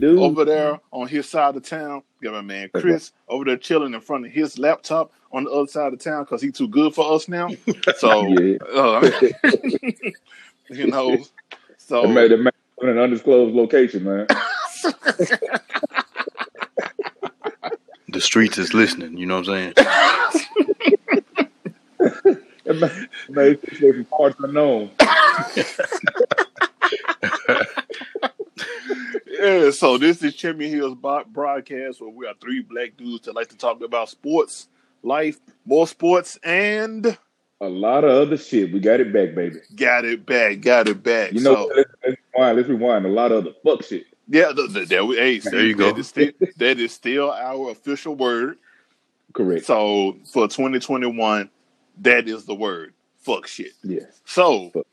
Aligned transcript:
chilling 0.00 0.18
over 0.18 0.44
there 0.44 0.80
on 0.90 1.08
his 1.08 1.28
side 1.28 1.56
of 1.56 1.62
town. 1.62 2.02
Got 2.22 2.32
my 2.32 2.40
man 2.40 2.70
Chris 2.74 3.12
over 3.28 3.44
there 3.44 3.56
chilling 3.56 3.94
in 3.94 4.00
front 4.00 4.26
of 4.26 4.32
his 4.32 4.58
laptop 4.58 5.12
on 5.32 5.44
the 5.44 5.50
other 5.50 5.68
side 5.68 5.92
of 5.92 6.00
town 6.00 6.24
because 6.24 6.42
he's 6.42 6.56
too 6.56 6.68
good 6.68 6.94
for 6.94 7.12
us 7.14 7.28
now. 7.28 7.48
So, 7.96 8.26
uh, 8.74 9.10
you 10.70 10.86
know, 10.86 11.18
so 11.78 12.04
It 12.04 12.08
made 12.08 12.32
it 12.32 12.40
made 12.40 12.52
it 12.82 12.88
an 12.88 12.98
undisclosed 12.98 13.54
location, 13.54 14.04
man. 14.04 14.26
The 18.12 18.20
streets 18.20 18.58
is 18.58 18.74
listening. 18.74 19.16
You 19.16 19.26
know 19.26 19.38
what 19.38 19.48
I'm 19.48 19.72
saying? 19.74 19.74
It 22.64 22.76
made, 22.80 22.90
it 22.90 23.30
made 23.30 23.58
it 23.62 23.94
from 23.94 24.04
parts 24.06 24.36
unknown. 24.40 24.90
Yeah, 29.40 29.70
so 29.70 29.98
this 29.98 30.22
is 30.22 30.34
Champion 30.34 30.70
Hills 30.72 30.96
broadcast 31.32 32.00
where 32.00 32.10
we 32.10 32.26
are 32.26 32.34
three 32.40 32.60
black 32.60 32.96
dudes 32.96 33.24
that 33.26 33.34
like 33.34 33.48
to 33.48 33.56
talk 33.56 33.82
about 33.82 34.08
sports, 34.08 34.68
life, 35.02 35.38
more 35.64 35.86
sports, 35.86 36.38
and 36.44 37.16
A 37.60 37.68
lot 37.68 38.04
of 38.04 38.10
other 38.10 38.36
shit. 38.36 38.72
We 38.72 38.80
got 38.80 39.00
it 39.00 39.12
back, 39.12 39.34
baby. 39.34 39.56
got 39.74 40.04
it 40.04 40.24
back, 40.26 40.60
got 40.60 40.88
it 40.88 41.02
back. 41.02 41.32
You 41.32 41.40
know, 41.40 41.54
so, 41.68 41.72
let's, 41.76 41.90
let's 42.06 42.16
rewind. 42.34 42.56
Let's 42.56 42.68
rewind. 42.68 43.06
A 43.06 43.08
lot 43.08 43.32
of 43.32 43.46
other 43.46 43.54
fuck 43.64 43.82
shit. 43.84 44.04
yeah, 44.28 44.52
the, 44.54 44.66
the, 44.66 44.84
there, 44.84 45.04
we, 45.04 45.16
hey, 45.16 45.38
There 45.38 45.64
you 45.66 45.74
go. 45.74 45.94
is 45.96 46.08
still, 46.08 46.30
that 46.56 46.78
is 46.78 46.92
still 46.92 47.30
our 47.30 47.70
official 47.70 48.14
word. 48.14 48.58
Correct. 49.32 49.64
So 49.64 50.16
for 50.32 50.48
2021, 50.48 51.48
that 51.98 52.28
is 52.28 52.44
the 52.44 52.54
word. 52.54 52.94
Fuck 53.18 53.46
shit. 53.46 53.72
yes. 53.82 54.20
So, 54.24 54.70
Fuck. 54.70 54.86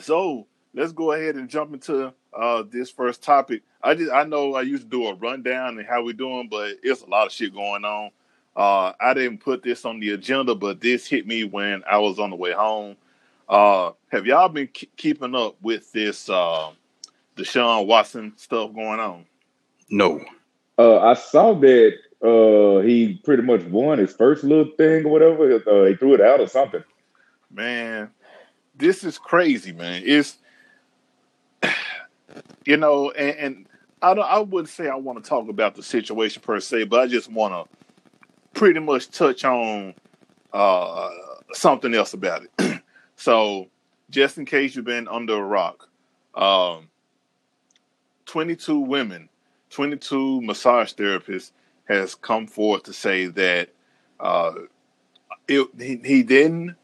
so 0.00 0.46
let's 0.74 0.92
go 0.92 1.12
ahead 1.12 1.34
and 1.36 1.48
jump 1.48 1.74
into 1.74 2.12
uh, 2.34 2.62
this 2.68 2.90
first 2.90 3.22
topic. 3.22 3.62
I 3.82 3.94
just 3.94 4.12
I 4.12 4.24
know 4.24 4.54
I 4.54 4.62
used 4.62 4.84
to 4.84 4.88
do 4.88 5.06
a 5.06 5.14
rundown 5.14 5.78
and 5.78 5.86
how 5.86 6.02
we 6.02 6.12
doing, 6.12 6.48
but 6.48 6.76
it's 6.82 7.02
a 7.02 7.06
lot 7.06 7.26
of 7.26 7.32
shit 7.32 7.54
going 7.54 7.84
on. 7.84 8.10
Uh, 8.54 8.92
I 9.00 9.14
didn't 9.14 9.38
put 9.38 9.62
this 9.62 9.84
on 9.84 10.00
the 10.00 10.10
agenda, 10.10 10.54
but 10.54 10.80
this 10.80 11.06
hit 11.06 11.26
me 11.26 11.44
when 11.44 11.82
I 11.88 11.98
was 11.98 12.18
on 12.18 12.30
the 12.30 12.36
way 12.36 12.52
home. 12.52 12.96
Uh, 13.48 13.92
have 14.10 14.26
y'all 14.26 14.48
been 14.48 14.68
ke- 14.68 14.94
keeping 14.96 15.34
up 15.34 15.56
with 15.62 15.90
this 15.92 16.28
uh, 16.28 16.70
Deshaun 17.36 17.86
Watson 17.86 18.32
stuff 18.36 18.74
going 18.74 19.00
on? 19.00 19.24
No. 19.90 20.24
Uh, 20.78 21.00
I 21.00 21.14
saw 21.14 21.54
that 21.54 21.94
uh, 22.22 22.80
he 22.82 23.20
pretty 23.24 23.42
much 23.42 23.62
won 23.64 23.98
his 23.98 24.14
first 24.14 24.44
little 24.44 24.70
thing 24.76 25.04
or 25.04 25.10
whatever. 25.10 25.54
Uh, 25.54 25.86
he 25.86 25.94
threw 25.94 26.14
it 26.14 26.20
out 26.20 26.40
or 26.40 26.46
something. 26.46 26.84
Man, 27.50 28.10
this 28.74 29.04
is 29.04 29.18
crazy, 29.18 29.72
man. 29.72 30.02
It's 30.04 30.38
you 32.64 32.76
know, 32.76 33.10
and, 33.10 33.38
and 33.38 33.66
I 34.02 34.14
don't 34.14 34.24
I 34.24 34.40
wouldn't 34.40 34.68
say 34.68 34.88
I 34.88 34.96
want 34.96 35.22
to 35.22 35.28
talk 35.28 35.48
about 35.48 35.74
the 35.74 35.82
situation 35.82 36.42
per 36.42 36.60
se, 36.60 36.84
but 36.84 37.00
I 37.00 37.06
just 37.06 37.30
want 37.30 37.54
to 37.54 38.58
pretty 38.58 38.80
much 38.80 39.10
touch 39.10 39.44
on 39.44 39.94
uh 40.52 41.10
something 41.52 41.94
else 41.94 42.12
about 42.12 42.42
it. 42.44 42.82
so, 43.16 43.68
just 44.10 44.38
in 44.38 44.44
case 44.44 44.74
you've 44.74 44.84
been 44.84 45.08
under 45.08 45.36
a 45.36 45.42
rock, 45.42 45.88
um 46.34 46.88
22 48.26 48.78
women, 48.78 49.28
22 49.70 50.40
massage 50.42 50.92
therapists 50.94 51.52
has 51.84 52.14
come 52.14 52.46
forth 52.46 52.84
to 52.84 52.92
say 52.92 53.26
that 53.26 53.70
uh 54.20 54.52
it, 55.48 55.68
he, 55.78 56.00
he 56.04 56.22
didn't 56.22 56.76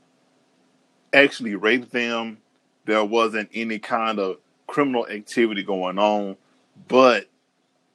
actually 1.13 1.55
rape 1.55 1.91
them. 1.91 2.39
There 2.85 3.05
wasn't 3.05 3.51
any 3.53 3.79
kind 3.79 4.19
of 4.19 4.39
criminal 4.69 5.09
activity 5.09 5.65
going 5.65 5.99
on, 5.99 6.37
but 6.87 7.27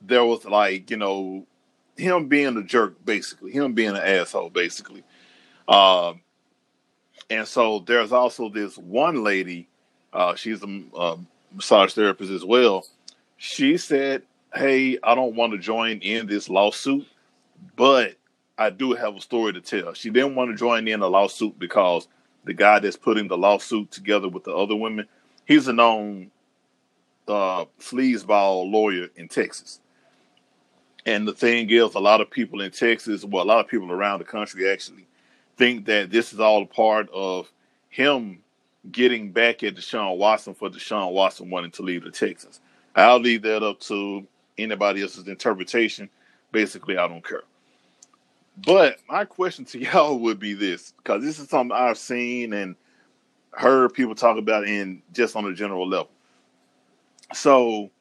there 0.01 0.25
was 0.25 0.43
like, 0.43 0.91
you 0.91 0.97
know, 0.97 1.45
him 1.95 2.27
being 2.27 2.57
a 2.57 2.63
jerk, 2.63 3.05
basically, 3.05 3.51
him 3.51 3.73
being 3.73 3.91
an 3.91 3.97
asshole, 3.97 4.49
basically. 4.49 5.03
Um, 5.69 6.21
and 7.29 7.47
so 7.47 7.79
there's 7.79 8.11
also 8.11 8.49
this 8.49 8.77
one 8.77 9.23
lady, 9.23 9.69
uh, 10.11 10.35
she's 10.35 10.61
a, 10.63 10.83
a 10.95 11.17
massage 11.53 11.93
therapist 11.93 12.31
as 12.31 12.43
well. 12.43 12.85
She 13.37 13.77
said, 13.77 14.23
Hey, 14.53 14.99
I 15.03 15.15
don't 15.15 15.35
want 15.35 15.53
to 15.53 15.57
join 15.57 15.99
in 15.99 16.27
this 16.27 16.49
lawsuit, 16.49 17.07
but 17.75 18.15
I 18.57 18.69
do 18.69 18.93
have 18.93 19.15
a 19.15 19.21
story 19.21 19.53
to 19.53 19.61
tell. 19.61 19.93
She 19.93 20.09
didn't 20.09 20.35
want 20.35 20.51
to 20.51 20.57
join 20.57 20.87
in 20.87 21.01
a 21.01 21.07
lawsuit 21.07 21.57
because 21.57 22.07
the 22.43 22.53
guy 22.53 22.79
that's 22.79 22.97
putting 22.97 23.27
the 23.27 23.37
lawsuit 23.37 23.89
together 23.89 24.29
with 24.29 24.43
the 24.43 24.55
other 24.55 24.75
women, 24.75 25.07
he's 25.45 25.67
a 25.67 25.73
known 25.73 26.29
uh, 27.27 27.65
sleazeball 27.79 28.71
lawyer 28.71 29.07
in 29.15 29.27
Texas. 29.27 29.79
And 31.05 31.27
the 31.27 31.33
thing 31.33 31.69
is, 31.69 31.95
a 31.95 31.99
lot 31.99 32.21
of 32.21 32.29
people 32.29 32.61
in 32.61 32.71
Texas, 32.71 33.25
well, 33.25 33.43
a 33.43 33.45
lot 33.45 33.59
of 33.59 33.67
people 33.67 33.91
around 33.91 34.19
the 34.19 34.25
country 34.25 34.69
actually 34.69 35.05
think 35.57 35.85
that 35.85 36.11
this 36.11 36.33
is 36.33 36.39
all 36.39 36.63
a 36.63 36.65
part 36.65 37.09
of 37.13 37.51
him 37.89 38.39
getting 38.91 39.31
back 39.31 39.63
at 39.63 39.75
Deshaun 39.75 40.17
Watson 40.17 40.53
for 40.53 40.69
Deshaun 40.69 41.11
Watson 41.11 41.49
wanting 41.49 41.71
to 41.71 41.83
leave 41.83 42.03
the 42.03 42.11
Texans. 42.11 42.59
I'll 42.95 43.19
leave 43.19 43.41
that 43.43 43.63
up 43.63 43.79
to 43.81 44.25
anybody 44.57 45.01
else's 45.01 45.27
interpretation. 45.27 46.09
Basically, 46.51 46.97
I 46.97 47.07
don't 47.07 47.25
care. 47.25 47.43
But 48.65 48.97
my 49.09 49.25
question 49.25 49.65
to 49.65 49.79
y'all 49.83 50.19
would 50.19 50.39
be 50.39 50.53
this, 50.53 50.93
because 50.97 51.23
this 51.23 51.39
is 51.39 51.49
something 51.49 51.75
I've 51.75 51.97
seen 51.97 52.53
and 52.53 52.75
heard 53.51 53.93
people 53.93 54.15
talk 54.15 54.37
about 54.37 54.67
in 54.67 55.01
just 55.13 55.35
on 55.35 55.45
a 55.45 55.53
general 55.53 55.87
level. 55.87 56.09
So 57.33 57.91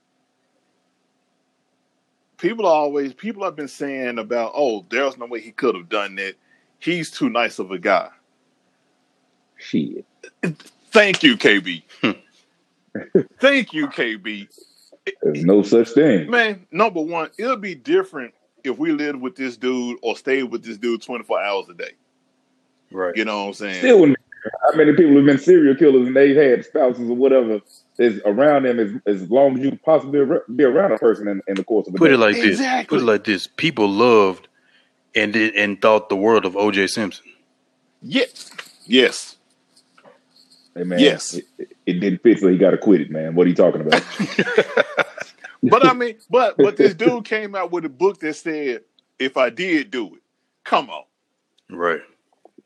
people 2.36 2.66
are 2.66 2.74
always 2.74 3.14
people 3.14 3.44
have 3.44 3.56
been 3.56 3.68
saying 3.68 4.18
about, 4.18 4.52
oh, 4.54 4.84
there's 4.90 5.16
no 5.16 5.26
way 5.26 5.40
he 5.40 5.52
could 5.52 5.74
have 5.74 5.88
done 5.88 6.16
that. 6.16 6.34
He's 6.78 7.10
too 7.10 7.30
nice 7.30 7.58
of 7.58 7.70
a 7.70 7.78
guy. 7.78 8.08
Shit. 9.56 10.04
Thank 10.90 11.22
you, 11.22 11.36
KB. 11.36 11.82
Hmm. 12.00 12.10
Thank 13.40 13.72
you, 13.72 13.86
KB. 13.86 14.48
There's 15.22 15.44
no 15.44 15.62
such 15.62 15.90
thing. 15.90 16.28
Man, 16.28 16.66
number 16.70 17.00
one, 17.00 17.30
it'll 17.38 17.56
be 17.56 17.74
different 17.74 18.34
if 18.64 18.78
we 18.78 18.92
lived 18.92 19.20
with 19.20 19.36
this 19.36 19.56
dude 19.56 19.98
or 20.02 20.16
stayed 20.16 20.44
with 20.44 20.64
this 20.64 20.78
dude 20.78 21.02
24 21.02 21.42
hours 21.42 21.68
a 21.68 21.74
day. 21.74 21.92
Right. 22.90 23.16
You 23.16 23.24
know 23.24 23.42
what 23.42 23.48
I'm 23.48 23.54
saying? 23.54 23.78
Still, 23.78 24.00
wouldn't 24.00 24.18
matter. 24.18 24.21
How 24.62 24.76
many 24.76 24.92
people 24.94 25.16
have 25.16 25.26
been 25.26 25.38
serial 25.38 25.74
killers 25.76 26.06
and 26.06 26.16
they 26.16 26.34
had 26.34 26.64
spouses 26.64 27.08
or 27.08 27.16
whatever 27.16 27.60
is 27.98 28.20
around 28.24 28.64
them 28.64 28.80
as, 28.80 28.90
as 29.06 29.30
long 29.30 29.58
as 29.58 29.64
you 29.64 29.78
possibly 29.84 30.24
be 30.56 30.64
around 30.64 30.92
a 30.92 30.98
person 30.98 31.28
in, 31.28 31.40
in 31.46 31.54
the 31.54 31.64
course 31.64 31.86
of 31.86 31.92
the 31.92 31.98
Put 31.98 32.08
day. 32.08 32.14
it 32.14 32.18
like 32.18 32.34
this. 32.36 32.44
Exactly. 32.58 32.98
Put 32.98 33.02
it 33.02 33.06
like 33.06 33.24
this. 33.24 33.46
People 33.46 33.88
loved 33.88 34.48
and 35.14 35.32
did, 35.32 35.54
and 35.54 35.80
thought 35.80 36.08
the 36.08 36.16
world 36.16 36.44
of 36.44 36.56
O.J. 36.56 36.86
Simpson. 36.88 37.24
Yes. 38.00 38.50
Yes. 38.86 39.36
Hey, 40.74 40.84
man, 40.84 40.98
Yes. 40.98 41.34
It, 41.34 41.44
it- 41.58 41.68
it 41.84 41.94
didn't 41.94 42.22
fit, 42.22 42.38
so 42.38 42.46
he 42.46 42.56
got 42.58 42.72
acquitted, 42.74 43.10
man. 43.10 43.34
What 43.34 43.44
are 43.44 43.50
you 43.50 43.56
talking 43.56 43.80
about? 43.80 44.04
But 45.64 45.86
I 45.86 45.92
mean, 45.94 46.16
but 46.28 46.56
but 46.56 46.76
this 46.76 46.92
dude 46.94 47.24
came 47.24 47.54
out 47.54 47.70
with 47.70 47.84
a 47.84 47.88
book 47.88 48.18
that 48.20 48.34
said, 48.34 48.82
if 49.18 49.36
I 49.36 49.48
did 49.50 49.90
do 49.92 50.14
it, 50.16 50.22
come 50.64 50.90
on. 50.90 51.04
Right. 51.70 52.00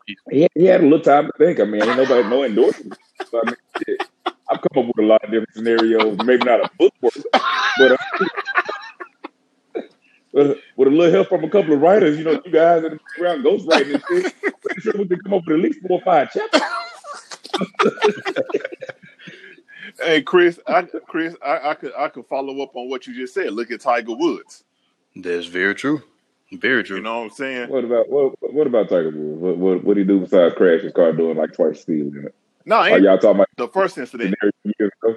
He, 0.07 0.49
he 0.55 0.65
had 0.65 0.81
a 0.81 0.85
little 0.85 1.01
time 1.01 1.27
to 1.27 1.33
think. 1.39 1.61
I 1.61 1.65
mean, 1.65 1.83
ain't 1.83 1.97
nobody 1.97 2.29
no 2.29 2.45
endorsement. 2.45 2.99
So, 3.31 3.41
I 3.41 3.47
mean, 3.47 3.57
shit, 3.79 4.03
I've 4.27 4.61
come 4.61 4.85
up 4.85 4.87
with 4.87 5.05
a 5.05 5.09
lot 5.09 5.25
of 5.25 5.31
different 5.31 5.55
scenarios. 5.55 6.19
Maybe 6.25 6.45
not 6.45 6.61
a 6.65 6.71
book 6.79 6.95
work, 7.01 7.15
but 7.79 7.93
uh, 7.93 7.97
with 10.33 10.59
with 10.77 10.89
a 10.89 10.91
little 10.91 11.11
help 11.13 11.29
from 11.29 11.45
a 11.45 11.51
couple 11.51 11.75
of 11.75 11.81
writers, 11.81 12.19
you 12.19 12.25
know, 12.25 12.41
you 12.45 12.53
guys 12.53 12.85
in 12.85 12.93
the 12.93 12.99
background 12.99 13.45
ghostwriting 13.45 13.95
and 13.95 14.05
shit. 14.09 14.35
Pretty 14.63 14.81
sure 14.81 14.93
we 14.99 15.09
can 15.09 15.21
come 15.21 15.35
up 15.35 15.47
with 15.47 15.57
at 15.57 15.63
least 15.63 15.81
four 15.81 16.01
or 16.01 16.05
five 16.05 16.33
chapters. 16.33 16.63
Hey 20.03 20.21
Chris, 20.21 20.61
I 20.67 20.83
Chris, 21.07 21.35
I, 21.45 21.71
I 21.71 21.75
could 21.75 21.93
I 21.97 22.09
could 22.09 22.27
follow 22.27 22.61
up 22.63 22.77
on 22.77 22.91
what 22.91 23.07
you 23.07 23.15
just 23.15 23.33
said. 23.33 23.53
Look 23.53 23.71
at 23.71 23.81
Tiger 23.81 24.15
Woods. 24.15 24.65
That's 25.15 25.47
very 25.47 25.75
true. 25.75 26.03
Very 26.53 26.85
true. 26.85 26.99
You 26.99 27.03
know 27.03 27.19
what 27.19 27.25
I'm 27.25 27.31
saying? 27.31 27.69
What 27.71 27.85
about 27.85 28.09
what? 28.09 28.35
What 28.55 28.67
about 28.67 28.89
Tiger 28.89 29.11
Woods? 29.11 29.41
What 29.41 29.57
what 29.59 29.85
what 29.85 29.97
he 29.97 30.05
do 30.05 30.21
besides 30.21 30.55
crash 30.55 30.83
his 30.83 30.93
car 30.93 31.13
doing 31.13 31.37
like 31.37 31.53
twice 31.53 31.81
speed 31.81 32.13
limit? 32.15 32.35
No, 32.65 32.77
Are 32.77 32.89
ain't 32.89 33.03
y'all 33.03 33.19
talking 33.19 33.37
about 33.37 33.49
the 33.57 33.69
first 33.69 33.99
incident. 33.99 34.35
years 34.65 34.93
ago 35.03 35.17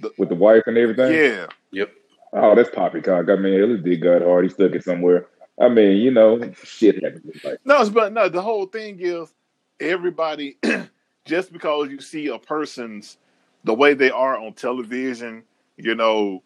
The- 0.00 0.12
with 0.18 0.28
the 0.28 0.34
wife 0.34 0.62
and 0.66 0.76
everything? 0.78 1.12
Yeah. 1.14 1.46
Yep. 1.72 1.92
Oh, 2.32 2.54
that's 2.54 2.70
poppycock. 2.70 3.28
I 3.28 3.36
mean, 3.36 3.70
his 3.70 3.82
dick 3.82 4.02
got 4.02 4.22
hard. 4.22 4.44
He 4.44 4.50
stuck 4.50 4.72
it 4.74 4.84
somewhere. 4.84 5.26
I 5.60 5.68
mean, 5.68 5.96
you 5.98 6.10
know, 6.10 6.40
shit 6.62 7.02
happens. 7.02 7.42
Like, 7.44 7.58
No, 7.64 7.74
it's- 7.76 7.88
but 7.90 8.12
no, 8.12 8.28
the 8.28 8.40
whole 8.42 8.66
thing 8.66 8.98
is 9.00 9.32
everybody 9.78 10.56
just 11.24 11.52
because 11.52 11.90
you 11.90 12.00
see 12.00 12.28
a 12.28 12.38
person's 12.38 13.16
the 13.64 13.74
way 13.74 13.92
they 13.94 14.10
are 14.10 14.38
on 14.38 14.52
television, 14.54 15.42
you 15.76 15.94
know, 15.94 16.42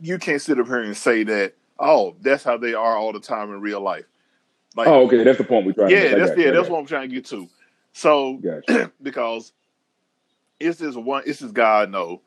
you 0.00 0.18
can't 0.18 0.40
sit 0.40 0.58
up 0.58 0.66
here 0.66 0.80
and 0.82 0.96
say 0.96 1.24
that, 1.24 1.54
oh, 1.78 2.16
that's 2.20 2.44
how 2.44 2.56
they 2.56 2.74
are 2.74 2.96
all 2.96 3.12
the 3.12 3.20
time 3.20 3.52
in 3.52 3.60
real 3.60 3.80
life. 3.80 4.04
Like 4.76 4.88
oh, 4.88 5.06
okay, 5.06 5.24
that's 5.24 5.38
the 5.38 5.44
point 5.44 5.66
we're 5.66 5.72
trying 5.72 5.90
yeah, 5.90 6.14
that's 6.14 6.30
got 6.30 6.38
yeah, 6.38 6.50
I 6.50 6.60
what 6.68 6.78
I'm 6.78 6.86
trying 6.86 7.08
to 7.08 7.14
get 7.14 7.24
to. 7.26 7.48
So 7.92 8.36
Gotcha. 8.36 8.92
because 9.02 9.52
it's 10.60 10.78
this 10.78 10.94
one, 10.94 11.22
it's 11.26 11.40
this 11.40 11.52
guy 11.52 11.82
I 11.82 11.86
know. 11.86 12.22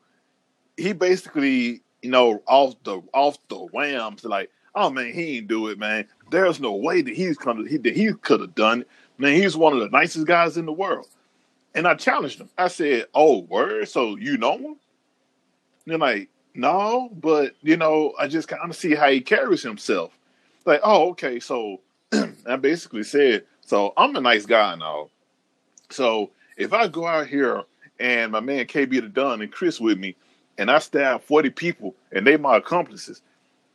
He 0.76 0.92
basically, 0.92 1.82
you 2.02 2.10
know, 2.10 2.42
off 2.46 2.74
the 2.84 3.00
off 3.14 3.38
the 3.48 3.56
whams, 3.56 4.24
like, 4.24 4.50
oh 4.74 4.90
man, 4.90 5.12
he 5.12 5.38
ain't 5.38 5.48
do 5.48 5.68
it, 5.68 5.78
man. 5.78 6.06
There's 6.30 6.60
no 6.60 6.74
way 6.74 7.02
that 7.02 7.14
he's 7.14 7.36
gonna 7.36 7.68
he 7.68 7.78
that 7.78 7.96
he 7.96 8.12
could 8.12 8.40
have 8.40 8.54
done 8.54 8.82
it. 8.82 8.88
Man, 9.18 9.34
he's 9.34 9.56
one 9.56 9.72
of 9.72 9.80
the 9.80 9.88
nicest 9.88 10.26
guys 10.26 10.56
in 10.56 10.66
the 10.66 10.72
world. 10.72 11.08
And 11.74 11.86
I 11.86 11.94
challenged 11.94 12.40
him. 12.40 12.50
I 12.58 12.68
said, 12.68 13.06
"Oh, 13.14 13.40
word? 13.40 13.88
So 13.88 14.16
you 14.16 14.36
know 14.36 14.58
him?" 14.58 14.64
And 14.64 14.76
they're 15.86 15.98
like, 15.98 16.28
"No, 16.54 17.10
but 17.14 17.54
you 17.62 17.76
know, 17.76 18.14
I 18.18 18.28
just 18.28 18.48
kind 18.48 18.68
of 18.68 18.76
see 18.76 18.94
how 18.94 19.08
he 19.10 19.20
carries 19.20 19.62
himself." 19.62 20.16
Like, 20.64 20.80
oh, 20.84 21.10
okay. 21.10 21.40
So 21.40 21.80
I 22.46 22.56
basically 22.56 23.02
said, 23.02 23.44
"So 23.64 23.92
I'm 23.96 24.16
a 24.16 24.20
nice 24.20 24.46
guy 24.46 24.72
and 24.72 24.82
all. 24.82 25.10
So 25.90 26.30
if 26.56 26.72
I 26.72 26.88
go 26.88 27.06
out 27.06 27.26
here 27.26 27.62
and 28.00 28.32
my 28.32 28.40
man 28.40 28.66
KB 28.66 29.00
the 29.00 29.08
Dunn 29.08 29.42
and 29.42 29.52
Chris 29.52 29.80
with 29.80 29.98
me, 29.98 30.16
and 30.58 30.70
I 30.70 30.78
stab 30.78 31.22
40 31.22 31.50
people 31.50 31.94
and 32.12 32.26
they 32.26 32.36
my 32.36 32.56
accomplices, 32.56 33.22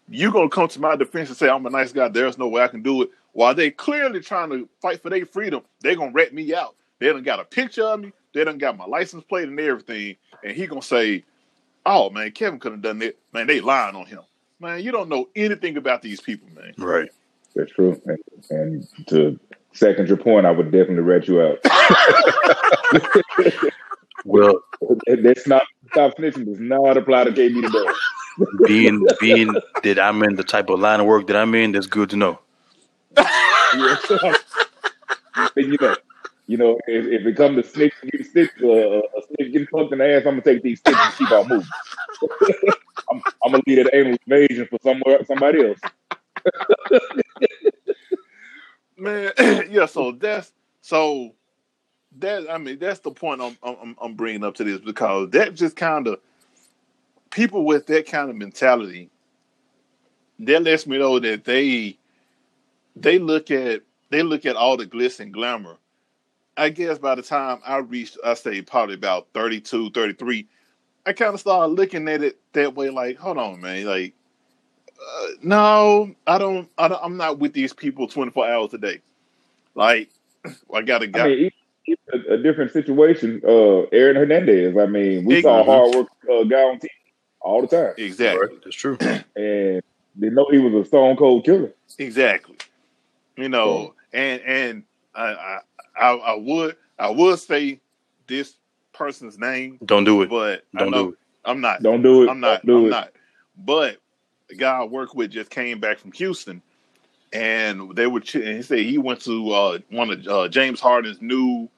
you 0.10 0.32
gonna 0.32 0.50
come 0.50 0.68
to 0.70 0.80
my 0.80 0.96
defense 0.96 1.30
and 1.30 1.38
say 1.38 1.50
I'm 1.50 1.66
a 1.66 1.70
nice 1.70 1.92
guy. 1.92 2.08
There's 2.08 2.38
no 2.38 2.48
way 2.48 2.62
I 2.62 2.68
can 2.68 2.82
do 2.82 3.04
it. 3.04 3.10
While 3.34 3.54
they 3.54 3.72
clearly 3.72 4.20
trying 4.22 4.50
to 4.50 4.68
fight 4.82 5.02
for 5.02 5.10
their 5.10 5.26
freedom, 5.26 5.62
they 5.82 5.96
gonna 5.96 6.12
rat 6.12 6.34
me 6.34 6.54
out. 6.56 6.76
They 7.00 7.08
done 7.08 7.24
got 7.24 7.40
a 7.40 7.46
picture 7.46 7.84
of 7.84 8.00
me. 8.00 8.14
They 8.34 8.44
done 8.44 8.58
got 8.58 8.78
my 8.78 8.86
license 8.86 9.24
plate 9.24 9.48
and 9.48 9.60
everything. 9.60 10.16
And 10.44 10.56
he 10.56 10.68
gonna 10.68 10.82
say, 10.82 11.24
"Oh 11.88 12.10
man, 12.10 12.31
Kevin 12.31 12.60
could 12.60 12.74
have 12.74 12.81
done 12.81 13.00
that. 13.00 13.18
Man, 13.34 13.48
they 13.48 13.62
lying 13.62 13.95
on 13.95 14.06
him. 14.06 14.22
Man, 14.60 14.84
you 14.84 14.92
don't 14.92 15.10
know 15.10 15.30
anything 15.36 15.78
about 15.78 16.01
these 16.01 16.22
people, 16.22 16.48
man." 16.56 16.74
Right. 16.78 17.10
That's 17.56 17.72
true. 17.72 18.00
And, 18.06 18.19
and 18.51 18.88
to 19.07 19.39
second 19.74 20.07
your 20.07 20.18
point, 20.18 20.45
I 20.45 20.51
would 20.51 20.72
definitely 20.72 21.04
rat 21.04 21.28
you 21.28 21.42
out. 21.42 21.60
Well, 24.28 24.62
That's 25.07 25.48
not 25.48 25.63
stop 25.92 26.18
snitching 26.18 26.45
does 26.45 26.60
not 26.60 26.98
apply 26.98 27.24
to 27.24 27.31
KB 27.31 27.62
the 27.62 27.69
dog. 27.69 27.95
being 28.68 29.07
being 29.22 29.56
that 29.83 30.00
I'm 30.00 30.22
in 30.22 30.36
the 30.36 30.44
type 30.44 30.69
of 30.69 30.81
line 30.81 31.00
of 31.00 31.06
work 31.06 31.28
that 31.28 31.38
I'm 31.38 31.56
in, 31.56 31.72
that's 31.72 31.88
good 31.88 32.10
to 32.12 32.18
know. 32.18 32.40
Yeah. 33.75 33.98
But, 35.36 35.66
you 35.66 35.78
know, 35.80 35.95
you 36.48 36.58
know, 36.58 36.80
if, 36.88 37.06
if 37.06 37.28
it 37.28 37.36
comes 37.38 37.58
to 37.58 37.70
snitch 37.70 37.94
getting 38.04 38.26
stitch, 38.26 38.52
uh, 38.64 38.68
a 38.68 39.02
snitch 39.28 39.52
getting 39.52 39.68
fucked 39.68 39.92
in 39.94 40.00
the 40.00 40.14
ass, 40.14 40.24
I'm 40.26 40.40
gonna 40.40 40.42
take 40.42 40.64
these 40.64 40.80
stitches 40.80 41.00
and 41.02 41.16
keep 41.16 41.32
on 41.32 41.48
moving. 41.48 41.68
I'm, 43.12 43.22
I'm 43.46 43.52
gonna 43.52 43.64
leave 43.68 43.84
that 43.84 43.94
anal 43.94 44.18
invasion 44.26 44.68
for 44.70 44.80
somewhere 44.84 45.24
somebody 45.26 45.68
else. 45.68 45.80
man 48.98 49.32
yeah 49.70 49.86
so 49.86 50.12
that's 50.12 50.52
so 50.82 51.34
that 52.18 52.50
i 52.50 52.58
mean 52.58 52.80
that's 52.80 53.00
the 53.00 53.12
point 53.12 53.42
i'm 53.42 53.58
i'm, 53.64 53.96
I'm 54.02 54.16
bringing 54.16 54.44
up 54.44 54.56
to 54.56 54.64
this 54.64 54.80
because 54.80 55.30
that 55.32 55.54
just 55.54 55.76
kind 55.76 56.08
of 56.08 56.20
people 57.30 57.64
with 57.66 57.86
that 57.88 58.08
kind 58.08 58.30
of 58.30 58.36
mentality 58.36 59.10
that 60.40 60.64
lets 60.64 60.88
me 60.88 60.98
know 60.98 61.20
that 61.20 61.46
they 61.46 61.98
they 62.96 63.20
look 63.20 63.52
at 63.52 63.82
they 64.10 64.24
look 64.24 64.46
at 64.46 64.56
all 64.56 64.78
the 64.78 64.86
glitz 64.86 65.20
and 65.20 65.34
glamour 65.34 65.78
i 66.57 66.69
guess 66.69 66.98
by 66.98 67.15
the 67.15 67.21
time 67.21 67.59
i 67.65 67.77
reached 67.77 68.18
i 68.25 68.33
say 68.33 68.62
probably 68.62 68.95
about 68.95 69.27
32 69.33 69.92
33 69.92 70.48
i 71.06 71.13
kind 71.13 71.33
of 71.33 71.39
started 71.39 71.74
looking 71.74 72.07
at 72.09 72.21
it 72.24 72.39
that 72.54 72.75
way 72.75 72.89
like 72.89 73.18
hold 73.18 73.38
on 73.38 73.62
man 73.62 73.86
like 73.86 74.13
uh, 75.00 75.27
no, 75.42 76.15
I 76.25 76.38
don't, 76.38 76.69
I 76.77 76.88
don't. 76.88 77.00
I'm 77.04 77.18
not 77.18 77.39
with 77.39 77.54
these 77.54 77.74
people 77.74 78.07
24 78.07 78.50
hours 78.50 78.74
a 78.74 78.77
day. 78.77 79.01
Like, 79.75 80.09
I 80.74 80.81
got 80.81 81.04
a 81.04 81.06
I 81.06 81.07
guy. 81.07 81.27
mean, 81.27 81.51
even 81.86 81.98
a, 82.30 82.33
a 82.33 82.38
different 82.38 82.71
situation. 82.71 83.42
Uh, 83.48 83.83
Aaron 83.92 84.15
Hernandez. 84.15 84.75
I 84.77 84.86
mean, 84.86 85.25
we 85.25 85.42
saw 85.42 85.62
a 85.62 85.63
hard 85.63 85.95
work 85.95 86.07
uh, 86.31 86.44
guy 86.44 86.62
on 86.62 86.80
TV 86.80 86.88
all 87.42 87.62
the 87.62 87.68
time, 87.68 87.94
exactly, 87.98 88.48
Right. 88.48 88.63
That's 88.63 88.75
true. 88.75 88.98
and 89.36 89.81
they 90.15 90.30
know 90.30 90.48
he 90.51 90.57
was 90.57 90.74
a 90.74 90.88
stone 90.88 91.15
cold 91.15 91.45
killer. 91.45 91.71
exactly. 91.98 92.57
You 93.36 93.50
know, 93.50 93.94
and 94.12 94.42
and 94.42 94.83
I, 95.15 95.59
I, 96.00 96.10
I, 96.10 96.16
I 96.16 96.36
would, 96.36 96.76
I 97.00 97.10
would 97.10 97.40
say 97.40 97.80
this 98.28 98.56
person's 98.94 99.38
name, 99.38 99.80
Don't 99.86 100.04
do 100.04 100.22
it. 100.22 100.30
but 100.30 100.64
Don't 100.76 100.92
know 100.92 101.04
do 101.06 101.10
it. 101.10 101.16
I'm 101.46 101.62
not. 101.62 101.82
Don't 101.84 102.02
do 102.02 102.24
it. 102.24 102.30
I'm 102.30 102.40
not. 102.40 102.66
Don't 102.66 102.80
I'm 102.82 102.86
it. 102.88 102.90
not. 102.90 103.12
But 103.58 103.98
the 104.50 104.56
guy 104.56 104.80
I 104.80 104.84
work 104.84 105.16
with 105.16 105.32
just 105.32 105.50
came 105.50 105.80
back 105.80 106.00
from 106.00 106.12
Houston, 106.14 106.62
and 107.34 107.96
they 107.96 108.08
were. 108.08 108.20
ch- 108.20 108.36
And 108.36 108.58
he 108.58 108.62
said 108.62 108.80
he 108.80 108.98
went 108.98 109.22
to 109.22 109.52
uh, 109.52 109.80
one 109.90 110.10
of 110.12 110.28
uh, 110.28 110.48
James 110.50 110.80
Harden's 110.82 111.22
new 111.22 111.70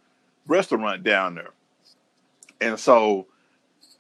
restaurant 0.48 1.04
down 1.04 1.36
there, 1.36 1.52
and 2.62 2.80
so 2.80 3.28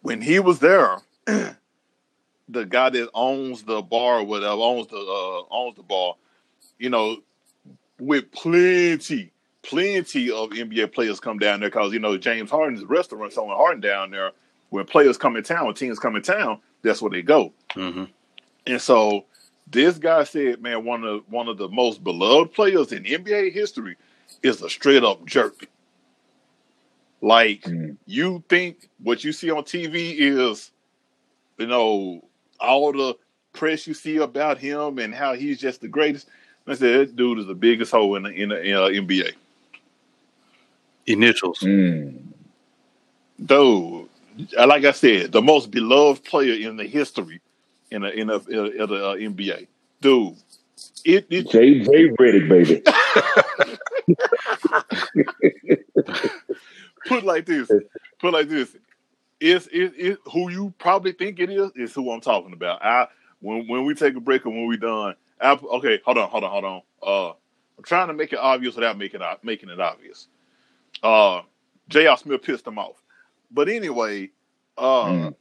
when 0.01 0.22
he 0.22 0.39
was 0.39 0.60
there, 0.60 0.98
the 1.25 2.65
guy 2.68 2.89
that 2.89 3.10
owns 3.13 3.63
the 3.63 3.81
bar, 3.81 4.19
or 4.19 4.24
whatever 4.24 4.62
owns 4.62 4.88
the 4.88 4.98
uh, 4.98 5.44
owns 5.54 5.75
the 5.75 5.83
bar, 5.83 6.15
you 6.79 6.89
know, 6.89 7.17
with 8.00 8.32
plenty. 8.32 9.32
Plenty 9.62 10.32
of 10.32 10.50
NBA 10.51 10.92
players 10.94 11.20
come 11.20 11.38
down 11.38 11.60
there 11.60 11.70
because 11.70 11.94
you 11.94 12.00
know 12.00 12.18
James 12.18 12.50
Harden's 12.50 12.84
restaurant, 12.86 13.34
so 13.34 13.46
Harden 13.48 13.82
down 13.82 14.10
there, 14.12 14.32
when 14.70 14.86
players 14.86 15.18
come 15.18 15.36
in 15.36 15.44
town, 15.44 15.66
when 15.66 15.75
teams 15.75 16.00
come 16.00 16.16
in 16.16 16.22
town, 16.22 16.60
that's 16.82 17.01
where 17.01 17.12
they 17.12 17.22
go. 17.22 17.51
hmm 17.74 18.06
And 18.66 18.82
so 18.82 19.25
this 19.70 19.98
guy 19.98 20.24
said, 20.24 20.62
man, 20.62 20.86
one 20.86 21.04
of 21.04 21.24
one 21.30 21.48
of 21.48 21.58
the 21.58 21.68
most 21.68 22.04
beloved 22.04 22.54
players 22.54 22.92
in 22.92 23.04
NBA 23.04 23.51
history 23.51 23.98
is 24.42 24.62
a 24.62 24.70
straight 24.70 25.04
up 25.04 25.25
jerk. 25.25 25.68
Like 27.22 27.63
Mm. 27.63 27.98
you 28.06 28.44
think 28.48 28.89
what 29.04 29.24
you 29.24 29.34
see 29.34 29.51
on 29.51 29.63
TV 29.63 30.16
is, 30.18 30.72
you 31.58 31.68
know, 31.68 32.24
all 32.62 32.94
the 32.94 33.18
press 33.51 33.86
you 33.88 33.94
see 33.94 34.18
about 34.18 34.58
him 34.58 35.00
and 35.00 35.13
how 35.13 35.34
he's 35.34 35.60
just 35.60 35.82
the 35.82 35.88
greatest. 35.89 36.30
I 36.66 36.75
said 36.75 37.10
that 37.10 37.16
dude 37.16 37.39
is 37.39 37.48
the 37.48 37.56
biggest 37.56 37.92
hoe 37.92 38.16
in 38.16 38.24
the, 38.24 38.30
in 38.30 38.50
the 38.50 38.62
in, 38.62 38.75
uh, 38.75 38.82
NBA. 39.06 39.34
Initials. 41.10 41.60
Mm. 41.60 42.20
Dude, 43.44 44.10
uh, 44.58 44.68
like 44.68 44.86
I 44.86 44.92
said, 44.92 45.32
the 45.32 45.42
most 45.42 45.72
beloved 45.72 46.24
player 46.24 46.68
in 46.68 46.78
the 46.78 46.86
history 46.86 47.42
in 47.92 48.04
the 48.04 48.12
in 48.12 48.28
the, 48.28 48.39
in 48.48 48.89
the 48.89 49.10
uh, 49.10 49.16
NBA. 49.16 49.68
Dude, 50.01 50.36
it, 51.06 51.25
it 51.30 51.50
J. 51.50 51.80
J. 51.80 52.10
Redick, 52.10 52.50
baby. 52.50 52.82
put 57.08 57.24
like 57.24 57.46
this. 57.46 57.70
Put 58.20 58.34
like 58.34 58.50
this. 58.50 58.75
Is 59.39 59.68
is 59.68 59.92
is 59.94 60.18
who 60.32 60.50
you 60.50 60.74
probably 60.78 61.13
think 61.13 61.39
it 61.39 61.50
is? 61.50 61.72
Is 61.75 61.94
who 61.94 62.12
I'm 62.12 62.22
talking 62.22 62.54
about. 62.54 62.84
I 62.84 63.08
when 63.39 63.68
when 63.68 63.86
we 63.86 63.96
take 63.96 64.16
a 64.16 64.20
break 64.20 64.46
and 64.46 64.54
when 64.56 64.68
we 64.68 64.78
done. 64.78 65.16
I, 65.42 65.54
okay, 65.54 66.01
hold 66.04 66.18
on, 66.18 66.30
hold 66.30 66.44
on, 66.44 66.51
hold 66.51 66.66
on. 66.66 66.82
Uh, 67.01 67.30
I'm 67.78 67.84
trying 67.84 68.10
to 68.10 68.13
make 68.13 68.34
it 68.34 68.39
obvious 68.39 68.75
without 68.75 68.98
making 68.98 69.22
it 69.22 69.39
making 69.44 69.70
it 69.70 69.80
obvious. 69.80 70.28
Uh, 71.03 71.41
J.R. 71.89 72.18
Smith 72.18 72.41
pissed 72.44 72.68
him 72.68 72.77
off, 72.77 73.01
but 73.51 73.70
anyway, 73.70 74.29
uh, 74.77 75.06
Mm. 75.06 75.36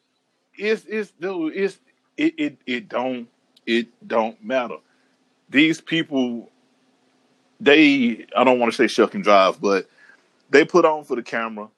it's 0.57 0.85
it's 0.87 1.11
dude, 1.13 1.55
it's 1.57 1.79
it 2.17 2.35
it 2.39 2.59
it 2.67 2.89
don't 2.89 3.29
it 3.67 3.89
don't 4.07 4.43
matter. 4.43 4.77
These 5.51 5.81
people, 5.81 6.51
they 7.61 8.27
I 8.37 8.45
don't 8.45 8.59
want 8.59 8.73
to 8.73 8.77
say 8.77 8.87
shuck 8.87 9.15
and 9.15 9.25
drive, 9.25 9.61
but 9.61 9.89
they 10.51 10.65
put 10.65 10.85
on 10.85 11.05
for 11.05 11.17
the 11.17 11.23
camera. 11.23 11.69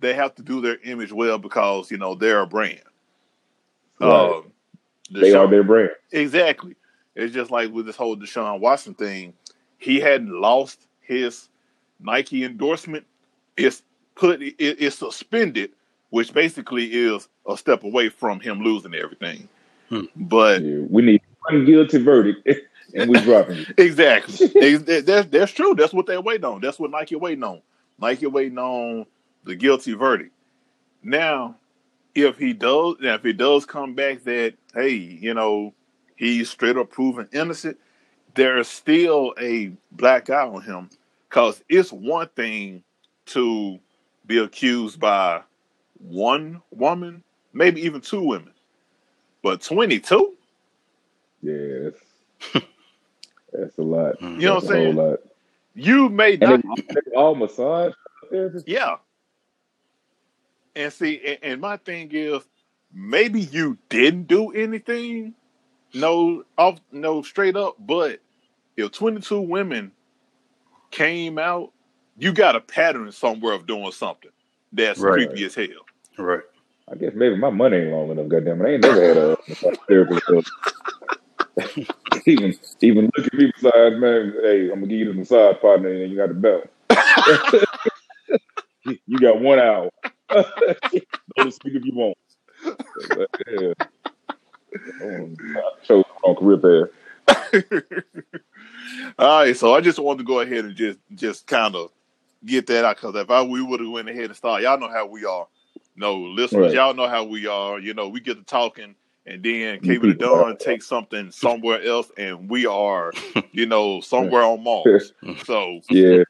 They 0.00 0.14
have 0.14 0.34
to 0.36 0.42
do 0.42 0.60
their 0.60 0.78
image 0.84 1.12
well 1.12 1.38
because 1.38 1.90
you 1.90 1.98
know 1.98 2.14
they're 2.14 2.40
a 2.40 2.46
brand. 2.46 2.80
Right. 4.00 4.30
Um, 4.30 4.52
they 5.10 5.32
are 5.34 5.48
their 5.48 5.64
brand. 5.64 5.90
exactly. 6.12 6.76
It's 7.16 7.34
just 7.34 7.50
like 7.50 7.72
with 7.72 7.86
this 7.86 7.96
whole 7.96 8.16
Deshaun 8.16 8.60
Watson 8.60 8.94
thing. 8.94 9.32
He 9.78 9.98
hadn't 10.00 10.30
lost 10.40 10.86
his 11.00 11.48
Nike 12.00 12.44
endorsement. 12.44 13.04
is 13.56 13.82
put 14.14 14.40
it's 14.40 14.96
suspended, 14.96 15.70
which 16.10 16.32
basically 16.32 16.86
is 16.86 17.28
a 17.48 17.56
step 17.56 17.84
away 17.84 18.08
from 18.08 18.40
him 18.40 18.62
losing 18.62 18.94
everything. 18.94 19.48
Hmm. 19.88 20.04
But 20.16 20.62
Yeah, 20.62 20.84
we 20.90 21.02
need 21.02 21.22
one 21.48 21.64
guilty 21.64 21.98
verdict, 21.98 22.48
and 22.94 23.10
we 23.10 23.20
dropping 23.20 23.58
it. 23.58 23.74
Exactly. 23.78 24.46
That's 25.00 25.28
that's 25.28 25.52
true. 25.52 25.74
That's 25.74 25.92
what 25.94 26.06
they're 26.06 26.20
waiting 26.20 26.44
on. 26.44 26.60
That's 26.60 26.78
what 26.78 26.90
Nike 26.90 27.16
waiting 27.16 27.44
on. 27.44 27.62
Nike 27.98 28.26
waiting 28.26 28.58
on 28.58 29.06
the 29.44 29.54
guilty 29.54 29.94
verdict. 29.94 30.32
Now, 31.02 31.56
if 32.14 32.38
he 32.38 32.52
does, 32.52 32.96
now 33.00 33.14
if 33.14 33.22
he 33.22 33.32
does 33.32 33.64
come 33.64 33.94
back 33.94 34.24
that 34.24 34.54
hey, 34.74 34.94
you 34.94 35.34
know, 35.34 35.72
he's 36.16 36.50
straight 36.50 36.76
up 36.76 36.90
proven 36.90 37.28
innocent, 37.32 37.78
there 38.34 38.58
is 38.58 38.68
still 38.68 39.34
a 39.40 39.72
black 39.92 40.28
eye 40.28 40.46
on 40.46 40.62
him 40.62 40.90
because 41.28 41.62
it's 41.68 41.92
one 41.92 42.28
thing 42.36 42.82
to 43.26 43.78
be 44.26 44.38
accused 44.38 44.98
by 45.00 45.42
one 45.98 46.62
woman, 46.70 47.22
maybe 47.52 47.82
even 47.82 48.00
two 48.00 48.22
women, 48.22 48.52
but 49.42 49.60
twenty 49.62 49.98
two. 50.00 50.34
Yeah, 51.42 51.90
that's, 52.52 52.64
that's 53.52 53.78
a 53.78 53.82
lot. 53.82 54.18
Mhm. 54.20 54.40
You 54.40 54.46
know 54.48 54.54
That's 54.54 54.66
what 54.66 54.74
I'm 54.76 54.80
saying? 54.82 54.94
whole 54.96 55.10
lot. 55.10 55.18
You 55.74 56.08
may 56.08 56.32
And 56.32 56.40
not. 56.40 56.60
they, 56.76 56.82
they 56.94 57.16
all 57.16 57.34
massage. 57.34 57.92
therapist? 58.30 58.66
Yeah. 58.66 58.96
And 60.74 60.92
see, 60.92 61.20
and, 61.24 61.38
and 61.42 61.60
my 61.60 61.76
thing 61.76 62.10
is, 62.12 62.42
maybe 62.92 63.40
you 63.40 63.78
didn't 63.88 64.26
do 64.28 64.50
anything, 64.52 65.34
no, 65.94 66.44
off, 66.56 66.80
no, 66.90 67.22
straight 67.22 67.56
up. 67.56 67.76
But 67.78 68.20
if 68.76 68.90
twenty 68.92 69.20
two 69.20 69.40
women 69.40 69.92
came 70.90 71.38
out, 71.38 71.72
you 72.16 72.32
got 72.32 72.56
a 72.56 72.60
pattern 72.60 73.12
somewhere 73.12 73.52
of 73.52 73.66
doing 73.66 73.92
something 73.92 74.30
that's 74.72 74.98
Right. 75.00 75.28
creepy 75.28 75.44
as 75.44 75.54
hell. 75.54 75.66
Right. 76.18 76.42
I 76.90 76.94
guess 76.96 77.12
maybe 77.14 77.36
my 77.36 77.50
money 77.50 77.76
ain't 77.76 77.90
long 77.90 78.10
enough. 78.10 78.28
Goddamn 78.28 78.62
it, 78.62 78.66
I 78.66 78.72
ain't 78.72 78.82
never 78.82 79.02
had 79.06 79.16
a 79.16 79.36
massage 79.48 79.76
therapist. 79.88 80.50
Even 82.26 82.54
even 82.82 83.10
look 83.16 83.26
at 83.26 83.34
me 83.34 83.50
besides, 83.54 83.96
man. 83.96 84.32
Hey, 84.42 84.64
I'm 84.70 84.80
gonna 84.80 84.86
give 84.86 84.98
you 84.98 85.06
the 85.06 85.14
massage 85.14 85.56
partner, 85.60 85.88
and 85.88 86.10
you 86.10 86.16
got 86.16 86.28
the 86.28 86.34
belt. 86.34 86.68
you 89.06 89.18
got 89.18 89.40
one 89.40 89.58
hour. 89.58 89.90
Go 90.30 91.44
to 91.44 91.50
speak 91.50 91.74
if 91.74 91.84
you 91.84 91.94
want. 91.94 92.16
But, 92.64 93.28
yeah. 93.50 93.72
I 95.02 95.04
want 95.04 95.38
to 95.38 95.62
show 95.82 96.04
on 96.24 96.36
career 96.36 96.58
path. 96.58 96.94
All 99.18 99.40
right, 99.44 99.56
so 99.56 99.74
I 99.74 99.80
just 99.80 99.98
wanted 99.98 100.18
to 100.18 100.24
go 100.24 100.40
ahead 100.40 100.64
and 100.64 100.74
just 100.76 100.98
just 101.14 101.46
kind 101.46 101.74
of 101.74 101.90
get 102.44 102.66
that 102.68 102.84
out 102.84 102.96
because 102.96 103.14
if 103.16 103.30
I 103.30 103.42
we 103.42 103.62
would 103.62 103.80
have 103.80 103.88
went 103.90 104.08
ahead 104.08 104.26
and 104.26 104.36
started, 104.36 104.64
y'all 104.64 104.78
know 104.78 104.88
how 104.88 105.06
we 105.06 105.24
are. 105.24 105.46
No, 105.96 106.16
listeners, 106.16 106.66
Right. 106.66 106.74
y'all 106.74 106.94
know 106.94 107.08
how 107.08 107.24
we 107.24 107.46
are. 107.46 107.78
You 107.80 107.94
know, 107.94 108.08
we 108.08 108.20
get 108.20 108.36
to 108.38 108.44
talking, 108.44 108.94
and 109.26 109.42
then 109.42 109.80
Kevin 109.80 110.00
the 110.10 110.14
people 110.14 110.44
Dunn 110.44 110.56
takes 110.58 110.86
something 110.86 111.30
somewhere 111.32 111.82
else, 111.82 112.10
and 112.16 112.48
we 112.48 112.66
are, 112.66 113.12
you 113.52 113.66
know, 113.66 114.00
somewhere 114.00 114.42
on 114.42 114.62
Mars. 114.62 115.12
So 115.44 115.80
Yeah, 115.90 116.22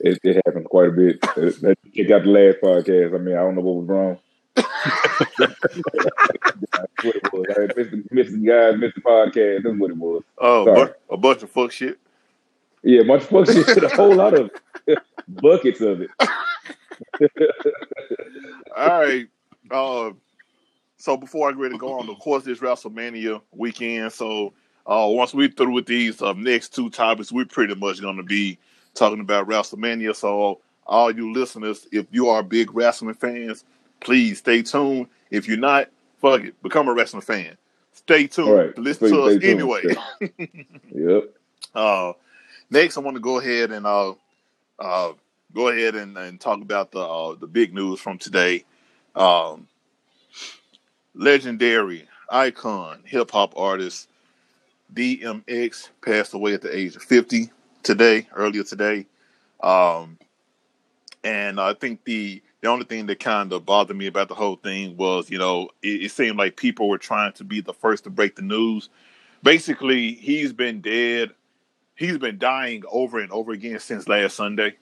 it, 0.00 0.18
it 0.22 0.42
happened 0.46 0.66
quite 0.66 0.88
a 0.88 0.92
bit. 0.92 1.20
Check 1.22 2.10
out 2.12 2.22
the 2.22 2.28
last 2.30 2.58
podcast. 2.62 3.14
I 3.14 3.18
mean, 3.18 3.34
I 3.36 3.40
don't 3.40 3.56
know 3.56 3.62
what 3.62 3.76
was 3.76 3.88
wrong. 3.88 4.18
That's 5.38 5.60
what 7.02 7.16
it 7.16 7.32
was. 7.32 7.46
I 7.56 7.60
missed, 7.76 8.12
missed 8.12 8.32
the 8.32 8.46
guys, 8.46 8.80
missed 8.80 8.94
the 8.96 9.00
podcast. 9.00 9.62
That's 9.62 9.78
what 9.78 9.90
it 9.90 9.96
was. 9.96 10.22
Oh, 10.38 10.64
Sorry. 10.64 10.92
a 11.10 11.16
bunch 11.16 11.42
of 11.42 11.50
fuck 11.50 11.72
shit. 11.72 11.98
Yeah, 12.82 13.02
much 13.02 13.24
fuck 13.24 13.46
shit. 13.46 13.68
A 13.84 13.88
whole 13.88 14.14
lot 14.14 14.34
of 14.34 14.50
buckets 15.28 15.80
of 15.80 16.02
it. 16.02 16.10
All 18.76 19.00
right. 19.00 19.26
Uh, 19.70 20.10
so 20.96 21.16
before 21.16 21.48
I 21.48 21.52
get 21.52 21.60
ready 21.60 21.74
to 21.74 21.78
go 21.78 21.98
on, 21.98 22.08
of 22.08 22.18
course, 22.18 22.44
this 22.44 22.58
WrestleMania 22.58 23.40
weekend. 23.52 24.12
So 24.12 24.52
uh, 24.86 25.06
once 25.08 25.34
we 25.34 25.48
through 25.48 25.72
with 25.72 25.86
these 25.86 26.22
uh, 26.22 26.32
next 26.34 26.74
two 26.74 26.90
topics, 26.90 27.30
we're 27.30 27.44
pretty 27.44 27.74
much 27.74 28.00
going 28.00 28.16
to 28.16 28.22
be 28.22 28.58
talking 28.94 29.20
about 29.20 29.48
WrestleMania. 29.48 30.14
So 30.16 30.60
all 30.86 31.14
you 31.14 31.32
listeners, 31.32 31.86
if 31.92 32.06
you 32.10 32.28
are 32.28 32.42
big 32.42 32.74
wrestling 32.74 33.14
fans, 33.14 33.64
please 34.00 34.38
stay 34.38 34.62
tuned. 34.62 35.08
If 35.30 35.46
you're 35.48 35.56
not, 35.58 35.88
fuck 36.20 36.42
it, 36.42 36.62
become 36.62 36.88
a 36.88 36.94
wrestling 36.94 37.22
fan. 37.22 37.56
Stay 37.92 38.26
tuned. 38.26 38.50
Right. 38.50 38.78
Listen 38.78 39.08
Stay- 39.08 39.16
to 39.16 39.22
us 39.22 39.44
anyway. 39.44 39.82
Yep. 40.94 41.34
Uh, 41.74 42.12
next, 42.70 42.96
I 42.96 43.00
want 43.00 43.16
to 43.16 43.20
go 43.20 43.38
ahead 43.38 43.70
and 43.70 43.86
uh, 43.86 44.14
uh, 44.78 45.12
go 45.54 45.68
ahead 45.68 45.94
and, 45.94 46.16
and 46.16 46.40
talk 46.40 46.60
about 46.60 46.90
the 46.90 47.00
uh, 47.00 47.34
the 47.34 47.46
big 47.46 47.74
news 47.74 48.00
from 48.00 48.18
today. 48.18 48.64
Um, 49.14 49.68
legendary 51.14 52.08
icon 52.30 53.02
hip 53.04 53.30
hop 53.30 53.56
artist 53.56 54.08
DMX 54.94 55.88
passed 56.04 56.34
away 56.34 56.54
at 56.54 56.62
the 56.62 56.74
age 56.74 56.96
of 56.96 57.02
fifty 57.02 57.50
today, 57.82 58.26
earlier 58.34 58.64
today. 58.64 59.06
Um, 59.62 60.18
and 61.24 61.60
I 61.60 61.74
think 61.74 62.04
the 62.04 62.40
the 62.60 62.68
only 62.68 62.84
thing 62.84 63.06
that 63.06 63.20
kind 63.20 63.52
of 63.52 63.64
bothered 63.64 63.96
me 63.96 64.06
about 64.06 64.28
the 64.28 64.34
whole 64.34 64.56
thing 64.56 64.96
was, 64.96 65.30
you 65.30 65.38
know, 65.38 65.70
it, 65.82 66.04
it 66.04 66.10
seemed 66.10 66.36
like 66.38 66.56
people 66.56 66.88
were 66.88 66.98
trying 66.98 67.32
to 67.34 67.44
be 67.44 67.60
the 67.60 67.74
first 67.74 68.04
to 68.04 68.10
break 68.10 68.36
the 68.36 68.42
news. 68.42 68.88
Basically, 69.42 70.14
he's 70.14 70.52
been 70.52 70.80
dead 70.80 71.30
he's 71.98 72.16
been 72.16 72.38
dying 72.38 72.84
over 72.90 73.18
and 73.18 73.30
over 73.32 73.52
again 73.52 73.78
since 73.80 74.08
last 74.08 74.36
Sunday. 74.36 74.76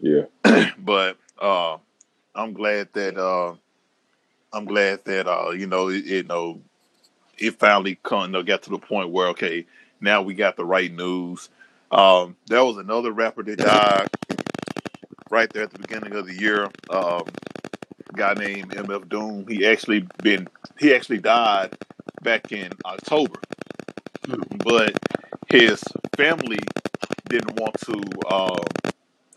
Yeah. 0.00 0.24
But 0.78 1.18
uh, 1.40 1.76
I'm 2.34 2.52
glad 2.54 2.88
that 2.94 3.18
uh, 3.18 3.54
I'm 4.52 4.64
glad 4.64 5.04
that 5.04 5.26
uh, 5.26 5.50
you 5.50 5.66
know 5.66 5.88
it, 5.88 6.04
you 6.04 6.22
know 6.22 6.60
it 7.36 7.58
finally 7.58 7.98
come 8.02 8.22
you 8.22 8.28
know, 8.28 8.42
got 8.42 8.62
to 8.64 8.70
the 8.70 8.78
point 8.78 9.10
where 9.10 9.28
okay 9.28 9.66
now 10.00 10.22
we 10.22 10.34
got 10.34 10.56
the 10.56 10.64
right 10.64 10.92
news. 10.92 11.48
Um, 11.90 12.36
there 12.46 12.64
was 12.64 12.76
another 12.78 13.12
rapper 13.12 13.42
that 13.42 13.58
died 13.58 14.08
right 15.30 15.52
there 15.52 15.64
at 15.64 15.70
the 15.70 15.78
beginning 15.78 16.14
of 16.14 16.26
the 16.26 16.34
year. 16.34 16.68
Um, 16.90 17.24
guy 18.14 18.34
named 18.34 18.70
MF 18.70 19.08
Doom. 19.08 19.46
He 19.48 19.66
actually 19.66 20.06
been 20.22 20.48
he 20.78 20.94
actually 20.94 21.18
died 21.18 21.76
back 22.22 22.52
in 22.52 22.70
October, 22.84 23.40
but 24.64 24.92
his 25.48 25.82
family 26.16 26.58
didn't 27.28 27.58
want 27.60 27.78
to 27.80 28.34
um, 28.34 28.64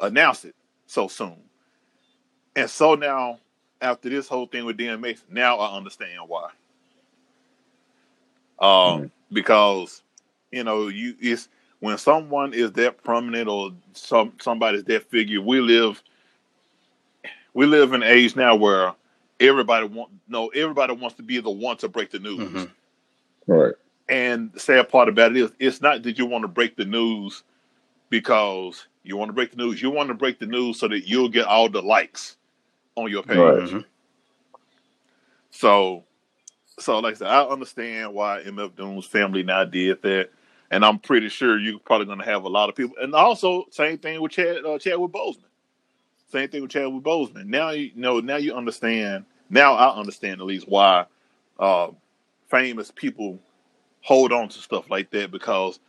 announce 0.01 0.45
it 0.45 0.55
so 0.87 1.07
soon. 1.07 1.37
And 2.55 2.69
so 2.69 2.95
now, 2.95 3.39
after 3.81 4.09
this 4.09 4.27
whole 4.27 4.47
thing 4.47 4.65
with 4.65 4.77
DMX, 4.77 5.21
now 5.29 5.57
I 5.57 5.75
understand 5.77 6.19
why. 6.27 6.49
Um, 8.59 9.11
because 9.31 10.03
you 10.51 10.63
know, 10.63 10.87
you 10.87 11.15
it's 11.21 11.47
when 11.81 11.97
someone 11.97 12.53
is 12.53 12.71
that 12.73 13.03
prominent 13.03 13.49
or 13.49 13.71
some 13.93 14.31
somebody's 14.39 14.85
that 14.85 15.09
figure. 15.09 15.41
We 15.41 15.59
live, 15.59 16.01
we 17.53 17.65
live 17.65 17.91
in 17.91 18.03
an 18.03 18.09
age 18.09 18.35
now 18.35 18.55
where 18.55 18.93
everybody 19.39 19.87
want 19.87 20.11
no 20.29 20.47
everybody 20.49 20.93
wants 20.93 21.17
to 21.17 21.23
be 21.23 21.39
the 21.39 21.49
one 21.49 21.75
to 21.77 21.89
break 21.89 22.11
the 22.11 22.19
news. 22.19 22.39
Mhm. 22.39 22.69
Right. 23.47 23.73
And 24.07 24.53
the 24.53 24.59
sad 24.59 24.89
part 24.89 25.09
about 25.09 25.31
it 25.31 25.37
is, 25.37 25.51
it's 25.59 25.81
not 25.81 26.03
that 26.03 26.17
you 26.17 26.25
want 26.25 26.43
to 26.43 26.47
break 26.47 26.75
the 26.75 26.85
news 26.85 27.43
because 28.09 28.85
you 29.03 29.17
want 29.17 29.29
to 29.29 29.33
break 29.33 29.51
the 29.51 29.57
news. 29.57 29.81
You 29.81 29.89
want 29.89 30.09
to 30.09 30.13
break 30.13 30.37
the 30.37 30.45
news 30.45 30.79
so 30.79 30.87
that 30.87 31.07
you'll 31.07 31.29
get 31.29 31.45
all 31.45 31.67
the 31.67 31.81
likes 31.81 32.37
on 32.95 33.09
your 33.09 33.23
page. 33.23 33.37
Right. 33.37 33.63
Mhm. 33.63 33.85
So, 35.49 36.03
so 36.77 36.99
like 36.99 37.15
I 37.15 37.17
said, 37.17 37.27
I 37.27 37.43
understand 37.45 38.13
why 38.13 38.43
MF 38.43 38.75
Doom's 38.75 39.05
family 39.05 39.41
now 39.43 39.63
did 39.63 40.01
that, 40.03 40.29
and 40.71 40.85
I'm 40.85 40.99
pretty 40.99 41.29
sure 41.29 41.59
you're 41.59 41.79
probably 41.79 42.07
going 42.07 42.19
to 42.19 42.25
have 42.25 42.45
a 42.45 42.49
lot 42.49 42.69
of 42.69 42.75
people. 42.75 42.95
And 42.99 43.13
also, 43.13 43.65
same 43.69 43.97
thing 43.97 44.21
with 44.21 44.31
Chad, 44.31 44.65
uh, 44.65 44.79
Chadwick 44.79 45.11
Boseman. 45.11 45.43
Same 46.31 46.49
thing 46.49 46.61
with 46.61 46.71
Chadwick 46.71 47.03
Boseman. 47.03 47.45
Now 47.45 47.71
you 47.71 47.91
know. 47.95 48.21
Now 48.21 48.37
you 48.37 48.55
understand. 48.55 49.25
Now 49.49 49.73
I 49.73 49.93
understand 49.95 50.39
at 50.39 50.47
least 50.47 50.67
why 50.67 51.05
uh, 51.59 51.89
famous 52.49 52.89
people 52.89 53.37
hold 53.99 54.31
on 54.31 54.47
to 54.47 54.59
stuff 54.59 54.89
like 54.89 55.11
that 55.11 55.29
because 55.29 55.79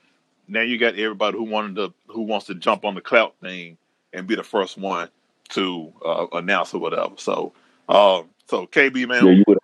now 0.49 0.61
you 0.61 0.79
got 0.79 0.97
everybody 0.97 1.39
who 1.39 1.45
wanted 1.45 1.77
to 1.77 1.95
who 2.09 2.23
wants 2.23 2.47
to 2.47 2.55
jump 2.57 2.85
on 2.85 2.97
the 2.97 3.01
clout 3.01 3.35
thing 3.41 3.79
and 4.13 4.27
be 4.27 4.35
the 4.35 4.43
first 4.43 4.77
one 4.77 5.09
to 5.51 5.93
uh, 6.05 6.27
announce 6.33 6.75
or 6.75 6.81
whatever. 6.81 7.15
So, 7.19 7.53
um, 7.89 8.29
so 8.49 8.67
KB 8.67 9.07
man, 9.07 9.25
Yeah, 9.27 9.33
you 9.33 9.45
would 9.47 9.59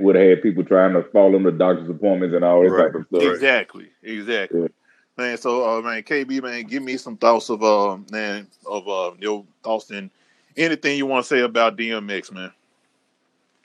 would 0.00 0.16
have 0.16 0.28
had 0.28 0.42
people 0.42 0.64
trying 0.64 0.94
to 0.94 1.02
follow 1.04 1.38
the 1.42 1.52
doctor's 1.52 1.88
appointments 1.88 2.34
and 2.34 2.44
all 2.44 2.62
that 2.62 2.70
Right. 2.70 2.92
type 2.92 2.94
of 3.00 3.06
stuff. 3.08 3.22
exactly, 3.22 3.88
exactly. 4.02 4.62
Yeah. 4.62 4.68
Man, 5.16 5.36
so 5.36 5.68
uh, 5.68 5.82
man, 5.82 6.02
KB 6.02 6.42
man, 6.42 6.64
give 6.64 6.82
me 6.82 6.96
some 6.96 7.16
thoughts 7.16 7.50
of 7.50 7.62
uh 7.62 7.98
man 8.10 8.46
of 8.66 8.88
uh 8.88 9.12
your 9.18 9.44
thoughts 9.62 9.90
and 9.90 10.08
anything 10.56 10.96
you 10.96 11.06
want 11.06 11.24
to 11.24 11.28
say 11.28 11.40
about 11.40 11.76
DMX, 11.76 12.32
man. 12.32 12.50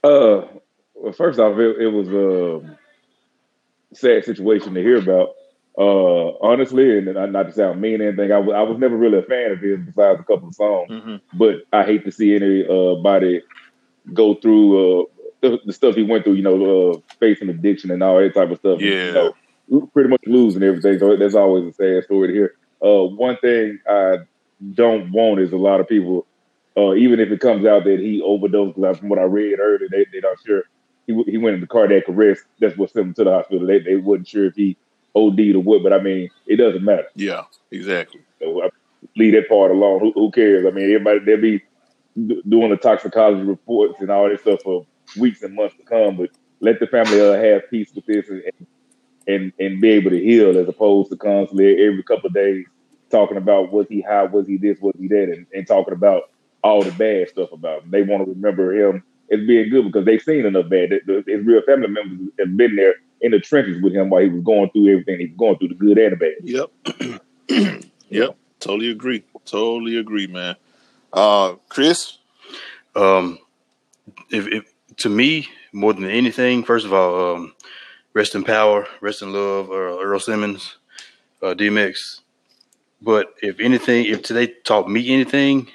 Uh, 0.04 0.48
well, 0.94 1.14
first 1.14 1.40
off, 1.40 1.58
it, 1.58 1.78
it 1.82 1.88
was 1.88 2.08
a 2.10 2.78
sad 3.96 4.26
situation 4.26 4.74
to 4.74 4.82
hear 4.82 4.98
about. 4.98 5.36
Uh, 5.78 6.38
honestly, 6.42 6.98
and 6.98 7.14
not, 7.14 7.32
not 7.32 7.44
to 7.48 7.52
sound 7.52 7.82
mean 7.82 8.02
or 8.02 8.08
anything, 8.08 8.32
I 8.32 8.38
wa- 8.40 8.54
I 8.54 8.62
was 8.62 8.78
never 8.78 8.96
really 8.96 9.20
a 9.20 9.24
fan 9.24 9.52
of 9.52 9.60
his 9.60 9.80
besides 9.80 10.20
a 10.20 10.24
couple 10.24 10.48
of 10.48 10.56
songs. 10.56 10.90
hmm 10.90 11.16
But 11.34 11.64
I 11.74 11.84
hate 11.84 12.06
to 12.06 12.12
see 12.12 12.34
anybody 12.36 13.42
go 14.14 14.36
through 14.36 15.02
uh, 15.02 15.06
the, 15.42 15.60
the 15.66 15.74
stuff 15.74 15.96
he 15.96 16.04
went 16.04 16.24
through. 16.24 16.34
You 16.34 16.44
know, 16.44 16.92
uh, 16.92 17.00
facing 17.20 17.50
addiction 17.50 17.92
and 17.92 18.04
all 18.04 18.20
that 18.20 18.34
type 18.34 18.52
of 18.52 18.60
stuff. 18.60 18.82
Yeah. 18.82 19.06
You 19.06 19.14
know, 19.14 19.34
pretty 19.94 20.10
much 20.10 20.22
losing 20.26 20.64
everything. 20.64 21.00
So 21.00 21.16
that's 21.18 21.36
always 21.36 21.68
a 21.68 21.74
sad 21.74 22.04
story 22.04 22.30
to 22.30 22.34
hear. 22.34 22.56
Uh, 22.84 23.04
one 23.04 23.38
thing 23.38 23.80
I 23.90 24.18
don't 24.74 25.12
want 25.12 25.42
is 25.42 25.52
a 25.52 25.58
lot 25.58 25.80
of 25.80 25.88
people, 25.88 26.26
uh, 26.78 26.94
even 26.94 27.20
if 27.20 27.32
it 27.32 27.40
comes 27.40 27.66
out 27.66 27.84
that 27.86 28.00
he 28.00 28.22
overdosed, 28.22 28.76
because 28.76 28.98
from 29.00 29.10
what 29.10 29.20
I 29.20 29.24
read 29.24 29.60
earlier, 29.60 29.88
they, 29.90 30.06
they're 30.12 30.22
not 30.22 30.38
sure. 30.46 30.64
He, 31.08 31.24
he 31.24 31.38
went 31.38 31.56
into 31.56 31.68
cardiac 31.68 32.04
arrest. 32.10 32.44
That's 32.60 32.78
what 32.78 32.92
sent 32.92 33.08
him 33.08 33.14
to 33.16 33.24
the 33.24 33.32
hospital. 33.32 33.68
They, 33.68 33.80
they 33.80 33.96
wasn't 33.96 34.28
sure 34.28 34.46
if 34.46 34.56
he 34.56 34.78
OD'd 35.16 35.56
or 35.56 35.60
what, 35.60 35.84
but 35.84 35.94
I 35.94 36.00
mean, 36.00 36.30
it 36.46 36.58
doesn't 36.58 36.84
matter. 36.84 37.08
Yeah, 37.16 37.44
exactly. 37.72 38.22
So 38.40 38.64
I 38.64 38.70
leave 39.16 39.34
that 39.34 39.48
part 39.48 39.72
alone. 39.72 40.00
Who, 40.00 40.12
who 40.14 40.32
cares? 40.32 40.66
I 40.66 40.72
mean, 40.72 40.86
everybody 40.86 41.20
they'll 41.20 41.42
be 41.42 41.64
doing 42.48 42.70
the 42.70 42.78
toxicology 42.78 43.44
reports 43.44 43.96
and 44.00 44.10
all 44.10 44.30
this 44.30 44.42
stuff 44.42 44.62
for 44.62 44.86
weeks 45.18 45.42
and 45.42 45.56
months 45.56 45.76
to 45.78 45.84
come. 45.84 46.18
But 46.18 46.30
let 46.60 46.80
the 46.80 46.88
family 46.88 47.22
uh, 47.22 47.34
have 47.34 47.70
peace 47.70 47.92
with 47.94 48.06
this 48.06 48.30
and, 48.30 48.44
and 49.28 49.54
and 49.60 49.82
be 49.82 49.90
able 49.90 50.12
to 50.12 50.20
heal, 50.20 50.58
as 50.58 50.68
opposed 50.68 51.10
to 51.12 51.18
constantly 51.18 51.86
every 51.86 52.04
couple 52.04 52.28
of 52.28 52.34
days 52.34 52.66
talking 53.10 53.38
about 53.38 53.72
was 53.72 53.88
he 53.88 54.02
high, 54.02 54.24
was 54.24 54.48
he 54.48 54.58
this, 54.58 54.80
was 54.80 54.96
he 55.00 55.08
that, 55.08 55.30
and, 55.30 55.46
and 55.54 55.68
talking 55.68 55.94
about 55.94 56.24
all 56.64 56.82
the 56.84 56.92
bad 56.92 57.30
stuff 57.30 57.52
about 57.52 57.84
him. 57.84 57.92
They 57.92 58.02
want 58.02 58.26
to 58.26 58.32
remember 58.32 58.74
him 58.74 59.04
as 59.32 59.46
being 59.46 59.70
good 59.70 59.86
because 59.86 60.06
they've 60.06 60.22
seen 60.22 60.46
enough 60.46 60.70
bad. 60.70 60.92
His 60.92 61.46
real 61.46 61.62
family 61.62 61.88
members 61.88 62.30
have 62.40 62.58
been 62.58 62.76
there 62.76 62.96
in 63.22 63.32
the 63.32 63.40
trenches 63.40 63.82
with 63.82 63.94
him 63.94 64.10
while 64.10 64.22
he 64.22 64.30
was 64.30 64.44
going 64.44 64.70
through 64.72 64.92
everything. 64.92 65.20
He 65.20 65.28
was 65.28 65.38
going 65.38 65.58
through 65.58 65.70
the 65.70 65.76
good 65.76 65.98
and 65.98 66.14
the 66.14 66.18
bad. 66.18 67.30
Yep. 67.50 67.84
yep. 68.10 68.36
Totally 68.60 68.90
agree. 68.90 69.24
Totally 69.46 69.98
agree, 69.98 70.28
man. 70.28 70.56
Uh, 71.14 71.56
Chris? 71.70 72.18
Um, 72.96 73.40
if, 74.32 74.48
if 74.48 74.74
to 74.98 75.10
me, 75.10 75.50
more 75.72 75.94
than 75.94 76.10
anything, 76.10 76.64
first 76.64 76.86
of 76.86 76.94
all, 76.94 77.36
um, 77.36 77.54
rest 78.14 78.36
in 78.36 78.44
power, 78.44 78.88
rest 79.02 79.22
in 79.22 79.34
love, 79.34 79.70
uh, 79.70 80.00
Earl 80.00 80.20
Simmons, 80.20 80.78
uh, 81.42 81.54
DMX. 81.54 82.22
But 83.02 83.34
if 83.42 83.60
anything, 83.60 84.06
if 84.06 84.24
today 84.24 84.54
taught 84.64 84.90
me 84.90 85.14
anything, 85.14 85.70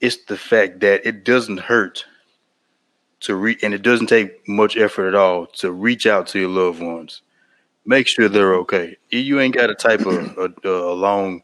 it's 0.00 0.24
the 0.24 0.36
fact 0.36 0.80
that 0.80 1.06
it 1.06 1.24
doesn't 1.24 1.58
hurt 1.60 2.04
to 3.20 3.34
reach, 3.34 3.62
and 3.62 3.72
it 3.72 3.82
doesn't 3.82 4.08
take 4.08 4.46
much 4.46 4.76
effort 4.76 5.08
at 5.08 5.14
all 5.14 5.46
to 5.46 5.72
reach 5.72 6.06
out 6.06 6.26
to 6.28 6.40
your 6.40 6.50
loved 6.50 6.82
ones. 6.82 7.22
Make 7.86 8.06
sure 8.06 8.28
they're 8.28 8.54
okay. 8.56 8.96
You 9.10 9.40
ain't 9.40 9.54
got 9.54 9.68
to 9.68 9.74
type 9.74 10.00
a, 10.02 10.52
a, 10.64 10.68
a 10.68 10.94
long 10.94 11.42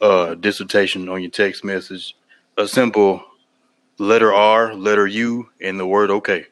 uh, 0.00 0.34
dissertation 0.34 1.08
on 1.08 1.22
your 1.22 1.30
text 1.30 1.64
message. 1.64 2.16
A 2.58 2.66
simple 2.66 3.24
letter 4.02 4.32
R, 4.32 4.74
letter 4.74 5.06
U, 5.06 5.48
and 5.60 5.78
the 5.78 5.86
word 5.86 6.10
okay. 6.10 6.46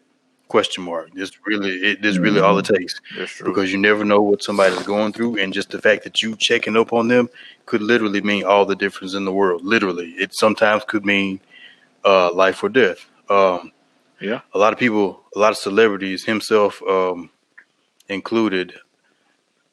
Question 0.49 0.83
mark. 0.83 1.15
This 1.15 1.31
really, 1.47 1.71
it, 1.71 2.03
this 2.03 2.17
really 2.17 2.41
all 2.41 2.59
it 2.59 2.65
mm-hmm. 2.65 2.75
takes. 2.75 3.01
Because 3.41 3.71
you 3.71 3.79
never 3.79 4.05
know 4.05 4.21
what 4.21 4.43
somebody's 4.43 4.83
going 4.83 5.13
through, 5.13 5.39
and 5.39 5.53
just 5.53 5.71
the 5.71 5.81
fact 5.81 6.03
that 6.05 6.23
you 6.23 6.35
checking 6.35 6.77
up 6.77 6.93
on 6.93 7.07
them 7.07 7.29
could 7.67 7.83
literally 7.83 8.21
mean 8.21 8.45
all 8.45 8.65
the 8.67 8.75
difference 8.75 9.15
in 9.15 9.25
the 9.25 9.33
world. 9.33 9.65
Literally, 9.65 10.11
it 10.13 10.35
sometimes 10.35 10.83
could 10.89 11.07
mean 11.07 11.41
uh, 12.05 12.33
life 12.35 12.65
or 12.65 12.69
death. 12.69 13.07
Um, 13.29 13.71
yeah, 14.21 14.41
a 14.53 14.59
lot 14.59 14.73
of 14.73 14.79
people, 14.79 15.21
a 15.37 15.39
lot 15.39 15.53
of 15.53 15.57
celebrities, 15.57 16.25
himself 16.25 16.83
um, 16.83 17.31
included, 18.09 18.75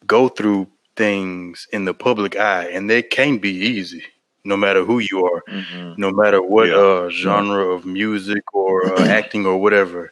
go 0.06 0.30
through 0.30 0.68
things 0.96 1.68
in 1.72 1.86
the 1.86 1.94
public 1.94 2.38
eye, 2.38 2.66
and 2.66 2.88
they 2.88 3.02
can't 3.02 3.42
be 3.42 3.52
easy 3.52 4.04
no 4.44 4.56
matter 4.58 4.84
who 4.84 5.00
you 5.00 5.26
are, 5.26 5.44
mm-hmm. 5.50 6.00
no 6.00 6.12
matter 6.12 6.42
what 6.42 6.68
yeah. 6.68 6.76
uh, 6.76 7.10
genre 7.10 7.68
of 7.68 7.86
music 7.86 8.44
or 8.54 8.86
uh, 8.94 9.06
acting 9.08 9.46
or 9.46 9.58
whatever 9.58 10.12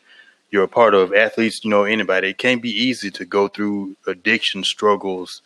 you're 0.52 0.64
a 0.64 0.68
part 0.68 0.94
of. 0.94 1.14
Athletes, 1.14 1.62
you 1.64 1.70
know, 1.70 1.84
anybody. 1.84 2.30
It 2.30 2.38
can't 2.38 2.62
be 2.62 2.72
easy 2.72 3.12
to 3.12 3.26
go 3.26 3.48
through 3.48 3.96
addiction 4.08 4.64
struggles 4.64 5.42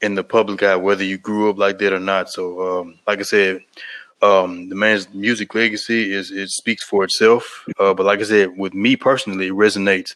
in 0.00 0.16
the 0.16 0.24
public 0.24 0.62
eye, 0.62 0.76
whether 0.76 1.04
you 1.04 1.18
grew 1.18 1.48
up 1.50 1.58
like 1.58 1.78
that 1.78 1.92
or 1.92 2.00
not. 2.00 2.28
So, 2.28 2.80
um, 2.80 2.98
like 3.06 3.20
I 3.20 3.22
said, 3.22 3.60
um, 4.22 4.68
the 4.68 4.74
man's 4.74 5.12
music 5.12 5.54
legacy 5.54 6.12
is 6.12 6.30
it 6.30 6.48
speaks 6.50 6.82
for 6.82 7.04
itself. 7.04 7.64
Uh, 7.78 7.94
but 7.94 8.06
like 8.06 8.20
I 8.20 8.24
said, 8.24 8.56
with 8.56 8.74
me 8.74 8.96
personally, 8.96 9.48
it 9.48 9.52
resonates. 9.52 10.14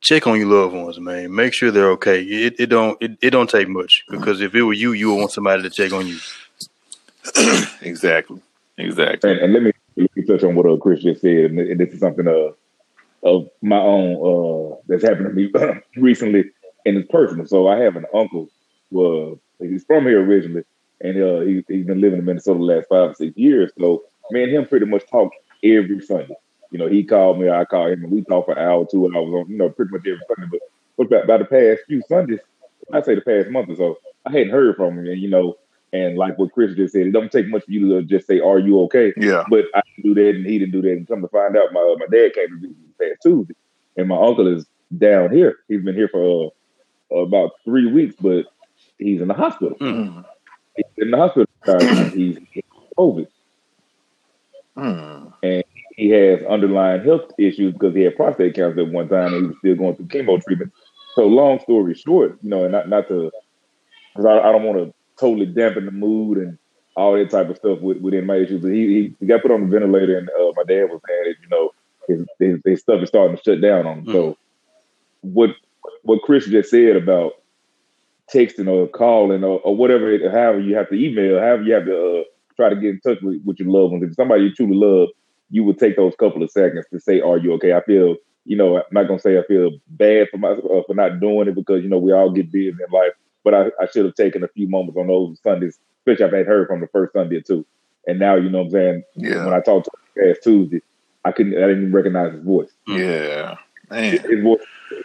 Check 0.00 0.28
on 0.28 0.38
your 0.38 0.48
loved 0.48 0.74
ones, 0.74 1.00
man. 1.00 1.34
Make 1.34 1.52
sure 1.52 1.72
they're 1.72 1.90
okay. 1.90 2.22
It, 2.22 2.54
it 2.60 2.66
don't 2.66 2.96
it, 3.02 3.18
it 3.20 3.30
don't 3.30 3.50
take 3.50 3.68
much 3.68 4.04
because 4.08 4.40
if 4.40 4.54
it 4.54 4.62
were 4.62 4.72
you, 4.72 4.92
you 4.92 5.10
would 5.10 5.18
want 5.18 5.32
somebody 5.32 5.62
to 5.62 5.70
check 5.70 5.92
on 5.92 6.06
you. 6.06 6.18
exactly. 7.82 8.40
Exactly. 8.78 9.30
And, 9.30 9.40
and, 9.40 9.52
let 9.52 9.62
me 9.62 9.72
let 9.96 10.16
me 10.16 10.24
touch 10.24 10.44
on 10.44 10.54
what 10.54 10.66
uh, 10.66 10.76
Chris 10.76 11.02
just 11.02 11.20
said, 11.20 11.50
and 11.50 11.80
this 11.80 11.92
is 11.92 12.00
something 12.00 12.28
uh, 12.28 12.52
of 13.24 13.48
my 13.60 13.78
own 13.78 14.14
uh, 14.14 14.76
that's 14.86 15.02
happened 15.02 15.26
to 15.26 15.32
me 15.32 15.50
recently, 15.96 16.44
and 16.86 16.96
it's 16.96 17.10
personal. 17.10 17.46
So 17.46 17.66
I 17.66 17.78
have 17.78 17.96
an 17.96 18.06
uncle. 18.14 18.48
Uh, 18.96 19.34
he's 19.60 19.84
from 19.84 20.04
here 20.04 20.24
originally, 20.24 20.62
and 21.00 21.22
uh, 21.22 21.40
he, 21.40 21.64
he's 21.68 21.86
been 21.86 22.00
living 22.00 22.20
in 22.20 22.24
Minnesota 22.24 22.58
the 22.58 22.64
last 22.64 22.88
five 22.88 23.10
or 23.10 23.14
six 23.14 23.36
years. 23.36 23.72
So 23.78 24.04
me 24.30 24.44
and 24.44 24.52
him 24.52 24.66
pretty 24.66 24.86
much 24.86 25.08
talk 25.10 25.32
every 25.64 26.00
Sunday. 26.00 26.36
You 26.70 26.78
know, 26.78 26.86
he 26.86 27.02
called 27.02 27.40
me, 27.40 27.48
I 27.48 27.64
called 27.64 27.92
him, 27.92 28.04
and 28.04 28.12
we 28.12 28.22
talk 28.22 28.46
for 28.46 28.52
an 28.52 28.58
hour, 28.58 28.86
two 28.88 29.06
hours 29.06 29.32
on, 29.32 29.46
you 29.48 29.56
know, 29.56 29.70
pretty 29.70 29.90
much 29.90 30.06
every 30.06 30.20
Sunday. 30.28 30.50
But, 30.50 30.60
but 30.96 31.10
by, 31.10 31.26
by 31.26 31.38
the 31.38 31.44
past 31.44 31.86
few 31.86 32.02
Sundays, 32.02 32.40
I 32.92 33.00
say 33.02 33.14
the 33.14 33.22
past 33.22 33.48
month 33.48 33.70
or 33.70 33.76
so, 33.76 33.98
I 34.26 34.32
hadn't 34.32 34.50
heard 34.50 34.76
from 34.76 34.98
him. 34.98 35.06
And, 35.06 35.20
you 35.20 35.30
know, 35.30 35.56
and 35.92 36.16
like 36.16 36.38
what 36.38 36.52
Chris 36.52 36.74
just 36.74 36.92
said, 36.92 37.06
it 37.06 37.12
don't 37.12 37.32
take 37.32 37.48
much 37.48 37.64
for 37.64 37.70
you 37.70 37.88
to 37.88 38.02
just 38.02 38.26
say, 38.26 38.40
"Are 38.40 38.58
you 38.58 38.80
okay?" 38.82 39.12
Yeah. 39.16 39.44
But 39.48 39.64
I 39.74 39.82
didn't 39.96 40.14
do 40.14 40.22
that, 40.22 40.36
and 40.36 40.46
he 40.46 40.58
didn't 40.58 40.72
do 40.72 40.82
that, 40.82 40.92
and 40.92 41.08
come 41.08 41.22
to 41.22 41.28
find 41.28 41.56
out, 41.56 41.72
my 41.72 41.96
my 41.98 42.06
dad 42.06 42.34
came 42.34 42.48
to 42.48 42.60
visit 42.60 42.98
past 43.00 43.22
Tuesday, 43.22 43.54
and 43.96 44.08
my 44.08 44.16
uncle 44.16 44.46
is 44.46 44.66
down 44.96 45.30
here. 45.32 45.58
He's 45.68 45.82
been 45.82 45.94
here 45.94 46.08
for 46.08 46.52
uh, 47.12 47.16
about 47.16 47.52
three 47.64 47.90
weeks, 47.90 48.16
but 48.20 48.46
he's 48.98 49.20
in 49.20 49.28
the 49.28 49.34
hospital. 49.34 49.76
Mm. 49.80 50.24
He's 50.76 50.84
in 50.98 51.10
the 51.10 51.16
hospital. 51.16 51.46
he's 52.14 52.38
COVID, 52.98 53.28
mm. 54.76 55.32
and 55.42 55.64
he 55.96 56.10
has 56.10 56.42
underlying 56.44 57.02
health 57.02 57.32
issues 57.38 57.72
because 57.72 57.94
he 57.94 58.02
had 58.02 58.16
prostate 58.16 58.54
cancer 58.54 58.80
at 58.80 58.92
one 58.92 59.08
time, 59.08 59.32
and 59.32 59.42
he 59.42 59.46
was 59.48 59.56
still 59.58 59.74
going 59.74 59.96
through 59.96 60.06
chemo 60.06 60.42
treatment. 60.42 60.72
So, 61.14 61.26
long 61.26 61.60
story 61.60 61.94
short, 61.94 62.38
you 62.42 62.50
know, 62.50 62.64
and 62.64 62.72
not 62.72 62.88
not 62.88 63.08
to, 63.08 63.32
because 64.12 64.26
I, 64.26 64.38
I 64.38 64.52
don't 64.52 64.64
want 64.64 64.78
to 64.78 64.94
totally 65.18 65.46
dampen 65.46 65.86
the 65.86 65.90
mood 65.90 66.38
and 66.38 66.58
all 66.96 67.14
that 67.14 67.30
type 67.30 67.48
of 67.48 67.56
stuff 67.56 67.80
with, 67.80 67.98
within 67.98 68.26
my 68.26 68.36
issues. 68.36 68.60
But 68.60 68.72
he, 68.72 68.86
he, 68.86 69.14
he 69.20 69.26
got 69.26 69.42
put 69.42 69.52
on 69.52 69.60
the 69.60 69.66
ventilator, 69.66 70.18
and 70.18 70.28
uh, 70.30 70.52
my 70.56 70.64
dad 70.66 70.84
was 70.84 71.00
saying 71.06 71.24
that 71.24 71.34
you 71.40 71.48
know 71.48 71.70
his, 72.08 72.26
his, 72.40 72.60
his, 72.64 72.80
stuff 72.80 73.02
is 73.02 73.08
starting 73.08 73.36
to 73.36 73.42
shut 73.42 73.60
down 73.60 73.86
on 73.86 73.98
him. 73.98 74.06
Mm. 74.06 74.12
So 74.12 74.38
what 75.20 75.50
what 76.02 76.22
Chris 76.22 76.46
just 76.46 76.70
said 76.70 76.96
about 76.96 77.34
texting 78.34 78.68
or 78.68 78.88
calling 78.88 79.44
or, 79.44 79.60
or 79.60 79.76
whatever, 79.76 80.12
it, 80.12 80.22
however 80.30 80.60
you 80.60 80.74
have 80.74 80.88
to 80.88 80.94
email, 80.94 81.38
however 81.38 81.62
you 81.62 81.74
have 81.74 81.86
to 81.86 82.20
uh, 82.20 82.22
try 82.56 82.68
to 82.68 82.76
get 82.76 82.90
in 82.90 83.00
touch 83.00 83.18
with, 83.22 83.40
with 83.44 83.58
your 83.58 83.70
loved 83.70 83.92
ones. 83.92 84.04
If 84.04 84.14
somebody 84.14 84.44
you 84.44 84.54
truly 84.54 84.76
love, 84.76 85.08
you 85.50 85.64
would 85.64 85.78
take 85.78 85.96
those 85.96 86.14
couple 86.18 86.42
of 86.42 86.50
seconds 86.50 86.86
to 86.92 87.00
say, 87.00 87.20
"Are 87.20 87.38
you 87.38 87.52
okay?" 87.54 87.74
I 87.74 87.82
feel, 87.82 88.16
you 88.44 88.56
know, 88.56 88.78
I'm 88.78 88.82
not 88.90 89.06
gonna 89.06 89.20
say 89.20 89.38
I 89.38 89.42
feel 89.44 89.70
bad 89.88 90.28
for 90.30 90.38
my 90.38 90.50
uh, 90.50 90.82
for 90.86 90.94
not 90.94 91.20
doing 91.20 91.48
it 91.48 91.54
because 91.54 91.82
you 91.82 91.88
know 91.88 91.98
we 91.98 92.12
all 92.12 92.30
get 92.30 92.50
busy 92.50 92.68
in 92.68 92.92
life 92.92 93.12
but 93.44 93.54
I, 93.54 93.66
I 93.80 93.86
should 93.92 94.04
have 94.04 94.14
taken 94.14 94.44
a 94.44 94.48
few 94.48 94.68
moments 94.68 94.98
on 94.98 95.06
those 95.06 95.38
Sundays, 95.42 95.78
especially 96.00 96.26
I've 96.26 96.32
had 96.32 96.46
heard 96.46 96.68
from 96.68 96.80
the 96.80 96.88
first 96.88 97.12
Sunday 97.12 97.36
or 97.36 97.40
two. 97.40 97.64
And 98.06 98.18
now, 98.18 98.36
you 98.36 98.48
know 98.48 98.58
what 98.58 98.66
I'm 98.66 98.70
saying? 98.70 99.02
Yeah. 99.16 99.44
When 99.44 99.54
I 99.54 99.60
talked 99.60 99.86
to 99.86 99.90
him 100.20 100.28
last 100.28 100.42
Tuesday, 100.42 100.80
I 101.24 101.32
couldn't, 101.32 101.54
I 101.54 101.66
didn't 101.66 101.78
even 101.78 101.92
recognize 101.92 102.32
his 102.32 102.42
voice. 102.42 102.70
Yeah. 102.86 103.56
Man. 103.90 104.12
His, 104.12 104.20
his 104.22 104.42
voice 104.42 104.60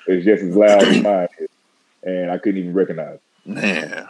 is 0.08 0.26
just 0.26 0.44
as 0.44 0.56
loud 0.56 0.84
as 0.84 1.02
mine 1.02 1.28
is, 1.40 1.50
and 2.04 2.32
I 2.32 2.38
couldn't 2.38 2.62
even 2.62 2.74
recognize 2.74 3.20
Man. 3.46 4.08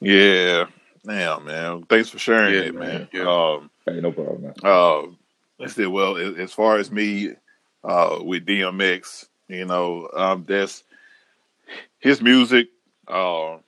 Yeah. 0.00 0.66
Damn, 1.04 1.44
man. 1.44 1.84
Thanks 1.88 2.10
for 2.10 2.18
sharing 2.18 2.54
yeah, 2.54 2.60
it, 2.60 2.74
man. 2.74 3.08
Yeah. 3.12 3.22
Um, 3.22 3.70
hey, 3.86 4.00
no 4.00 4.12
problem, 4.12 4.42
man. 4.42 4.54
Uh, 4.62 5.02
let's 5.58 5.74
say, 5.74 5.86
well, 5.86 6.16
as 6.16 6.52
far 6.52 6.78
as 6.78 6.92
me 6.92 7.30
uh, 7.82 8.18
with 8.22 8.46
DMX, 8.46 9.26
you 9.48 9.64
know, 9.64 10.08
um, 10.14 10.44
that's 10.46 10.84
his 11.98 12.22
music 12.22 12.68
uh, 13.12 13.58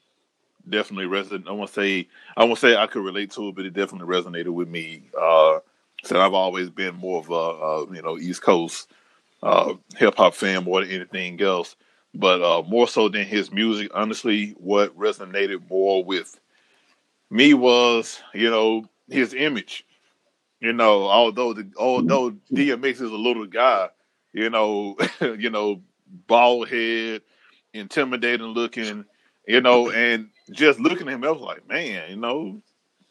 definitely 0.69 1.07
resonated. 1.07 1.49
I 1.49 1.53
want 1.53 1.69
to 1.69 1.75
say 1.75 2.09
I 2.37 2.45
won't 2.45 2.59
say 2.59 2.77
I 2.77 2.87
could 2.87 3.05
relate 3.05 3.31
to 3.33 3.49
it, 3.49 3.55
but 3.55 3.67
it 3.67 3.75
definitely 3.75 4.15
resonated 4.15 4.49
with 4.51 4.69
me. 4.69 5.03
Uh, 5.19 5.61
so 6.03 6.21
I've 6.21 6.35
always 6.35 6.71
been 6.71 6.95
more 6.97 7.21
of 7.21 7.31
a, 7.31 7.35
a 7.35 7.95
you 7.95 8.03
know 8.03 8.19
East 8.19 8.43
Coast 8.43 8.89
uh, 9.43 9.75
hip 9.97 10.15
hop 10.17 10.35
fan 10.35 10.65
more 10.65 10.81
than 10.81 10.91
anything 10.91 11.41
else. 11.41 11.77
But 12.15 12.43
uh, 12.43 12.63
more 12.69 12.87
so 12.87 13.09
than 13.09 13.25
his 13.25 13.51
music, 13.51 13.91
honestly, 13.93 14.55
what 14.59 14.97
resonated 14.97 15.69
more 15.69 16.05
with 16.05 16.39
me 17.31 17.55
was 17.55 18.21
you 18.33 18.51
know 18.51 18.89
his 19.09 19.35
image. 19.35 19.85
You 20.61 20.73
know, 20.73 21.09
although 21.09 21.53
the 21.53 21.71
although 21.77 22.31
DMX 22.53 22.95
is 22.95 23.01
a 23.03 23.17
little 23.17 23.47
guy, 23.47 23.89
you 24.33 24.49
know, 24.49 24.97
you 25.21 25.51
know, 25.51 25.83
bald 26.27 26.69
head, 26.69 27.23
intimidating 27.73 28.47
looking, 28.47 29.05
you 29.47 29.61
know, 29.61 29.91
and 29.91 30.29
just 30.53 30.79
looking 30.79 31.09
at 31.09 31.15
him, 31.15 31.25
I 31.25 31.31
was 31.31 31.41
like, 31.41 31.69
man, 31.69 32.11
you 32.11 32.17
know, 32.17 32.63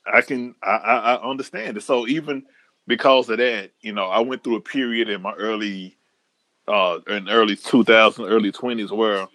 I 0.05 0.21
can, 0.21 0.55
I, 0.61 0.75
I, 0.75 1.15
I 1.15 1.29
understand 1.29 1.77
it. 1.77 1.83
So 1.83 2.07
even 2.07 2.43
because 2.87 3.29
of 3.29 3.37
that, 3.37 3.71
you 3.81 3.93
know, 3.93 4.05
I 4.05 4.19
went 4.19 4.43
through 4.43 4.57
a 4.57 4.61
period 4.61 5.09
in 5.09 5.21
my 5.21 5.33
early, 5.33 5.97
uh, 6.67 6.99
in 7.07 7.29
early 7.29 7.55
2000s, 7.55 8.29
early 8.29 8.51
20s 8.51 8.91
where 8.91 9.27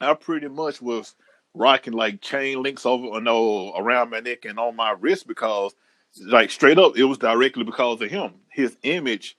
I 0.00 0.14
pretty 0.14 0.48
much 0.48 0.80
was 0.80 1.14
rocking 1.54 1.92
like 1.92 2.20
chain 2.20 2.62
links 2.62 2.86
over, 2.86 3.06
you 3.06 3.20
know, 3.20 3.74
around 3.76 4.10
my 4.10 4.20
neck 4.20 4.44
and 4.44 4.58
on 4.58 4.76
my 4.76 4.94
wrist 4.98 5.26
because, 5.26 5.74
like, 6.20 6.50
straight 6.50 6.78
up, 6.78 6.96
it 6.96 7.04
was 7.04 7.18
directly 7.18 7.64
because 7.64 8.00
of 8.00 8.10
him, 8.10 8.34
his 8.50 8.76
image. 8.82 9.36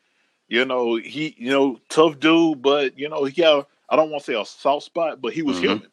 You 0.47 0.65
know, 0.65 0.95
he, 0.95 1.36
you 1.38 1.51
know, 1.51 1.79
tough 1.89 2.19
dude, 2.19 2.62
but 2.62 2.97
you 2.97 3.08
know, 3.08 3.23
he 3.23 3.39
got, 3.39 3.67
I 3.88 3.95
don't 3.95 4.10
want 4.10 4.23
to 4.23 4.32
say 4.32 4.39
a 4.39 4.45
soft 4.45 4.86
spot, 4.86 5.21
but 5.21 5.34
he 5.34 5.43
was 5.43 5.58
mm-hmm. 5.58 5.65
human. 5.65 5.88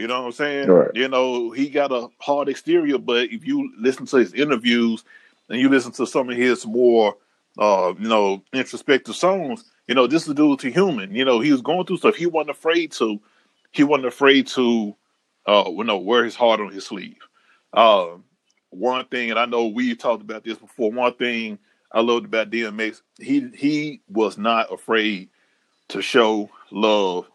You 0.00 0.06
know 0.06 0.20
what 0.20 0.26
I'm 0.26 0.32
saying? 0.32 0.68
Right. 0.68 0.90
You 0.94 1.08
know, 1.08 1.50
he 1.50 1.68
got 1.68 1.92
a 1.92 2.08
hard 2.20 2.48
exterior, 2.48 2.98
but 2.98 3.30
if 3.30 3.46
you 3.46 3.70
listen 3.78 4.06
to 4.06 4.16
his 4.16 4.32
interviews 4.32 5.04
and 5.50 5.60
you 5.60 5.68
listen 5.68 5.92
to 5.92 6.06
some 6.06 6.30
of 6.30 6.36
his 6.36 6.66
more, 6.66 7.16
uh, 7.58 7.92
you 7.98 8.08
know, 8.08 8.42
introspective 8.54 9.14
songs, 9.14 9.64
you 9.86 9.94
know, 9.94 10.06
this 10.06 10.26
is 10.26 10.34
due 10.34 10.56
to 10.56 10.70
human. 10.70 11.14
You 11.14 11.24
know, 11.26 11.40
he 11.40 11.52
was 11.52 11.60
going 11.60 11.84
through 11.84 11.98
stuff. 11.98 12.16
He 12.16 12.26
wasn't 12.26 12.56
afraid 12.56 12.92
to. 12.92 13.20
He 13.72 13.84
wasn't 13.84 14.06
afraid 14.06 14.46
to, 14.48 14.96
uh, 15.46 15.64
you 15.68 15.84
know, 15.84 15.98
wear 15.98 16.24
his 16.24 16.34
heart 16.34 16.60
on 16.60 16.72
his 16.72 16.86
sleeve. 16.86 17.18
Uh, 17.72 18.06
one 18.70 19.04
thing, 19.06 19.30
and 19.30 19.38
I 19.38 19.44
know 19.46 19.66
we 19.66 19.94
talked 19.94 20.22
about 20.22 20.44
this 20.44 20.56
before. 20.58 20.90
One 20.92 21.12
thing 21.14 21.58
I 21.92 22.00
loved 22.00 22.24
about 22.24 22.50
DMX, 22.50 23.02
he 23.18 23.50
he 23.54 24.00
was 24.08 24.38
not 24.38 24.72
afraid 24.72 25.28
to 25.88 26.00
show 26.00 26.48
love, 26.70 27.28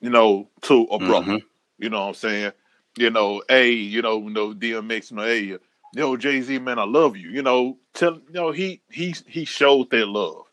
you 0.00 0.10
know, 0.10 0.48
to 0.62 0.84
a 0.84 0.98
brother. 0.98 1.32
Mhm. 1.32 1.42
You 1.78 1.90
know 1.90 2.00
what 2.00 2.08
I'm 2.08 2.14
saying? 2.14 2.52
You 2.96 3.10
know, 3.10 3.42
hey, 3.48 3.72
you 3.72 4.02
know, 4.02 4.20
know, 4.20 4.54
DMX, 4.54 5.12
know, 5.12 5.24
hey, 5.24 5.58
know, 5.94 6.16
Jay 6.16 6.40
Z, 6.40 6.58
man, 6.58 6.78
I 6.78 6.84
love 6.84 7.16
you. 7.16 7.30
You 7.30 7.42
know, 7.42 7.78
tell 7.92 8.14
you 8.14 8.34
know, 8.34 8.50
he 8.52 8.82
he 8.90 9.14
he 9.26 9.44
showed 9.44 9.90
that 9.90 10.06
love, 10.06 10.44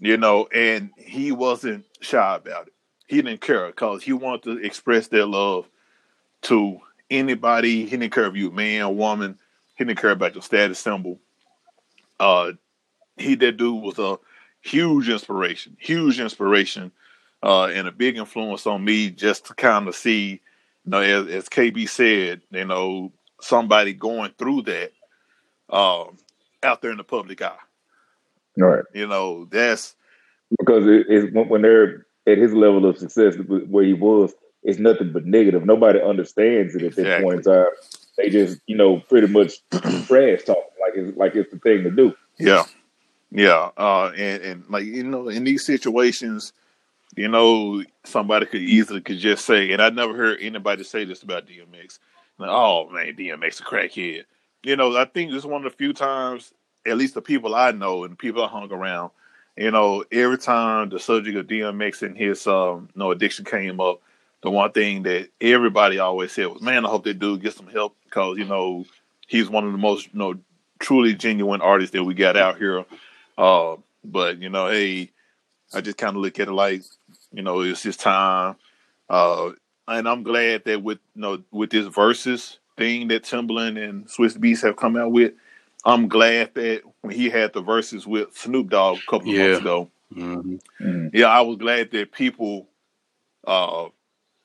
you 0.00 0.16
know, 0.16 0.48
and 0.54 0.90
he 0.96 1.32
wasn't 1.32 1.84
shy 2.00 2.36
about 2.36 2.68
it. 2.68 2.72
He 3.06 3.16
didn't 3.22 3.40
care 3.40 3.66
because 3.68 4.02
he 4.02 4.12
wanted 4.12 4.42
to 4.44 4.64
express 4.64 5.08
that 5.08 5.26
love 5.26 5.68
to 6.42 6.80
anybody. 7.10 7.84
He 7.84 7.96
didn't 7.96 8.12
care 8.12 8.26
if 8.26 8.36
you 8.36 8.50
man, 8.50 8.82
or 8.82 8.94
woman. 8.94 9.38
He 9.76 9.84
didn't 9.84 10.00
care 10.00 10.10
about 10.10 10.34
your 10.34 10.42
status 10.42 10.78
symbol. 10.78 11.18
Uh, 12.20 12.52
he 13.16 13.34
that 13.36 13.56
dude 13.56 13.82
was 13.82 13.98
a 13.98 14.18
huge 14.60 15.08
inspiration, 15.08 15.76
huge 15.80 16.20
inspiration, 16.20 16.92
uh, 17.42 17.66
and 17.66 17.88
a 17.88 17.92
big 17.92 18.16
influence 18.16 18.66
on 18.66 18.84
me 18.84 19.10
just 19.10 19.46
to 19.46 19.54
kind 19.54 19.88
of 19.88 19.94
see, 19.94 20.40
you 20.84 20.90
know, 20.90 21.00
as, 21.00 21.26
as 21.28 21.48
KB 21.48 21.88
said, 21.88 22.42
you 22.50 22.64
know, 22.64 23.12
somebody 23.40 23.92
going 23.92 24.32
through 24.38 24.62
that 24.62 24.92
um, 25.70 26.18
out 26.62 26.82
there 26.82 26.90
in 26.90 26.96
the 26.96 27.04
public 27.04 27.42
eye. 27.42 27.56
Right. 28.56 28.84
You 28.92 29.06
know, 29.06 29.44
that's 29.44 29.94
because 30.58 30.86
it, 30.86 31.06
it's 31.08 31.32
when, 31.32 31.62
they're 31.62 32.06
at 32.26 32.38
his 32.38 32.52
level 32.52 32.86
of 32.86 32.98
success 32.98 33.36
where 33.36 33.84
he 33.84 33.92
was, 33.92 34.32
it's 34.64 34.78
nothing 34.78 35.12
but 35.12 35.24
negative. 35.24 35.64
Nobody 35.64 36.00
understands 36.00 36.74
it 36.74 36.82
at 36.82 36.96
this 36.96 37.22
point 37.22 37.38
in 37.38 37.42
time. 37.44 37.66
They 38.16 38.30
just, 38.30 38.60
you 38.66 38.76
know, 38.76 38.98
pretty 38.98 39.28
much 39.28 39.52
trash 40.06 40.42
talk 40.42 40.68
like 40.88 40.92
it's 40.96 41.16
like 41.16 41.34
it's 41.34 41.50
the 41.52 41.58
thing 41.58 41.84
to 41.84 41.90
do. 41.90 42.14
Yeah, 42.38 42.64
yeah, 43.30 43.70
uh, 43.76 44.12
and 44.16 44.42
and 44.42 44.64
like 44.68 44.84
you 44.84 45.04
know, 45.04 45.28
in 45.28 45.44
these 45.44 45.64
situations, 45.64 46.52
you 47.16 47.28
know, 47.28 47.82
somebody 48.04 48.46
could 48.46 48.62
easily 48.62 49.00
could 49.00 49.18
just 49.18 49.44
say, 49.44 49.72
and 49.72 49.82
I 49.82 49.90
never 49.90 50.16
heard 50.16 50.38
anybody 50.40 50.84
say 50.84 51.04
this 51.04 51.22
about 51.22 51.46
DMX. 51.46 51.98
Like, 52.38 52.50
oh 52.50 52.88
man, 52.90 53.16
DMX 53.16 53.60
a 53.60 53.64
crackhead. 53.64 54.24
You 54.62 54.76
know, 54.76 54.96
I 54.96 55.04
think 55.04 55.30
this 55.30 55.40
is 55.40 55.46
one 55.46 55.64
of 55.64 55.72
the 55.72 55.76
few 55.76 55.92
times, 55.92 56.52
at 56.86 56.96
least 56.96 57.14
the 57.14 57.22
people 57.22 57.54
I 57.54 57.72
know 57.72 58.04
and 58.04 58.18
people 58.18 58.44
I 58.44 58.48
hung 58.48 58.70
around, 58.70 59.10
you 59.56 59.70
know, 59.70 60.04
every 60.12 60.38
time 60.38 60.88
the 60.88 61.00
subject 61.00 61.36
of 61.36 61.46
DMX 61.46 62.02
and 62.02 62.16
his 62.16 62.46
um, 62.46 62.88
you 62.94 62.98
know, 62.98 63.10
addiction 63.10 63.44
came 63.44 63.80
up, 63.80 64.00
the 64.42 64.50
one 64.50 64.70
thing 64.70 65.02
that 65.02 65.30
everybody 65.40 65.98
always 65.98 66.30
said 66.30 66.46
was, 66.46 66.62
"Man, 66.62 66.86
I 66.86 66.88
hope 66.88 67.04
that 67.04 67.18
dude 67.18 67.42
gets 67.42 67.56
some 67.56 67.66
help 67.66 67.96
because 68.04 68.38
you 68.38 68.44
know 68.44 68.84
he's 69.26 69.50
one 69.50 69.66
of 69.66 69.72
the 69.72 69.78
most 69.78 70.06
you 70.12 70.18
know 70.18 70.34
truly 70.78 71.14
genuine 71.14 71.60
artists 71.60 71.92
that 71.92 72.04
we 72.04 72.14
got 72.14 72.36
out 72.36 72.58
here." 72.58 72.84
Uh, 73.36 73.76
but 74.04 74.40
you 74.40 74.48
know, 74.48 74.68
hey, 74.68 75.10
I 75.74 75.80
just 75.80 75.98
kind 75.98 76.16
of 76.16 76.22
look 76.22 76.38
at 76.38 76.48
it 76.48 76.52
like, 76.52 76.82
you 77.32 77.42
know, 77.42 77.60
it's 77.62 77.82
his 77.82 77.96
time. 77.96 78.56
Uh, 79.08 79.50
and 79.86 80.08
I'm 80.08 80.22
glad 80.22 80.64
that 80.64 80.82
with 80.82 80.98
you 81.14 81.22
know 81.22 81.42
with 81.50 81.70
this 81.70 81.86
Verzuz 81.88 82.58
thing 82.76 83.08
that 83.08 83.24
Timbaland 83.24 83.82
and 83.82 84.06
Swizz 84.06 84.38
Beatz 84.38 84.62
have 84.62 84.76
come 84.76 84.96
out 84.96 85.12
with, 85.12 85.32
I'm 85.84 86.08
glad 86.08 86.54
that 86.54 86.82
when 87.02 87.14
he 87.14 87.30
had 87.30 87.52
the 87.52 87.62
Verzuz 87.62 88.06
with 88.06 88.36
Snoop 88.36 88.70
Dogg 88.70 88.98
a 88.98 89.10
couple 89.10 89.30
of 89.30 89.36
Yeah. 89.36 89.42
months 89.44 89.60
ago, 89.60 89.90
Mhm. 90.14 90.60
Mhm. 90.80 91.10
yeah, 91.14 91.26
I 91.26 91.40
was 91.42 91.56
glad 91.58 91.90
that 91.92 92.12
people 92.12 92.68
uh, 93.46 93.88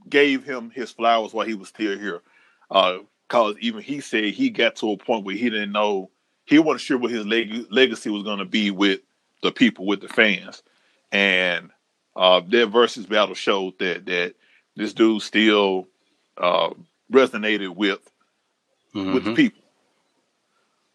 gave 0.09 0.43
him 0.43 0.69
his 0.71 0.91
flowers 0.91 1.33
while 1.33 1.45
he 1.45 1.53
was 1.55 1.69
still 1.69 1.97
here. 1.97 2.21
Because 2.69 3.55
even 3.59 3.81
he 3.81 4.01
said 4.01 4.25
he 4.25 4.49
got 4.49 4.75
to 4.77 4.91
a 4.91 4.97
point 4.97 5.25
where 5.25 5.35
he 5.35 5.49
didn't 5.49 5.71
know, 5.71 6.09
he 6.45 6.59
wasn't 6.59 6.81
sure 6.81 6.97
what 6.97 7.11
his 7.11 7.25
leg- 7.25 7.67
legacy 7.71 8.09
was 8.09 8.23
going 8.23 8.39
to 8.39 8.45
be 8.45 8.71
with 8.71 9.01
the 9.41 9.51
people, 9.51 9.85
with 9.85 10.01
the 10.01 10.07
fans. 10.09 10.63
And 11.11 11.71
uh, 12.15 12.41
their 12.47 12.67
Verzuz 12.67 13.07
battle 13.07 13.35
showed 13.35 13.77
that 13.79 14.05
that 14.05 14.35
this 14.75 14.93
dude 14.93 15.21
still 15.21 15.87
uh, 16.37 16.71
resonated 17.11 17.75
with 17.75 17.99
with 18.93 19.23
the 19.25 19.31
Mhm. 19.31 19.35
people. 19.35 19.63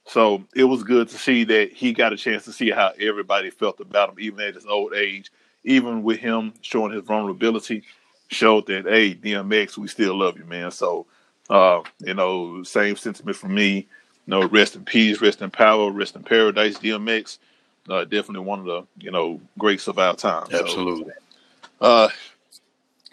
So 0.06 0.44
it 0.54 0.64
was 0.64 0.82
good 0.82 1.08
to 1.08 1.18
see 1.18 1.44
that 1.44 1.72
he 1.72 1.92
got 1.92 2.12
a 2.12 2.16
chance 2.16 2.44
to 2.46 2.52
see 2.52 2.70
how 2.70 2.92
everybody 2.98 3.50
felt 3.50 3.80
about 3.80 4.10
him, 4.10 4.16
even 4.20 4.40
at 4.40 4.54
his 4.54 4.66
old 4.66 4.94
age, 4.94 5.30
even 5.64 6.02
with 6.02 6.18
him 6.18 6.54
showing 6.62 6.92
his 6.92 7.04
vulnerability, 7.04 7.82
showed 8.28 8.66
that 8.66 8.86
hey, 8.86 9.14
DMX, 9.14 9.76
we 9.76 9.88
still 9.88 10.18
love 10.18 10.38
you, 10.38 10.44
man. 10.44 10.70
So 10.70 11.06
uh, 11.50 11.82
you 12.00 12.14
know, 12.14 12.62
same 12.62 12.96
sentiment 12.96 13.36
from 13.36 13.54
me. 13.54 13.86
You 14.26 14.30
know, 14.40 14.46
rest 14.48 14.76
in 14.76 14.84
peace, 14.84 15.20
rest 15.20 15.42
in 15.42 15.50
power, 15.50 15.90
rest 15.90 16.16
in 16.16 16.22
paradise, 16.22 16.78
DMX. 16.78 17.38
Uh, 17.88 18.04
definitely 18.04 18.46
one 18.46 18.60
of 18.60 18.64
the 18.66 18.86
you 18.98 19.10
know 19.10 19.40
greats 19.58 19.88
of 19.88 19.98
our 19.98 20.14
time. 20.14 20.46
So, 20.50 20.58
Absolutely. 20.60 21.12
uh, 21.80 22.08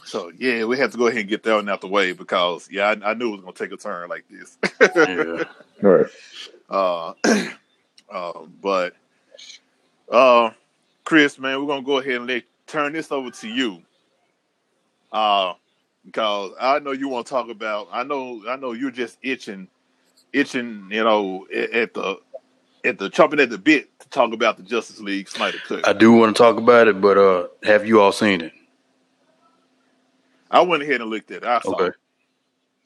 so 0.03 0.31
yeah, 0.37 0.65
we 0.65 0.77
have 0.77 0.91
to 0.91 0.97
go 0.97 1.07
ahead 1.07 1.21
and 1.21 1.29
get 1.29 1.43
that 1.43 1.55
one 1.55 1.69
out 1.69 1.81
the 1.81 1.87
way 1.87 2.11
because 2.11 2.67
yeah, 2.71 2.87
I, 2.87 3.11
I 3.11 3.13
knew 3.13 3.29
it 3.29 3.31
was 3.37 3.41
gonna 3.41 3.53
take 3.53 3.71
a 3.71 3.77
turn 3.77 4.09
like 4.09 4.25
this. 4.29 4.57
Yeah. 4.95 5.43
All 5.83 5.89
right. 5.89 6.05
Uh, 6.69 7.13
uh, 8.09 8.45
but 8.61 8.93
uh, 10.11 10.51
Chris, 11.03 11.39
man, 11.39 11.59
we're 11.59 11.67
gonna 11.67 11.81
go 11.81 11.99
ahead 11.99 12.15
and 12.15 12.27
let 12.27 12.43
turn 12.67 12.93
this 12.93 13.11
over 13.11 13.31
to 13.31 13.47
you. 13.47 13.81
Uh, 15.11 15.53
because 16.05 16.51
I 16.59 16.79
know 16.79 16.91
you 16.91 17.09
want 17.09 17.25
to 17.25 17.29
talk 17.31 17.49
about. 17.49 17.87
I 17.91 18.03
know, 18.03 18.43
I 18.47 18.55
know 18.57 18.73
you're 18.73 18.91
just 18.91 19.17
itching, 19.23 19.67
itching. 20.33 20.87
You 20.91 21.03
know, 21.03 21.47
at, 21.53 21.71
at 21.71 21.93
the 21.93 22.19
at 22.83 22.99
the 22.99 23.09
chomping 23.09 23.41
at 23.41 23.49
the 23.49 23.57
bit 23.57 23.89
to 24.05 24.09
talk 24.11 24.33
about 24.33 24.57
the 24.57 24.63
Justice 24.63 24.99
League 24.99 25.27
Snyder 25.27 25.57
Cut. 25.67 25.87
I 25.87 25.93
do 25.93 26.11
want 26.13 26.35
to 26.35 26.41
talk 26.41 26.57
about 26.57 26.87
it, 26.87 27.01
but 27.01 27.17
uh, 27.17 27.47
have 27.63 27.85
you 27.87 28.01
all 28.01 28.11
seen 28.11 28.41
it? 28.41 28.53
I 30.49 30.61
went 30.61 30.83
ahead 30.83 31.01
and 31.01 31.09
looked 31.09 31.31
at 31.31 31.37
it. 31.43 31.47
I 31.47 31.59
saw 31.59 31.71
Okay. 31.73 31.87
it. 31.87 31.93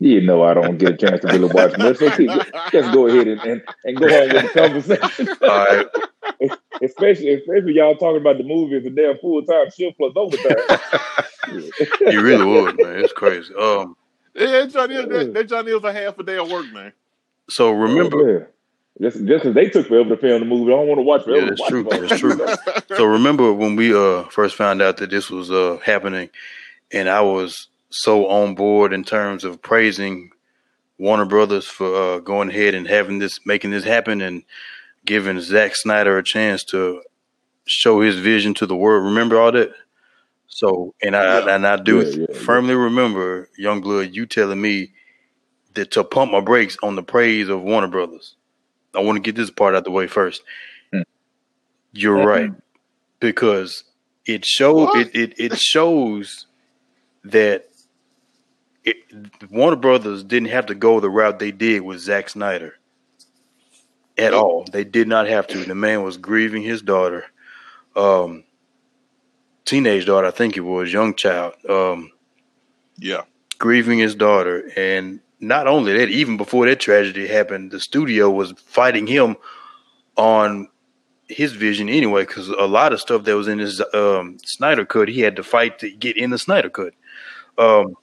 You 0.02 0.22
know 0.22 0.44
I 0.44 0.54
don't 0.54 0.78
get 0.78 0.92
a 0.94 0.98
chance 0.98 1.22
to 1.22 1.28
really 1.28 1.54
watch 1.54 1.78
much. 1.78 1.98
So 1.98 2.10
see, 2.12 2.28
just 2.72 2.94
go 2.94 3.08
ahead 3.08 3.28
and, 3.28 3.42
and, 3.42 3.62
and 3.84 3.98
go 3.98 4.06
on 4.06 4.30
with 4.34 4.44
the 4.44 4.50
conversation. 4.60 5.28
All 5.42 5.66
right. 5.66 5.88
especially 6.82 7.34
especially 7.34 7.74
y'all 7.74 7.96
talking 7.98 8.22
about 8.22 8.38
the 8.38 8.46
movie 8.46 8.78
as 8.78 8.86
a 8.86 8.90
damn 8.92 9.18
full 9.18 9.44
time 9.44 9.70
shift 9.72 9.98
plus 9.98 10.14
overtime. 10.16 10.56
You 12.12 12.22
really 12.22 12.46
would, 12.46 12.78
man. 12.78 13.04
It's 13.04 13.12
crazy. 13.14 13.54
Um, 13.60 13.98
Yeah, 14.36 14.68
Johnny, 14.68 14.96
that, 14.98 15.34
that 15.34 15.50
Johnny 15.50 15.74
was 15.74 15.84
a 15.84 15.92
half 15.92 16.18
a 16.20 16.24
day 16.24 16.38
of 16.38 16.50
work, 16.52 16.72
man. 16.72 16.94
so 17.50 17.72
remember, 17.72 18.18
Oh, 18.18 18.40
yeah. 18.40 18.46
Just 19.02 19.26
just 19.26 19.46
as 19.46 19.56
they 19.56 19.70
took 19.70 19.88
forever 19.88 20.10
to 20.10 20.18
film 20.18 20.42
the 20.42 20.46
movie, 20.46 20.74
I 20.74 20.76
don't 20.76 20.88
want 20.88 21.00
to 21.00 21.04
watch 21.04 21.24
forever. 21.24 21.44
Yeah, 21.44 21.50
that's 21.50 21.62
Watch 21.62 21.70
true. 21.70 21.84
That's 21.84 22.20
true. 22.20 22.98
so 22.98 23.06
remember 23.06 23.54
when 23.54 23.76
we 23.76 23.96
uh 23.96 24.24
first 24.26 24.56
found 24.56 24.82
out 24.82 24.98
that 24.98 25.10
this 25.10 25.30
was 25.30 25.50
uh 25.50 25.78
happening, 25.84 26.30
and 26.92 27.08
I 27.08 27.22
was 27.22 27.68
so 27.90 28.28
on 28.28 28.56
board 28.56 28.92
in 28.92 29.04
terms 29.04 29.44
of 29.46 29.62
praising 29.62 30.32
Warner 30.98 31.26
Brothers 31.26 31.66
for 31.66 31.96
uh, 31.96 32.20
going 32.20 32.50
ahead 32.50 32.76
and 32.76 32.88
having 32.88 33.20
this, 33.20 33.40
making 33.46 33.72
this 33.72 33.86
happen, 33.86 34.22
and 34.22 34.44
giving 35.06 35.40
Zack 35.40 35.76
Snyder 35.76 36.18
a 36.18 36.24
chance 36.24 36.64
to 36.66 37.02
show 37.66 38.02
his 38.02 38.18
vision 38.18 38.54
to 38.56 38.66
the 38.66 38.76
world. 38.76 39.06
Remember 39.06 39.40
all 39.40 39.52
that. 39.54 39.72
So, 40.48 40.94
and 41.02 41.16
I 41.16 41.40
Yeah. 41.46 41.56
and 41.56 41.66
I 41.66 41.78
do 41.78 42.02
yeah, 42.02 42.26
yeah. 42.30 42.36
firmly 42.36 42.76
remember, 42.76 43.50
Youngblood, 43.58 44.14
you 44.14 44.26
telling 44.26 44.60
me 44.60 44.92
that 45.76 45.92
to 45.92 46.04
pump 46.04 46.32
my 46.34 46.42
brakes 46.42 46.76
on 46.84 46.96
the 46.96 47.04
praise 47.04 47.48
of 47.48 47.62
Warner 47.62 47.88
Brothers. 47.88 48.36
I 48.96 49.00
want 49.02 49.18
to 49.18 49.22
get 49.22 49.36
this 49.36 49.50
part 49.52 49.76
out 49.76 49.80
of 49.80 49.84
the 49.86 49.92
way 49.92 50.08
first. 50.08 50.42
Hmm. 50.92 51.02
You're 51.94 52.18
Mhm. 52.18 52.26
right 52.26 52.52
because 53.20 53.84
it 54.26 54.46
shows 54.46 54.90
it, 54.96 55.16
it 55.16 55.40
it 55.40 55.58
shows 55.60 56.46
that 57.24 57.68
it, 58.84 58.98
Warner 59.52 59.76
Brothers 59.76 60.24
didn't 60.24 60.50
have 60.50 60.68
to 60.68 60.76
go 60.76 61.00
the 61.00 61.10
route 61.10 61.40
they 61.40 61.52
did 61.52 61.82
with 61.82 62.00
Zack 62.00 62.30
Snyder 62.30 62.76
at 64.18 64.34
all. 64.34 64.66
They 64.72 64.84
did 64.84 65.08
not 65.08 65.28
have 65.28 65.48
to. 65.48 65.64
The 65.64 65.76
man 65.76 66.04
was 66.04 66.18
grieving 66.18 66.64
his 66.64 66.82
daughter, 66.82 67.26
um, 67.96 68.44
teenage 69.66 70.06
daughter, 70.06 70.28
I 70.28 70.32
think 70.32 70.58
it 70.58 70.62
was, 70.62 70.92
young 70.92 71.14
child, 71.14 71.54
um, 71.70 72.12
Yeah, 72.98 73.24
grieving 73.60 74.00
his 74.00 74.16
daughter, 74.16 74.72
and 74.76 75.20
not 75.40 75.68
only 75.68 75.98
that, 75.98 76.10
even 76.10 76.38
before 76.38 76.66
that 76.68 76.80
tragedy 76.80 77.28
happened, 77.28 77.72
the 77.72 77.80
studio 77.80 78.30
was 78.30 78.52
fighting 78.66 79.08
him 79.08 79.38
on 80.18 80.68
his 81.28 81.54
vision 81.54 81.88
anyway, 81.90 82.24
because 82.24 82.50
a 82.50 82.66
lot 82.66 82.92
of 82.92 83.00
stuff 83.00 83.24
that 83.24 83.36
was 83.36 83.48
in 83.48 83.60
his 83.60 83.82
um, 83.94 84.38
Snyder 84.44 84.86
cut, 84.86 85.08
he 85.08 85.22
had 85.22 85.36
to 85.36 85.44
fight 85.44 85.80
to 85.80 85.92
get 85.92 86.18
in 86.18 86.32
the 86.32 86.38
Snyder 86.38 86.70
cut. 86.70 86.94
Um, 87.58 87.96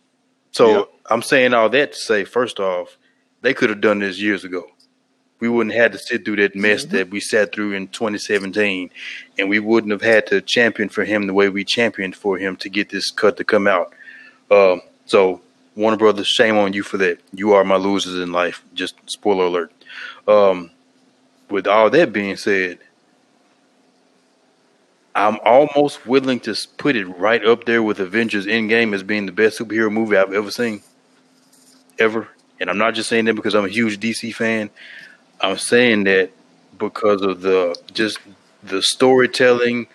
so 0.52 0.70
Yeah. 0.70 0.82
I'm 1.10 1.22
saying 1.22 1.52
all 1.52 1.68
that 1.70 1.92
to 1.92 1.98
say, 1.98 2.24
first 2.24 2.60
off, 2.60 2.96
they 3.42 3.52
could 3.52 3.68
have 3.70 3.80
done 3.80 3.98
this 3.98 4.20
years 4.20 4.44
ago. 4.44 4.66
We 5.38 5.48
wouldn't 5.50 5.74
have 5.74 5.82
had 5.82 5.92
to 5.92 5.98
sit 5.98 6.24
through 6.24 6.36
that 6.36 6.56
mess 6.56 6.86
Mhm. 6.86 6.90
that 6.90 7.10
we 7.10 7.20
sat 7.20 7.52
through 7.54 7.72
in 7.72 7.88
2017, 7.88 8.90
and 9.38 9.50
we 9.50 9.58
wouldn't 9.58 9.90
have 9.92 10.00
had 10.02 10.26
to 10.28 10.40
champion 10.40 10.88
for 10.88 11.04
him 11.04 11.26
the 11.26 11.34
way 11.34 11.48
we 11.50 11.64
championed 11.64 12.16
for 12.16 12.38
him 12.38 12.56
to 12.56 12.70
get 12.70 12.88
this 12.88 13.10
cut 13.10 13.36
to 13.36 13.44
come 13.44 13.66
out. 13.66 13.92
Um, 14.50 14.80
so 15.04 15.42
Warner 15.76 15.98
Brothers, 15.98 16.26
shame 16.26 16.56
on 16.56 16.72
you 16.72 16.82
for 16.82 16.96
that. 16.96 17.20
You 17.32 17.52
are 17.52 17.62
my 17.62 17.76
losers 17.76 18.18
in 18.20 18.32
life. 18.32 18.64
Just 18.74 18.94
spoiler 19.08 19.44
alert. 19.44 19.72
Um, 20.26 20.70
with 21.50 21.66
all 21.66 21.90
that 21.90 22.12
being 22.12 22.36
said, 22.36 22.78
I'm 25.14 25.38
almost 25.44 26.06
willing 26.06 26.40
to 26.40 26.54
put 26.78 26.96
it 26.96 27.06
right 27.06 27.44
up 27.44 27.64
there 27.64 27.82
with 27.82 28.00
Avengers 28.00 28.46
Endgame 28.46 28.94
as 28.94 29.02
being 29.02 29.26
the 29.26 29.32
best 29.32 29.58
superhero 29.58 29.92
movie 29.92 30.16
I've 30.16 30.32
ever 30.32 30.50
seen, 30.50 30.82
ever. 31.98 32.28
And 32.58 32.70
I'm 32.70 32.78
not 32.78 32.94
just 32.94 33.08
saying 33.08 33.26
that 33.26 33.34
because 33.34 33.54
I'm 33.54 33.64
a 33.64 33.68
huge 33.68 33.98
DC 33.98 34.34
fan. 34.34 34.70
I'm 35.40 35.58
saying 35.58 36.04
that 36.04 36.30
because 36.78 37.20
of 37.22 37.42
the 37.42 37.76
just 37.92 38.18
the 38.62 38.82
storytelling, 38.82 39.86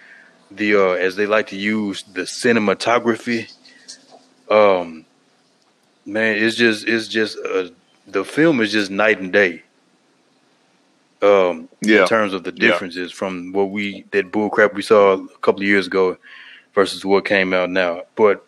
the 0.49 0.75
uh, 0.75 0.93
as 0.93 1.15
they 1.15 1.25
like 1.25 1.47
to 1.47 1.57
use 1.57 2.03
the 2.03 2.21
cinematography. 2.21 3.51
Um, 4.49 5.05
man, 6.05 6.37
it's 6.37 6.55
just 6.55 6.87
it's 6.87 7.07
just 7.07 7.37
uh, 7.39 7.69
the 8.07 8.23
film 8.25 8.61
is 8.61 8.71
just 8.71 8.91
night 8.91 9.19
and 9.19 9.31
day. 9.33 9.63
Um, 11.21 11.69
Yeah. 11.81 12.01
in 12.01 12.07
terms 12.07 12.33
of 12.33 12.43
the 12.43 12.51
Yeah. 12.51 12.71
differences 12.71 13.11
from 13.11 13.51
what 13.53 13.69
we 13.71 14.05
that 14.11 14.31
bullcrap 14.31 14.73
we 14.73 14.81
saw 14.81 15.13
a 15.13 15.27
couple 15.39 15.61
of 15.61 15.67
years 15.67 15.87
ago 15.87 16.17
versus 16.73 17.05
what 17.05 17.25
came 17.25 17.53
out 17.53 17.69
now. 17.69 18.03
But 18.15 18.45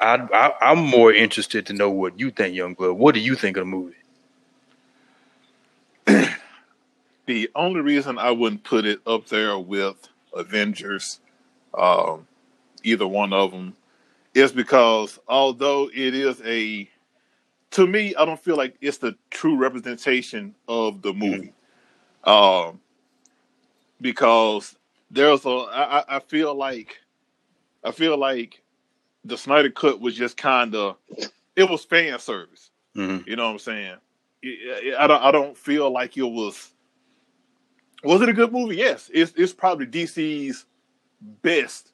I, 0.00 0.16
I 0.32 0.52
I'm 0.70 0.78
more 0.78 1.12
interested 1.12 1.66
to 1.66 1.72
know 1.74 1.90
what 1.90 2.18
you 2.18 2.30
think, 2.30 2.54
Young 2.54 2.74
Blood. 2.74 2.92
What 2.92 3.14
do 3.14 3.20
you 3.20 3.34
think 3.34 3.56
of 3.56 3.62
the 3.62 3.70
movie? 3.70 3.94
The 7.26 7.50
only 7.56 7.80
reason 7.80 8.18
I 8.18 8.30
wouldn't 8.30 8.64
put 8.64 8.84
it 8.84 9.00
up 9.06 9.26
there 9.26 9.58
with 9.58 9.96
Avengers, 10.34 11.18
um, 11.74 12.28
either 12.84 13.06
one 13.06 13.32
of 13.32 13.50
them, 13.50 13.76
is 14.36 14.52
because 14.52 15.18
although 15.28 15.88
it 15.94 16.14
is 16.14 16.42
a, 16.44 16.88
to 17.72 17.86
me, 17.86 18.14
I 18.14 18.24
don't 18.24 18.38
feel 18.38 18.56
like 18.56 18.76
it's 18.80 18.98
the 18.98 19.16
true 19.30 19.56
representation 19.56 20.54
of 20.68 21.00
the 21.02 21.12
movie. 21.12 21.52
Um, 22.24 22.80
because 24.00 24.76
there's 25.10 25.44
a, 25.46 25.48
I, 25.48 26.16
I- 26.16 26.20
feel 26.20 26.54
like, 26.54 26.98
I 27.82 27.92
feel 27.92 28.18
like 28.18 28.62
the 29.24 29.38
Snyder 29.38 29.70
Cut 29.70 30.00
was 30.00 30.14
just 30.14 30.36
kind 30.36 30.74
of, 30.74 30.96
it 31.54 31.68
was 31.70 31.84
fan 31.84 32.18
service. 32.18 32.70
Mm-hmm. 32.96 33.28
You 33.28 33.36
know 33.36 33.46
what 33.46 33.52
I'm 33.52 33.58
saying? 33.58 33.96
I 34.98 35.06
don't. 35.06 35.22
I 35.22 35.30
don't 35.32 35.56
feel 35.56 35.90
like 35.90 36.16
it 36.16 36.22
was. 36.22 36.72
Was 38.04 38.22
it 38.22 38.28
a 38.28 38.32
good 38.32 38.52
movie? 38.52 38.76
Yes. 38.76 39.10
It's 39.12 39.32
it's 39.36 39.52
probably 39.52 39.86
DC's 39.86 40.66
best, 41.42 41.92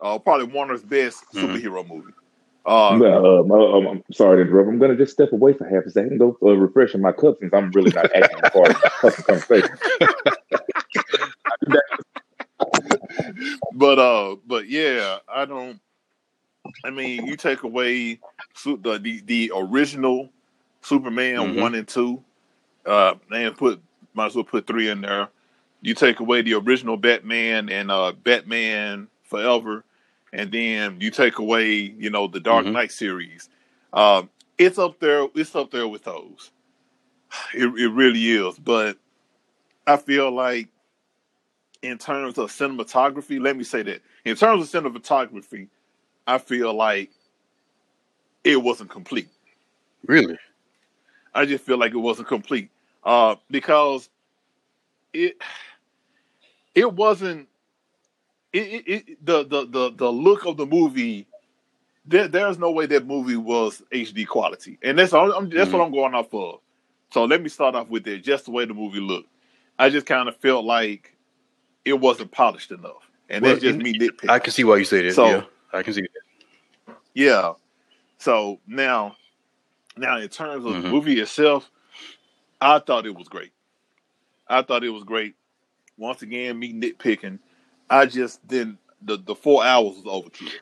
uh, 0.00 0.18
probably 0.18 0.46
Warner's 0.46 0.82
best 0.82 1.24
Mhm. 1.34 1.42
superhero 1.54 1.86
movie. 1.88 2.12
Uh, 2.66 2.98
Well, 3.00 3.52
um, 3.74 3.86
I'm 3.86 4.04
sorry 4.12 4.36
to 4.36 4.42
interrupt. 4.50 4.68
I'm 4.68 4.78
going 4.78 4.90
to 4.90 4.96
just 4.96 5.12
step 5.12 5.32
away 5.32 5.52
for 5.54 5.66
half 5.66 5.84
a 5.86 5.90
second, 5.90 6.18
go 6.18 6.36
uh, 6.42 6.54
refreshing 6.56 7.00
my 7.00 7.12
cup 7.12 7.38
since 7.40 7.52
I'm 7.54 7.70
really 7.72 7.90
not 7.92 8.06
acting 8.14 8.38
a 8.44 8.50
part 8.50 8.76
of 9.02 9.16
the 9.16 9.22
conversation. 9.22 9.78
but 13.72 13.98
uh, 13.98 14.36
but 14.46 14.68
yeah, 14.68 15.18
I 15.28 15.44
don't. 15.44 15.80
I 16.84 16.90
mean, 16.90 17.26
you 17.26 17.36
take 17.36 17.62
away 17.62 18.20
su- 18.54 18.78
the 18.82 18.98
the, 18.98 19.20
the 19.24 19.52
original 19.54 20.28
Superman 20.82 21.54
Mhm. 21.54 21.60
one 21.60 21.74
and 21.74 21.88
two, 21.88 22.22
uh, 22.86 23.14
and 23.32 23.56
put 23.56 23.80
might 24.14 24.26
as 24.26 24.34
well 24.34 24.44
put 24.44 24.66
three 24.66 24.88
in 24.90 25.00
there. 25.00 25.28
You 25.82 25.94
take 25.94 26.20
away 26.20 26.42
the 26.42 26.54
original 26.54 26.96
Batman 26.98 27.70
and 27.70 27.90
uh, 27.90 28.12
Batman 28.12 29.08
Forever, 29.24 29.84
and 30.32 30.52
then 30.52 30.98
you 31.00 31.10
take 31.10 31.38
away 31.38 31.72
you 31.74 32.10
know 32.10 32.26
the 32.26 32.40
Dark 32.40 32.66
Mhm. 32.66 32.72
Knight 32.72 32.92
series. 32.92 33.48
Um, 33.92 34.30
it's 34.58 34.78
up 34.78 35.00
there. 35.00 35.26
It's 35.34 35.54
up 35.56 35.70
there 35.70 35.88
with 35.88 36.04
those. 36.04 36.50
It 37.54 37.66
it 37.66 37.88
really 37.88 38.30
is. 38.30 38.58
But 38.58 38.98
I 39.86 39.96
feel 39.96 40.30
like 40.30 40.68
in 41.82 41.98
terms 41.98 42.38
of 42.38 42.50
cinematography, 42.50 43.40
let 43.40 43.56
me 43.56 43.64
say 43.64 43.82
that 43.82 44.02
in 44.24 44.36
terms 44.36 44.74
of 44.74 44.84
cinematography, 44.84 45.68
I 46.26 46.38
feel 46.38 46.74
like 46.74 47.10
it 48.44 48.56
wasn't 48.62 48.90
complete. 48.90 49.28
Really? 50.06 50.38
I 51.34 51.46
just 51.46 51.64
feel 51.64 51.78
like 51.78 51.92
it 51.92 51.98
wasn't 51.98 52.28
complete 52.28 52.70
uh, 53.04 53.36
because 53.50 54.08
it 55.12 55.36
it 56.74 56.92
wasn't 56.92 57.48
it, 58.52 58.84
it, 58.86 59.24
the, 59.26 59.44
the 59.44 59.66
the 59.66 59.90
the 59.96 60.10
look 60.10 60.46
of 60.46 60.56
the 60.56 60.66
movie. 60.66 61.26
There, 62.06 62.26
there's 62.26 62.58
no 62.58 62.70
way 62.70 62.86
that 62.86 63.06
movie 63.06 63.36
was 63.36 63.82
HD 63.92 64.26
quality, 64.26 64.78
and 64.82 64.98
that's 64.98 65.12
all, 65.12 65.32
I'm, 65.32 65.48
that's 65.50 65.70
what 65.72 65.82
I'm 65.84 65.92
going 65.92 66.14
off 66.14 66.32
of. 66.34 66.60
So 67.12 67.24
let 67.24 67.42
me 67.42 67.48
start 67.48 67.74
off 67.74 67.88
with 67.88 68.04
that. 68.04 68.24
Just 68.24 68.46
the 68.46 68.50
way 68.52 68.64
the 68.64 68.74
movie 68.74 69.00
looked, 69.00 69.28
I 69.78 69.90
just 69.90 70.06
kind 70.06 70.28
of 70.28 70.36
felt 70.38 70.64
like 70.64 71.14
it 71.84 71.92
wasn't 71.92 72.32
polished 72.32 72.72
enough, 72.72 73.08
and 73.28 73.42
Well, 73.44 73.52
that's 73.52 73.62
just 73.62 73.78
me 73.78 73.92
nitpicking. 73.92 74.30
I 74.30 74.38
can 74.38 74.52
see 74.52 74.64
why 74.64 74.78
you 74.78 74.84
say 74.84 75.02
that. 75.02 75.12
So- 75.14 75.26
yeah, 75.28 75.42
I 75.72 75.82
can 75.82 75.92
see 75.92 76.00
that. 76.02 76.96
Yeah. 77.14 77.52
So 78.18 78.58
now, 78.66 79.16
now 79.96 80.18
in 80.18 80.28
terms 80.28 80.64
of 80.64 80.72
the 80.82 80.88
Mhm. 80.88 80.90
movie 80.90 81.20
itself, 81.20 81.70
I 82.60 82.78
thought 82.80 83.06
it 83.06 83.14
was 83.14 83.28
great. 83.28 83.52
I 84.48 84.62
thought 84.62 84.84
it 84.84 84.90
was 84.90 85.04
great. 85.04 85.34
Once 85.96 86.22
again, 86.22 86.58
me 86.58 86.72
nitpicking. 86.72 87.38
I 87.90 88.06
just 88.06 88.46
didn't. 88.48 88.78
The 89.02 89.16
the 89.18 89.34
four 89.34 89.64
hours 89.64 89.96
was 89.96 90.04
overkill, 90.04 90.52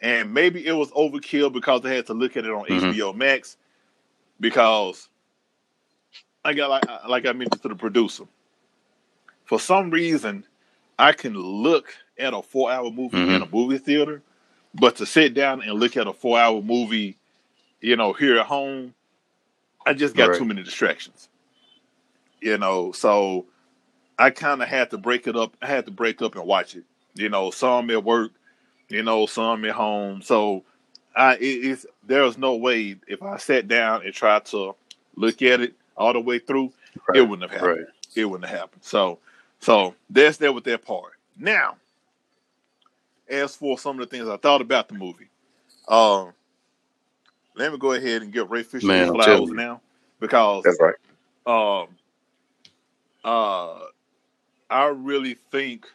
and 0.00 0.32
maybe 0.32 0.66
it 0.66 0.72
was 0.72 0.90
overkill 0.92 1.52
because 1.52 1.84
I 1.84 1.90
had 1.94 2.06
to 2.06 2.14
look 2.14 2.36
at 2.36 2.44
it 2.44 2.50
on 2.50 2.66
Mhm. 2.66 2.92
HBO 2.94 3.12
Max. 3.14 3.56
Because 4.40 5.08
I 6.44 6.52
got 6.54 6.70
like 6.70 6.84
like 7.08 7.26
I 7.26 7.32
mentioned 7.32 7.62
to 7.62 7.68
the 7.68 7.74
producer. 7.76 8.24
For 9.44 9.58
some 9.60 9.90
reason, 9.90 10.44
I 10.98 11.12
can 11.12 11.34
look 11.34 11.94
at 12.18 12.34
a 12.34 12.42
four 12.42 12.70
hour 12.70 12.90
movie 12.90 13.16
Mhm. 13.16 13.36
in 13.36 13.42
a 13.42 13.46
movie 13.46 13.78
theater, 13.78 14.22
but 14.74 14.96
to 14.96 15.06
sit 15.06 15.34
down 15.34 15.62
and 15.62 15.78
look 15.80 15.96
at 15.96 16.06
a 16.06 16.12
four 16.12 16.38
hour 16.38 16.62
movie, 16.62 17.16
you 17.80 17.96
know, 17.96 18.12
here 18.12 18.38
at 18.38 18.46
home, 18.46 18.94
I 19.86 19.94
just 19.94 20.14
got 20.16 20.30
Right. 20.30 20.38
too 20.38 20.44
many 20.44 20.62
distractions. 20.62 21.28
You 22.40 22.58
know, 22.58 22.92
so 22.92 23.46
I 24.18 24.30
kind 24.30 24.62
of 24.62 24.68
had 24.68 24.90
to 24.90 24.98
break 24.98 25.26
it 25.26 25.36
up. 25.36 25.56
I 25.62 25.66
had 25.66 25.86
to 25.86 25.92
break 25.92 26.22
up 26.22 26.36
and 26.36 26.46
watch 26.46 26.74
it. 26.76 26.84
You 27.14 27.28
know, 27.28 27.50
some 27.50 27.90
at 27.90 28.04
work, 28.04 28.32
you 28.88 29.02
know, 29.02 29.26
some 29.26 29.64
at 29.64 29.72
home. 29.72 30.22
So 30.22 30.64
I 31.14 31.34
it, 31.36 31.44
it's 31.44 31.86
there's 32.06 32.38
no 32.38 32.56
way 32.56 32.96
if 33.08 33.22
I 33.22 33.36
sat 33.38 33.68
down 33.68 34.04
and 34.04 34.14
tried 34.14 34.44
to 34.46 34.74
look 35.16 35.42
at 35.42 35.60
it 35.60 35.74
all 35.96 36.12
the 36.12 36.20
way 36.20 36.38
through, 36.38 36.72
Right. 37.08 37.18
it 37.18 37.22
wouldn't 37.22 37.50
have 37.50 37.60
happened 37.60 37.78
Right. 37.86 37.86
it 38.16 38.24
wouldn't 38.24 38.48
have 38.48 38.58
happened. 38.58 38.82
So, 38.82 39.18
so 39.60 39.94
that's 40.10 40.38
there 40.38 40.52
with 40.52 40.64
that 40.64 40.84
part. 40.84 41.12
Now, 41.38 41.76
as 43.28 43.54
for 43.56 43.78
some 43.78 44.00
of 44.00 44.08
the 44.08 44.16
things 44.16 44.28
I 44.28 44.36
thought 44.38 44.60
about 44.60 44.88
the 44.88 44.94
movie, 44.94 45.28
um, 45.88 46.32
let 47.54 47.72
me 47.72 47.78
go 47.78 47.92
ahead 47.92 48.22
and 48.22 48.32
give 48.32 48.50
Ray 48.50 48.62
Fisher 48.62 48.86
Man, 48.86 49.12
flowers 49.12 49.50
now 49.50 49.80
because 50.20 50.64
That's 50.64 50.80
right. 50.80 50.94
um, 51.46 51.88
uh, 53.24 53.78
I 54.70 54.86
really 54.86 55.36
think 55.50 55.86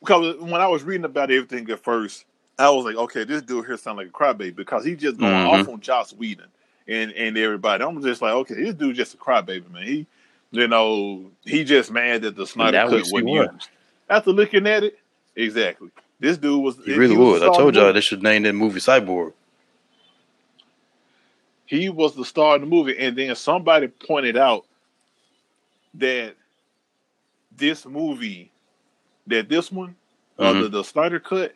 because 0.00 0.36
when 0.38 0.54
I 0.54 0.66
was 0.66 0.82
reading 0.82 1.04
about 1.04 1.30
everything 1.30 1.68
at 1.70 1.82
first, 1.82 2.24
I 2.58 2.70
was 2.70 2.84
like, 2.84 2.96
okay, 2.96 3.24
this 3.24 3.42
dude 3.42 3.66
here 3.66 3.76
sounds 3.76 3.96
like 3.98 4.08
a 4.08 4.10
crybaby 4.10 4.54
because 4.54 4.84
he's 4.84 4.98
just 4.98 5.18
going 5.18 5.32
Mhm. 5.32 5.46
off 5.46 5.68
on 5.68 5.80
Joss 5.80 6.12
Whedon 6.12 6.48
and 6.88 7.12
and 7.12 7.36
everybody. 7.38 7.84
I'm 7.84 8.02
just 8.02 8.22
like, 8.22 8.32
okay, 8.32 8.54
this 8.54 8.74
dude 8.74 8.96
just 8.96 9.14
a 9.14 9.16
crybaby, 9.16 9.70
man. 9.70 9.84
He, 9.84 10.06
you 10.52 10.68
know, 10.68 11.30
he 11.44 11.64
just 11.64 11.90
mad 11.90 12.22
that 12.22 12.36
the 12.36 12.46
Snyder 12.46 12.78
cut 12.78 12.92
wasn't 13.12 13.28
used. 13.30 13.68
After 14.08 14.32
looking 14.32 14.66
at 14.66 14.82
it, 14.84 14.98
exactly, 15.36 15.90
this 16.18 16.36
dude 16.36 16.62
was. 16.62 16.76
He 16.84 16.92
really 16.92 17.16
was 17.16 17.40
was. 17.40 17.42
I 17.42 17.56
told 17.56 17.74
y'all 17.74 17.92
they 17.92 18.00
should 18.00 18.22
name 18.22 18.42
that 18.42 18.54
movie 18.54 18.80
Cyborg. 18.80 19.32
he 21.66 21.88
was 21.88 22.16
the 22.16 22.24
star 22.24 22.56
of 22.56 22.62
the 22.62 22.66
movie, 22.66 22.98
and 22.98 23.16
then 23.16 23.34
somebody 23.36 23.86
pointed 23.86 24.36
out 24.36 24.66
that 25.94 26.34
this 27.60 27.86
movie, 27.86 28.50
that 29.28 29.48
this 29.48 29.70
one, 29.70 29.94
uh, 30.38 30.52
Mhm. 30.52 30.62
the, 30.62 30.68
the 30.68 30.82
Snyder 30.82 31.20
cut, 31.20 31.54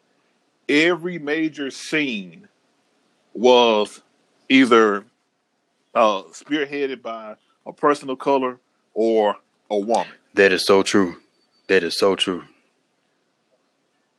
every 0.68 1.18
major 1.18 1.70
scene 1.70 2.48
was 3.32 4.00
either 4.48 5.04
uh, 5.94 6.22
spearheaded 6.32 7.02
by 7.02 7.36
a 7.66 7.72
person 7.72 8.10
of 8.10 8.18
color 8.18 8.58
or 8.94 9.36
a 9.70 9.78
woman. 9.78 10.12
That 10.34 10.52
is 10.52 10.66
so 10.66 10.82
true. 10.82 11.20
That 11.68 11.82
is 11.82 11.98
so 11.98 12.16
true. 12.16 12.44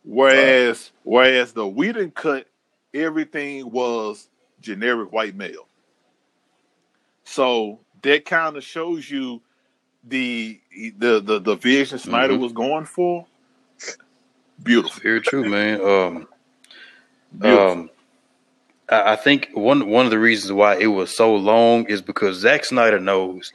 Whereas, 0.03 0.91
whereas 1.03 1.51
the 1.53 1.67
Whedon 1.67 2.11
cut, 2.11 2.47
everything 2.93 3.71
was 3.71 4.29
generic 4.61 5.11
white 5.11 5.35
male. 5.35 5.67
So 7.25 7.79
that 8.03 8.25
kind 8.25 8.55
of 8.55 8.63
shows 8.63 9.09
you 9.09 9.41
the 10.07 10.59
the 10.97 11.19
the, 11.19 11.39
the 11.39 11.55
vision 11.55 11.97
Snyder 11.99 12.33
Mhm. 12.33 12.39
was 12.39 12.53
going 12.53 12.85
for. 12.85 13.25
Beautiful, 14.63 15.01
Very 15.01 15.21
true, 15.21 15.47
man. 15.49 15.81
Um, 15.81 16.27
beautiful. 17.37 17.71
um, 17.71 17.89
I 18.87 19.15
think 19.15 19.49
one 19.53 19.89
one 19.89 20.05
of 20.05 20.11
the 20.11 20.19
reasons 20.19 20.51
why 20.53 20.77
it 20.77 20.87
was 20.87 21.15
so 21.15 21.35
long 21.35 21.85
is 21.87 22.01
because 22.01 22.37
Zack 22.37 22.63
Snyder 22.65 22.99
knows, 22.99 23.51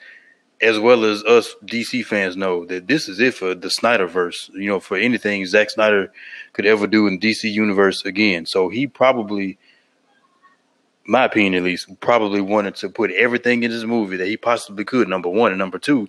as 0.60 0.78
well 0.78 1.04
as 1.04 1.22
us 1.24 1.54
DC 1.64 2.04
fans 2.04 2.36
know, 2.36 2.66
that 2.66 2.86
this 2.88 3.08
is 3.08 3.18
it 3.20 3.34
for 3.34 3.54
the 3.54 3.68
Snyderverse. 3.68 4.50
You 4.52 4.68
know, 4.68 4.80
for 4.80 4.96
anything 4.98 5.46
Zack 5.46 5.70
Snyder 5.70 6.12
could 6.52 6.66
ever 6.66 6.86
do 6.86 7.06
in 7.06 7.18
DC 7.20 7.44
universe 7.50 8.04
again. 8.04 8.44
So 8.44 8.68
he 8.68 8.86
probably, 8.86 9.56
my 11.06 11.24
opinion 11.24 11.54
at 11.54 11.62
least, 11.62 11.98
probably 12.00 12.40
wanted 12.42 12.74
to 12.76 12.88
put 12.88 13.10
everything 13.12 13.62
in 13.62 13.70
this 13.70 13.84
movie 13.84 14.16
that 14.18 14.26
he 14.26 14.36
possibly 14.36 14.84
could. 14.84 15.08
Number 15.08 15.28
one 15.30 15.52
and 15.52 15.58
number 15.58 15.78
two, 15.78 16.08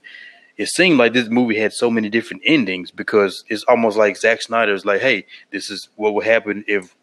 it 0.61 0.67
seemed 0.69 0.97
like 0.97 1.13
this 1.13 1.29
movie 1.29 1.57
had 1.57 1.73
so 1.73 1.89
many 1.89 2.09
different 2.09 2.43
endings 2.45 2.91
because 2.91 3.43
it's 3.49 3.63
almost 3.63 3.97
like 3.97 4.15
Zack 4.17 4.41
Snyder's 4.41 4.85
like, 4.85 5.01
hey, 5.01 5.25
this 5.51 5.69
is 5.69 5.89
what 5.95 6.13
would 6.13 6.25
happen 6.25 6.63
if 6.67 6.95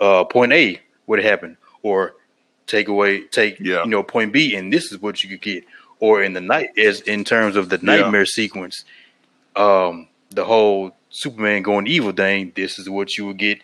uh, 0.00 0.24
point 0.24 0.52
A 0.52 0.80
would 1.06 1.22
happen, 1.22 1.56
or 1.82 2.14
take 2.66 2.88
away, 2.88 3.22
take 3.38 3.58
Yeah. 3.60 3.84
you 3.84 3.90
know 3.90 4.02
point 4.02 4.32
B, 4.32 4.54
and 4.56 4.72
this 4.72 4.92
is 4.92 5.00
what 5.00 5.22
you 5.22 5.28
could 5.30 5.42
get. 5.42 5.64
Or 6.00 6.22
in 6.22 6.32
the 6.32 6.40
night, 6.40 6.70
as 6.78 7.00
in 7.00 7.24
terms 7.24 7.56
of 7.56 7.68
the 7.70 7.76
Yeah. 7.82 7.96
nightmare 8.02 8.26
sequence, 8.26 8.84
um, 9.56 10.08
the 10.30 10.44
whole 10.44 10.92
Superman 11.10 11.62
going 11.62 11.86
evil 11.86 12.12
thing. 12.12 12.52
This 12.54 12.78
is 12.78 12.88
what 12.88 13.16
you 13.16 13.26
would 13.26 13.38
get 13.38 13.58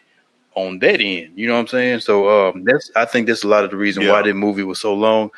on 0.55 0.79
that 0.81 1.01
end. 1.01 1.33
You 1.37 1.47
know 1.47 1.55
what 1.55 1.61
I'm 1.61 1.67
saying? 1.69 2.01
So 2.01 2.15
um, 2.49 2.65
that's 2.65 2.91
I 2.97 3.05
think 3.05 3.27
that's 3.27 3.45
a 3.45 3.49
lot 3.49 3.65
of 3.65 3.71
the 3.71 3.77
reason 3.77 4.07
why 4.09 4.19
Yeah. 4.21 4.23
the 4.29 4.35
movie 4.35 4.63
was 4.65 4.81
so 4.81 4.95
long. 4.95 5.31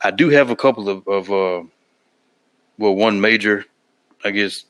I 0.00 0.10
do 0.10 0.28
have 0.30 0.50
a 0.50 0.56
couple 0.56 0.88
of, 0.88 1.06
of 1.08 1.32
uh, 1.32 1.62
well, 2.78 2.94
one 2.94 3.20
major, 3.20 3.64
I 4.24 4.30
guess, 4.30 4.64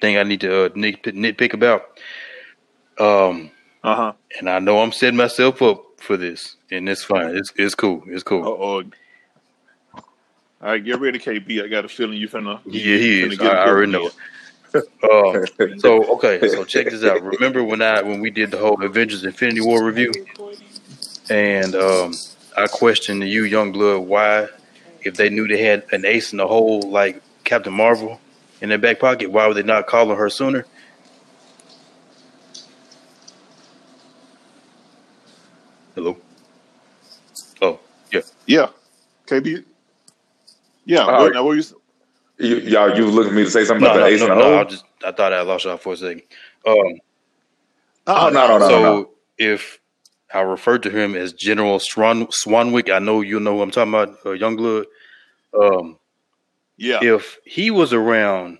thing 0.00 0.16
I 0.18 0.22
need 0.22 0.40
to 0.40 0.66
uh, 0.66 0.68
nit, 0.74 1.02
nitpick 1.02 1.52
about. 1.54 1.98
Um, 2.98 3.50
Uh 3.82 3.94
huh. 3.96 4.12
and 4.38 4.48
I 4.48 4.58
know 4.58 4.80
I'm 4.80 4.92
setting 4.92 5.16
myself 5.16 5.62
up 5.62 5.82
for 5.98 6.16
this, 6.16 6.56
and 6.70 6.88
it's 6.88 7.04
fine. 7.04 7.36
It's 7.36 7.52
it's 7.56 7.74
cool. 7.74 8.02
It's 8.06 8.22
cool. 8.22 8.46
oh. 8.46 8.82
All 10.60 10.68
right, 10.68 10.84
get 10.84 11.00
ready, 11.00 11.18
KB. 11.18 11.64
I 11.64 11.66
got 11.66 11.84
a 11.84 11.88
feeling 11.88 12.18
you're 12.18 12.28
finna. 12.28 12.60
Yeah, 12.66 12.96
he 12.96 13.22
is. 13.22 13.40
I, 13.40 13.46
I 13.46 13.66
already 13.66 13.92
know. 13.92 14.10
Um, 14.74 15.44
so 15.80 16.02
okay, 16.14 16.48
so 16.48 16.64
check 16.64 16.88
this 16.88 17.04
out. 17.04 17.22
Remember 17.22 17.62
when 17.62 17.82
I 17.82 18.00
when 18.00 18.20
we 18.20 18.30
did 18.30 18.50
the 18.50 18.56
whole 18.56 18.82
Avengers 18.82 19.22
Infinity 19.22 19.60
War 19.60 19.84
review, 19.84 20.10
and 21.28 21.74
um, 21.74 22.14
I 22.56 22.68
questioned 22.68 23.22
you, 23.28 23.44
young 23.44 23.72
blood, 23.72 23.98
why 24.06 24.48
if 25.06 25.16
they 25.16 25.30
knew 25.30 25.48
they 25.48 25.62
had 25.62 25.84
an 25.92 26.04
ace 26.06 26.32
in 26.32 26.38
the 26.38 26.48
hole 26.48 26.80
like 26.90 27.22
Captain 27.44 27.72
Marvel 27.74 28.20
in 28.60 28.70
their 28.70 28.78
back 28.78 29.00
pocket, 29.00 29.30
why 29.32 29.46
would 29.46 29.56
they 29.56 29.62
not 29.64 29.86
call 29.88 30.10
on 30.10 30.18
her 30.18 30.30
sooner? 30.30 30.66
Hello. 35.94 36.18
Oh 37.62 37.80
yeah. 38.12 38.22
Yeah, 38.46 38.68
KB. 39.28 39.64
Yeah. 40.86 41.08
All 41.08 41.12
what, 41.12 41.32
now, 41.32 41.44
what 41.44 41.52
you? 41.54 41.60
s- 41.60 41.74
You, 42.38 42.56
y'all, 42.58 42.96
you 42.96 43.06
was 43.06 43.14
looking 43.14 43.30
for 43.32 43.36
me 43.36 43.44
to 43.44 43.50
say 43.50 43.64
something 43.64 43.82
No, 43.82 43.88
about 43.88 43.94
no, 43.96 44.00
the 44.00 44.12
ace 44.12 44.26
no, 44.26 44.26
in 44.26 44.34
the 44.34 44.36
no, 44.36 44.44
hole? 44.44 44.60
I 44.60 44.64
just 44.64 44.84
I 45.04 45.12
thought 45.12 45.32
I 45.32 45.42
lost 45.42 45.64
y'all 45.66 45.78
for 45.78 45.94
a 45.94 45.98
second. 45.98 46.22
Um, 46.66 47.00
Oh, 48.06 48.30
no, 48.32 48.46
no, 48.48 48.58
no, 48.58 48.68
so 48.68 48.76
no. 48.80 49.10
if 49.38 49.80
I 50.34 50.40
refer 50.40 50.78
to 50.78 50.90
him 50.90 51.14
as 51.14 51.32
General 51.32 51.78
Swan 51.78 52.26
Swanwick, 52.28 52.92
I 52.92 52.98
know 52.98 53.20
you 53.20 53.38
know 53.40 53.56
who 53.56 53.62
I'm 53.62 53.70
talking 53.70 53.92
about, 53.94 54.10
uh, 54.24 54.30
Youngblood. 54.30 54.86
Um, 55.60 55.98
Yeah. 56.76 57.00
if 57.02 57.38
he 57.44 57.70
was 57.70 57.92
around 57.92 58.58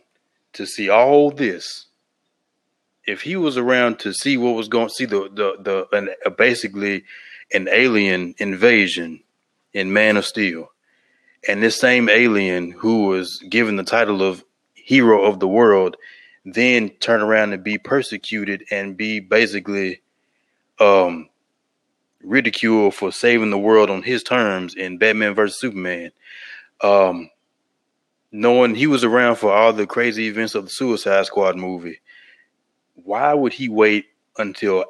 to 0.54 0.66
see 0.66 0.88
all 0.88 1.30
this, 1.30 1.86
if 3.06 3.22
he 3.22 3.36
was 3.36 3.56
around 3.56 3.98
to 4.00 4.12
see 4.12 4.36
what 4.36 4.54
was 4.54 4.68
going, 4.68 4.88
see 4.90 5.06
the 5.06 5.28
the 5.32 5.56
the 5.60 5.96
an, 5.96 6.10
uh, 6.24 6.30
basically 6.30 7.04
an 7.52 7.68
alien 7.70 8.34
invasion 8.38 9.22
in 9.72 9.92
Man 9.92 10.16
of 10.16 10.26
Steel, 10.26 10.70
and 11.48 11.62
this 11.62 11.80
same 11.80 12.08
alien 12.08 12.70
who 12.70 13.06
was 13.08 13.38
given 13.48 13.76
the 13.76 13.82
title 13.84 14.22
of 14.22 14.44
hero 14.74 15.24
of 15.24 15.40
the 15.40 15.48
world, 15.48 15.96
then 16.44 16.90
turn 17.00 17.22
around 17.22 17.52
and 17.52 17.64
be 17.64 17.78
persecuted 17.78 18.64
and 18.70 18.96
be 18.96 19.20
basically 19.20 20.00
um 20.78 21.28
ridiculed 22.24 22.94
for 22.94 23.12
saving 23.12 23.50
the 23.50 23.58
world 23.58 23.90
on 23.90 24.02
his 24.02 24.22
terms 24.22 24.74
in 24.74 24.98
Batman 24.98 25.34
versus 25.34 25.58
Superman. 25.58 26.12
Um 26.80 27.30
knowing 28.30 28.74
he 28.74 28.86
was 28.86 29.04
around 29.04 29.36
for 29.36 29.52
all 29.52 29.72
the 29.72 29.86
crazy 29.86 30.26
events 30.26 30.54
of 30.54 30.64
the 30.64 30.70
Suicide 30.70 31.26
Squad 31.26 31.56
movie, 31.56 32.00
why 32.94 33.34
would 33.34 33.52
he 33.52 33.68
wait 33.68 34.06
until 34.38 34.86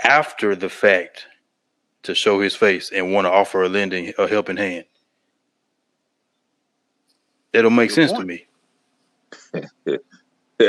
after 0.00 0.56
the 0.56 0.70
fact 0.70 1.26
to 2.04 2.14
show 2.14 2.40
his 2.40 2.54
face 2.54 2.90
and 2.90 3.12
want 3.12 3.26
to 3.26 3.30
offer 3.30 3.62
a 3.62 3.68
lending 3.68 4.12
a 4.18 4.26
helping 4.26 4.56
hand? 4.56 4.84
That 7.52 7.62
don't 7.62 7.74
make 7.74 7.90
sense 7.90 8.12
to 8.12 8.24
me. 8.24 8.46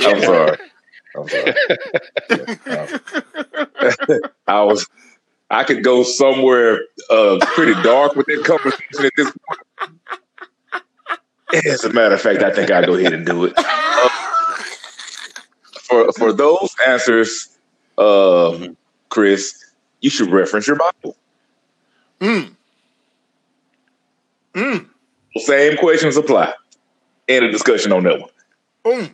I'm 0.00 0.20
sorry. 0.22 0.58
I'm 1.16 1.28
sorry. 1.28 1.54
I 4.54 4.62
was. 4.64 4.86
I 5.50 5.62
could 5.62 5.84
go 5.84 6.02
somewhere 6.02 6.80
uh, 7.10 7.38
pretty 7.54 7.80
dark 7.82 8.16
with 8.16 8.26
that 8.26 8.44
conversation 8.44 9.04
at 9.04 9.12
this 9.16 9.30
point. 9.30 9.60
As 11.66 11.84
a 11.84 11.92
matter 11.92 12.14
of 12.14 12.20
fact, 12.20 12.42
I 12.42 12.50
think 12.50 12.70
I'll 12.70 12.86
go 12.86 12.94
ahead 12.94 13.12
and 13.12 13.26
do 13.26 13.44
it. 13.44 13.52
Uh, 13.56 14.08
for 15.82 16.12
for 16.12 16.32
those 16.32 16.74
answers, 16.86 17.56
uh, 17.98 18.68
Chris, 19.10 19.72
you 20.00 20.10
should 20.10 20.30
reference 20.30 20.66
your 20.66 20.76
Bible. 20.76 21.16
Mm. 22.20 22.54
Mm. 24.54 24.88
Same 25.36 25.76
questions 25.76 26.16
apply. 26.16 26.54
End 27.28 27.44
of 27.44 27.52
discussion 27.52 27.92
on 27.92 28.04
that 28.04 28.20
one. 28.20 28.30
Mm. 28.84 29.10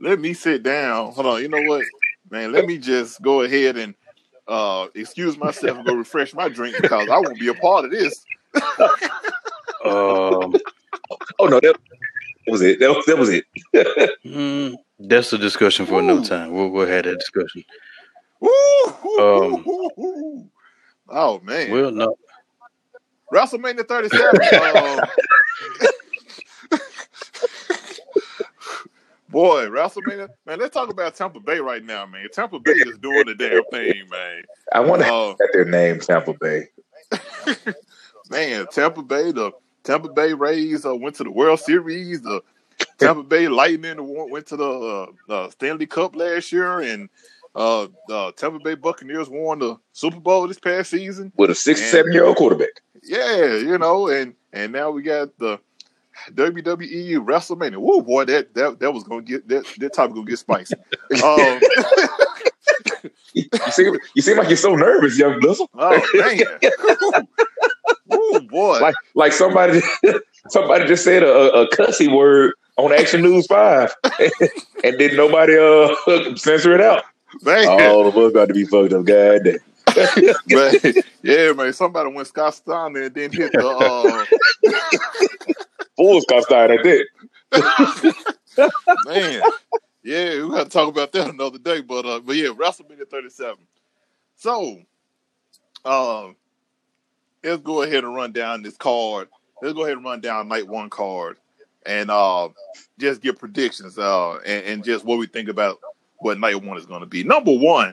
Let 0.00 0.20
me 0.20 0.34
sit 0.34 0.62
down. 0.62 1.12
Hold 1.12 1.26
on. 1.26 1.42
You 1.42 1.48
know 1.48 1.62
what, 1.62 1.84
man? 2.30 2.52
Let 2.52 2.66
me 2.66 2.78
just 2.78 3.20
go 3.22 3.42
ahead 3.42 3.76
and 3.76 3.94
uh, 4.50 4.88
excuse 4.94 5.38
myself 5.38 5.78
and 5.78 5.86
go 5.86 5.94
refresh 5.94 6.34
my 6.34 6.48
drink 6.48 6.76
because 6.80 7.08
I 7.08 7.18
won't 7.18 7.38
be 7.40 7.48
a 7.48 7.54
part 7.54 7.86
of 7.86 7.90
this. 7.90 8.24
Um, 9.84 10.54
Oh 11.38 11.46
no, 11.46 11.58
that 11.60 11.76
was 12.46 12.62
it. 12.62 12.78
That 12.78 12.90
was, 12.94 13.04
that 13.06 13.18
was 13.18 13.28
it. 13.30 13.44
mm, 14.24 14.76
that's 15.00 15.32
a 15.32 15.38
discussion 15.38 15.86
for 15.86 15.98
another 15.98 16.24
time. 16.24 16.52
We'll, 16.52 16.68
we'll 16.68 16.86
have 16.86 17.04
that 17.04 17.18
discussion. 17.18 17.64
Woo, 18.40 18.50
woo, 19.02 19.18
Um. 19.56 20.50
Oh 21.08 21.40
man, 21.40 21.70
Well, 21.72 21.90
no, 21.90 22.16
WrestleMania 23.32 23.88
37. 23.88 24.76
um, 24.76 25.00
boy, 29.30 29.66
WrestleMania. 29.66 30.28
Man, 30.46 30.58
let's 30.58 30.74
talk 30.74 30.90
about 30.90 31.14
Tampa 31.14 31.40
Bay 31.40 31.58
right 31.60 31.84
now, 31.84 32.06
man. 32.06 32.26
Tampa 32.32 32.58
Bay 32.58 32.72
is 32.72 32.98
doing 32.98 33.26
the 33.26 33.34
damn 33.34 33.64
thing, 33.70 34.08
man. 34.10 34.42
I 34.72 34.80
wonder 34.80 35.04
Uh, 35.06 35.30
at 35.32 35.36
their 35.52 35.64
name, 35.64 36.00
Tampa 36.00 36.34
Bay. 36.34 36.68
man, 38.30 38.66
Tampa 38.72 39.02
Bay, 39.02 39.32
the 39.32 39.52
Tampa 39.84 40.08
Bay 40.12 40.32
Rays 40.32 40.84
uh, 40.84 40.94
went 40.94 41.16
to 41.16 41.24
the 41.24 41.30
World 41.30 41.60
Series. 41.60 42.22
The 42.22 42.42
Tampa 42.98 43.22
Bay 43.22 43.48
Lightning 43.48 43.96
went 44.30 44.46
to 44.48 44.56
the 44.56 44.68
uh, 44.68 45.32
uh, 45.32 45.50
Stanley 45.50 45.86
Cup 45.86 46.14
last 46.16 46.52
year, 46.52 46.80
and 46.80 47.08
uh, 47.54 47.88
the 48.08 48.32
Tampa 48.36 48.58
Bay 48.58 48.74
Buccaneers 48.74 49.28
won 49.28 49.58
the 49.58 49.76
Super 49.92 50.20
Bowl 50.20 50.46
this 50.46 50.58
past 50.58 50.90
season. 50.90 51.32
with 51.36 51.50
a 51.50 51.54
sixty-seven-year-old 51.54 52.36
quarterback. 52.36 52.80
Yeah, 53.02 53.56
you 53.56 53.78
know, 53.78 54.08
and 54.08 54.34
and 54.52 54.72
now 54.72 54.90
we 54.90 55.02
got 55.02 55.36
the 55.38 55.58
WWE 56.32 57.16
WrestleMania. 57.24 57.78
Woo, 57.78 58.02
boy, 58.02 58.24
that 58.26 58.54
that 58.54 58.78
that 58.80 58.92
was 58.92 59.04
gonna 59.04 59.22
get 59.22 59.46
that 59.48 59.64
that 59.78 59.92
topic 59.92 60.14
gonna 60.14 60.26
get 60.26 60.38
spicy. 60.38 60.74
Um, 61.22 61.60
You 63.32 63.44
seem 63.70 63.96
you 64.14 64.22
seem 64.22 64.36
like 64.38 64.48
you're 64.48 64.56
so 64.56 64.74
nervous, 64.74 65.16
young 65.18 65.38
Blizzle. 65.40 65.70
oh 65.78 66.02
man, 66.14 66.40
Woo, 68.06 68.40
boy, 68.40 68.80
Like 68.80 68.94
like 69.14 69.32
somebody 69.32 69.80
somebody 70.48 70.86
just 70.86 71.04
said 71.04 71.22
a, 71.22 71.52
a 71.52 71.68
cussy 71.76 72.08
word 72.08 72.54
on 72.76 72.92
Action 72.92 73.22
News 73.22 73.46
Five, 73.46 73.94
and 74.82 74.98
didn't 74.98 75.16
nobody 75.16 75.56
uh 75.56 76.34
censor 76.36 76.74
it 76.74 76.80
out. 76.80 77.04
man. 77.42 77.68
All 77.68 78.06
of 78.06 78.16
us 78.16 78.32
about 78.32 78.48
to 78.48 78.54
be 78.54 78.64
fucked 78.64 78.92
up, 78.92 79.04
goddamn. 79.04 79.58
But 79.94 80.84
yeah, 81.22 81.52
man, 81.52 81.72
somebody 81.72 82.12
went 82.12 82.26
Scott 82.28 82.54
Steiner 82.54 83.02
and 83.02 83.14
then 83.14 83.30
hit 83.32 83.52
the 83.52 83.66
uh 83.66 84.24
Fools 86.00 86.24
got 86.26 86.44
started 86.44 86.80
at 86.86 87.04
that. 87.52 88.72
man. 89.06 89.42
Yeah, 90.02 90.44
we 90.44 90.50
got 90.50 90.64
to 90.64 90.70
talk 90.70 90.88
about 90.88 91.12
that 91.12 91.28
another 91.28 91.58
day. 91.58 91.82
But 91.82 92.06
uh 92.06 92.20
but 92.20 92.36
yeah, 92.36 92.48
WrestleMania 92.48 93.06
37. 93.10 93.58
So 94.36 94.80
um 95.84 96.36
let's 97.44 97.60
go 97.60 97.82
ahead 97.82 98.04
and 98.04 98.14
run 98.14 98.32
down 98.32 98.62
this 98.62 98.78
card. 98.78 99.28
Let's 99.60 99.74
go 99.74 99.84
ahead 99.84 99.98
and 99.98 100.04
run 100.06 100.22
down 100.22 100.48
night 100.48 100.66
one 100.66 100.88
card 100.88 101.36
and 101.84 102.10
uh 102.10 102.48
just 102.98 103.20
get 103.20 103.38
predictions 103.38 103.98
uh 103.98 104.36
and, 104.38 104.64
and 104.64 104.84
just 104.84 105.04
what 105.04 105.18
we 105.18 105.26
think 105.26 105.50
about 105.50 105.80
what 106.20 106.40
night 106.40 106.62
one 106.62 106.78
is 106.78 106.86
gonna 106.86 107.04
be. 107.04 107.24
Number 107.24 107.52
one, 107.52 107.92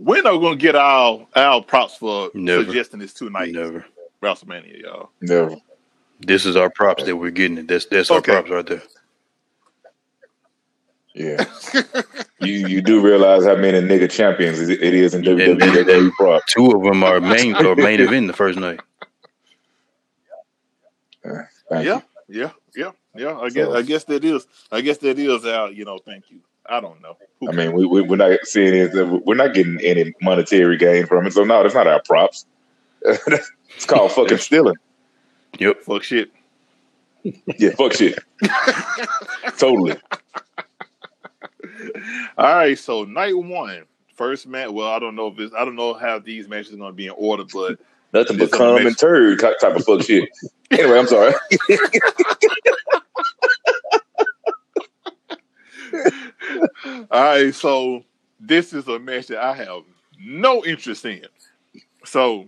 we're 0.00 0.22
not 0.22 0.38
gonna 0.38 0.56
get 0.56 0.76
our 0.76 1.26
our 1.36 1.62
props 1.62 1.98
for 1.98 2.30
Never. 2.32 2.64
suggesting 2.64 3.00
this 3.00 3.12
two 3.12 3.28
nights 3.28 3.52
Never. 3.52 3.84
WrestleMania, 4.22 4.80
y'all? 4.80 5.10
Never. 5.20 5.56
This 6.20 6.46
is 6.46 6.56
our 6.56 6.70
props 6.70 7.04
that 7.04 7.16
we're 7.16 7.30
getting. 7.30 7.66
That's 7.66 7.86
that's 7.86 8.10
Okay. 8.10 8.34
our 8.34 8.42
props 8.42 8.50
right 8.50 8.66
there. 8.66 8.82
Yeah. 11.14 11.44
you 12.40 12.66
you 12.66 12.82
do 12.82 13.00
realize 13.00 13.44
how 13.44 13.56
many 13.56 13.80
nigga 13.80 14.10
champions 14.10 14.58
it 14.60 14.82
it 14.82 14.94
is 14.94 15.14
in 15.14 15.22
WWE 15.22 15.74
that 15.74 15.86
they 15.86 16.10
prop. 16.18 16.42
Two 16.48 16.70
of 16.72 16.82
them 16.82 17.04
are 17.04 17.20
main 17.20 17.54
or 17.64 17.76
main 17.76 18.00
event 18.00 18.26
the 18.26 18.32
first 18.32 18.58
night. 18.58 18.80
Thank 21.70 21.86
Yeah, 21.86 22.00
you. 22.28 22.40
yeah, 22.42 22.50
yeah, 22.76 22.90
yeah. 23.14 23.38
I 23.38 23.48
guess 23.50 23.66
So- 23.66 23.74
I 23.76 23.82
guess 23.82 24.04
that 24.04 24.24
is 24.24 24.46
I 24.72 24.80
guess 24.80 24.98
that 24.98 25.18
is 25.18 25.44
our 25.44 25.70
you 25.70 25.84
know. 25.84 25.98
Thank 25.98 26.30
you. 26.30 26.40
I 26.66 26.80
don't 26.80 27.00
know. 27.02 27.16
Who 27.40 27.48
I 27.50 27.52
mean, 27.52 27.72
we, 27.72 27.84
we 27.86 28.02
we're 28.02 28.16
not 28.16 28.38
seeing 28.44 28.74
it. 28.74 28.92
We're 29.26 29.34
not 29.34 29.52
getting 29.54 29.78
any 29.82 30.14
monetary 30.22 30.78
gain 30.78 31.06
from 31.06 31.26
it. 31.26 31.32
So 31.34 31.44
no, 31.44 31.62
that's 31.62 31.74
not 31.74 31.86
our 31.86 32.00
props. 32.02 32.46
it's 33.02 33.86
called 33.86 34.12
fucking 34.16 34.38
stealing. 34.38 34.76
Yep. 35.58 35.82
fuck 35.82 36.02
shit. 36.02 36.30
Yeah, 37.22 37.70
fuck 37.70 37.94
shit. 37.94 38.18
totally. 39.58 39.96
All 42.36 42.54
right, 42.54 42.78
so 42.78 43.04
night 43.04 43.36
one, 43.36 43.84
first 44.14 44.46
match. 44.46 44.70
Well, 44.70 44.88
I 44.88 44.98
don't 44.98 45.16
know 45.16 45.28
if 45.28 45.38
it's 45.38 45.54
I 45.54 45.64
don't 45.64 45.76
know 45.76 45.94
how 45.94 46.18
these 46.18 46.48
matches 46.48 46.74
are 46.74 46.76
going 46.76 46.92
to 46.92 46.96
be 46.96 47.06
in 47.06 47.14
order, 47.16 47.44
but 47.44 47.78
Nothing 48.14 48.38
but 48.38 48.52
cum 48.52 48.76
and 48.76 48.96
turd 48.96 49.40
type 49.40 49.58
type 49.58 49.74
of 49.74 49.84
fuck 49.84 50.02
shit. 50.02 50.28
Anyway, 50.70 50.98
I'm 50.98 51.08
sorry. 51.08 51.34
all 57.10 57.10
right, 57.10 57.52
so 57.52 58.04
this 58.38 58.72
is 58.72 58.86
a 58.86 59.00
match 59.00 59.26
that 59.26 59.42
I 59.42 59.52
have 59.54 59.82
no 60.20 60.64
interest 60.64 61.04
in. 61.04 61.26
So 62.04 62.46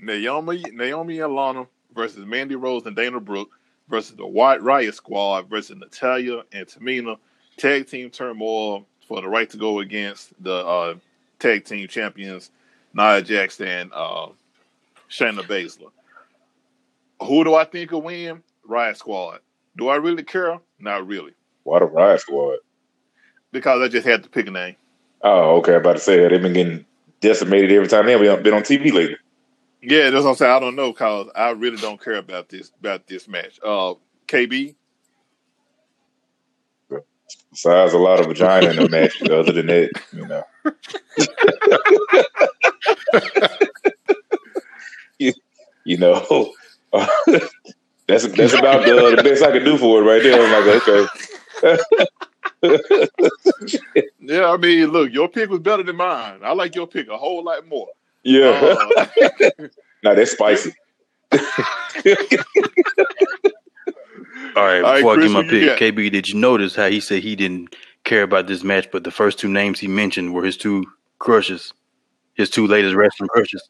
Naomi, 0.00 0.62
Naomi 0.72 1.18
and 1.18 1.34
Lana 1.34 1.66
versus 1.94 2.24
Mandy 2.26 2.54
Rose 2.56 2.84
and 2.86 2.96
Dana 2.96 3.20
Brooke 3.20 3.50
versus 3.88 4.16
the 4.16 4.26
White 4.26 4.62
Riot 4.62 4.94
Squad 4.94 5.48
versus 5.48 5.76
Natalya 5.76 6.42
and 6.52 6.66
Tamina 6.66 7.16
tag 7.56 7.86
team 7.88 8.10
turmoil 8.10 8.86
for 9.08 9.20
the 9.20 9.28
right 9.28 9.48
to 9.50 9.56
go 9.56 9.80
against 9.80 10.32
the 10.42 10.54
uh, 10.54 10.94
tag 11.38 11.64
team 11.64 11.86
champions 11.88 12.50
Nia 12.94 13.22
Jax 13.22 13.60
and 13.60 13.90
uh, 13.92 14.28
Shayna 15.10 15.42
Baszler. 15.42 15.90
Who 17.22 17.44
do 17.44 17.54
I 17.54 17.64
think 17.64 17.90
will 17.90 18.02
win? 18.02 18.42
Riot 18.64 18.96
Squad. 18.96 19.40
Do 19.76 19.88
I 19.88 19.96
really 19.96 20.22
care? 20.22 20.58
Not 20.78 21.06
really, 21.06 21.32
Why 21.64 21.78
the 21.78 21.84
riot 21.86 22.20
squad? 22.20 22.58
because 23.52 23.82
I 23.82 23.88
just 23.88 24.06
had 24.06 24.22
to 24.22 24.28
pick 24.28 24.46
a 24.46 24.50
name. 24.50 24.76
Oh, 25.22 25.56
okay. 25.58 25.74
I'm 25.74 25.80
about 25.80 25.94
to 25.94 25.98
say 26.00 26.20
that 26.20 26.30
they've 26.30 26.40
been 26.40 26.52
getting 26.52 26.86
decimated 27.20 27.70
every 27.72 27.88
time 27.88 28.06
they've 28.06 28.42
been 28.42 28.54
on 28.54 28.62
TV 28.62 28.92
lately. 28.92 29.16
Yeah, 29.82 30.10
that's 30.10 30.24
what 30.24 30.30
I'm 30.30 30.36
saying. 30.36 30.52
I 30.52 30.60
don't 30.60 30.76
know 30.76 30.92
because 30.92 31.28
I 31.34 31.50
really 31.50 31.78
don't 31.78 32.02
care 32.02 32.16
about 32.16 32.48
this 32.48 32.70
about 32.80 33.06
this 33.06 33.26
match. 33.28 33.58
Uh, 33.62 33.94
KB, 34.26 34.74
Besides 37.50 37.94
a 37.94 37.98
lot 37.98 38.20
of 38.20 38.26
vagina 38.26 38.70
in 38.70 38.76
the 38.76 38.88
match, 38.88 39.20
other 39.22 39.52
than 39.52 39.66
that, 39.66 39.90
you 40.12 40.26
know. 40.26 40.44
you, 45.18 45.32
you 45.84 45.96
know, 45.96 46.52
that's 48.06 48.28
that's 48.28 48.52
about 48.52 48.84
the, 48.84 49.14
the 49.16 49.22
best 49.24 49.42
I 49.42 49.50
can 49.50 49.64
do 49.64 49.76
for 49.78 50.00
it 50.00 50.04
right 50.04 50.22
there. 50.22 50.40
I'm 50.40 50.66
like, 50.66 50.88
okay, 50.88 51.08
yeah, 54.20 54.46
I 54.50 54.56
mean, 54.56 54.90
look, 54.90 55.12
your 55.12 55.28
pick 55.28 55.50
was 55.50 55.60
better 55.60 55.82
than 55.82 55.96
mine. 55.96 56.40
I 56.44 56.52
like 56.52 56.76
your 56.76 56.86
pick 56.86 57.08
a 57.08 57.18
whole 57.18 57.42
lot 57.42 57.66
more. 57.66 57.88
Yeah. 58.22 58.76
Uh, 59.00 59.68
now 60.02 60.14
that's 60.14 60.32
spicy. 60.32 60.72
All 64.56 64.64
right, 64.64 64.82
All 64.82 64.82
right, 64.82 64.96
before 64.96 65.12
I 65.12 65.14
Chris, 65.14 65.26
give 65.26 65.32
my 65.32 65.42
pick, 65.42 65.66
got? 65.66 65.78
KB, 65.78 66.10
did 66.10 66.28
you 66.28 66.38
notice 66.38 66.74
how 66.74 66.88
he 66.88 67.00
said 67.00 67.22
he 67.22 67.36
didn't 67.36 67.76
care 68.04 68.22
about 68.22 68.46
this 68.46 68.64
match, 68.64 68.90
but 68.90 69.04
the 69.04 69.10
first 69.10 69.38
two 69.38 69.48
names 69.48 69.78
he 69.78 69.86
mentioned 69.86 70.34
were 70.34 70.44
his 70.44 70.56
two 70.56 70.84
crushes, 71.18 71.72
his 72.34 72.50
two 72.50 72.66
latest 72.66 72.96
wrestling 72.96 73.28
crushes? 73.28 73.68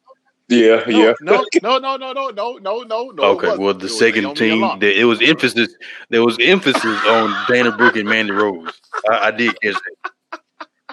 Yeah, 0.48 0.82
yeah. 0.88 1.12
no, 1.20 1.44
no, 1.62 1.78
no, 1.78 1.96
no, 1.96 2.12
no, 2.12 2.30
no, 2.30 2.56
no, 2.58 2.82
no, 2.82 3.10
no. 3.10 3.22
Okay, 3.22 3.56
well, 3.56 3.74
the 3.74 3.84
was 3.84 3.98
second 3.98 4.22
Naomi 4.22 4.36
team, 4.36 4.62
and 4.64 4.82
there, 4.82 4.92
it 4.92 5.04
was 5.04 5.20
emphasis. 5.22 5.74
There 6.08 6.24
was 6.24 6.36
emphasis 6.40 7.04
on 7.06 7.34
Dana 7.48 7.76
Brooke 7.76 7.96
and 7.96 8.08
Mandy 8.08 8.32
Rose. 8.32 8.80
I, 9.10 9.28
I 9.28 9.30
did 9.30 9.54
catch 9.60 9.74
that. 9.74 10.40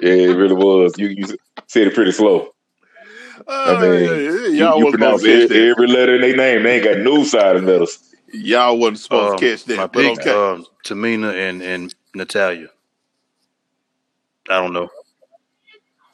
Yeah, 0.02 0.12
it 0.12 0.36
really 0.36 0.54
was. 0.54 0.94
You 0.98 1.08
you 1.08 1.26
said 1.68 1.88
it 1.88 1.96
pretty 1.96 2.12
slow. 2.12 2.54
Uh, 3.48 3.80
mean, 3.82 4.04
yeah, 4.04 4.10
You, 4.10 4.48
y'all 4.48 4.78
you 4.80 4.86
wasn't 4.86 4.92
pronounce 5.02 5.22
supposed 5.22 5.24
to 5.24 5.28
catch 5.28 5.52
every, 5.52 5.60
that. 5.60 5.70
every 5.72 5.88
letter 5.88 6.16
in 6.16 6.22
their 6.22 6.36
name. 6.38 6.64
They 6.64 6.76
ain't 6.76 6.84
got 6.84 6.98
no 7.00 7.24
side 7.24 7.56
of 7.58 7.64
letters. 7.64 8.00
Y'all 8.34 8.78
wasn't 8.78 9.00
supposed 9.00 9.34
Um, 9.34 9.40
to 9.40 9.58
catch 9.58 9.68
my 9.78 9.84
that. 9.88 9.92
But 9.92 10.02
pick, 10.02 10.28
okay. 10.28 10.32
um, 10.32 10.66
Tamina 10.86 11.34
and 11.50 11.62
and 11.62 11.96
Natalya. 12.16 12.68
I 14.50 14.62
don't 14.62 14.74
know. 14.74 14.90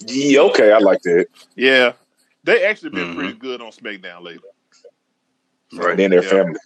Yeah, 0.05 0.41
okay, 0.41 0.71
I 0.74 0.80
like 0.80 1.01
that. 1.03 1.28
yeah, 1.55 1.93
they 2.43 2.65
actually 2.65 2.89
been 2.89 3.09
Mhm. 3.09 3.15
pretty 3.15 3.34
good 3.34 3.61
on 3.61 3.71
SmackDown 3.71 4.21
lately. 4.24 4.49
Right. 5.74 5.91
And 5.91 5.99
then 5.99 6.11
their 6.11 6.24
Yeah. 6.24 6.30
family. 6.30 6.59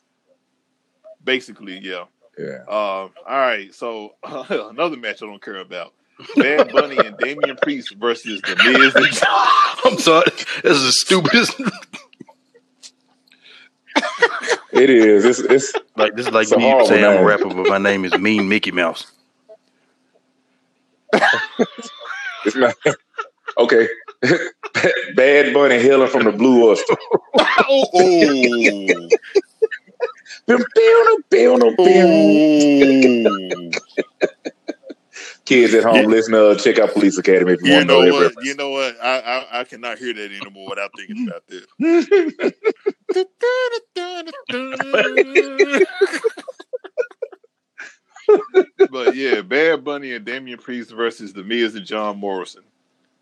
Basically, 1.24 1.78
yeah. 1.80 2.05
Yeah. 2.38 2.64
Uh, 2.68 2.72
all 2.72 3.12
right, 3.28 3.74
so 3.74 4.16
another 4.24 4.97
match 4.97 5.22
I 5.22 5.26
don't 5.26 5.41
care 5.41 5.58
about: 5.58 5.93
Bad 6.36 6.72
Bunny 6.72 6.97
and 6.97 7.18
Damian 7.18 7.57
Priest 7.61 7.95
versus 7.95 8.41
The 8.41 8.55
Miz 8.55 8.95
and 8.95 9.05
I'm 9.86 9.97
sorry. 9.99 10.32
This 10.63 10.78
is 10.78 10.86
the 10.86 10.91
stupidest. 10.91 11.61
It 14.72 14.89
is. 14.89 15.26
It's 15.26 15.39
it's 15.39 15.74
like 15.95 16.15
this 16.15 16.28
is 16.28 16.34
like 16.34 16.43
It's 16.43 16.55
me 16.55 16.63
horrible 16.63 16.88
saying 16.88 17.03
I'm 17.03 17.18
a 17.18 17.24
rapper, 17.24 17.49
but 17.49 17.68
my 17.68 17.78
name 17.78 18.05
is 18.05 18.18
Mean 18.18 18.49
Mickey 18.49 18.72
Mouse. 18.72 19.11
it's 21.13 22.55
not 22.55 22.76
okay. 23.57 23.88
Bad 25.15 25.53
Bunny 25.53 25.80
hailing 25.80 26.09
from 26.09 26.26
the 26.26 26.32
Blue 26.32 26.70
Oyster. 26.70 26.95
oh. 27.70 27.88
Kids 35.48 35.76
at 35.76 35.86
home, 35.86 36.12
listen 36.12 36.34
to 36.34 36.52
uh, 36.52 36.56
check 36.58 36.80
out 36.80 36.93
Police 36.93 37.20
Academy 37.20 37.54
if 37.54 37.62
you, 37.64 37.70
You 37.70 37.74
want 37.74 37.88
to 37.89 37.93
know 37.93 37.98
know 37.98 38.06
what? 38.06 38.34
reference. 38.34 38.38
You 38.39 38.56
know 38.56 38.72
what? 38.72 38.98
I, 39.02 39.20
I 39.20 39.62
I 39.62 39.66
cannot 39.66 40.00
hear 40.00 40.14
that 40.14 40.32
anymore 40.34 40.70
without 40.70 40.95
thinking 40.95 41.18
about 41.28 41.43
this. 41.48 41.68
but 48.89 49.14
yeah, 49.14 49.41
Bad 49.41 49.84
Bunny 49.84 50.14
and 50.14 50.26
Damian 50.26 50.60
Priest 50.60 50.91
versus 50.91 51.34
The 51.34 51.43
Miz 51.43 51.76
and 51.76 51.86
John 51.86 52.20
Morrison. 52.20 52.64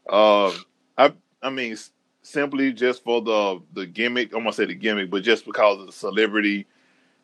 Um, 0.09 0.65
I 0.97 1.13
I 1.43 1.49
mean, 1.51 1.73
s- 1.73 1.91
simply 2.23 2.73
just 2.73 3.03
for 3.03 3.21
the 3.21 3.61
the 3.73 3.85
gimmick. 3.87 4.33
I'm 4.33 4.41
gonna 4.41 4.53
say 4.53 4.65
the 4.65 4.75
gimmick, 4.75 5.09
but 5.11 5.23
just 5.23 5.45
because 5.45 5.79
of 5.81 5.87
the 5.87 5.93
celebrity 5.93 6.67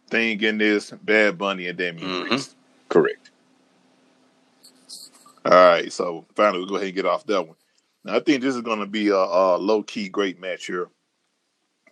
thing 0.10 0.42
in 0.44 0.58
this, 0.60 0.92
Bad 0.92 1.38
Bunny 1.38 1.68
and 1.68 1.78
Damian 1.78 2.10
Mhm. 2.10 2.26
Priest. 2.28 2.56
Correct. 2.90 3.31
All 5.46 5.52
right, 5.52 5.92
so 5.92 6.28
finally 6.36 6.60
we'll 6.60 6.70
go 6.70 6.76
ahead 6.76 6.88
and 6.88 6.96
get 6.96 7.06
off 7.06 7.26
that 7.28 7.48
one. 7.48 7.58
Now 8.04 8.16
I 8.18 8.20
think 8.20 8.42
this 8.42 8.56
is 8.56 8.62
going 8.62 8.80
to 8.80 8.86
be 8.86 9.10
a, 9.10 9.16
a 9.16 9.58
low 9.58 9.84
key 9.84 10.10
great 10.10 10.40
match 10.40 10.66
here. 10.68 10.90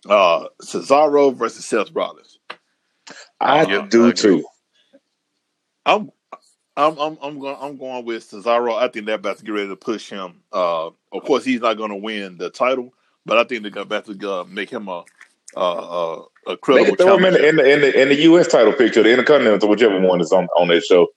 Uh, 0.08 0.46
Cesaro 0.62 1.34
versus 1.34 1.66
Seth 1.66 1.90
Rollins. 1.92 2.38
I 3.40 3.66
Uh, 3.66 3.82
do 3.88 4.08
I 4.08 4.12
too. 4.12 4.44
I'm, 5.86 6.10
I'm, 6.76 6.98
I'm, 6.98 7.18
I'm 7.22 7.38
going. 7.40 7.56
I'm 7.60 7.76
going 7.76 8.04
with 8.04 8.30
Cesaro. 8.30 8.76
I 8.76 8.88
think 8.88 9.06
they're 9.06 9.16
about 9.16 9.38
to 9.38 9.44
get 9.44 9.52
ready 9.52 9.68
to 9.68 9.76
push 9.76 10.08
him. 10.10 10.42
Uh, 10.52 10.86
of 11.12 11.24
course, 11.24 11.44
he's 11.44 11.60
not 11.60 11.76
going 11.76 11.90
to 11.90 11.96
win 11.96 12.38
the 12.38 12.50
title, 12.50 12.94
but 13.26 13.38
I 13.38 13.44
think 13.44 13.62
they're 13.64 13.82
about 13.82 14.06
to 14.06 14.30
uh, 14.32 14.44
make 14.44 14.70
him 14.70 14.88
a, 14.88 15.04
a, 15.56 15.60
a, 15.60 16.22
a 16.48 16.56
They 16.72 16.84
credible 16.84 16.84
can 16.84 16.96
throw 16.96 17.16
him 17.16 17.24
in 17.26 17.34
challenger. 17.34 17.42
the, 17.42 17.48
in 17.48 17.56
the 17.56 17.72
in 17.72 17.80
the 17.82 18.02
in 18.02 18.08
the 18.08 18.16
U.S. 18.22 18.48
title 18.48 18.72
picture, 18.72 19.02
the 19.02 19.10
Intercontinental, 19.10 19.68
whichever 19.68 20.00
one 20.00 20.20
is 20.20 20.32
on 20.32 20.46
on 20.56 20.68
that 20.68 20.84
show. 20.84 21.08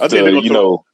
I 0.00 0.08
think 0.08 0.24
To, 0.24 0.30
gonna 0.30 0.40
you 0.40 0.50
throw, 0.50 0.56
know, 0.62 0.84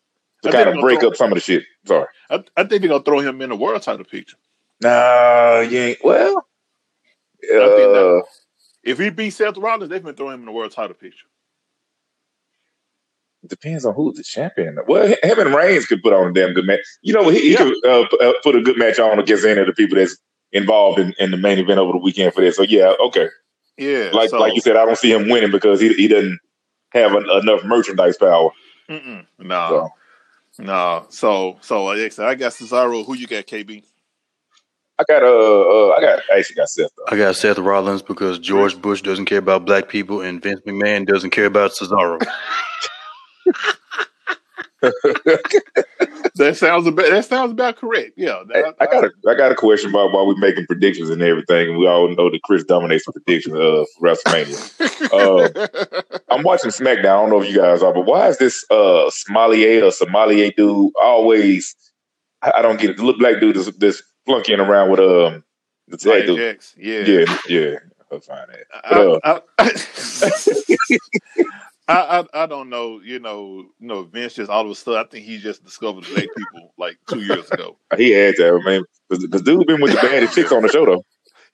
to 0.43 0.49
I 0.49 0.53
kind 0.53 0.69
of 0.69 0.81
break 0.81 1.03
up 1.03 1.17
some 1.17 1.33
of 1.33 1.37
the 1.37 1.41
shit. 1.41 1.65
Sorry. 1.87 2.07
I, 2.31 2.43
I 2.57 2.65
think 2.65 2.83
they're 2.83 2.89
going 2.89 3.03
to 3.03 3.05
throw 3.05 3.21
him 3.21 3.41
in 3.43 3.51
the 3.51 3.57
world 3.57 3.83
title 3.83 4.05
picture. 4.05 4.37
Nah, 4.81 5.61
you 5.61 5.79
ain't. 5.79 5.99
Well, 6.05 6.37
uh, 6.39 7.59
that- 7.59 8.25
If 8.85 8.99
he 8.99 9.11
beats 9.11 9.37
Seth 9.37 9.57
Rollins, 9.57 9.91
they've 9.91 10.03
been 10.03 10.15
throwing 10.15 10.35
him 10.35 10.41
in 10.41 10.47
the 10.47 10.53
world 10.53 10.73
title 10.73 10.95
picture. 10.95 11.27
depends 13.49 13.85
on 13.85 13.93
who's 13.95 14.17
the 14.17 14.23
champion. 14.23 14.79
Well, 14.87 15.09
him 15.09 15.39
and 15.41 15.53
Reigns 15.55 15.87
could 15.87 16.01
put 16.03 16.13
on 16.13 16.29
a 16.29 16.33
damn 16.33 16.53
good 16.55 16.65
match. 16.65 16.79
You 17.03 17.13
know, 17.13 17.29
he, 17.29 17.41
he 17.41 17.53
Yeah. 17.53 17.59
could 17.59 17.75
uh, 17.85 18.03
uh, 18.21 18.33
put 18.43 18.55
a 18.55 18.61
good 18.63 18.79
match 18.79 19.01
on 19.01 19.19
against 19.19 19.45
any 19.45 19.61
of 19.61 19.67
the 19.67 19.73
people 19.73 19.99
that's 19.99 20.17
involved 20.53 21.01
in, 21.01 21.13
in 21.19 21.33
the 21.33 21.37
main 21.37 21.59
event 21.59 21.81
over 21.81 21.91
the 21.93 21.99
weekend 21.99 22.33
for 22.35 22.41
this. 22.41 22.57
So 22.57 22.63
yeah, 22.63 22.93
okay. 23.01 23.29
Yeah, 23.79 24.11
Like 24.13 24.31
so, 24.31 24.39
like 24.39 24.55
you 24.55 24.61
said, 24.61 24.77
I 24.77 24.85
don't 24.87 24.97
see 24.99 25.11
him 25.13 25.29
winning 25.29 25.51
because 25.51 25.81
he 25.81 25.93
he 25.95 26.07
doesn't 26.07 26.39
have 26.91 27.15
en- 27.17 27.29
enough 27.31 27.65
merchandise 27.65 28.17
power. 28.17 28.51
Mm-mm, 28.89 29.27
nah. 29.41 29.69
So 29.71 29.91
No, 30.59 31.07
so 31.09 31.57
so 31.61 31.85
like 31.85 31.99
I 31.99 32.09
said, 32.11 32.27
I 32.27 32.35
got 32.35 32.53
Cesaro. 32.53 33.05
Who 33.05 33.15
you 33.15 33.27
got, 33.27 33.47
KB? 33.47 33.83
I 34.99 35.05
got 35.09 35.23
uh, 35.23 35.27
uh 35.27 35.95
I 35.97 36.01
got 36.01 36.23
I 36.33 36.39
actually 36.39 36.57
got 36.57 36.69
Seth 36.69 36.91
though. 36.97 37.05
I 37.09 37.17
got 37.17 37.37
Seth 37.37 37.59
Rollins 37.59 38.03
because 38.03 38.39
George 38.39 38.81
Bush 38.81 39.01
doesn't 39.03 39.25
care 39.25 39.39
about 39.39 39.65
black 39.65 39.89
people 39.89 40.21
and 40.21 40.43
Vince 40.43 40.61
McMahon 40.67 41.07
doesn't 41.07 41.31
care 41.31 41.47
about 41.47 41.73
Cesaro. 41.73 42.25
that 46.35 46.57
sounds 46.57 46.87
about 46.87 47.11
that 47.11 47.25
sounds 47.25 47.53
about 47.53 47.77
correct. 47.77 48.13
Yeah, 48.17 48.43
Hey, 48.53 48.63
that- 48.63 48.75
I 48.81 48.87
got 48.87 49.05
a 49.05 49.11
I 49.29 49.35
got 49.35 49.53
a 49.53 49.55
question 49.55 49.91
about 49.91 50.13
why 50.13 50.23
we're 50.23 50.37
making 50.37 50.67
predictions 50.67 51.09
and 51.11 51.23
everything. 51.23 51.77
We 51.79 51.87
all 51.87 52.09
know 52.09 52.31
that 52.31 52.43
Chris 52.43 52.65
dominates 52.65 53.07
the 53.07 53.13
predictions 53.13 53.55
of 53.55 53.87
WrestleMania. 54.01 55.13
Uh, 55.13 56.03
I'm 56.31 56.43
watching 56.43 56.71
SmackDown. 56.71 56.99
I 56.99 57.21
don't 57.23 57.31
know 57.31 57.43
if 57.43 57.49
you 57.51 57.57
guys 57.59 57.83
are, 57.83 57.93
but 57.95 58.07
why 58.07 58.29
is 58.29 58.39
this 58.39 58.65
uh 58.71 59.09
sommelier 59.11 59.85
or 59.85 59.93
sommelier 59.93 60.51
dude 60.57 60.93
always? 61.01 61.75
I, 62.43 62.53
I 62.57 62.63
don't 62.63 62.81
get 62.81 62.91
it. 62.91 62.97
The 62.97 63.05
little 63.05 63.19
black 63.21 63.41
dude 63.41 63.57
is 63.57 63.67
this 63.79 64.03
flunkying 64.29 64.59
around 64.59 64.91
with 64.91 65.01
um 65.01 65.45
the 65.89 65.97
tag 65.97 66.27
dude. 66.27 66.39
Jax, 66.39 66.75
yeah, 66.79 67.01
Yeah, 67.05 67.37
yeah. 67.49 67.75
I'll 68.11 68.21
find 68.21 68.47
that. 68.51 68.67
But, 68.91 69.21
uh, 69.25 69.41
I, 69.59 69.71
I, 71.89 72.21
I, 72.35 72.45
I, 72.45 72.47
don't 72.47 72.71
know. 72.71 73.01
You 73.01 73.19
know, 73.19 73.67
you 73.81 73.87
know, 73.87 74.05
Vince 74.05 74.35
just 74.35 74.51
all 74.51 74.65
of 74.65 74.71
a 74.71 74.75
sudden. 74.75 75.01
I 75.01 75.05
think 75.05 75.25
he 75.27 75.39
just 75.39 75.65
discovered 75.65 76.05
black 76.05 76.29
people 76.37 76.73
like 76.79 76.99
two 77.09 77.21
years 77.21 77.51
ago. 77.51 77.77
he 77.97 78.11
had 78.11 78.37
to, 78.37 78.61
man. 78.63 78.85
Because 79.09 79.43
dude 79.43 79.67
been 79.67 79.81
with 79.81 79.93
the 79.93 80.01
baddest 80.01 80.35
chicks 80.35 80.53
on 80.53 80.63
the 80.63 80.69
show 80.69 80.87
though. 80.87 81.05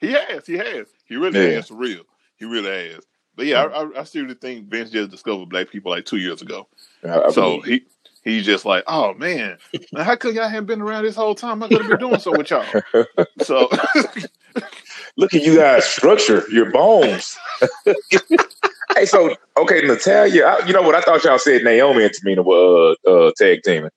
He 0.01 0.13
has. 0.13 0.47
He 0.47 0.55
has. 0.55 0.87
He 1.07 1.17
really 1.17 1.41
Yeah. 1.41 1.55
has 1.57 1.71
real. 1.71 2.03
He 2.37 2.45
really 2.45 2.91
has. 2.91 3.05
But 3.37 3.47
yeah, 3.47 3.69
hmm. 3.69 3.75
I, 3.75 3.99
I, 3.99 4.01
I 4.01 4.05
seriously 4.05 4.39
think 4.41 4.69
Vince 4.69 4.91
just 4.91 5.11
discovered 5.11 5.49
black 5.49 5.71
people 5.71 5.93
like 5.93 6.05
two 6.05 6.19
years 6.19 6.43
ago. 6.43 6.69
I 7.09 7.31
so 7.31 7.61
he 7.61 7.83
he's 8.29 8.45
just 8.47 8.65
like, 8.65 8.85
oh 8.87 9.15
man, 9.15 9.59
man, 9.93 10.05
how 10.05 10.17
could 10.17 10.35
y'all 10.35 10.49
haven't 10.49 10.67
been 10.67 10.81
around 10.83 11.05
this 11.05 11.17
whole 11.17 11.35
time? 11.35 11.63
I 11.63 11.69
gotta 11.69 11.85
be 11.85 11.97
doing 11.97 12.21
so 12.21 12.37
with 12.37 12.51
y'all. 12.51 12.65
So 13.43 13.69
Look 15.17 15.35
at 15.35 15.43
you 15.43 15.57
guys 15.57 15.85
structure 15.85 16.45
your 16.51 16.71
bones. 16.71 17.37
hey, 18.95 19.05
so 19.05 19.35
okay, 19.57 19.81
Natalya. 19.87 20.45
I, 20.47 20.67
you 20.67 20.73
know 20.73 20.83
what? 20.83 20.95
I 20.95 21.01
thought 21.01 21.25
y'all 21.25 21.39
said 21.39 21.65
Naomi 21.65 22.05
and 22.05 22.13
Tamina 22.15 22.45
were 22.45 22.95
uh, 23.07 23.11
uh, 23.29 23.33
tag 23.37 23.61
teaming. 23.65 23.91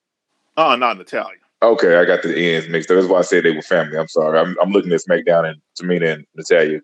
oh, 0.57 0.75
not 0.75 0.97
Natalya. 0.97 1.37
Okay, 1.63 1.95
I 1.97 2.05
got 2.05 2.23
the 2.23 2.35
ends 2.35 2.67
mixed 2.69 2.89
up. 2.89 2.97
That's 2.97 3.07
why 3.07 3.19
I 3.19 3.21
said 3.21 3.43
they 3.43 3.51
were 3.51 3.61
family. 3.61 3.97
I'm 3.97 4.07
sorry. 4.07 4.39
I'm, 4.39 4.55
I'm 4.61 4.71
looking 4.71 4.91
at 4.93 5.01
SmackDown 5.01 5.47
and 5.47 5.61
Tamina 5.79 6.13
and 6.15 6.25
Natalya 6.35 6.79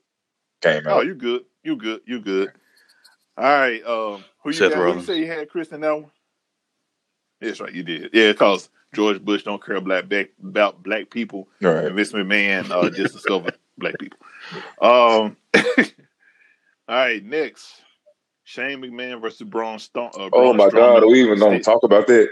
came 0.62 0.86
out. 0.88 0.98
Oh, 0.98 1.02
you 1.02 1.16
good? 1.16 1.46
You 1.64 1.76
good? 1.76 2.02
You 2.06 2.20
good? 2.20 2.52
All 3.38 3.44
right. 3.44 3.84
Um, 3.84 4.24
who 4.44 4.52
you 4.52 4.54
Seth 4.54 4.70
got? 4.74 4.78
Who 4.78 4.82
you 4.82 4.88
Rollins. 4.88 5.06
say 5.08 5.20
you 5.20 5.28
had 5.28 5.50
Chris 5.50 5.70
in 5.70 5.82
that 5.82 5.96
one? 5.96 6.12
That's 7.42 7.60
right. 7.60 7.74
You 7.74 7.84
did. 7.84 8.10
Yeah, 8.14 8.32
because 8.32 8.70
George 8.96 9.24
Bush 9.24 9.44
don't 9.44 9.64
care 9.64 9.80
black, 9.82 10.08
black 10.10 10.30
about 10.44 10.82
black 10.84 11.10
people, 11.10 11.48
All 11.64 11.70
and 11.70 11.86
right. 11.86 11.92
Vince 11.94 12.12
McMahon 12.14 12.70
uh, 12.72 12.90
just 12.90 13.14
discovered 13.14 13.58
black 13.78 13.98
people. 14.00 14.20
Um. 14.82 15.38
all 15.56 15.66
right. 16.88 17.24
Next, 17.24 17.82
Shane 18.44 18.82
McMahon 18.82 19.22
versus 19.22 19.48
Braun 19.48 19.78
Stone. 19.80 20.12
Uh, 20.16 20.30
Oh 20.34 20.54
Braun 20.54 20.58
my 20.58 20.70
God, 20.70 21.04
are 21.04 21.08
we 21.08 21.22
even 21.22 21.38
gonna 21.40 21.60
talk 21.62 21.84
about 21.84 22.08
that? 22.08 22.30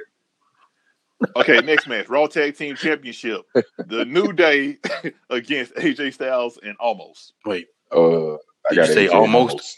Okay, 1.38 1.62
next 1.62 1.88
match, 1.88 2.10
Raw 2.10 2.28
Tag 2.28 2.58
Team 2.58 2.76
Championship, 2.76 3.41
the 3.88 4.03
New 4.06 4.34
Day 4.34 4.78
against 5.30 5.74
AJ 5.76 6.14
Styles 6.14 6.60
and 6.62 6.78
Omos. 6.80 7.32
Wait, 7.45 7.68
Uh, 7.91 8.34
I 8.34 8.38
Did 8.70 8.76
got 8.76 8.88
you 8.89 8.93
say 8.93 9.08
AJ 9.08 9.14
almost? 9.14 9.78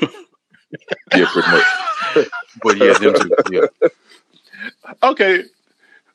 yeah, 1.14 1.26
pretty 1.32 1.50
much. 1.50 2.28
but 2.62 2.76
yeah, 2.78 2.92
them 2.94 3.14
two. 3.14 3.30
Yeah, 3.50 3.66
Okay. 5.02 5.44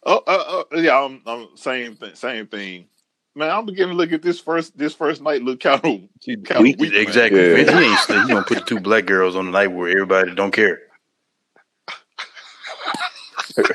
Oh, 0.05 0.21
uh, 0.27 0.63
uh, 0.75 0.77
yeah, 0.81 0.99
I'm, 0.99 1.21
I'm 1.25 1.47
same 1.55 1.95
thing. 1.95 2.15
Same 2.15 2.47
thing. 2.47 2.87
Man, 3.35 3.49
I'm 3.49 3.65
beginning 3.65 3.93
to 3.93 3.97
look 3.97 4.11
at 4.11 4.21
this 4.21 4.39
first 4.39 4.77
this 4.77 4.93
first 4.93 5.21
night 5.21 5.41
look 5.41 5.59
kind 5.61 5.79
of 5.83 5.83
kind 6.45 6.51
of 6.51 6.61
Weak, 6.61 6.79
weak. 6.79 6.93
exactly. 6.93 7.39
Yeah. 7.39 7.55
Vince, 7.55 7.71
he 7.71 7.77
ain't 7.85 7.99
slick. 7.99 8.21
He 8.23 8.27
gonna 8.29 8.43
put 8.43 8.57
the 8.59 8.63
two 8.65 8.79
black 8.79 9.05
girls 9.05 9.35
on 9.35 9.45
the 9.45 9.51
night 9.51 9.67
where 9.67 9.89
everybody 9.89 10.35
don't 10.35 10.51
care. 10.51 10.79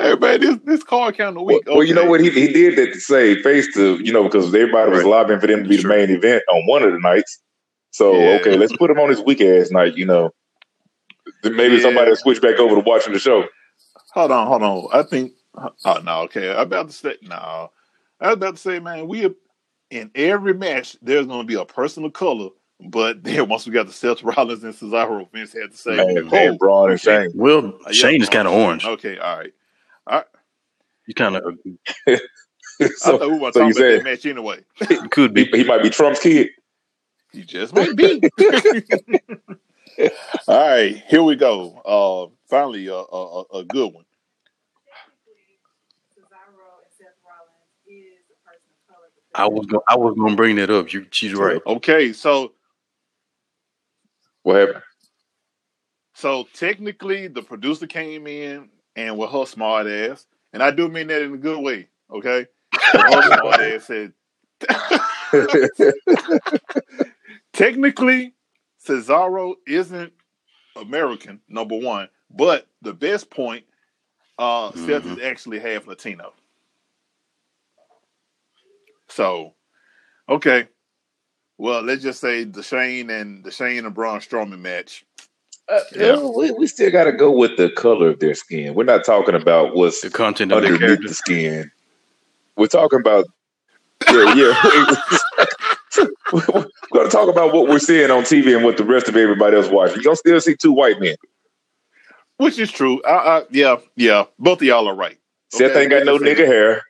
Hey 0.00 0.16
man, 0.16 0.40
this 0.40 0.58
this 0.64 0.82
card 0.82 1.16
kind 1.16 1.36
of 1.36 1.44
Well, 1.44 1.56
weak. 1.56 1.62
well, 1.66 1.82
you 1.84 1.94
know 1.94 2.04
what? 2.04 2.20
He, 2.20 2.28
he 2.30 2.52
did 2.52 2.76
that 2.76 2.92
to 2.94 3.00
say 3.00 3.40
face 3.42 3.72
to, 3.74 3.96
you 4.04 4.12
know, 4.12 4.24
because 4.24 4.46
everybody 4.54 4.90
was 4.90 4.98
Right. 5.04 5.08
lobbying 5.08 5.40
for 5.40 5.46
them 5.46 5.62
to 5.62 5.68
be 5.68 5.76
the 5.76 5.86
main 5.88 6.10
event 6.10 6.42
on 6.52 6.66
one 6.66 6.82
of 6.82 6.92
the 6.92 6.98
nights. 6.98 7.38
So, 7.94 8.12
Yeah. 8.18 8.38
okay, 8.40 8.56
let's 8.56 8.76
put 8.76 8.90
him 8.90 8.98
on 8.98 9.08
his 9.08 9.20
weak 9.20 9.40
ass 9.40 9.70
night, 9.70 9.96
you 9.96 10.04
know. 10.04 10.30
Then 11.44 11.54
maybe 11.54 11.76
Yeah. 11.76 11.82
somebody 11.82 12.10
will 12.10 12.16
switch 12.16 12.42
back 12.42 12.58
over 12.58 12.74
to 12.74 12.80
watching 12.80 13.12
the 13.12 13.20
show. 13.20 13.44
Hold 14.14 14.32
on, 14.32 14.48
hold 14.48 14.62
on. 14.64 14.88
I 14.92 15.04
think. 15.04 15.32
Oh 15.84 16.00
no, 16.04 16.22
okay. 16.22 16.50
I'm 16.50 16.58
about 16.62 16.88
to 16.88 16.92
say 16.92 17.14
no. 17.22 17.70
I 18.20 18.26
was 18.26 18.34
about 18.34 18.56
to 18.56 18.60
say, 18.60 18.80
man, 18.80 19.06
we 19.06 19.32
in 19.90 20.10
every 20.16 20.54
match 20.54 20.96
there's 21.02 21.26
going 21.26 21.42
to 21.42 21.46
be 21.46 21.54
a 21.54 21.64
person 21.64 22.04
of 22.04 22.12
color, 22.14 22.48
but 22.80 23.22
then 23.22 23.48
once 23.48 23.64
we 23.64 23.72
got 23.72 23.86
the 23.86 23.92
Seth 23.92 24.24
Rollins 24.24 24.64
and 24.64 24.74
Cesaro, 24.74 25.30
Vince 25.30 25.52
had 25.52 25.70
to 25.70 25.76
say, 25.76 25.94
Man, 25.94 26.18
"Oh, 26.18 26.22
man, 26.30 26.56
Braun 26.56 26.90
and 26.90 27.00
Shane. 27.00 27.30
Well, 27.32 27.66
uh, 27.66 27.70
yeah, 27.86 27.92
Shane 27.92 28.20
is 28.22 28.28
kind 28.28 28.48
of 28.48 28.54
orange. 28.54 28.84
Okay, 28.84 29.18
all 29.18 29.38
right. 29.38 29.52
All 30.08 30.16
right. 30.18 30.26
You 31.06 31.14
kind 31.14 31.36
of 31.36 31.44
I 32.08 32.18
so 32.96 33.18
thought 33.18 33.30
we 33.30 33.38
were 33.38 33.52
so 33.52 33.60
talking 33.60 33.66
you 33.68 33.70
about 33.70 33.74
said- 33.76 34.00
that 34.00 34.04
match 34.04 34.26
anyway. 34.26 34.64
could 35.10 35.36
he, 35.38 35.44
be. 35.44 35.58
he 35.58 35.62
might 35.64 35.84
be 35.84 35.90
Trump's 35.90 36.18
kid. 36.18 36.48
He 37.34 37.42
just 37.42 37.74
might 37.74 37.96
be. 37.96 38.22
All 40.48 40.68
right, 40.68 41.02
here 41.08 41.22
we 41.22 41.36
go. 41.36 41.80
Uh, 41.84 42.32
finally, 42.48 42.86
a, 42.88 42.94
a, 42.94 43.40
a- 43.42 43.58
a 43.60 43.64
good 43.64 43.92
one. 43.92 44.04
I 49.34 49.48
was 49.48 49.66
gonna, 49.66 49.82
I 49.88 49.96
was 49.96 50.14
gonna 50.16 50.36
bring 50.36 50.56
that 50.56 50.70
up. 50.70 50.92
You, 50.92 51.06
she's 51.10 51.34
right. 51.34 51.60
Okay, 51.66 52.12
so 52.12 52.52
What 54.42 54.56
happened? 54.56 54.82
so 56.14 56.46
technically, 56.54 57.26
the 57.28 57.42
producer 57.42 57.86
came 57.88 58.26
in 58.28 58.68
and 58.96 59.18
with 59.18 59.30
her 59.30 59.44
smart 59.46 59.86
ass, 59.88 60.26
and 60.52 60.62
I 60.62 60.70
do 60.70 60.88
mean 60.88 61.08
that 61.08 61.22
in 61.22 61.34
a 61.34 61.38
good 61.38 61.60
way. 61.62 61.88
Okay, 62.12 62.46
her 62.92 63.22
smart 63.40 63.60
ass 63.60 63.84
said, 63.86 64.12
technically, 67.54 68.34
Cesaro 68.86 69.54
isn't 69.66 70.12
American, 70.76 71.40
number 71.48 71.76
one, 71.76 72.08
but 72.30 72.66
the 72.82 72.92
best 72.92 73.30
point, 73.30 73.64
uh, 74.38 74.72
Seth 74.72 75.04
Mhm. 75.04 75.18
is 75.18 75.24
actually 75.24 75.58
half 75.60 75.86
Latino. 75.86 76.34
So, 79.08 79.54
okay. 80.28 80.68
Well, 81.58 81.82
let's 81.82 82.02
just 82.02 82.20
say 82.20 82.44
the 82.44 82.62
Shane 82.62 83.10
and 83.10 83.44
the 83.44 83.50
Shane 83.52 83.86
and 83.86 83.94
Braun 83.94 84.18
Strowman 84.20 84.58
match. 84.60 85.06
Uh, 85.68 85.80
Yeah. 85.94 86.16
yeah, 86.16 86.28
we, 86.36 86.50
we 86.52 86.66
still 86.66 86.90
got 86.90 87.04
to 87.04 87.12
go 87.12 87.30
with 87.30 87.56
the 87.56 87.70
color 87.70 88.08
of 88.10 88.18
their 88.20 88.34
skin. 88.34 88.74
We're 88.74 88.84
not 88.84 89.04
talking 89.04 89.34
about 89.34 89.74
what's 89.74 90.00
The 90.02 90.10
content 90.10 90.52
of 90.52 90.62
their 90.62 90.72
underneath 90.72 90.88
character. 90.88 91.08
the 91.08 91.14
skin. 91.14 91.70
We're 92.56 92.66
talking 92.66 93.00
about 93.00 93.26
yeah, 94.10 94.34
yeah. 94.34 94.86
we're 96.32 96.40
going 96.92 97.04
to 97.04 97.08
talk 97.10 97.28
about 97.28 97.52
what 97.52 97.68
we're 97.68 97.78
seeing 97.78 98.10
on 98.10 98.22
TV 98.22 98.54
and 98.54 98.64
what 98.64 98.76
the 98.76 98.84
rest 98.84 99.08
of 99.08 99.16
everybody 99.16 99.56
else 99.56 99.68
watching. 99.68 99.96
You're 99.96 100.04
going 100.04 100.14
to 100.16 100.18
still 100.18 100.40
see 100.40 100.56
two 100.56 100.72
white 100.72 101.00
men. 101.00 101.16
Which 102.36 102.58
is 102.58 102.70
true. 102.70 103.02
I, 103.04 103.10
I, 103.12 103.42
yeah, 103.50 103.76
yeah. 103.96 104.24
Both 104.38 104.58
of 104.60 104.64
y'all 104.64 104.88
are 104.88 104.94
right. 104.94 105.18
Seth 105.52 105.70
Okay, 105.70 105.82
ain't 105.82 105.90
got 105.90 106.04
no 106.04 106.18
nigga 106.18 106.46
hair. 106.46 106.82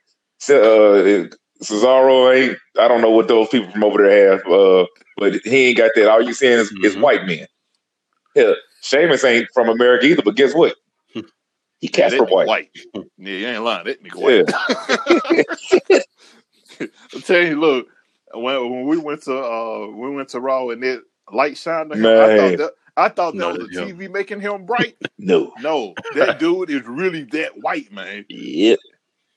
Uh, 0.49 1.27
Cesaro 1.63 2.35
ain't. 2.35 2.57
I 2.79 2.87
don't 2.87 3.01
know 3.01 3.11
what 3.11 3.27
those 3.27 3.47
people 3.49 3.71
from 3.71 3.83
over 3.83 4.03
there 4.07 4.31
have, 4.37 4.45
uh, 4.47 4.85
but 5.17 5.35
he 5.43 5.67
ain't 5.67 5.77
got 5.77 5.91
that. 5.95 6.09
All 6.09 6.21
you 6.21 6.33
seeing 6.33 6.59
is, 6.59 6.71
is 6.83 6.95
Mhm. 6.95 7.01
white 7.01 7.25
men. 7.25 7.45
Yeah, 8.35 8.53
Sheamus 8.81 9.23
ain't 9.23 9.47
from 9.53 9.69
America 9.69 10.05
either. 10.07 10.21
But 10.23 10.35
guess 10.35 10.53
what? 10.53 10.75
He 11.79 11.87
Yeah, 11.87 11.89
Casper 11.91 12.25
that 12.25 12.29
nigga 12.29 12.45
white. 12.47 12.69
Yeah, 13.17 13.33
you 13.33 13.47
ain't 13.47 13.63
lying. 13.63 13.85
That 13.85 14.03
nigga 14.03 14.15
white. 14.15 14.49
Yeah. 15.89 15.99
I'm 17.13 17.21
telling 17.21 17.47
you, 17.49 17.59
look, 17.59 17.87
when, 18.35 18.69
when 18.69 18.85
we 18.85 18.97
went 18.97 19.23
to 19.23 19.37
uh 19.37 19.87
we 19.87 20.11
went 20.11 20.29
to 20.29 20.39
Raw 20.39 20.69
and 20.69 20.83
that 20.83 21.03
light 21.31 21.57
shined 21.57 21.91
on 21.91 21.99
him, 21.99 22.05
I 22.05 22.37
thought 22.37 22.57
that 22.57 22.71
I 22.97 23.09
thought 23.09 23.35
that 23.35 23.47
was 23.47 23.57
the 23.57 23.63
that's 23.65 23.91
him. 23.91 23.97
TV 23.97 24.11
making 24.11 24.41
him 24.41 24.65
bright. 24.65 24.95
no. 25.17 25.51
No, 25.59 25.93
that 26.15 26.39
dude 26.39 26.69
is 26.69 26.83
really 26.85 27.23
that 27.31 27.57
white, 27.57 27.91
man. 27.91 28.25
Yep. 28.29 28.79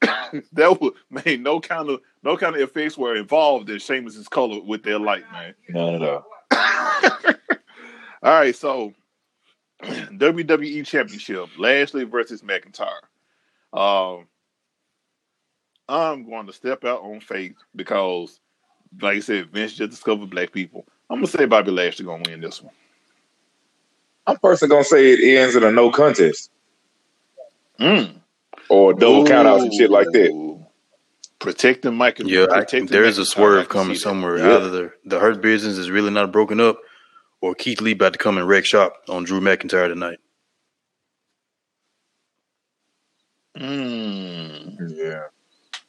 That 0.53 0.79
was 0.81 0.93
made 1.11 1.43
no 1.43 1.59
kind 1.59 1.89
of 1.89 2.01
no 2.23 2.37
kind 2.37 2.55
of 2.55 2.61
effects 2.61 2.99
were 2.99 3.17
involved 3.17 3.71
in 3.71 3.79
Sheamus's 3.79 4.29
color 4.29 4.61
with 4.61 4.83
their 4.83 4.99
light, 4.99 5.25
man. 5.33 5.55
None 5.71 5.95
at 5.95 6.03
all. 6.03 6.27
All 8.23 8.35
right, 8.35 8.55
so 8.55 8.93
WWE 9.83 10.85
Championship, 10.85 11.49
Lashley 11.57 12.05
versus 12.05 12.43
McIntyre. 12.43 12.89
Um, 13.73 14.27
I'm 15.89 16.29
going 16.29 16.47
to 16.47 16.53
step 16.53 16.85
out 16.85 17.03
on 17.03 17.21
faith 17.21 17.57
because, 17.75 18.41
like 19.01 19.17
I 19.17 19.21
said, 19.21 19.51
Vince 19.51 19.75
just 19.75 19.91
discovered 19.91 20.31
black 20.31 20.53
people. 20.53 20.87
I'm 21.11 21.19
gonna 21.19 21.27
say 21.27 21.45
Bobby 21.47 21.71
Lashley 21.71 22.05
gonna 22.05 22.23
win 22.29 22.41
this 22.41 22.63
one. 22.63 22.75
I'm 24.27 24.37
personally 24.39 24.71
gonna 24.71 24.85
say 24.85 25.13
it 25.13 25.39
ends 25.39 25.57
in 25.57 25.63
a 25.65 25.71
no 25.73 25.91
contest 25.91 26.51
Mm. 27.81 28.17
or 28.69 28.93
double 28.93 29.25
countouts 29.25 29.63
and 29.63 29.73
shit 29.75 29.91
like 29.91 30.09
that. 30.13 30.31
Ooh. 30.31 30.67
protecting 31.39 31.95
Mike. 31.95 32.19
Yeah, 32.19 32.43
I, 32.51 32.61
protecting 32.61 32.87
there's 32.87 33.17
a 33.19 33.25
swerve 33.25 33.69
can 33.69 33.81
coming 33.83 33.97
somewhere. 33.97 34.39
Yeah. 34.39 34.57
Either 34.57 34.69
the, 34.71 34.93
the 35.05 35.21
Hurt 35.21 35.41
business 35.41 35.79
is 35.79 35.89
really 35.91 36.11
not 36.11 36.33
broken 36.33 36.61
up, 36.61 36.79
or 37.41 37.55
Keith 37.55 37.81
Lee 37.81 37.93
about 37.93 38.13
to 38.15 38.19
come 38.19 38.37
and 38.37 38.49
wreck 38.49 38.65
shop 38.65 38.95
on 39.09 39.23
Drew 39.25 39.41
McIntyre 39.41 39.89
tonight. 39.89 40.19
Mm. 43.57 44.77
Yeah. 44.91 45.23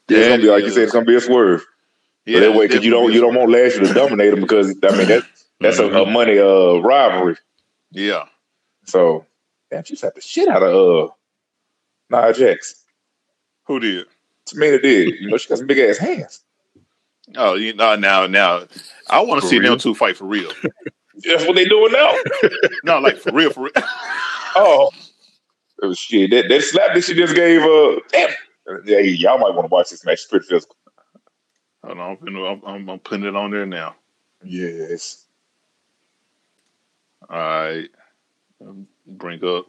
Yeah, 0.08 0.18
it's 0.18 0.28
gonna 0.30 0.42
be 0.42 0.50
like 0.50 0.64
you 0.64 0.72
said. 0.72 0.84
It's 0.84 0.92
gonna 0.94 1.06
be 1.06 1.16
a 1.16 1.22
swerve. 1.22 1.66
Yeah, 2.26 2.42
that 2.42 2.54
way, 2.54 2.68
because 2.68 2.84
you 2.84 2.92
don't 2.92 3.12
you 3.14 3.22
don't 3.22 3.36
want 3.36 3.52
Lashley 3.52 3.88
to 3.88 3.94
dominate 3.94 4.34
him 4.34 4.42
because 4.42 4.76
I 4.84 4.96
mean 4.96 5.08
that 5.08 5.24
that's 5.60 5.80
a, 5.80 5.88
a 5.88 6.06
money 6.06 6.38
uh 6.38 6.80
rivalry. 6.80 7.38
Yeah. 7.92 8.26
So 8.86 9.26
damn, 9.72 9.84
she 9.84 9.96
slapped 9.96 10.16
the 10.16 10.22
shit 10.22 10.48
out 10.48 10.64
of 10.64 11.10
uh 11.10 11.14
Nia 12.10 12.34
Jax. 12.34 12.86
Who 13.64 13.80
did? 13.80 14.06
Tamina 14.48 14.82
did. 14.82 15.20
You 15.20 15.30
know 15.30 15.38
she 15.38 15.50
got 15.50 15.58
some 15.60 15.68
big 15.68 15.80
ass 15.80 15.98
hands. 15.98 16.42
Oh, 17.36 17.56
you 17.56 17.74
know 17.74 17.96
now 17.96 18.28
now. 18.28 18.66
I 19.10 19.22
want 19.22 19.42
to 19.42 19.48
see 19.48 19.60
real? 19.60 19.72
them 19.72 19.80
two 19.80 19.96
fight 19.96 20.18
for 20.18 20.26
real. 20.26 20.52
That's 21.24 21.46
what 21.46 21.56
they 21.56 21.66
doing 21.66 21.92
now. 21.92 22.14
no, 22.84 23.00
like 23.00 23.18
for 23.18 23.32
real, 23.32 23.52
for 23.52 23.62
real. 23.62 23.72
oh. 24.56 24.92
oh 25.84 25.94
shit! 25.94 26.32
That 26.32 26.50
that 26.50 26.62
slap 26.64 26.94
that 26.94 27.04
she 27.04 27.14
just 27.14 27.36
gave. 27.36 27.62
Uh, 27.62 28.00
damn. 28.12 28.30
Yeah, 28.86 29.00
y'all 29.00 29.40
might 29.40 29.56
want 29.56 29.68
to 29.68 29.74
watch 29.74 29.90
this 29.90 30.06
match. 30.06 30.20
It's 30.20 30.26
pretty 30.26 30.46
physical. 30.46 30.76
Hold 31.84 32.00
on, 32.00 32.18
I'm, 32.28 32.62
I'm, 32.66 32.90
I'm 32.90 33.00
putting 33.00 33.26
it 33.26 33.36
on 33.36 33.52
there 33.52 33.66
now. 33.66 33.96
Yes. 34.44 35.26
All 37.30 37.38
right. 37.38 37.90
Bring 39.08 39.44
up. 39.46 39.68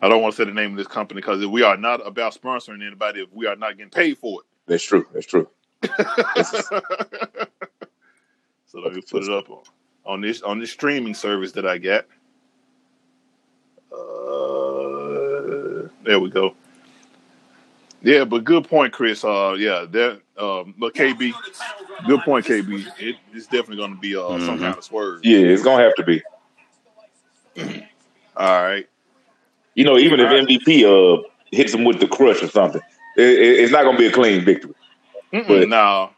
I 0.00 0.08
don't 0.08 0.22
want 0.22 0.34
to 0.34 0.42
say 0.42 0.44
the 0.44 0.54
name 0.54 0.72
of 0.72 0.76
this 0.78 0.86
company 0.86 1.20
because 1.20 1.44
we 1.46 1.62
are 1.62 1.76
not 1.76 2.06
about 2.06 2.34
sponsoring 2.34 2.86
anybody 2.86 3.22
if 3.22 3.32
we 3.32 3.46
are 3.46 3.56
not 3.56 3.76
getting 3.76 3.90
paid 3.90 4.18
for 4.18 4.40
it. 4.42 4.46
That's 4.66 4.84
true. 4.84 5.06
That's 5.12 5.26
true. 5.26 5.48
so 5.84 6.80
let 8.80 8.94
me 8.94 9.02
put 9.02 9.24
it 9.24 9.30
up 9.30 9.50
on, 9.50 9.62
on 10.06 10.20
this 10.20 10.42
on 10.42 10.58
this 10.58 10.70
streaming 10.72 11.14
service 11.14 11.52
that 11.52 11.66
I 11.66 11.78
got. 11.78 12.06
Uh, 13.92 15.88
there 16.04 16.20
we 16.20 16.30
go. 16.30 16.54
Yeah, 18.02 18.24
but 18.24 18.44
good 18.44 18.68
point, 18.68 18.92
Chris. 18.92 19.24
Uh, 19.24 19.56
yeah, 19.58 19.84
that 19.90 20.20
um, 20.38 20.74
look, 20.78 20.94
KB, 20.94 21.32
good 22.06 22.20
point, 22.20 22.46
KB. 22.46 22.86
It, 23.00 23.16
it's 23.32 23.46
definitely 23.46 23.76
going 23.78 23.94
to 23.94 24.00
be 24.00 24.14
uh, 24.16 24.38
some 24.38 24.58
Mhm. 24.58 24.60
kind 24.60 24.78
of 24.78 24.84
swerve. 24.84 25.24
Yeah, 25.24 25.38
it's 25.38 25.62
gonna 25.64 25.82
have 25.82 25.94
to 25.96 26.04
be. 26.04 26.22
All 28.36 28.62
right. 28.62 28.86
You 29.74 29.84
know, 29.84 29.98
even 29.98 30.20
if 30.20 30.28
All 30.28 30.34
right. 30.36 30.46
MVP 30.46 30.84
uh 30.84 31.22
hits 31.50 31.72
him 31.74 31.84
with 31.84 31.98
the 31.98 32.06
crush 32.06 32.42
or 32.42 32.48
something, 32.48 32.82
it, 33.16 33.22
it- 33.22 33.60
it's 33.60 33.72
not 33.72 33.82
gonna 33.84 33.98
be 33.98 34.06
a 34.06 34.12
clean 34.12 34.44
victory. 34.44 34.74
Mm-mm, 35.32 35.48
But- 35.48 35.68
no, 35.68 36.10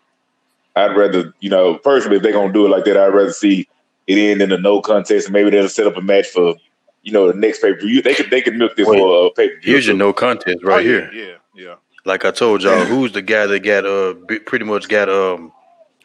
I'd 0.76 0.94
rather, 0.96 1.32
you 1.40 1.48
know, 1.50 1.76
personally, 1.78 2.18
if 2.18 2.22
they're 2.22 2.32
gonna 2.32 2.52
do 2.52 2.66
it 2.66 2.70
like 2.70 2.84
that, 2.84 2.96
I'd 2.98 3.14
rather 3.14 3.32
see 3.32 3.66
it 4.06 4.18
end 4.18 4.42
in 4.42 4.52
a 4.52 4.58
no 4.58 4.80
contest, 4.82 5.26
and 5.28 5.32
maybe 5.32 5.50
they'll 5.50 5.68
set 5.68 5.86
up 5.86 5.96
a 5.96 6.00
match 6.02 6.26
for, 6.28 6.56
you 7.02 7.12
know, 7.12 7.30
the 7.30 7.38
next 7.38 7.60
pay 7.60 7.72
per 7.74 7.80
view. 7.80 8.02
They 8.02 8.14
could 8.14 8.30
they 8.30 8.40
could 8.42 8.54
milk 8.56 8.76
this 8.76 8.86
Wait, 8.88 8.98
for 8.98 9.26
a 9.26 9.30
pay 9.30 9.48
per 9.48 9.60
view. 9.60 9.72
Here's 9.72 9.86
your 9.86 9.96
no 9.96 10.12
contest 10.12 10.58
Oh, 10.62 10.68
right 10.68 10.84
yeah, 10.84 11.10
here. 11.10 11.38
Yeah, 11.54 11.62
yeah. 11.64 11.74
Like 12.04 12.24
I 12.24 12.30
told 12.30 12.62
y'all, 12.62 12.84
who's 12.84 13.12
the 13.12 13.22
guy 13.22 13.46
that 13.46 13.60
got 13.60 13.86
uh 13.86 14.14
pretty 14.46 14.64
much 14.64 14.88
got 14.88 15.08
um 15.08 15.52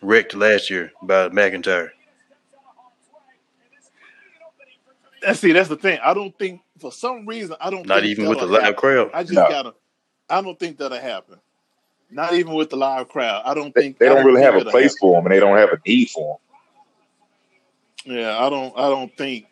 wrecked 0.02 0.36
last 0.36 0.70
year 0.70 0.92
by 1.02 1.30
McIntyre? 1.30 1.90
And 5.26 5.36
see, 5.36 5.52
that's 5.54 5.70
the 5.70 5.76
thing. 5.76 6.00
I 6.04 6.14
don't 6.14 6.38
think 6.38 6.62
for 6.80 6.92
some 6.92 7.26
reason 7.26 7.56
I 7.60 7.70
don't 7.70 7.86
Not 7.88 8.02
think 8.02 8.12
even 8.12 8.30
with 8.30 8.40
the 8.40 8.46
live 8.46 8.62
happen. 8.62 8.76
crowd. 8.80 9.12
I 9.14 9.24
just 9.24 9.34
No. 9.34 9.48
gotta. 9.50 9.74
I 10.30 10.42
don't 10.42 10.60
think 10.60 10.78
that'll 10.78 11.00
happen. 11.00 11.40
Not 12.12 12.34
even 12.34 12.54
with 12.54 12.70
the 12.70 12.78
live 12.78 13.10
crowd. 13.10 13.42
I 13.46 13.54
don't 13.54 13.74
They, 13.74 13.82
think 13.82 13.98
they 13.98 14.08
I 14.08 14.14
don't 14.14 14.26
really 14.26 14.42
have 14.42 14.56
a 14.56 14.60
it'll 14.60 14.72
place 14.72 14.96
for 15.00 15.16
them, 15.16 15.26
and 15.26 15.34
they 15.34 15.40
don't 15.40 15.58
have 15.58 15.70
a 15.70 15.80
need 15.86 16.10
for 16.10 16.40
them. 18.06 18.18
Yeah, 18.18 18.38
I 18.38 18.50
don't. 18.50 18.78
I 18.78 18.90
don't 18.90 19.16
think. 19.18 19.46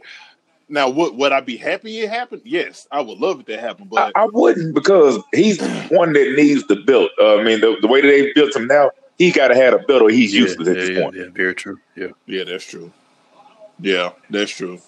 Now, 0.69 0.89
would 0.89 1.15
would 1.15 1.31
I 1.31 1.41
be 1.41 1.57
happy 1.57 1.99
it 1.99 2.09
happened? 2.09 2.41
Yes, 2.45 2.87
I 2.91 3.01
would 3.01 3.19
love 3.19 3.41
it 3.41 3.45
to 3.47 3.59
happen. 3.59 3.87
But 3.89 4.11
I 4.15 4.25
wouldn't 4.31 4.73
because 4.73 5.19
he's 5.33 5.59
one 5.89 6.13
that 6.13 6.33
needs 6.37 6.65
the 6.67 6.77
belt. 6.77 7.11
Uh, 7.19 7.37
I 7.39 7.43
mean, 7.43 7.59
the, 7.61 7.77
the 7.81 7.87
way 7.87 8.01
that 8.01 8.07
they 8.07 8.31
built 8.33 8.55
him 8.55 8.67
now, 8.67 8.91
he 9.17 9.31
got 9.31 9.49
to 9.49 9.55
have 9.55 9.73
a 9.73 9.79
belt 9.79 10.01
or 10.01 10.09
he's 10.09 10.33
Yeah, 10.33 10.41
useless 10.41 10.67
at 10.69 10.75
yeah, 10.77 10.81
this 10.81 10.89
yeah, 10.97 11.03
point. 11.03 11.15
yeah, 11.15 11.25
very 11.33 11.53
true. 11.53 11.79
Yeah. 11.95 12.07
yeah, 12.25 12.43
that's 12.45 12.65
true. 12.65 12.91
Yeah, 13.79 14.11
that's 14.29 14.51
true. 14.51 14.79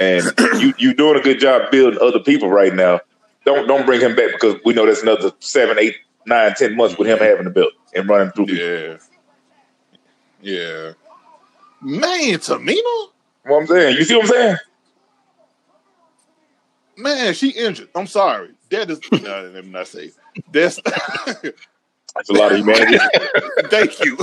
And 0.00 0.24
you 0.60 0.74
you 0.78 0.94
doing 0.94 1.18
a 1.18 1.22
good 1.22 1.38
job 1.38 1.70
building 1.70 1.98
other 2.02 2.20
people 2.20 2.50
right 2.50 2.74
now. 2.74 3.00
Don't 3.44 3.66
don't 3.68 3.86
bring 3.86 4.00
him 4.00 4.16
back 4.16 4.32
because 4.32 4.56
we 4.64 4.74
know 4.74 4.86
that's 4.86 5.02
another 5.02 5.32
seven, 5.40 5.78
eight, 5.78 5.94
nine, 6.26 6.54
ten 6.54 6.76
months 6.76 6.98
with 6.98 7.08
him 7.08 7.18
having 7.18 7.44
the 7.44 7.50
belt 7.50 7.72
and 7.94 8.08
running 8.08 8.32
through. 8.32 8.46
people. 8.46 8.64
Yeah, 8.64 8.96
yeah. 10.42 10.92
Man, 11.82 12.38
Tamina, 12.38 12.66
You 12.66 12.82
know 13.46 13.52
what 13.52 13.60
I'm 13.60 13.66
saying? 13.68 13.96
You 13.96 14.04
see 14.04 14.14
what 14.16 14.24
I'm 14.24 14.28
saying? 14.30 14.56
Man, 17.00 17.34
she 17.34 17.50
injured. 17.50 17.88
I'm 17.94 18.06
sorry. 18.06 18.50
That 18.70 18.90
is. 18.90 19.00
no, 19.12 19.50
let 19.52 19.64
me 19.64 19.70
not 19.70 19.86
say. 19.88 20.10
That's. 20.52 20.80
That's 22.16 22.28
a 22.28 22.32
lot 22.32 22.50
of 22.50 22.58
humanity. 22.58 22.98
Thank 23.68 24.00
you. 24.04 24.18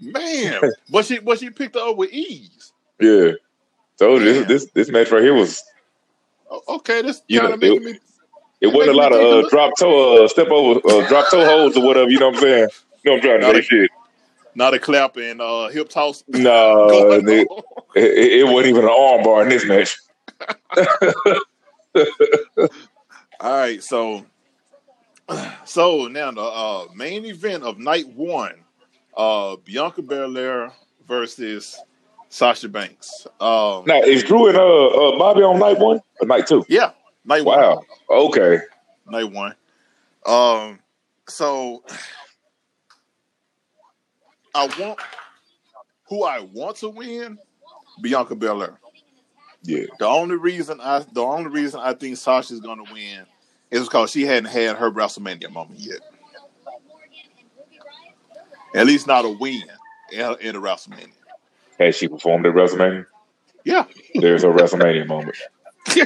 Man, 0.00 0.60
but 0.90 1.04
she 1.06 1.18
but 1.20 1.38
she 1.38 1.50
picked 1.50 1.74
her 1.74 1.80
up 1.90 1.96
with 1.96 2.12
ease. 2.12 2.72
yeah. 3.00 3.32
So 3.96 4.18
this 4.18 4.38
Damn. 4.38 4.48
this 4.48 4.66
this 4.74 4.88
match 4.90 5.10
right 5.10 5.22
here 5.22 5.34
was 5.34 5.62
Okay, 6.68 7.02
this 7.02 7.22
You 7.28 7.40
kind 7.40 7.50
know, 7.50 7.54
of 7.54 7.60
making 7.60 7.84
me. 7.84 7.98
it 8.60 8.66
wasn't 8.68 8.94
a 8.94 8.98
lot 8.98 9.12
of 9.12 9.44
uh, 9.44 9.48
drop 9.48 9.72
toe 9.78 10.24
uh, 10.24 10.28
step 10.28 10.48
over 10.48 10.80
uh, 10.86 11.08
drop 11.08 11.30
toe 11.30 11.44
holds 11.44 11.76
or 11.76 11.84
whatever. 11.84 12.10
You 12.10 12.18
know 12.18 12.26
what 12.28 12.36
I'm 12.36 12.40
saying? 12.42 12.68
You 13.04 13.10
know 13.10 13.12
what 13.16 13.30
I'm 13.34 13.40
trying 13.40 13.54
to 13.54 13.62
say 13.62 13.68
shit. 13.68 13.90
Not 14.56 14.72
a 14.72 14.78
clap 14.78 15.18
and 15.18 15.42
uh, 15.42 15.68
hip 15.68 15.90
toss. 15.90 16.24
No, 16.28 16.88
it, 16.88 17.46
it, 17.94 18.32
it 18.40 18.44
wasn't 18.46 18.68
even 18.68 18.84
an 18.84 18.90
arm 18.90 19.22
bar 19.22 19.42
in 19.42 19.50
this 19.50 19.66
match. 19.66 19.98
All 23.38 23.58
right, 23.58 23.82
so 23.82 24.24
so 25.66 26.08
now 26.08 26.30
the 26.30 26.40
uh, 26.40 26.86
main 26.94 27.26
event 27.26 27.64
of 27.64 27.78
night 27.78 28.08
one, 28.08 28.54
uh, 29.14 29.56
Bianca 29.56 30.00
Belair 30.00 30.72
versus 31.06 31.78
Sasha 32.30 32.70
Banks. 32.70 33.26
Um, 33.38 33.84
Now 33.86 34.00
is 34.00 34.24
Drew 34.24 34.48
and 34.48 34.56
uh, 34.56 34.86
uh 34.86 35.18
Bobby 35.18 35.42
on 35.42 35.58
night 35.58 35.78
one 35.78 36.00
or 36.20 36.26
night 36.26 36.46
two? 36.46 36.64
yeah, 36.70 36.92
night 37.26 37.44
one. 37.44 37.58
Wow. 37.58 37.82
Okay. 38.08 38.60
night 39.06 39.30
one. 39.30 39.54
Um, 40.24 40.78
so 41.28 41.82
I 44.56 44.64
want 44.80 44.98
who 46.08 46.24
I 46.24 46.40
want 46.40 46.76
to 46.78 46.88
win, 46.88 47.38
Bianca 48.00 48.34
Belair. 48.34 48.80
Yeah. 49.62 49.84
The 49.98 50.06
only 50.06 50.36
reason 50.36 50.80
I 50.80 51.04
the 51.12 51.20
only 51.20 51.50
reason 51.50 51.80
I 51.80 51.92
think 51.92 52.16
Sasha's 52.16 52.60
gonna 52.60 52.84
win 52.90 53.26
is 53.70 53.82
because 53.82 54.10
she 54.12 54.22
hadn't 54.22 54.46
had 54.46 54.76
her 54.76 54.90
WrestleMania 54.90 55.50
moment 55.52 55.80
yet. 55.80 56.00
At 58.74 58.86
least 58.86 59.06
not 59.06 59.26
a 59.26 59.28
win 59.28 59.64
in, 60.10 60.20
a 60.20 60.36
WrestleMania. 60.36 61.12
Has 61.78 61.94
she 61.96 62.08
performed 62.08 62.46
at 62.46 62.54
WrestleMania? 62.54 63.04
Yeah. 63.64 63.84
There's 64.14 64.44
a 64.44 64.48
WrestleMania 64.48 65.06
moment. 65.06 65.36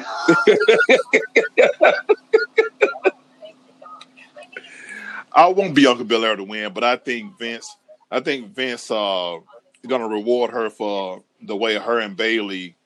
I 5.32 5.46
want 5.48 5.74
Bianca 5.74 6.04
Belair 6.04 6.34
to 6.34 6.44
win, 6.44 6.72
but 6.72 6.82
I 6.82 6.96
think 6.96 7.38
Vince 7.38 7.76
I 8.10 8.20
think 8.20 8.54
Vince 8.54 8.90
uh 8.90 9.38
gonna 9.86 10.08
reward 10.08 10.50
her 10.50 10.70
for 10.70 11.22
the 11.42 11.56
way 11.56 11.76
her 11.76 12.00
and 12.00 12.16
Bayley 12.16 12.76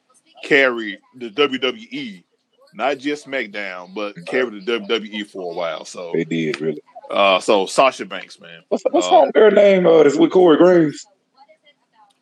carried 0.44 0.98
the 1.16 1.30
WWE, 1.30 2.22
not 2.74 2.98
just 2.98 3.26
SmackDown, 3.26 3.94
but 3.94 4.14
carried 4.26 4.64
the 4.66 4.78
WWE 4.80 5.28
for 5.30 5.52
a 5.52 5.56
while. 5.56 5.84
So 5.84 6.12
They 6.14 6.24
did 6.24 6.60
really. 6.60 6.82
uh 7.10 7.40
so 7.40 7.66
Sasha 7.66 8.04
Banks, 8.04 8.38
man. 8.40 8.62
What's 8.68 8.84
what's 8.90 9.06
Uh, 9.08 9.30
her 9.34 9.50
name? 9.50 9.86
Uh, 9.86 10.02
that's 10.02 10.16
with 10.16 10.30
Corey 10.30 10.56
Graves, 10.58 11.06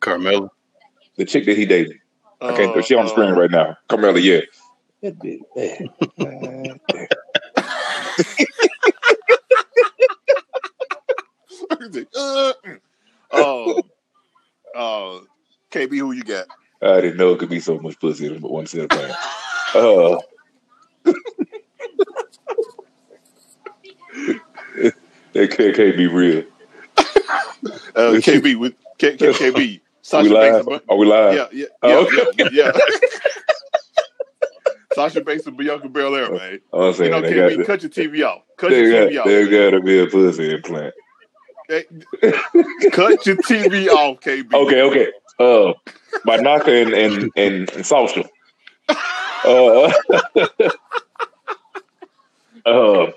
Carmella. 0.01 0.49
the 1.17 1.25
chick 1.25 1.45
that 1.45 1.57
he 1.57 1.65
dated. 1.65 1.97
I 2.41 2.55
can't. 2.55 2.75
Uh, 2.75 2.81
she 2.81 2.95
on 2.95 3.05
the 3.05 3.11
screen 3.11 3.31
uh, 3.31 3.39
right 3.39 3.51
now. 3.51 3.77
Carmella, 3.89 4.21
yeah. 4.21 4.41
That 5.01 5.19
bitch 5.19 5.39
uh, 12.15 12.53
uh, 13.33 13.73
uh, 14.75 15.19
KB, 15.71 15.97
who 15.97 16.11
you 16.11 16.23
got? 16.23 16.47
I 16.81 17.01
didn't 17.01 17.17
know 17.17 17.33
it 17.33 17.39
could 17.39 17.49
be 17.49 17.59
so 17.59 17.79
much 17.79 17.99
pussy 17.99 18.27
in 18.33 18.41
one 18.41 18.65
set 18.67 18.81
of 18.81 18.89
pants. 18.89 19.15
Uh, 19.75 20.17
that 25.33 25.51
can't, 25.51 25.75
can't 25.75 25.97
be 25.97 26.07
real. 26.07 26.43
Uh, 26.97 27.03
KB 27.95 28.57
with 28.57 28.73
K, 28.97 29.15
K, 29.17 29.31
KB. 29.31 29.81
Sasha 30.01 30.27
we 30.27 30.33
live? 30.35 30.65
Banks. 30.65 30.85
Are 30.89 30.97
we 30.97 31.05
live? 31.05 31.35
Yeah, 31.35 31.47
yeah, 31.53 31.65
Oh, 31.81 32.09
yeah, 32.11 32.23
okay. 32.29 32.49
yeah, 32.55 32.71
yeah. 32.75 32.77
Sasha 34.93 35.21
Banks 35.21 35.47
and 35.47 35.57
Bianca 35.57 35.89
Belair, 35.89 36.31
man. 36.31 36.59
I'm 36.71 36.81
You 36.87 36.93
saying 36.93 37.11
know, 37.11 37.21
they 37.21 37.31
KB, 37.33 37.57
got 37.57 37.65
cut 37.65 37.81
your 37.81 37.89
TV 37.89 38.23
off. 38.27 38.43
cut 38.57 38.71
your 38.71 38.91
got, 38.91 39.09
TV 39.11 39.19
off. 39.19 39.25
there 39.25 39.49
gotta 39.71 39.81
be 39.81 39.99
a 39.99 40.05
pussy 40.07 40.53
implant. 40.53 40.93
Hey, 41.73 41.85
cut 42.91 43.25
your 43.25 43.37
TV 43.37 43.87
off, 43.87 44.19
KB. 44.19 44.53
Okay, 44.53 44.81
okay. 44.81 45.07
Uh, 45.39 45.73
Bianca 46.23 46.71
and 46.71 46.93
and 46.93 47.31
and, 47.35 47.71
and 47.71 47.85
Sasha. 47.85 48.29
Uh, 49.43 49.91
uh, 52.65 53.11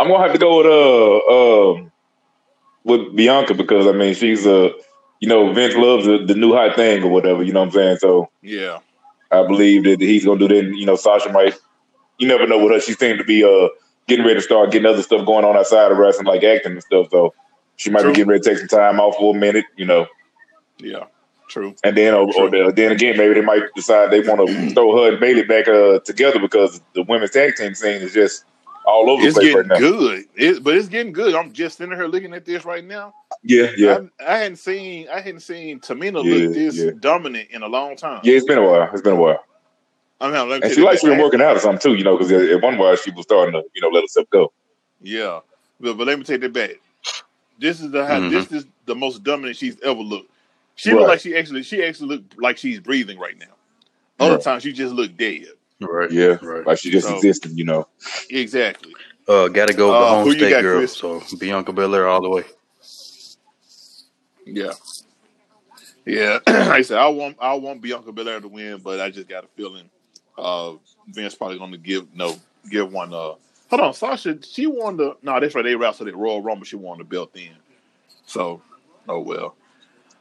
I'm 0.00 0.08
gonna 0.08 0.18
have 0.18 0.32
to 0.32 0.38
go 0.38 0.56
with 0.58 0.66
uh 0.66 1.76
um 1.76 1.92
with 2.82 3.14
Bianca 3.14 3.54
because 3.54 3.86
I 3.86 3.92
mean 3.92 4.14
she's 4.14 4.44
uh 4.44 4.70
you 5.20 5.28
know 5.28 5.52
Vince 5.52 5.76
loves 5.76 6.06
the, 6.06 6.18
the 6.26 6.34
new 6.34 6.52
hot 6.52 6.74
thing 6.74 7.04
or 7.04 7.10
whatever 7.10 7.44
you 7.44 7.52
know 7.52 7.60
what 7.60 7.66
I'm 7.66 7.72
saying 7.72 7.98
so 7.98 8.28
Yeah, 8.42 8.80
I 9.30 9.46
believe 9.46 9.84
that 9.84 10.00
he's 10.00 10.24
gonna 10.24 10.40
do 10.40 10.48
that 10.48 10.64
and, 10.64 10.76
you 10.76 10.86
know 10.86 10.96
Sasha 10.96 11.30
might 11.30 11.56
you 12.18 12.26
never 12.26 12.46
know 12.48 12.58
with 12.58 12.72
her 12.72 12.80
she 12.80 12.94
seemed 12.94 13.18
to 13.18 13.24
be 13.24 13.44
uh 13.44 13.68
getting 14.08 14.24
ready 14.24 14.40
to 14.40 14.42
start 14.42 14.72
getting 14.72 14.86
other 14.86 15.02
stuff 15.02 15.24
going 15.24 15.44
on 15.44 15.56
outside 15.56 15.92
of 15.92 15.98
wrestling 15.98 16.26
like 16.26 16.42
acting 16.42 16.72
and 16.72 16.82
stuff 16.82 17.06
so 17.10 17.32
she 17.80 17.90
might 17.90 18.02
True. 18.02 18.10
be 18.10 18.16
getting 18.16 18.28
ready 18.30 18.42
to 18.42 18.48
take 18.50 18.58
some 18.58 18.68
time 18.68 19.00
off 19.00 19.16
for 19.16 19.34
a 19.34 19.38
minute 19.38 19.64
you 19.76 19.86
know 19.86 20.06
yeah, 20.78 21.04
true. 21.48 21.74
and 21.84 21.94
then, 21.96 22.14
or, 22.14 22.26
or 22.38 22.72
then 22.72 22.90
again, 22.92 23.16
maybe 23.18 23.34
they 23.34 23.42
might 23.42 23.64
decide 23.76 24.10
they 24.10 24.20
want 24.20 24.48
to 24.48 24.70
throw 24.70 24.96
her 24.96 25.10
and 25.12 25.20
Bayley 25.20 25.42
back 25.44 25.68
uh, 25.68 25.98
together 26.00 26.38
because 26.40 26.80
the 26.94 27.02
women's 27.02 27.32
tag 27.32 27.54
team 27.56 27.74
scene 27.74 28.00
is 28.00 28.14
just 28.14 28.44
all 28.86 29.10
over 29.10 29.22
It's 29.26 29.34
the 29.34 29.42
place 29.42 29.54
getting 29.54 29.68
right 29.70 29.80
now. 29.80 29.90
good, 29.90 30.24
it, 30.36 30.64
but 30.64 30.74
it's 30.76 30.88
getting 30.88 31.12
good. 31.12 31.34
I'm 31.34 31.52
just 31.52 31.76
sitting 31.76 31.94
here 31.94 32.06
looking 32.06 32.32
at 32.32 32.46
this 32.46 32.64
right 32.64 32.82
now. 32.82 33.12
Yeah, 33.42 33.72
yeah, 33.76 33.98
I, 34.26 34.32
I 34.32 34.38
hadn't 34.38 34.56
seen 34.56 35.08
I 35.10 35.20
hadn't 35.20 35.40
seen 35.40 35.80
Tamina 35.80 36.24
Yeah, 36.24 36.46
look 36.46 36.54
this 36.54 36.76
yeah. 36.76 36.90
dominant 36.98 37.50
in 37.50 37.62
a 37.62 37.68
long 37.68 37.94
time. 37.94 38.20
yeah. 38.24 38.36
It's 38.36 38.46
been 38.46 38.56
a 38.58 38.64
while. 38.64 38.88
It's 38.90 39.02
been 39.02 39.12
a 39.12 39.16
while, 39.16 39.44
I 40.22 40.30
mean, 40.30 40.62
and 40.62 40.72
she 40.72 40.80
likes 40.80 41.02
been 41.02 41.18
working 41.18 41.42
out 41.42 41.56
or 41.56 41.60
something 41.60 41.80
too. 41.92 41.98
You 41.98 42.04
know, 42.04 42.16
because 42.16 42.32
at 42.32 42.62
one 42.62 42.78
while 42.78 42.96
she 42.96 43.10
was 43.10 43.24
starting 43.24 43.52
to 43.52 43.62
you 43.74 43.82
know 43.82 43.88
let 43.88 44.02
herself 44.04 44.30
go. 44.30 44.50
Yeah, 45.02 45.40
but, 45.78 45.98
but 45.98 46.06
let 46.06 46.18
me 46.18 46.24
take 46.24 46.40
that 46.40 46.54
back. 46.54 46.80
This 47.60 47.80
is 47.80 47.90
the 47.90 48.04
how, 48.06 48.18
Mhm. 48.20 48.30
this 48.30 48.50
is 48.52 48.66
the 48.86 48.94
most 48.94 49.22
dominant 49.22 49.56
she's 49.56 49.78
ever 49.82 50.00
looked. 50.00 50.30
She 50.76 50.90
Right. 50.90 50.98
look 51.00 51.08
like 51.08 51.20
she 51.20 51.36
actually 51.36 51.62
she 51.62 51.84
actually 51.84 52.08
look 52.16 52.22
like 52.38 52.56
she's 52.56 52.80
breathing 52.80 53.18
right 53.18 53.38
now. 53.38 53.54
Other 54.18 54.34
Right. 54.36 54.42
times 54.44 54.62
she 54.62 54.72
just 54.72 54.94
look 54.94 55.16
dead. 55.16 55.46
Right. 55.80 56.10
Yeah, 56.10 56.38
Right. 56.42 56.66
like 56.66 56.78
she 56.78 56.90
just 56.90 57.06
So- 57.08 57.16
existed. 57.16 57.52
You 57.56 57.64
know, 57.64 57.86
Exactly. 58.30 58.94
Uh, 59.28 59.48
gotta 59.48 59.72
go 59.74 59.88
with 59.88 59.96
Uh, 59.96 60.00
the 60.00 60.06
home 60.08 60.24
who 60.24 60.32
you 60.32 60.38
state 60.38 60.50
got, 60.50 60.62
girl. 60.62 60.78
Chris? 60.78 60.96
So 60.96 61.22
Bianca 61.38 61.72
Belair 61.72 62.08
all 62.08 62.20
the 62.22 62.28
way. 62.30 62.44
Yeah. 64.46 64.72
Yeah. 66.06 66.38
like 66.46 66.56
I 66.68 66.82
said, 66.82 66.98
I 66.98 67.08
want 67.08 67.36
I 67.40 67.54
want 67.54 67.80
Bianca 67.82 68.10
Belair 68.12 68.40
to 68.40 68.48
win, 68.48 68.78
but 68.78 69.00
I 69.00 69.10
just 69.10 69.28
got 69.28 69.44
a 69.44 69.48
feeling 69.48 69.88
uh 70.38 70.72
Vince 71.08 71.34
probably 71.34 71.58
gonna 71.58 71.76
give 71.76 72.12
no 72.14 72.34
give 72.70 72.92
one 72.92 73.12
uh 73.12 73.34
hold 73.70 73.80
on, 73.80 73.94
Sasha 73.94 74.38
she 74.42 74.66
won 74.66 74.96
the 74.96 75.16
no, 75.22 75.40
that's 75.40 75.54
right, 75.54 75.64
they 75.64 75.74
wrestled 75.74 76.08
at 76.08 76.16
Royal 76.16 76.42
Rumble, 76.42 76.64
she 76.66 76.76
won 76.76 76.98
the 76.98 77.04
belt 77.04 77.32
then. 77.34 77.56
So 78.26 78.60
oh 79.08 79.20
well. 79.20 79.56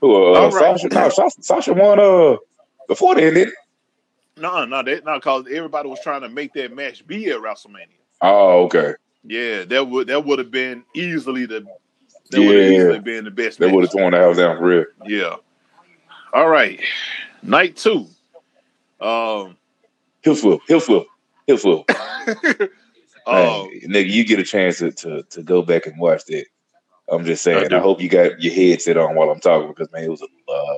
Who, 0.02 0.34
uh. 0.34 0.52
Sasha, 0.52 0.88
no, 0.88 1.10
Sasha, 1.10 1.42
Sasha 1.42 1.74
won 1.74 2.00
uh 2.00 2.38
before 2.88 3.16
then, 3.16 3.34
didn't? 3.34 3.50
it? 3.50 4.42
No, 4.42 4.64
no, 4.66 4.82
that 4.84 5.04
not 5.04 5.22
cause 5.22 5.46
everybody 5.52 5.90
was 5.90 6.00
trying 6.02 6.22
to 6.22 6.30
make 6.30 6.54
that 6.54 6.74
match 6.74 7.06
be 7.06 7.30
at 7.30 7.40
WrestleMania. 7.40 7.88
Oh, 8.22 8.64
okay. 8.66 8.94
Yeah, 9.24 9.66
that 9.66 9.88
would 9.88 10.08
that 10.08 10.24
would 10.24 10.40
have 10.40 10.52
been 10.52 10.84
easily 10.96 11.46
the 11.46 11.66
that 12.32 12.40
would 12.40 12.56
have 12.56 12.72
Yeah. 12.72 12.78
easily 12.78 13.00
been 13.00 13.26
the 13.26 13.32
best 13.32 13.60
They 13.60 13.70
would 13.70 13.84
have 13.84 13.92
torn 13.92 14.12
the 14.14 14.20
house 14.20 14.38
down 14.38 14.58
for 14.58 14.66
real. 14.66 14.86
Yeah. 15.06 15.36
All 16.34 16.48
right. 16.48 16.80
Night 17.44 17.76
two. 17.76 18.08
Um 19.02 19.58
Hill 20.22 20.36
flip, 20.36 20.60
hill 20.68 21.86
flip, 23.26 23.36
hill 23.36 23.66
flip. 23.66 23.66
uh, 23.66 23.70
Hey, 23.70 23.82
nigga, 23.88 24.10
you 24.10 24.26
get 24.26 24.40
a 24.40 24.44
chance 24.44 24.80
to, 24.80 24.92
to 24.92 25.24
to 25.24 25.44
go 25.44 25.62
back 25.62 25.86
and 25.88 26.00
watch 26.00 26.26
that. 26.26 26.46
I'm 27.12 27.26
just 27.26 27.44
saying. 27.44 27.70
do. 27.70 27.76
I, 27.76 27.80
hope 27.80 28.02
you 28.02 28.10
got 28.10 28.42
your 28.42 28.54
headset 28.54 28.98
on 28.98 29.16
while 29.16 29.30
I'm 29.30 29.40
talking 29.40 29.70
because 29.70 29.92
man, 29.92 30.04
it 30.04 30.10
was 30.12 30.22
a 30.22 30.26
uh, 30.52 30.78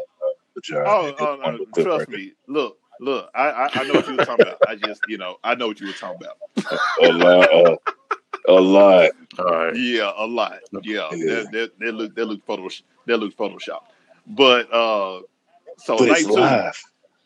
a. 0.76 0.88
Oh. 0.88 1.16
Oh 1.18 1.36
no, 1.38 1.44
one 1.44 1.54
of 1.56 1.60
the 1.60 1.66
clips 1.68 1.86
trust 1.86 2.00
right 2.00 2.10
me. 2.10 2.34
Look, 2.48 2.78
look. 3.00 3.30
I, 3.36 3.50
I 3.50 3.80
I 3.82 3.84
know 3.84 3.96
what 3.96 4.08
you 4.08 4.14
were 4.14 4.20
talking 4.20 4.46
about. 4.46 4.60
I 4.66 4.76
just, 4.76 5.02
you 5.08 5.18
know, 5.18 5.38
I 5.44 5.56
know 5.56 5.68
what 5.68 5.80
you 5.80 5.88
were 5.88 5.94
talking 5.94 6.22
about. 6.22 6.38
A 7.02 7.08
lot, 7.08 7.54
uh, 7.54 7.76
a 8.48 8.54
lot. 8.54 9.12
All 9.40 9.46
right. 9.46 9.76
Yeah, 9.76 10.12
a 10.16 10.26
lot. 10.26 10.60
Yeah, 10.84 11.10
Yeah. 11.14 11.36
that 11.36 11.52
that 11.52 11.80
that 11.80 11.92
look 11.94 12.16
that 12.16 12.26
look 12.26 12.46
photo 12.46 12.70
that 13.08 13.18
looks 13.18 13.36
Photoshop. 13.36 13.82
But 14.28 14.72
uh, 14.72 15.22
so 15.78 15.98
But 15.98 16.10
it's 16.10 16.26
live. 16.26 16.84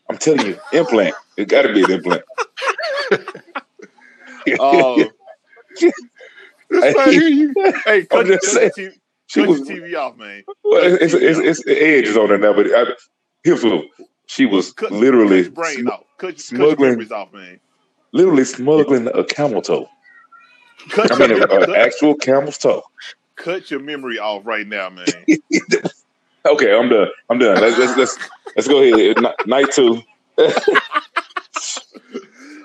I'm 0.10 0.18
telling 0.18 0.46
you, 0.46 0.60
implant. 0.72 1.16
It 1.38 1.50
got 1.50 1.64
to 1.64 1.74
be 1.74 1.84
an 1.84 1.92
implant. 1.92 2.24
Right 6.70 7.14
you, 7.14 7.54
hey, 7.86 8.06
cut, 8.06 8.20
I'm 8.22 8.26
your- 8.28 8.40
just 8.40 8.54
cut, 8.56 8.76
your 8.78 8.90
TV, 8.92 8.94
she 9.28 9.40
cut 9.42 9.50
was. 9.50 9.70
your 9.70 9.78
TV 9.88 9.96
off, 9.98 10.18
man. 10.18 10.44
Well, 10.64 10.82
it's, 10.84 11.14
it's, 11.14 11.40
it's, 11.40 11.68
edge 11.68 12.08
is 12.08 12.18
on 12.18 12.30
there 12.30 12.40
now, 12.40 12.54
but 12.54 12.66
I, 12.68 12.86
here's 13.44 13.64
what 13.64 13.86
she 14.26 14.46
was 14.48 14.74
Cut, 14.74 14.92
literally, 14.92 15.44
cut 15.44 15.54
brain 15.54 15.80
sm- 15.82 15.88
off. 15.90 16.00
Cut, 16.18 16.18
cut 16.18 16.30
your 16.30 16.38
smuggling- 16.40 16.90
memories 16.90 17.12
off, 17.12 17.32
man. 17.34 17.60
literally 18.14 18.46
smuggling 18.46 19.08
a 19.14 19.24
camel 19.24 19.62
toe. 19.62 19.88
Cut 20.90 21.12
I 21.12 21.18
your, 21.28 21.28
mean, 21.36 21.44
an 21.44 21.50
cut, 21.50 21.76
actual 21.76 22.16
camel's 22.16 22.58
toe. 22.58 22.82
cut 23.36 23.70
your 23.70 23.80
memory 23.80 24.18
off 24.20 24.46
right 24.46 24.68
now, 24.68 24.90
man. 24.90 25.06
Okay, 26.48 26.78
I'm 26.78 26.90
done. 26.90 27.08
I'm 27.32 27.40
done. 27.40 27.60
Let's 27.60 27.76
let's 27.80 27.98
let's, 27.98 28.18
let's 28.56 28.68
go 28.68 28.84
ahead. 28.84 29.18
Night 29.48 29.72
two. 29.72 30.00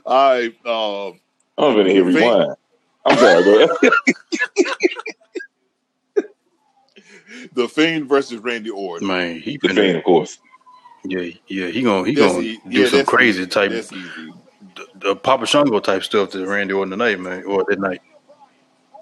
All 0.05 0.35
right. 0.35 0.55
Uh, 0.67 1.13
I'm 1.61 1.77
gonna 1.77 1.91
hit 1.91 2.05
Think- 2.05 2.17
rewind. 2.19 2.55
I'm 3.07 3.17
sorry. 3.19 3.45
Go 3.45 3.65
ahead. 3.65 3.93
the 7.55 7.69
Fiend 7.69 8.09
versus 8.09 8.39
Randy 8.41 8.71
Orton. 8.71 9.07
Man, 9.09 9.41
he 9.41 9.57
the 9.57 9.69
finna, 9.69 9.75
Fiend, 9.75 9.97
of 9.99 10.05
course. 10.05 10.39
yeah, 11.05 11.31
yeah, 11.49 11.69
he 11.69 11.83
gonna 11.83 12.07
he 12.07 12.15
That's 12.15 12.33
gonna 12.35 12.45
e- 12.45 12.61
do 12.69 12.81
yeah, 12.81 12.89
some 12.89 13.07
crazy 13.07 13.41
easy. 13.43 13.51
type, 13.51 13.71
That's 13.71 13.89
the, 13.89 14.33
the 14.97 15.17
Papa 15.17 15.47
Shango 15.47 15.81
type 15.81 16.03
stuff 16.05 16.31
to 16.31 16.47
Randy 16.47 16.75
Orton 16.75 16.91
tonight, 16.91 17.19
man, 17.21 17.45
or 17.45 17.65
that 17.69 17.81
night. 17.81 18.03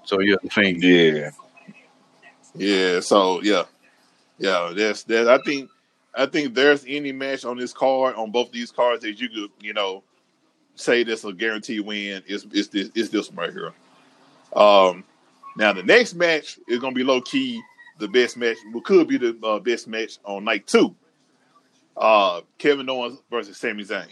So 0.05 0.19
yeah, 0.19 0.35
the 0.41 0.49
fiend. 0.49 0.81
Yeah. 0.81 1.31
Yeah. 2.55 2.99
So 3.01 3.41
yeah, 3.41 3.63
yeah. 4.37 4.71
That's 4.75 5.03
that. 5.03 5.27
I 5.27 5.37
think. 5.39 5.69
I 6.15 6.25
think 6.25 6.55
there's 6.55 6.83
any 6.87 7.11
match 7.11 7.45
on 7.45 7.55
this 7.55 7.71
card 7.71 8.15
on 8.15 8.31
both 8.31 8.51
these 8.51 8.71
cards 8.71 9.03
that 9.03 9.21
you 9.21 9.29
could 9.29 9.51
you 9.61 9.73
know 9.73 10.03
say 10.79 11.03
that's 11.03 11.23
a 11.23 11.33
guaranteed 11.33 11.81
win. 11.81 12.23
Is 12.27 12.45
is 12.51 12.69
this 12.69 12.89
is 12.95 13.09
this 13.09 13.29
one 13.31 13.47
right 13.47 13.53
here? 13.53 13.73
Um. 14.55 15.03
Now 15.57 15.73
the 15.73 15.83
next 15.83 16.13
match 16.15 16.57
is 16.67 16.79
gonna 16.79 16.95
be 16.95 17.03
low 17.03 17.21
key 17.21 17.61
the 17.99 18.07
best 18.07 18.37
match. 18.37 18.57
What 18.71 18.85
could 18.85 19.07
be 19.07 19.17
the 19.17 19.37
uh, 19.43 19.59
best 19.59 19.87
match 19.87 20.17
on 20.23 20.45
night 20.45 20.65
two. 20.67 20.95
Uh, 21.97 22.41
Kevin 22.57 22.89
Owens 22.89 23.19
versus 23.29 23.57
Sami 23.57 23.83
Zayn. 23.83 24.05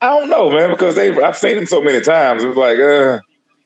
I 0.00 0.18
don't 0.18 0.30
know, 0.30 0.50
man, 0.50 0.70
because 0.70 0.94
they 0.94 1.10
I've 1.20 1.36
seen 1.36 1.56
them 1.56 1.66
so 1.66 1.82
many 1.82 2.00
times. 2.00 2.44
It's 2.44 2.56
like, 2.56 2.78
uh, 2.78 3.18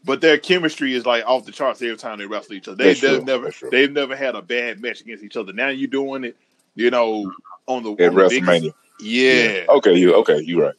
But 0.04 0.20
their 0.22 0.38
chemistry 0.38 0.94
is 0.94 1.04
like 1.04 1.24
off 1.26 1.44
the 1.44 1.52
charts 1.52 1.82
every 1.82 1.96
time 1.96 2.18
they 2.18 2.26
wrestle 2.26 2.54
each 2.54 2.66
other. 2.66 2.82
They, 2.82 2.94
they've 2.94 3.22
never 3.24 3.52
they've 3.70 3.92
never 3.92 4.16
had 4.16 4.34
a 4.34 4.42
bad 4.42 4.80
match 4.80 5.02
against 5.02 5.22
each 5.22 5.36
other. 5.36 5.52
Now 5.52 5.68
you're 5.68 5.88
doing 5.88 6.24
it, 6.24 6.36
you 6.74 6.90
know, 6.90 7.30
on 7.66 7.82
the, 7.82 7.92
at 7.92 7.98
the 7.98 8.10
biggest- 8.10 8.42
WrestleMania. 8.42 8.74
yeah. 9.00 9.64
Okay, 9.68 9.94
you 9.94 10.14
okay? 10.16 10.40
You 10.40 10.62
right. 10.62 10.74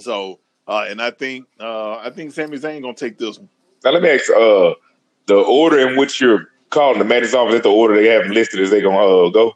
So 0.00 0.40
uh, 0.66 0.86
and 0.88 1.00
I 1.00 1.10
think 1.10 1.46
uh, 1.58 1.96
I 1.96 2.10
think 2.10 2.32
Sami 2.32 2.58
Zayn 2.58 2.82
gonna 2.82 2.94
take 2.94 3.18
this 3.18 3.38
one. 3.38 3.48
Now 3.84 3.90
let 3.90 4.02
me 4.02 4.10
ask. 4.10 4.30
Uh, 4.30 4.74
the 5.26 5.36
order 5.36 5.78
in 5.88 5.96
which 5.96 6.20
you're 6.20 6.48
calling 6.70 6.98
the 6.98 7.04
matches 7.04 7.34
off 7.34 7.52
is 7.52 7.60
the 7.62 7.68
order 7.68 7.94
they 7.94 8.08
have 8.08 8.26
listed 8.26 8.60
as 8.60 8.70
they 8.70 8.80
gonna 8.80 8.98
uh, 8.98 9.30
go? 9.30 9.54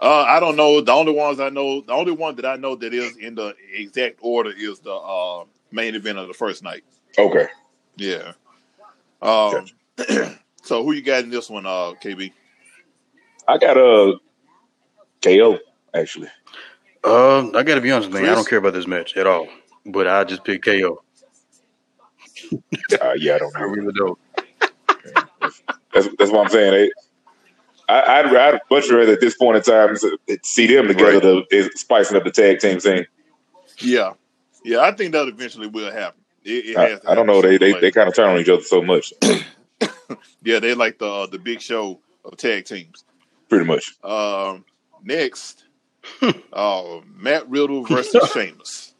Uh, 0.00 0.24
I 0.28 0.40
don't 0.40 0.56
know. 0.56 0.80
The 0.80 0.92
only 0.92 1.12
ones 1.12 1.40
I 1.40 1.48
know, 1.48 1.80
the 1.80 1.92
only 1.92 2.12
one 2.12 2.36
that 2.36 2.44
I 2.44 2.56
know 2.56 2.76
that 2.76 2.92
is 2.92 3.16
in 3.16 3.34
the 3.34 3.54
exact 3.72 4.18
order 4.20 4.52
is 4.56 4.78
the 4.80 4.94
uh, 4.94 5.44
main 5.72 5.94
event 5.94 6.18
of 6.18 6.28
the 6.28 6.34
first 6.34 6.62
night. 6.62 6.84
Okay. 7.18 7.48
Yeah. 7.96 8.32
Um, 9.22 9.66
so 10.62 10.84
who 10.84 10.92
you 10.92 11.02
got 11.02 11.24
in 11.24 11.30
this 11.30 11.48
one, 11.48 11.64
uh, 11.64 11.94
KB? 12.02 12.32
I 13.48 13.58
got 13.58 13.78
a 13.78 14.12
uh, 14.12 14.18
KO 15.22 15.58
actually. 15.94 16.28
Um, 17.04 17.54
I 17.54 17.62
gotta 17.62 17.80
be 17.80 17.90
honest, 17.92 18.10
man. 18.10 18.24
I 18.24 18.34
don't 18.34 18.48
care 18.48 18.58
about 18.58 18.72
this 18.74 18.86
match 18.86 19.16
at 19.16 19.26
all. 19.26 19.48
But 19.84 20.08
I 20.08 20.24
just 20.24 20.44
pick 20.44 20.64
KO. 20.64 21.02
Uh, 23.00 23.12
yeah, 23.16 23.34
I 23.34 23.38
don't 23.38 23.56
I 23.56 23.60
know. 23.60 23.66
really 23.66 23.92
don't. 23.92 24.18
That's 25.94 26.08
that's 26.18 26.30
what 26.30 26.44
I'm 26.44 26.48
saying. 26.48 26.72
They, 26.72 26.90
I, 27.88 28.18
I'd, 28.18 28.36
I'd 28.36 28.60
much 28.70 28.90
rather 28.90 29.12
at 29.12 29.20
this 29.20 29.36
point 29.36 29.56
in 29.56 29.62
time 29.62 29.96
see 30.42 30.66
them 30.66 30.88
together 30.88 31.20
to 31.20 31.44
is 31.50 31.70
spicing 31.76 32.16
up 32.16 32.24
the 32.24 32.30
tag 32.30 32.58
team 32.58 32.80
thing. 32.80 33.06
Yeah, 33.78 34.12
yeah. 34.64 34.80
I 34.80 34.92
think 34.92 35.12
that 35.12 35.28
eventually 35.28 35.68
will 35.68 35.92
happen. 35.92 36.20
It, 36.44 36.66
it 36.66 36.76
I, 36.76 36.88
has 36.90 37.00
to 37.00 37.10
I 37.10 37.14
don't 37.14 37.26
know. 37.26 37.40
They 37.40 37.58
they, 37.58 37.70
sooner 37.70 37.80
they 37.80 37.90
kind 37.92 38.08
of 38.08 38.14
turn 38.14 38.30
on 38.30 38.38
each 38.38 38.48
other 38.48 38.62
so 38.62 38.82
much, 38.82 39.12
Yeah, 40.42 40.60
they 40.60 40.74
like 40.74 40.98
the 40.98 41.08
uh, 41.08 41.26
the 41.26 41.38
big 41.38 41.60
show 41.60 42.00
of 42.24 42.36
tag 42.36 42.64
teams. 42.64 43.04
pretty 43.48 43.64
much. 43.64 43.94
Um, 44.04 44.64
next, 45.02 45.64
uh, 46.52 47.00
Matt 47.16 47.48
Riddle 47.48 47.84
versus 47.84 48.30
Sheamus. 48.34 48.94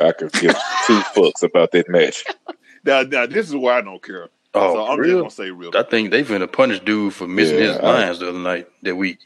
I 0.00 0.12
could 0.12 0.32
give 0.32 0.54
two 0.86 1.00
fucks 1.14 1.42
about 1.42 1.72
that 1.72 1.88
match. 1.88 2.24
now, 2.84 3.02
now 3.02 3.26
this 3.26 3.48
is 3.48 3.54
why 3.56 3.78
I 3.78 3.80
don't 3.82 4.02
care. 4.02 4.28
Oh, 4.54 4.74
so 4.74 4.86
I'm 4.86 4.96
for 4.96 5.02
real? 5.02 5.24
just 5.24 5.36
gonna 5.38 5.48
say 5.48 5.50
real. 5.52 5.70
I 5.76 5.82
think 5.82 6.10
they 6.10 6.22
finna 6.24 6.50
punish 6.50 6.80
dude 6.80 7.12
for 7.14 7.26
missing 7.26 7.58
Yeah, 7.58 7.64
his 7.72 7.76
I- 7.78 7.82
lines 7.82 8.18
the 8.20 8.28
other 8.30 8.38
night 8.38 8.68
that 8.82 8.96
week. 8.96 9.18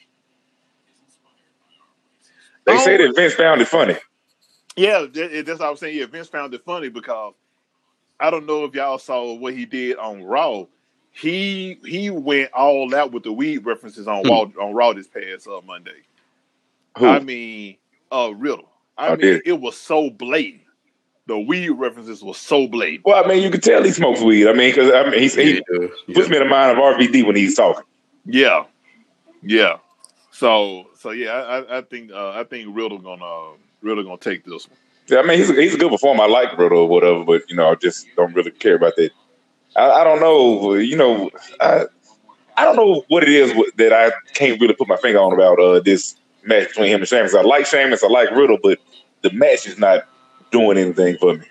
They 2.65 2.75
Oh. 2.75 2.79
say 2.85 2.97
that 2.97 3.15
Vince 3.15 3.35
found 3.35 3.61
it 3.61 3.69
funny. 3.69 3.97
Yeah, 4.77 5.01
that, 5.13 5.45
that's 5.47 5.61
what 5.61 5.67
I 5.67 5.71
was 5.71 5.81
saying. 5.81 5.97
Yeah, 5.99 6.07
Vince 6.07 6.29
found 6.29 6.53
it 6.55 6.65
funny 6.65 6.89
because 6.89 7.35
I 8.19 8.31
don't 8.31 8.47
know 8.47 8.65
if 8.65 8.75
y'all 8.75 8.99
saw 8.99 9.35
what 9.35 9.55
he 9.55 9.67
did 9.67 9.97
on 9.99 10.23
Raw. 10.25 10.65
He 11.13 11.79
he 11.85 12.11
went 12.11 12.53
all 12.53 12.93
out 12.95 13.13
with 13.13 13.23
the 13.23 13.33
weed 13.33 13.59
references 13.59 14.09
on 14.09 14.23
Hmm. 14.25 14.29
Raw 14.31 14.67
on 14.67 14.75
Raw 14.75 14.93
this 14.95 15.07
past 15.09 15.47
uh, 15.47 15.61
Monday. 15.65 16.03
Who? 16.99 17.07
I 17.07 17.19
mean, 17.21 17.77
uh, 18.13 18.33
Riddle. 18.37 18.69
I 18.97 19.09
Oh, 19.09 19.11
mean, 19.13 19.21
did 19.21 19.43
it 19.45 19.61
was 19.61 19.77
so 19.77 20.11
blatant. 20.11 20.63
The 21.27 21.39
weed 21.39 21.71
references 21.71 22.23
were 22.23 22.35
so 22.35 22.67
blatant. 22.69 23.05
well, 23.07 23.25
I 23.25 23.27
mean, 23.27 23.43
you 23.43 23.51
can 23.51 23.61
tell 23.61 23.83
he 23.83 23.91
smokes 23.91 24.21
weed. 24.21 24.47
I 24.47 24.53
mean, 24.53 24.71
because 24.75 24.93
I 24.93 25.09
mean, 25.11 25.21
he's, 25.21 25.35
Yeah, 25.37 25.43
he 25.45 25.53
he 25.55 25.61
does. 25.79 25.91
puts 26.15 26.19
Yeah. 26.19 26.29
me 26.29 26.37
in 26.37 26.43
the 26.45 26.49
mind 26.49 26.73
of 26.73 26.79
RVD 26.85 27.27
when 27.27 27.35
he's 27.37 27.55
talking. 27.57 27.85
Yeah, 28.27 28.65
yeah. 29.43 29.79
So 30.31 30.87
so 30.99 31.11
yeah, 31.11 31.31
I, 31.33 31.59
I- 31.61 31.79
I 31.79 31.83
think 31.83 32.13
uh, 32.13 32.31
I 32.31 32.45
think 32.45 32.69
Riddle 32.77 32.99
gonna 32.99 33.57
Riddle 33.83 34.05
gonna 34.05 34.19
take 34.19 34.45
this 34.45 34.69
one. 34.69 34.77
Yeah, 35.09 35.19
I 35.19 35.23
mean, 35.23 35.39
he's 35.39 35.51
a, 35.51 35.55
he's 35.55 35.75
a 35.75 35.79
good 35.79 35.91
performer. 35.91 36.25
I 36.25 36.27
like 36.29 36.57
Riddle 36.59 36.79
or 36.81 36.89
whatever, 36.89 37.25
but 37.25 37.49
you 37.51 37.57
know, 37.57 37.71
I 37.71 37.75
just 37.75 38.07
don't 38.17 38.35
really 38.35 38.51
care 38.51 38.77
about 38.77 38.97
that. 38.97 39.11
I, 39.77 39.91
I 39.91 40.05
don't 40.05 40.21
know. 40.21 40.75
You 40.75 40.97
know, 40.97 41.31
I 41.61 41.85
I 42.57 42.65
don't 42.65 42.77
know 42.77 43.05
what 43.09 43.23
it 43.23 43.29
is 43.31 43.53
that 43.77 43.93
I 43.93 44.13
can't 44.35 44.61
really 44.61 44.75
put 44.75 44.89
my 44.89 44.97
finger 44.97 45.19
on 45.21 45.33
about 45.33 45.59
uh, 45.59 45.81
this 45.81 46.17
match 46.47 46.69
between 46.69 46.89
him 46.89 47.01
and 47.01 47.09
Sheamus. 47.09 47.35
I 47.35 47.43
like 47.43 47.67
Sheamus, 47.67 48.03
I 48.05 48.09
like 48.09 48.31
Riddle, 48.31 48.59
but 48.63 48.79
the 49.23 49.31
match 49.33 49.67
is 49.67 49.79
not 49.79 50.07
doing 50.51 50.79
anything 50.79 51.17
for 51.19 51.35
me. 51.35 51.47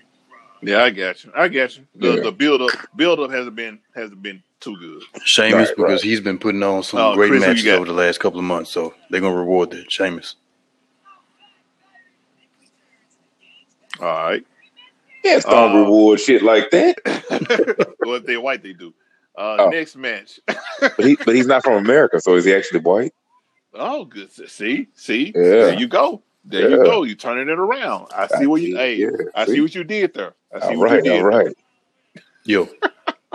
Yeah, 0.62 0.84
I 0.84 0.91
got 0.91 1.24
you. 1.24 1.32
I 1.36 1.48
got 1.50 1.76
you. 1.78 1.86
The 1.96 2.16
Yeah. 2.16 2.22
the 2.22 2.32
build 2.32 2.62
up 2.62 2.70
build 2.96 3.20
up 3.20 3.32
hasn't 3.32 3.56
been 3.56 3.80
hasn't 3.96 4.22
been 4.22 4.41
too 4.62 4.78
good. 4.78 5.04
Sheamus 5.26 5.54
Right, 5.70 5.76
because 5.76 5.91
right. 5.91 6.02
he's 6.02 6.22
been 6.22 6.39
putting 6.39 6.64
on 6.64 6.84
some 6.84 7.00
Oh, 7.02 7.16
great 7.16 7.30
Chris, 7.30 7.41
matches 7.41 7.68
over 7.68 7.86
the 7.86 7.91
last 7.94 8.20
couple 8.22 8.39
of 8.39 8.46
months, 8.46 8.72
so 8.72 8.94
they're 9.10 9.20
gonna 9.22 9.36
reward 9.36 9.72
that. 9.72 9.91
Sheamus. 9.91 10.36
All 14.00 14.08
right. 14.08 14.46
Yeah, 15.24 15.36
it's 15.38 15.46
don't 15.46 15.76
Uh, 15.76 15.80
reward 15.84 16.20
shit 16.20 16.41
like 16.44 16.70
that. 16.72 16.96
well, 18.00 18.16
if 18.16 18.26
they 18.26 18.38
white, 18.38 18.64
they 18.64 18.74
do. 18.74 18.94
Uh, 19.38 19.58
Oh. 19.60 19.70
Next 19.70 19.96
match. 19.96 20.39
But 20.80 21.00
he 21.00 21.16
but 21.16 21.36
he's 21.36 21.48
not 21.48 21.64
from 21.64 21.74
America, 21.84 22.20
so 22.22 22.36
is 22.36 22.46
he 22.46 22.54
actually 22.54 22.82
white? 22.82 23.14
Oh, 23.74 24.05
good. 24.05 24.32
See, 24.32 24.88
see, 24.95 25.34
Yeah. 25.36 25.41
there 25.41 25.74
you 25.80 25.88
go. 25.88 26.21
There 26.45 26.69
you 26.69 26.78
go. 26.78 27.03
You 27.03 27.15
turning 27.15 27.49
it 27.49 27.57
around. 27.57 28.07
I 28.15 28.28
see 28.28 28.45
what 28.47 28.61
you. 28.61 28.76
Hey, 28.76 28.95
Yeah, 28.95 29.09
I 29.34 29.45
see 29.45 29.61
what 29.61 29.74
you 29.74 29.84
did 29.84 30.13
there. 30.13 30.34
I 30.53 30.59
see 30.59 30.67
All 30.76 30.80
what 30.80 30.91
right, 30.91 31.03
you 31.03 31.11
did. 31.11 31.21
all 31.24 31.30
right. 31.30 31.55
Yo, 32.45 32.67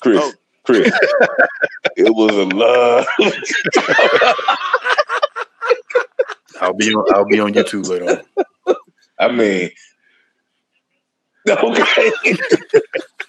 Chris, 0.00 0.20
Oh. 0.22 0.32
Chris. 0.64 0.88
it 1.96 2.14
was 2.14 2.30
a 2.36 2.44
love. 2.54 3.06
I'll 6.60 6.72
be 6.74 6.94
on. 6.94 7.04
I'll 7.14 7.24
be 7.26 7.40
on 7.40 7.52
YouTube 7.52 7.88
later. 7.88 8.22
on. 8.66 8.74
I 9.18 9.28
mean, 9.32 9.70
okay. 11.48 12.12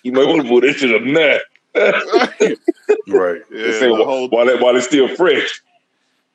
you 0.03 0.11
might 0.11 0.27
want 0.27 0.43
to 0.43 0.47
put 0.47 0.61
this 0.61 0.77
shit 0.77 0.93
up 0.93 1.01
now. 1.01 1.39
Right. 3.07 3.41
Yeah, 3.51 3.71
Say, 3.71 3.87
the 3.87 3.93
while, 3.93 4.05
whole, 4.05 4.29
while, 4.29 4.47
it, 4.49 4.61
while 4.61 4.75
it's 4.75 4.85
still 4.85 5.07
fresh. 5.15 5.61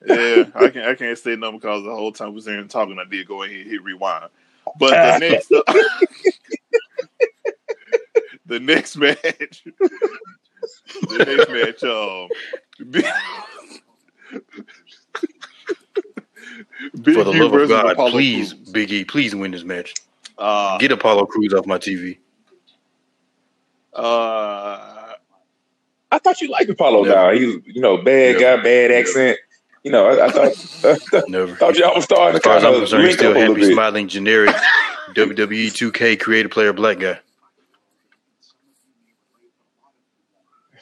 Yeah. 0.06 0.44
I 0.54 0.68
can't. 0.70 0.86
I 0.86 0.94
can't 0.94 1.18
say 1.18 1.36
nothing 1.36 1.58
because 1.58 1.84
the 1.84 1.94
whole 1.94 2.12
time 2.12 2.28
we 2.28 2.34
was 2.36 2.44
there 2.44 2.58
and 2.58 2.70
talking, 2.70 2.98
I 2.98 3.04
did 3.08 3.26
go 3.26 3.42
ahead 3.42 3.56
and 3.60 3.70
hit 3.70 3.82
rewind. 3.82 4.28
But 4.78 4.90
the 4.90 5.18
next, 5.28 5.48
the 8.46 8.60
next 8.60 8.96
match, 8.96 9.64
the 9.64 11.24
next 11.26 11.50
match, 11.50 11.82
um, 11.84 12.28
Big, 12.90 13.04
Big 17.02 17.14
For 17.14 17.24
the 17.24 17.32
E 17.32 17.40
love 17.40 17.54
of 17.54 17.68
God, 17.68 17.92
Apollo 17.92 18.10
please, 18.10 18.52
Crews. 18.52 18.70
Big 18.70 18.92
E, 18.92 19.04
please 19.04 19.34
win 19.34 19.50
this 19.50 19.64
match. 19.64 19.94
Uh, 20.36 20.76
Get 20.78 20.92
Apollo 20.92 21.26
Crews 21.26 21.52
off 21.54 21.66
my 21.66 21.78
TV. 21.78 22.18
uh, 23.94 24.94
I 26.10 26.18
thought 26.18 26.40
you 26.40 26.48
liked 26.50 26.70
Apollo 26.70 27.04
Never. 27.04 27.14
now. 27.14 27.30
He's, 27.32 27.56
you 27.66 27.80
know, 27.82 27.98
bad 27.98 28.36
Never. 28.36 28.40
guy, 28.40 28.56
bad 28.62 28.90
Never. 28.90 28.94
accent. 29.00 29.38
You 29.84 29.92
know, 29.92 30.06
I, 30.06 30.26
I 30.26 30.30
thought 30.30 31.28
Never. 31.28 31.54
thought 31.56 31.76
y'all 31.76 31.94
was 31.94 32.04
starting 32.04 32.36
As 32.36 32.42
to 32.42 32.48
far 32.48 32.56
as 32.58 32.62
kind 32.62 32.66
I'm 32.66 32.82
of 32.82 32.88
concerned, 32.88 33.06
he's 33.06 33.10
link 33.10 33.14
up 33.14 33.18
still 33.18 33.30
a 33.32 33.38
little 33.38 33.54
happy, 33.54 33.66
bit. 33.66 33.72
smiling, 33.74 34.08
generic 34.08 34.54
WWE 35.14 35.66
2K 35.92 36.20
creative 36.20 36.50
player 36.50 36.72
black 36.72 36.98
guy. 36.98 37.18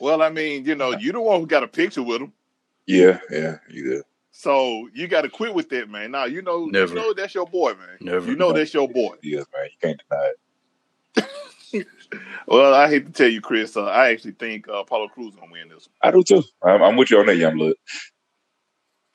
well, 0.01 0.23
I 0.23 0.31
mean, 0.31 0.65
you 0.65 0.75
know, 0.75 0.93
you 0.93 1.13
the 1.13 1.21
one 1.21 1.41
who 1.41 1.47
got 1.47 1.63
a 1.63 1.69
picture 1.69 2.03
with 2.03 2.21
him. 2.23 2.33
Yeah, 2.87 3.19
yeah, 3.31 3.57
you 3.71 3.85
did. 3.91 4.03
So 4.31 4.89
you 4.95 5.09
got 5.09 5.23
to 5.23 5.29
quit 5.31 5.55
with 5.55 5.69
that, 5.71 5.89
man. 5.89 6.11
Now 6.11 6.25
you 6.25 6.43
know, 6.43 6.67
Never. 6.67 6.95
you 6.95 7.01
know 7.01 7.13
that's 7.15 7.35
your 7.35 7.47
boy, 7.47 7.73
man. 7.75 7.97
Never. 8.01 8.31
You 8.31 8.37
know 8.37 8.53
that's 8.53 8.75
your 8.75 8.89
boy. 8.89 9.17
Yes, 9.23 9.47
man. 9.55 9.65
You 9.71 9.79
can't 9.81 10.03
deny 10.09 10.31
it. 10.37 11.87
Well, 12.47 12.73
I 12.75 12.89
hate 12.89 13.07
to 13.07 13.13
tell 13.13 13.29
you, 13.29 13.41
Chris. 13.41 13.77
Uh, 13.77 13.85
I 13.87 14.11
actually 14.11 14.33
think 14.33 14.69
uh, 14.69 14.75
Apollo 14.75 15.09
Crews 15.09 15.35
gonna 15.35 15.51
win 15.51 15.69
this. 15.69 15.89
I 16.03 16.11
do 16.13 16.23
too. 16.23 16.43
I'm, 16.63 16.81
I'm 16.83 16.97
with 16.97 17.11
you 17.11 17.19
on 17.19 17.27
that, 17.27 17.37
young 17.37 17.57
blood. 17.57 17.75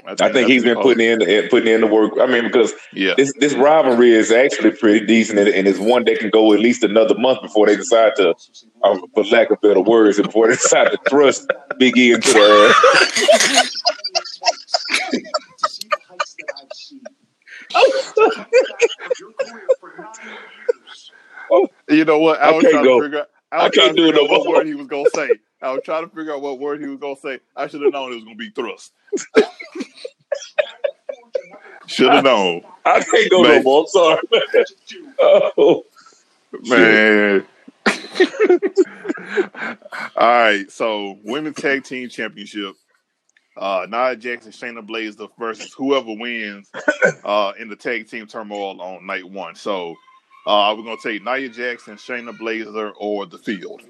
One. 0.04 0.16
I 0.22 0.32
think 0.32 0.50
he's 0.50 0.64
been 0.64 0.78
putting 0.80 1.06
in 1.06 1.20
the, 1.20 1.48
putting 1.50 1.74
in 1.74 1.82
the 1.82 1.88
work. 1.88 2.14
I 2.20 2.26
mean, 2.26 2.44
because 2.44 2.74
Yeah, 2.94 3.14
this 3.18 3.34
this 3.40 3.54
rivalry 3.54 4.12
is 4.14 4.32
actually 4.32 4.72
pretty 4.72 5.06
decent, 5.06 5.40
and, 5.40 5.48
and 5.50 5.68
it's 5.68 5.80
one 5.80 6.06
that 6.06 6.20
can 6.20 6.30
go 6.30 6.54
at 6.54 6.60
least 6.60 6.84
another 6.84 7.18
month 7.18 7.42
before 7.42 7.68
they 7.68 7.76
decide 7.76 8.16
to, 8.18 8.34
um, 8.84 9.04
for 9.14 9.24
lack 9.26 9.52
of 9.52 9.62
better 9.62 9.82
words, 9.82 10.20
before 10.22 10.48
they 10.48 10.54
decide 10.62 10.92
to 10.92 10.98
thrust 11.10 11.52
Big 11.78 11.98
E 11.98 12.14
into 12.14 12.32
the. 12.34 13.72
you 21.90 22.06
know 22.06 22.20
what? 22.20 22.42
I, 22.42 22.50
I 22.50 22.52
was 22.52 22.62
can't 22.64 22.74
trying 22.74 22.84
go. 22.86 23.00
to 23.00 23.06
figure 23.06 23.20
out. 23.20 23.30
I 23.52 23.58
I 23.58 23.64
was 23.66 23.72
trying 23.74 23.88
can't 23.88 23.98
to 23.98 24.04
do 24.04 24.10
it 24.10 24.16
no 24.16 24.24
what 24.24 24.46
more. 24.46 24.56
word 24.56 24.68
he 24.68 24.74
was 24.74 24.88
gonna 24.88 25.10
say. 25.14 25.30
I 25.62 25.72
was 25.72 25.82
trying 25.84 26.10
to 26.10 26.16
figure 26.16 26.34
out 26.34 26.42
what 26.42 26.60
word 26.60 26.82
he 26.82 26.88
was 26.88 27.00
gonna 27.00 27.16
say. 27.16 27.40
I 27.56 27.68
should 27.68 27.82
have 27.82 27.94
known 27.94 28.12
it 28.12 28.16
was 28.16 28.24
gonna 28.24 28.36
be 28.36 28.50
thrust. 28.50 28.94
should 31.88 32.12
have 32.12 32.24
known, 32.24 32.64
I 32.86 33.02
can't 33.02 33.30
go 33.30 33.44
no 33.44 33.62
more. 33.62 33.82
I'm 33.82 33.88
sorry, 33.88 34.22
man. 34.32 34.42
Oh, 35.58 35.86
man. 36.64 37.46
All 40.16 40.28
right, 40.28 40.70
so 40.70 41.18
women's 41.24 41.56
tag 41.56 41.84
team 41.84 42.10
championship. 42.10 42.76
Uh, 43.58 43.86
Nia 43.90 44.16
Jackson, 44.16 44.52
Shayna 44.52 44.86
Baszler 44.86 45.30
versus 45.38 45.74
whoever 45.74 46.14
wins 46.14 46.72
uh, 47.24 47.52
in 47.60 47.70
the 47.70 47.76
tag 47.76 48.10
team 48.10 48.26
turmoil 48.26 48.82
on 48.82 49.06
night 49.06 49.30
one. 49.30 49.56
So 49.56 49.96
uh, 50.48 50.74
we're 50.76 50.84
gonna 50.84 50.98
take 51.02 51.24
Nia 51.24 51.50
Jackson, 51.50 51.96
Shayna 51.96 52.38
Baszler, 52.38 52.94
or 52.98 53.26
the 53.26 53.38
field. 53.38 53.82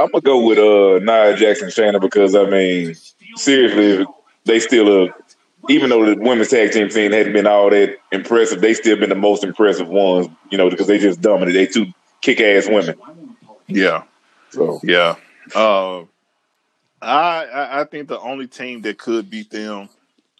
I'm 0.00 0.10
gonna 0.10 0.22
go 0.22 0.44
with 0.44 0.58
uh 0.58 0.98
Nia 1.04 1.36
Jackson, 1.36 1.68
Shayna 1.68 2.00
because 2.00 2.34
I 2.34 2.44
mean, 2.48 2.94
seriously, 3.36 4.06
they 4.44 4.60
still 4.60 5.04
uh 5.04 5.12
even 5.68 5.90
though 5.90 6.04
the 6.04 6.20
women's 6.20 6.48
tag 6.48 6.72
team 6.72 6.90
scene 6.90 7.12
hadn't 7.12 7.32
been 7.32 7.46
all 7.46 7.70
that 7.70 7.96
impressive, 8.10 8.60
they 8.60 8.74
still 8.74 8.96
been 8.96 9.10
the 9.10 9.14
most 9.14 9.44
impressive 9.44 9.88
ones. 9.88 10.28
You 10.50 10.58
know, 10.58 10.70
because 10.70 10.86
they 10.86 10.98
just 10.98 11.20
dominant. 11.20 11.54
They 11.54 11.66
two 11.66 11.92
kick 12.20 12.40
ass 12.40 12.66
women. 12.68 12.96
Yeah, 13.66 14.04
So 14.50 14.80
yeah. 14.82 15.16
Uh, 15.54 16.02
I, 17.02 17.80
I 17.80 17.84
think 17.84 18.08
the 18.08 18.18
only 18.20 18.46
team 18.46 18.82
that 18.82 18.98
could 18.98 19.30
beat 19.30 19.50
them 19.50 19.88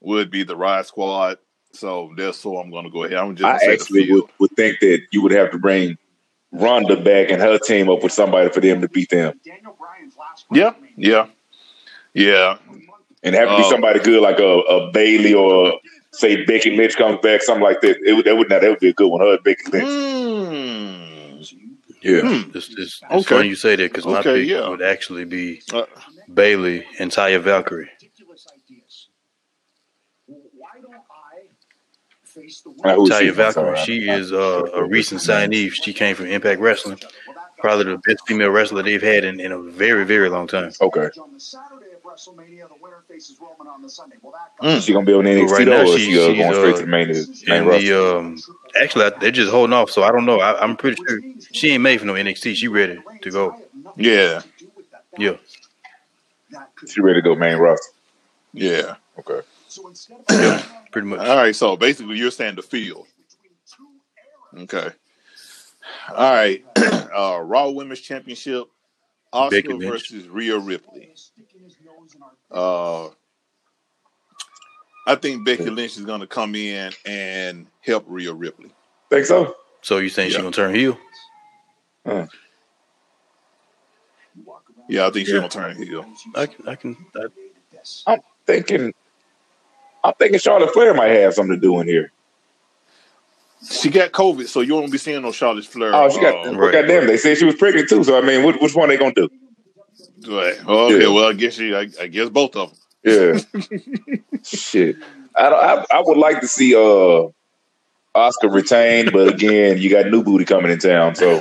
would 0.03 0.31
be 0.31 0.43
the 0.43 0.57
Riot 0.57 0.87
Squad. 0.87 1.39
So 1.73 2.13
that's 2.17 2.43
who 2.43 2.59
I'm 2.59 2.71
gonna 2.71 2.91
go 2.91 3.05
ahead. 3.05 3.19
I'm 3.19 3.37
just 3.37 3.47
I 3.47 3.53
gonna 3.53 3.61
say 3.61 3.67
the 3.67 3.73
actually 3.73 4.13
would, 4.13 4.25
would 4.39 4.51
think 4.53 4.81
that 4.81 5.03
you 5.13 5.23
would 5.23 5.33
have 5.33 5.53
to 5.53 5.59
bring 5.59 5.97
Ronda 6.53 6.97
back 7.01 7.31
and 7.31 7.41
her 7.41 7.59
team 7.59 7.89
up 7.89 8.03
with 8.03 8.13
somebody 8.13 8.51
for 8.51 8.61
them 8.61 8.81
to 8.81 8.89
beat 8.89 9.11
them, 9.11 9.39
Yeah, 10.51 10.73
yeah, 10.97 11.27
yeah. 12.15 12.57
and 13.23 13.35
have 13.35 13.49
to 13.51 13.57
be 13.57 13.63
Oh. 13.65 13.71
somebody 13.71 14.01
good 14.01 14.21
like 14.23 14.39
a, 14.41 14.59
a 14.61 14.91
Bayley 14.93 15.35
or 15.35 15.75
say 16.13 16.45
Becky 16.45 16.77
Lynch 16.77 16.97
comes 16.97 17.19
back, 17.23 17.43
something 17.43 17.63
like 17.63 17.81
that. 17.83 17.99
It 18.05 18.15
would 18.15 18.25
that 18.25 18.37
would 18.37 18.49
not 18.49 18.63
that 18.63 18.71
would 18.71 18.81
be 18.81 18.89
a 18.89 18.93
good 18.93 19.09
one. 19.09 19.21
Her 19.21 19.35
and 19.35 19.45
Becky 19.45 19.63
Lynch. 19.73 19.87
Mm. 19.87 21.55
Yeah. 22.03 22.21
Hmm. 22.23 22.51
It's, 22.57 22.69
it's, 22.71 22.79
it's 22.79 23.03
Okay. 23.11 23.23
funny 23.37 23.49
you 23.49 23.55
say 23.57 23.77
that 23.77 23.93
because 23.93 24.07
my 24.07 24.23
pick 24.23 24.49
yeah. 24.49 24.69
would 24.69 24.81
actually 24.83 25.27
be 25.27 25.61
Uh, 25.73 25.85
Bayley 26.33 26.85
and 26.99 27.11
Taya 27.11 27.41
Valkyrie. 27.41 27.91
Now, 32.85 32.95
who 32.97 33.11
is 33.11 33.19
she? 33.19 33.25
Taya 33.25 33.29
I'm 33.29 33.35
Valkyrie, 33.35 33.85
she 33.85 34.09
is 34.09 34.33
uh, 34.33 34.63
a 34.75 34.85
recent 34.85 35.21
signee. 35.21 35.73
She 35.73 35.93
came 35.93 36.17
from 36.17 36.27
Impact 36.27 36.61
Wrestling, 36.61 36.99
probably 37.59 37.85
the 37.85 37.99
best 37.99 38.27
female 38.27 38.51
wrestler 38.51 38.83
they've 38.83 39.03
had 39.03 39.25
in, 39.25 39.41
in 39.41 39.53
a 39.53 39.61
very, 39.61 40.05
very 40.05 40.29
long 40.29 40.47
time. 40.47 40.73
Okay. 40.81 41.11
WrestleMania, 42.11 42.69
the 42.69 42.75
winner 42.81 43.03
faces 43.09 43.39
Roman 43.41 43.73
on 43.73 43.83
the 43.83 43.89
Sunday. 43.89 44.17
Well, 44.21 44.35
that 44.61 44.67
mm. 44.67 44.85
she 44.85 44.93
gonna 44.93 45.07
be 45.07 45.13
on 45.13 45.25
NXT 45.25 45.51
right 45.51 45.69
now, 45.69 45.83
or 45.83 45.99
she, 45.99 46.19
uh, 46.19 46.27
going 46.27 46.55
straight 46.55 46.77
to 46.77 46.81
the 46.83 46.87
main, 46.87 47.09
main 47.47 47.65
roster? 47.65 47.87
The, 47.87 48.17
um, 48.17 48.39
actually, 48.81 49.11
they're 49.21 49.31
just 49.31 49.51
holding 49.51 49.73
off, 49.73 49.91
so 49.91 50.03
I 50.03 50.11
don't 50.11 50.25
know. 50.25 50.41
I, 50.41 50.65
am 50.65 50.77
pretty 50.77 51.01
sure 51.07 51.21
she 51.53 51.71
ain't 51.71 51.83
made 51.83 52.01
for 52.01 52.07
no 52.07 52.15
NXT. 52.15 52.57
She 52.57 52.69
ready 52.69 53.01
to 53.23 53.31
go. 53.31 53.57
Yeah, 53.97 54.43
yeah. 55.19 55.37
She 56.87 57.01
ready 57.01 57.21
to 57.21 57.23
go 57.23 57.37
main 57.37 57.59
roster. 57.59 57.93
Yeah. 58.53 58.97
Okay. 59.19 59.47
yeah, 60.31 60.63
pretty 60.91 61.09
much. 61.09 61.21
All 61.21 61.37
right. 61.37 61.55
So 61.55 61.77
basically, 61.77 62.17
you're 62.19 62.31
saying 62.31 62.57
the 62.57 62.63
field. 62.63 63.07
Okay. 64.57 64.91
All 66.09 66.33
right. 66.33 66.65
uh, 66.77 67.41
Raw 67.43 67.71
Women's 67.71 68.01
Championship. 68.01 68.69
Asuka 69.33 69.81
versus 69.81 70.29
Rhea 70.29 70.59
Ripley. 70.59 71.15
Uh, 72.51 73.09
I 75.07 75.15
think 75.15 75.45
Becky 75.45 75.71
Lynch 75.71 75.97
is 75.97 76.05
going 76.05 76.21
to 76.21 76.27
come 76.27 76.55
in 76.55 76.93
and 77.07 77.67
help 77.81 78.05
Rhea 78.09 78.33
Ripley. 78.33 78.73
Think 79.09 79.27
so? 79.27 79.55
So 79.83 79.99
you 79.99 80.11
think 80.11 80.33
yeah. 80.33 80.37
she's 80.37 80.43
going 80.43 80.53
to 80.53 80.57
turn 80.57 80.75
heel? 80.75 80.99
Huh. 82.05 82.27
Yeah, 84.89 85.07
I 85.07 85.11
think 85.11 85.27
she's 85.27 85.37
going 85.37 85.49
to 85.49 85.57
turn 85.57 85.77
heel. 85.77 86.05
I 86.35 86.47
can. 86.47 86.69
I 86.69 86.75
can 86.75 86.97
I... 87.15 88.13
I'm 88.13 88.21
thinking. 88.47 88.93
I'm 90.03 90.15
thinking 90.15 90.39
Charlotte 90.39 90.73
Flair 90.73 90.95
might 90.95 91.09
have 91.09 91.35
something 91.35 91.55
to 91.55 91.61
do 91.61 91.81
in 91.81 91.87
here. 91.87 92.13
She 93.69 93.91
got 93.91 94.13
COVID, 94.13 94.47
so 94.47 94.63
you 94.63 94.75
won't 94.75 94.91
be 94.91 94.99
seeing 94.99 95.21
no 95.21 95.33
Charlotte 95.33 95.67
Flair. 95.67 95.95
Oh, 95.95 96.09
she 96.09 96.21
got. 96.21 96.47
Uh, 96.47 96.57
right, 96.57 96.73
goddamn, 96.73 97.01
right. 97.01 97.07
they 97.07 97.17
said 97.19 97.37
she 97.37 97.45
was 97.45 97.57
pregnant 97.57 97.89
too. 97.89 98.03
So 98.05 98.17
I 98.17 98.23
mean, 98.23 98.45
which, 98.45 98.57
which 98.61 98.75
one 98.75 98.89
they 98.89 98.97
gonna 98.97 99.13
do? 99.13 99.29
Right. 100.27 100.59
Okay. 100.67 101.03
Yeah. 101.03 101.09
Well, 101.09 101.29
I 101.29 101.33
guess 101.35 101.55
she. 101.55 101.75
I, 101.75 101.89
I, 102.01 102.07
guess 102.07 102.31
both 102.31 102.57
of 102.57 102.71
them. 102.71 102.79
Yeah. 103.05 103.39
Shit. 104.43 104.97
I, 105.37 105.49
I 105.49 105.85
I 105.91 106.01
would 106.01 106.17
like 106.17 106.41
to 106.41 106.49
see 106.49 106.75
uh 106.75 107.29
Asuka 108.15 108.53
retain, 108.53 109.11
but 109.13 109.29
again, 109.29 109.79
you 109.79 109.89
got 109.91 110.07
new 110.07 110.23
booty 110.25 110.45
coming 110.45 110.73
in 110.73 110.79
town, 110.79 111.15
so 111.15 111.41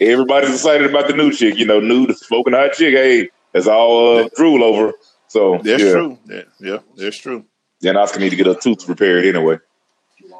everybody's 0.00 0.50
excited 0.50 0.88
about 0.88 1.08
the 1.08 1.14
new 1.14 1.32
chick. 1.32 1.56
You 1.56 1.66
know, 1.66 1.80
new 1.80 2.12
smoking 2.12 2.52
hot 2.52 2.74
chick. 2.74 2.94
Hey, 2.94 3.30
that's 3.52 3.66
all 3.66 4.18
uh, 4.18 4.28
drool 4.36 4.62
over. 4.62 4.92
So 5.28 5.58
that's 5.62 5.82
yeah. 5.82 5.92
true. 5.92 6.18
Yeah, 6.26 6.42
yeah, 6.60 6.78
that's 6.96 7.16
true. 7.16 7.44
Then 7.80 7.94
Asuka 7.94 8.18
need 8.18 8.30
to 8.30 8.36
get 8.36 8.46
her 8.46 8.54
tooth 8.54 8.88
repaired 8.88 9.24
anyway. 9.24 9.58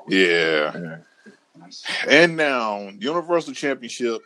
Yeah. 0.08 0.98
And 2.08 2.36
now 2.36 2.90
Universal 2.98 3.54
Championship 3.54 4.22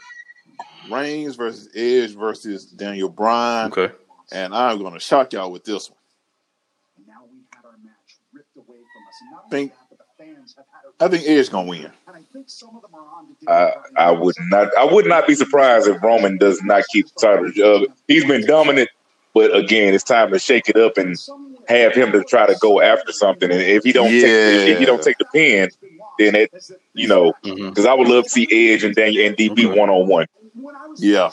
Reigns 0.90 1.36
versus 1.36 1.68
Edge 1.74 2.14
versus 2.14 2.66
Daniel 2.66 3.08
Bryan. 3.08 3.72
Okay. 3.72 3.92
And 4.30 4.54
I'm 4.54 4.78
going 4.78 4.94
to 4.94 5.00
shock 5.00 5.32
y'all 5.32 5.50
with 5.52 5.64
this 5.64 5.90
one. 5.90 5.98
I 9.44 9.48
think 9.50 9.72
I 11.02 11.08
think 11.08 11.24
Edge 11.26 11.50
gonna 11.50 11.68
win. 11.68 11.90
I, 13.48 13.72
I 13.96 14.10
would 14.12 14.36
not. 14.48 14.68
I 14.78 14.84
would 14.84 15.06
not 15.06 15.26
be 15.26 15.34
surprised 15.34 15.88
if 15.88 16.00
Roman 16.02 16.38
does 16.38 16.62
not 16.62 16.84
keep 16.92 17.06
the 17.08 17.20
title. 17.20 17.46
Uh, 17.62 17.92
he's 18.06 18.24
been 18.24 18.46
dominant, 18.46 18.88
but 19.34 19.56
again, 19.56 19.94
it's 19.94 20.04
time 20.04 20.30
to 20.32 20.38
shake 20.38 20.68
it 20.68 20.76
up 20.76 20.98
and 20.98 21.16
have 21.68 21.94
him 21.94 22.12
to 22.12 22.22
try 22.24 22.46
to 22.46 22.56
go 22.60 22.80
after 22.80 23.12
something. 23.12 23.50
And 23.50 23.60
if 23.60 23.84
he 23.84 23.92
don't, 23.92 24.12
yeah. 24.12 24.20
take, 24.20 24.68
if 24.68 24.78
he 24.78 24.84
don't 24.84 25.02
take 25.02 25.18
the 25.18 25.24
pin, 25.32 25.70
then 26.18 26.34
it, 26.34 26.70
you 26.94 27.08
know, 27.08 27.32
because 27.42 27.58
mm-hmm. 27.58 27.86
I 27.86 27.94
would 27.94 28.08
love 28.08 28.24
to 28.24 28.30
see 28.30 28.48
Edge 28.50 28.84
and 28.84 28.94
Daniel 28.94 29.26
and 29.26 29.36
DB 29.36 29.74
one 29.76 29.88
on 29.88 30.06
one. 30.06 30.26
Yeah. 30.96 31.30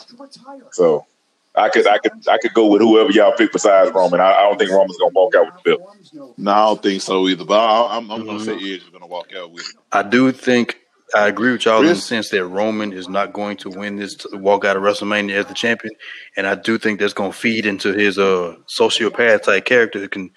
So 0.72 1.06
I 1.54 1.68
could, 1.68 1.86
I 1.86 1.98
could, 1.98 2.12
I 2.28 2.38
could 2.38 2.54
go 2.54 2.68
with 2.68 2.80
whoever 2.80 3.10
y'all 3.10 3.32
pick 3.36 3.52
besides 3.52 3.90
Roman. 3.92 4.20
I, 4.20 4.32
I 4.32 4.42
don't 4.42 4.58
think 4.58 4.70
Roman's 4.70 4.96
gonna 4.96 5.12
walk 5.12 5.34
out 5.34 5.46
with 5.46 5.62
the 5.62 5.70
belt. 5.70 6.34
No, 6.38 6.52
I 6.52 6.64
don't 6.66 6.82
think 6.82 7.02
so 7.02 7.28
either. 7.28 7.44
But 7.44 7.58
I, 7.58 7.96
am 7.96 8.10
I'm, 8.10 8.20
I'm 8.20 8.26
gonna 8.26 8.40
say 8.40 8.52
mm-hmm. 8.52 8.74
Edge 8.74 8.82
is 8.82 8.88
gonna 8.90 9.06
walk 9.06 9.34
out 9.34 9.50
with 9.50 9.68
it. 9.68 9.76
I 9.92 10.02
do 10.02 10.32
think 10.32 10.78
I 11.14 11.28
agree 11.28 11.52
with 11.52 11.64
y'all 11.64 11.80
Chris? 11.80 11.90
in 11.90 11.94
the 11.96 12.00
sense 12.00 12.28
that 12.30 12.44
Roman 12.46 12.92
is 12.92 13.08
not 13.08 13.32
going 13.32 13.56
to 13.58 13.70
win 13.70 13.96
this 13.96 14.26
walk 14.32 14.64
out 14.64 14.76
of 14.76 14.82
WrestleMania 14.82 15.32
as 15.32 15.46
the 15.46 15.54
champion, 15.54 15.94
and 16.36 16.46
I 16.46 16.54
do 16.54 16.78
think 16.78 17.00
that's 17.00 17.12
going 17.12 17.32
to 17.32 17.36
feed 17.36 17.66
into 17.66 17.92
his 17.92 18.18
uh 18.18 18.56
sociopath 18.68 19.42
type 19.42 19.64
character 19.64 20.00
that 20.00 20.10
can 20.10 20.30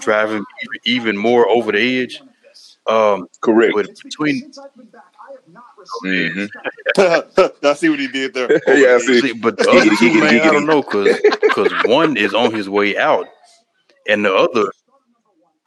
drive 0.00 0.30
him 0.30 0.46
even 0.84 1.16
more 1.16 1.48
over 1.48 1.72
the 1.72 2.02
edge. 2.02 2.20
Um, 2.86 3.28
Correct. 3.40 3.74
But 3.74 3.88
between 4.02 4.52
Mm-hmm. 6.04 6.46
I 7.66 7.74
see 7.74 7.88
what 7.88 7.98
he 7.98 8.08
did 8.08 8.34
there. 8.34 8.50
yeah, 8.66 8.94
I 8.94 8.98
see. 8.98 9.20
see. 9.20 9.32
But 9.32 9.56
the 9.58 9.68
other 9.70 9.96
two, 9.96 10.20
man, 10.20 10.40
I 10.40 10.52
don't 10.52 10.66
know, 10.66 10.82
because 10.82 11.18
because 11.40 11.72
one 11.84 12.16
is 12.16 12.34
on 12.34 12.52
his 12.54 12.68
way 12.68 12.96
out, 12.96 13.26
and 14.08 14.24
the 14.24 14.34
other, 14.34 14.70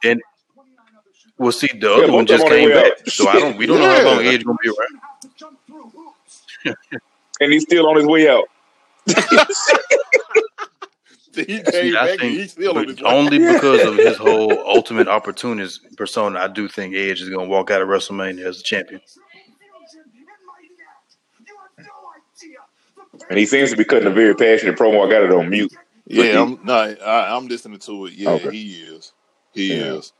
and 0.04 0.20
well, 1.38 1.52
see, 1.52 1.68
the 1.68 1.92
other 1.92 2.06
yeah, 2.06 2.12
one 2.12 2.26
just 2.26 2.46
came 2.46 2.70
back, 2.70 2.92
out. 2.92 3.08
so 3.08 3.28
I 3.28 3.38
don't. 3.38 3.56
We 3.56 3.66
don't 3.66 3.80
yeah. 3.80 3.88
know 3.88 3.94
how 3.94 4.16
long 4.16 4.24
Edge 4.24 4.44
gonna 4.44 4.58
be 4.62 4.70
around. 4.70 5.00
and 7.40 7.52
he's 7.52 7.62
still 7.62 7.88
on 7.88 7.96
his 7.96 8.06
way 8.06 8.28
out. 8.28 8.44
he 9.06 9.14
See, 11.64 11.96
I 11.96 12.16
think 12.16 13.02
only 13.04 13.38
because 13.38 13.84
of 13.84 13.96
his 13.96 14.16
whole 14.16 14.52
ultimate 14.66 15.08
opportunist 15.08 15.96
persona, 15.96 16.40
I 16.40 16.48
do 16.48 16.68
think 16.68 16.94
Edge 16.94 17.20
is 17.20 17.28
going 17.28 17.46
to 17.46 17.50
walk 17.50 17.70
out 17.70 17.82
of 17.82 17.88
WrestleMania 17.88 18.44
as 18.44 18.60
a 18.60 18.62
champion. 18.62 19.02
And 23.28 23.38
he 23.38 23.46
seems 23.46 23.70
to 23.70 23.76
be 23.76 23.84
cutting 23.84 24.08
a 24.08 24.10
very 24.10 24.34
passionate 24.34 24.76
promo. 24.76 25.06
I 25.06 25.10
got 25.10 25.22
it 25.22 25.32
on 25.32 25.50
mute. 25.50 25.72
Yeah, 26.06 26.42
I'm 26.42 26.58
no, 26.64 26.74
I, 26.74 27.36
am 27.36 27.48
listening 27.48 27.80
to 27.80 28.06
it. 28.06 28.14
Yeah, 28.14 28.30
okay. 28.30 28.50
he 28.50 28.82
is. 28.82 29.12
He 29.52 29.74
yeah. 29.74 29.94
is. 29.94 30.12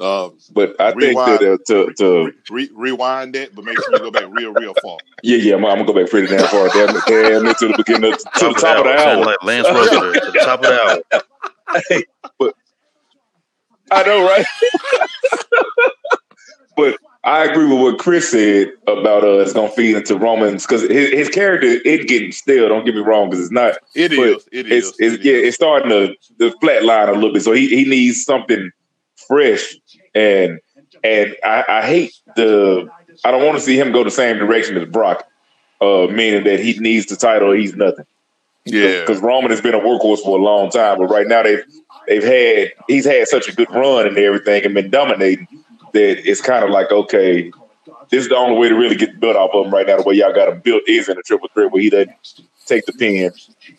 Uh, 0.00 0.30
but 0.52 0.80
I 0.80 0.92
rewind, 0.92 1.40
think 1.40 1.66
that 1.66 1.76
uh, 1.76 1.86
to 1.86 1.94
to 1.94 2.32
re, 2.50 2.70
rewind 2.72 3.34
that, 3.34 3.54
but 3.54 3.64
make 3.64 3.76
sure 3.82 3.92
you 3.92 3.98
go 3.98 4.10
back 4.12 4.26
real, 4.30 4.52
real 4.52 4.74
far. 4.80 4.98
Yeah, 5.24 5.38
yeah, 5.38 5.54
I'm, 5.56 5.64
I'm 5.64 5.78
gonna 5.78 5.92
go 5.92 5.94
back 5.94 6.08
pretty 6.08 6.28
damn 6.28 6.46
far. 6.48 6.68
Damn, 6.68 7.00
damn 7.06 7.46
it 7.46 7.58
to 7.58 7.68
the 7.68 7.74
beginning, 7.76 8.12
of, 8.12 8.18
to 8.18 8.48
the 8.48 8.54
top 8.54 8.78
of 8.78 8.84
the 8.84 8.96
hour. 8.96 9.24
Like 9.24 9.42
Lance 9.42 9.68
Russell 9.68 10.12
to 10.12 10.30
the 10.30 10.40
top 10.44 10.60
of 10.60 10.66
the 10.66 11.02
hour. 11.12 11.82
Hey, 11.88 12.04
but 12.38 12.54
I 13.90 14.02
know, 14.04 14.24
right? 14.24 14.46
but 16.76 16.98
I 17.24 17.44
agree 17.44 17.66
with 17.66 17.80
what 17.80 17.98
Chris 17.98 18.30
said 18.30 18.72
about 18.86 19.24
uh, 19.24 19.38
it's 19.38 19.52
gonna 19.52 19.68
feed 19.68 19.96
into 19.96 20.16
Romans 20.16 20.64
because 20.64 20.82
his, 20.82 21.10
his 21.10 21.28
character 21.28 21.66
it 21.66 22.08
getting 22.08 22.30
stale. 22.30 22.68
Don't 22.68 22.84
get 22.84 22.94
me 22.94 23.00
wrong, 23.00 23.30
because 23.30 23.44
it's 23.44 23.52
not. 23.52 23.78
It 23.96 24.12
is. 24.12 24.48
It 24.52 24.70
is. 24.70 24.88
It's, 24.88 25.00
it's, 25.00 25.14
it 25.14 25.24
yeah, 25.24 25.34
is. 25.34 25.48
it's 25.48 25.56
starting 25.56 25.90
to 25.90 26.14
the 26.38 26.50
flatline 26.62 27.08
a 27.08 27.12
little 27.12 27.32
bit. 27.32 27.42
So 27.42 27.52
he, 27.52 27.68
he 27.68 27.84
needs 27.84 28.24
something 28.24 28.70
fresh, 29.32 29.74
and 30.14 30.60
and 31.02 31.36
I, 31.42 31.64
I 31.68 31.86
hate 31.86 32.12
the. 32.36 32.88
I 33.24 33.30
don't 33.30 33.44
want 33.44 33.56
to 33.56 33.64
see 33.64 33.78
him 33.78 33.92
go 33.92 34.04
the 34.04 34.10
same 34.10 34.36
direction 34.38 34.76
as 34.76 34.88
Brock, 34.88 35.26
uh, 35.80 36.06
meaning 36.10 36.44
that 36.44 36.60
he 36.60 36.78
needs 36.78 37.06
the 37.06 37.16
title. 37.16 37.52
He's 37.52 37.74
nothing. 37.74 38.04
Yeah, 38.64 39.00
because 39.00 39.20
Roman 39.20 39.50
has 39.50 39.60
been 39.60 39.74
a 39.74 39.80
workhorse 39.80 40.22
for 40.22 40.38
a 40.38 40.42
long 40.42 40.70
time, 40.70 40.98
but 40.98 41.06
right 41.06 41.26
now 41.26 41.42
they've 41.42 41.64
they've 42.06 42.22
had 42.22 42.72
he's 42.88 43.06
had 43.06 43.26
such 43.26 43.48
a 43.48 43.54
good 43.54 43.70
run 43.70 44.06
and 44.06 44.18
everything 44.18 44.64
and 44.64 44.74
been 44.74 44.90
dominating 44.90 45.48
that 45.92 46.28
it's 46.28 46.40
kind 46.40 46.64
of 46.64 46.70
like, 46.70 46.90
okay, 46.90 47.50
this 48.10 48.22
is 48.22 48.28
the 48.28 48.36
only 48.36 48.58
way 48.58 48.68
to 48.68 48.74
really 48.74 48.96
get 48.96 49.12
the 49.12 49.18
build 49.18 49.36
off 49.36 49.50
of 49.54 49.66
him 49.66 49.74
right 49.74 49.86
now. 49.86 49.96
The 49.96 50.02
way 50.02 50.14
y'all 50.14 50.32
got 50.32 50.48
him 50.48 50.60
built 50.60 50.82
is 50.86 51.08
in 51.08 51.18
a 51.18 51.22
triple 51.22 51.48
threat 51.54 51.72
where 51.72 51.82
he 51.82 51.90
doesn't 51.90 52.12
take 52.66 52.86
the 52.86 52.92
pin. 52.92 53.32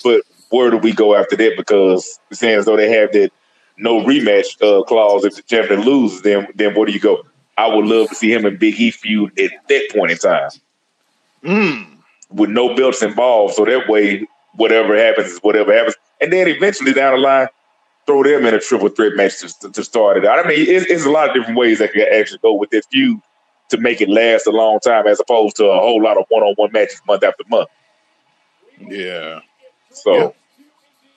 But 0.03 0.23
where 0.49 0.69
do 0.69 0.77
we 0.77 0.91
go 0.91 1.15
after 1.15 1.35
that? 1.35 1.53
Because 1.57 2.19
it's 2.29 2.39
saying 2.39 2.59
as 2.59 2.65
though 2.65 2.77
they 2.77 2.89
have 2.89 3.11
that 3.13 3.31
no 3.77 4.01
rematch 4.01 4.61
uh, 4.61 4.83
clause 4.83 5.25
if 5.25 5.35
the 5.35 5.41
champion 5.41 5.81
loses, 5.81 6.21
then 6.21 6.47
then 6.55 6.75
where 6.75 6.85
do 6.85 6.91
you 6.91 6.99
go? 6.99 7.23
I 7.57 7.67
would 7.73 7.85
love 7.85 8.09
to 8.09 8.15
see 8.15 8.31
him 8.31 8.45
and 8.45 8.57
Big 8.57 8.79
E 8.79 8.91
feud 8.91 9.37
at 9.39 9.51
that 9.69 9.89
point 9.91 10.11
in 10.11 10.17
time. 10.17 10.49
Mm. 11.43 11.97
With 12.29 12.49
no 12.49 12.75
belts 12.75 13.03
involved. 13.03 13.53
So 13.53 13.65
that 13.65 13.87
way, 13.87 14.27
whatever 14.55 14.97
happens 14.97 15.27
is 15.27 15.39
whatever 15.39 15.73
happens. 15.73 15.95
And 16.19 16.33
then 16.33 16.47
eventually 16.47 16.93
down 16.93 17.13
the 17.13 17.19
line, 17.19 17.47
throw 18.05 18.23
them 18.23 18.45
in 18.45 18.53
a 18.53 18.59
triple 18.59 18.89
threat 18.89 19.13
match 19.15 19.39
to, 19.39 19.71
to 19.71 19.83
start 19.83 20.17
it 20.17 20.25
out. 20.25 20.43
I 20.43 20.47
mean, 20.47 20.67
it's, 20.67 20.85
it's, 20.89 21.05
a 21.05 21.09
lot 21.09 21.29
of 21.29 21.35
different 21.35 21.57
ways 21.57 21.79
that 21.79 21.93
can 21.93 22.07
actually 22.13 22.39
go 22.39 22.53
with 22.53 22.69
this 22.69 22.85
feud 22.91 23.19
to 23.69 23.77
make 23.77 24.01
it 24.01 24.09
last 24.09 24.47
a 24.47 24.51
long 24.51 24.79
time, 24.79 25.07
as 25.07 25.19
opposed 25.19 25.55
to 25.57 25.65
a 25.65 25.79
whole 25.79 26.01
lot 26.01 26.17
of 26.17 26.25
one-on-one 26.29 26.71
matches 26.71 27.01
month 27.07 27.23
after 27.23 27.43
month. 27.49 27.69
Yeah. 28.79 29.39
So, 29.91 30.15
yeah. 30.15 30.29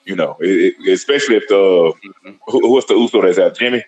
You 0.07 0.15
know, 0.15 0.37
it, 0.39 0.75
it, 0.79 0.91
especially 0.91 1.35
if 1.35 1.47
the 1.47 1.93
who, 2.47 2.71
what's 2.71 2.87
the 2.87 2.95
Uso 2.95 3.21
that's 3.21 3.37
out, 3.37 3.57
Jimmy. 3.57 3.83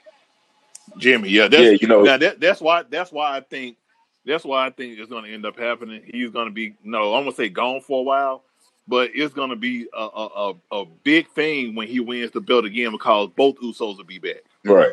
Jimmy, 0.98 1.30
yeah, 1.30 1.48
yeah, 1.52 1.76
you 1.80 1.88
know, 1.88 2.04
now 2.04 2.18
that, 2.18 2.40
that's 2.40 2.60
why 2.62 2.84
that's 2.90 3.12
why 3.12 3.38
I 3.38 3.42
think 3.42 3.78
that's 4.26 4.44
why 4.44 4.66
I 4.66 4.70
think 4.70 5.00
it's 5.00 5.10
going 5.10 5.24
to 5.24 5.34
end 5.34 5.46
up 5.46 5.58
happening. 5.58 6.04
He's 6.06 6.32
going 6.32 6.48
to 6.48 6.54
be 6.54 6.76
no, 6.84 7.16
I'm 7.16 7.24
going 7.24 7.32
to 7.32 7.38
say 7.38 7.50
gone 7.50 7.82
for 7.82 8.02
a 8.02 8.04
while 8.04 8.44
but 8.90 9.12
it's 9.14 9.36
going 9.36 9.52
to 9.52 9.56
be 9.56 9.88
a, 9.94 10.02
a, 10.04 10.54
a, 10.72 10.86
big 11.04 11.30
thing 11.30 11.76
when 11.76 11.88
he 11.88 12.00
wins 12.00 12.32
the 12.32 12.42
belt 12.42 12.66
again 12.66 12.92
because 12.92 13.30
both 13.36 13.56
Usos 13.58 13.98
will 13.98 14.04
be 14.04 14.18
back. 14.18 14.44
Right. 14.66 14.92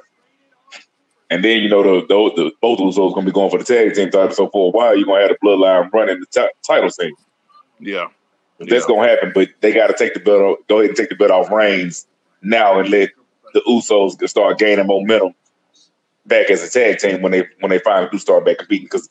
And 1.30 1.42
then 1.42 1.62
you 1.62 1.68
know 1.70 1.82
the, 1.82 2.06
the, 2.06 2.30
the 2.36 2.52
both 2.60 2.78
Usos 2.78 3.14
going 3.14 3.24
to 3.24 3.32
be 3.32 3.34
going 3.34 3.50
for 3.50 3.58
the 3.58 3.64
tag 3.64 3.94
team 3.94 4.10
title. 4.10 4.30
So 4.32 4.50
for 4.50 4.68
a 4.68 4.70
while, 4.70 4.94
you're 4.94 5.06
going 5.06 5.22
to 5.22 5.28
have 5.28 5.36
the 5.40 5.46
bloodline 5.46 5.90
running 5.92 6.20
the 6.20 6.26
t- 6.26 6.46
title 6.64 6.90
scene. 6.90 7.14
Yeah. 7.80 8.08
But 8.58 8.68
that's 8.70 8.84
Yeah. 8.88 8.94
gonna 8.96 9.08
happen. 9.08 9.32
But 9.34 9.48
they 9.60 9.72
got 9.72 9.88
to 9.88 9.94
take 9.94 10.14
the 10.14 10.20
belt. 10.20 10.40
off- 10.42 10.66
Go 10.68 10.78
ahead 10.78 10.90
and 10.90 10.96
take 10.96 11.08
the 11.10 11.14
belt 11.16 11.30
off 11.30 11.50
Reigns 11.50 12.06
now 12.42 12.78
and 12.78 12.88
let 12.88 13.10
the 13.54 13.60
Usos 13.68 14.26
start 14.28 14.58
gaining 14.58 14.86
momentum 14.86 15.34
back 16.26 16.50
as 16.50 16.62
a 16.62 16.70
tag 16.70 16.98
team 16.98 17.22
when 17.22 17.32
they 17.32 17.46
when 17.60 17.70
they 17.70 17.78
finally 17.78 18.08
do 18.10 18.18
start 18.18 18.44
back 18.44 18.58
competing. 18.58 18.86
Because 18.86 19.08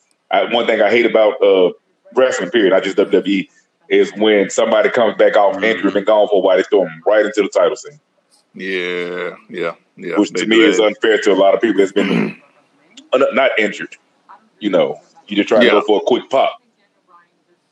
one 0.52 0.66
thing 0.66 0.80
I 0.82 0.90
hate 0.90 1.06
about 1.06 1.40
uh, 1.42 1.70
wrestling, 2.14 2.50
period, 2.50 2.72
I 2.72 2.80
just 2.80 2.96
WWE, 2.96 3.48
is 3.88 4.12
when 4.16 4.50
somebody 4.50 4.90
comes 4.90 5.16
back 5.16 5.36
off 5.36 5.62
injured 5.62 5.96
and 5.96 6.06
gone 6.06 6.28
for 6.28 6.36
a 6.36 6.40
while, 6.40 6.56
they 6.56 6.62
throw 6.64 6.80
them 6.84 7.02
right 7.06 7.24
into 7.24 7.42
the 7.42 7.48
title 7.48 7.76
scene, 7.76 8.00
Yeah, 8.54 9.36
yeah, 9.48 9.74
yeah. 9.96 10.18
which 10.18 10.30
to 10.32 10.46
me 10.46 10.60
is 10.60 10.80
unfair 10.80 11.18
to 11.18 11.32
a 11.32 11.34
lot 11.34 11.54
of 11.54 11.60
people 11.60 11.78
that's 11.78 11.92
been 11.92 12.40
uh, 13.12 13.18
not 13.32 13.52
injured. 13.58 13.96
You 14.58 14.70
know, 14.70 15.00
you 15.28 15.36
just 15.36 15.48
try 15.48 15.58
Yeah. 15.62 15.70
to 15.74 15.80
go 15.80 15.86
for 15.86 15.98
a 15.98 16.04
quick 16.04 16.28
pop. 16.30 16.60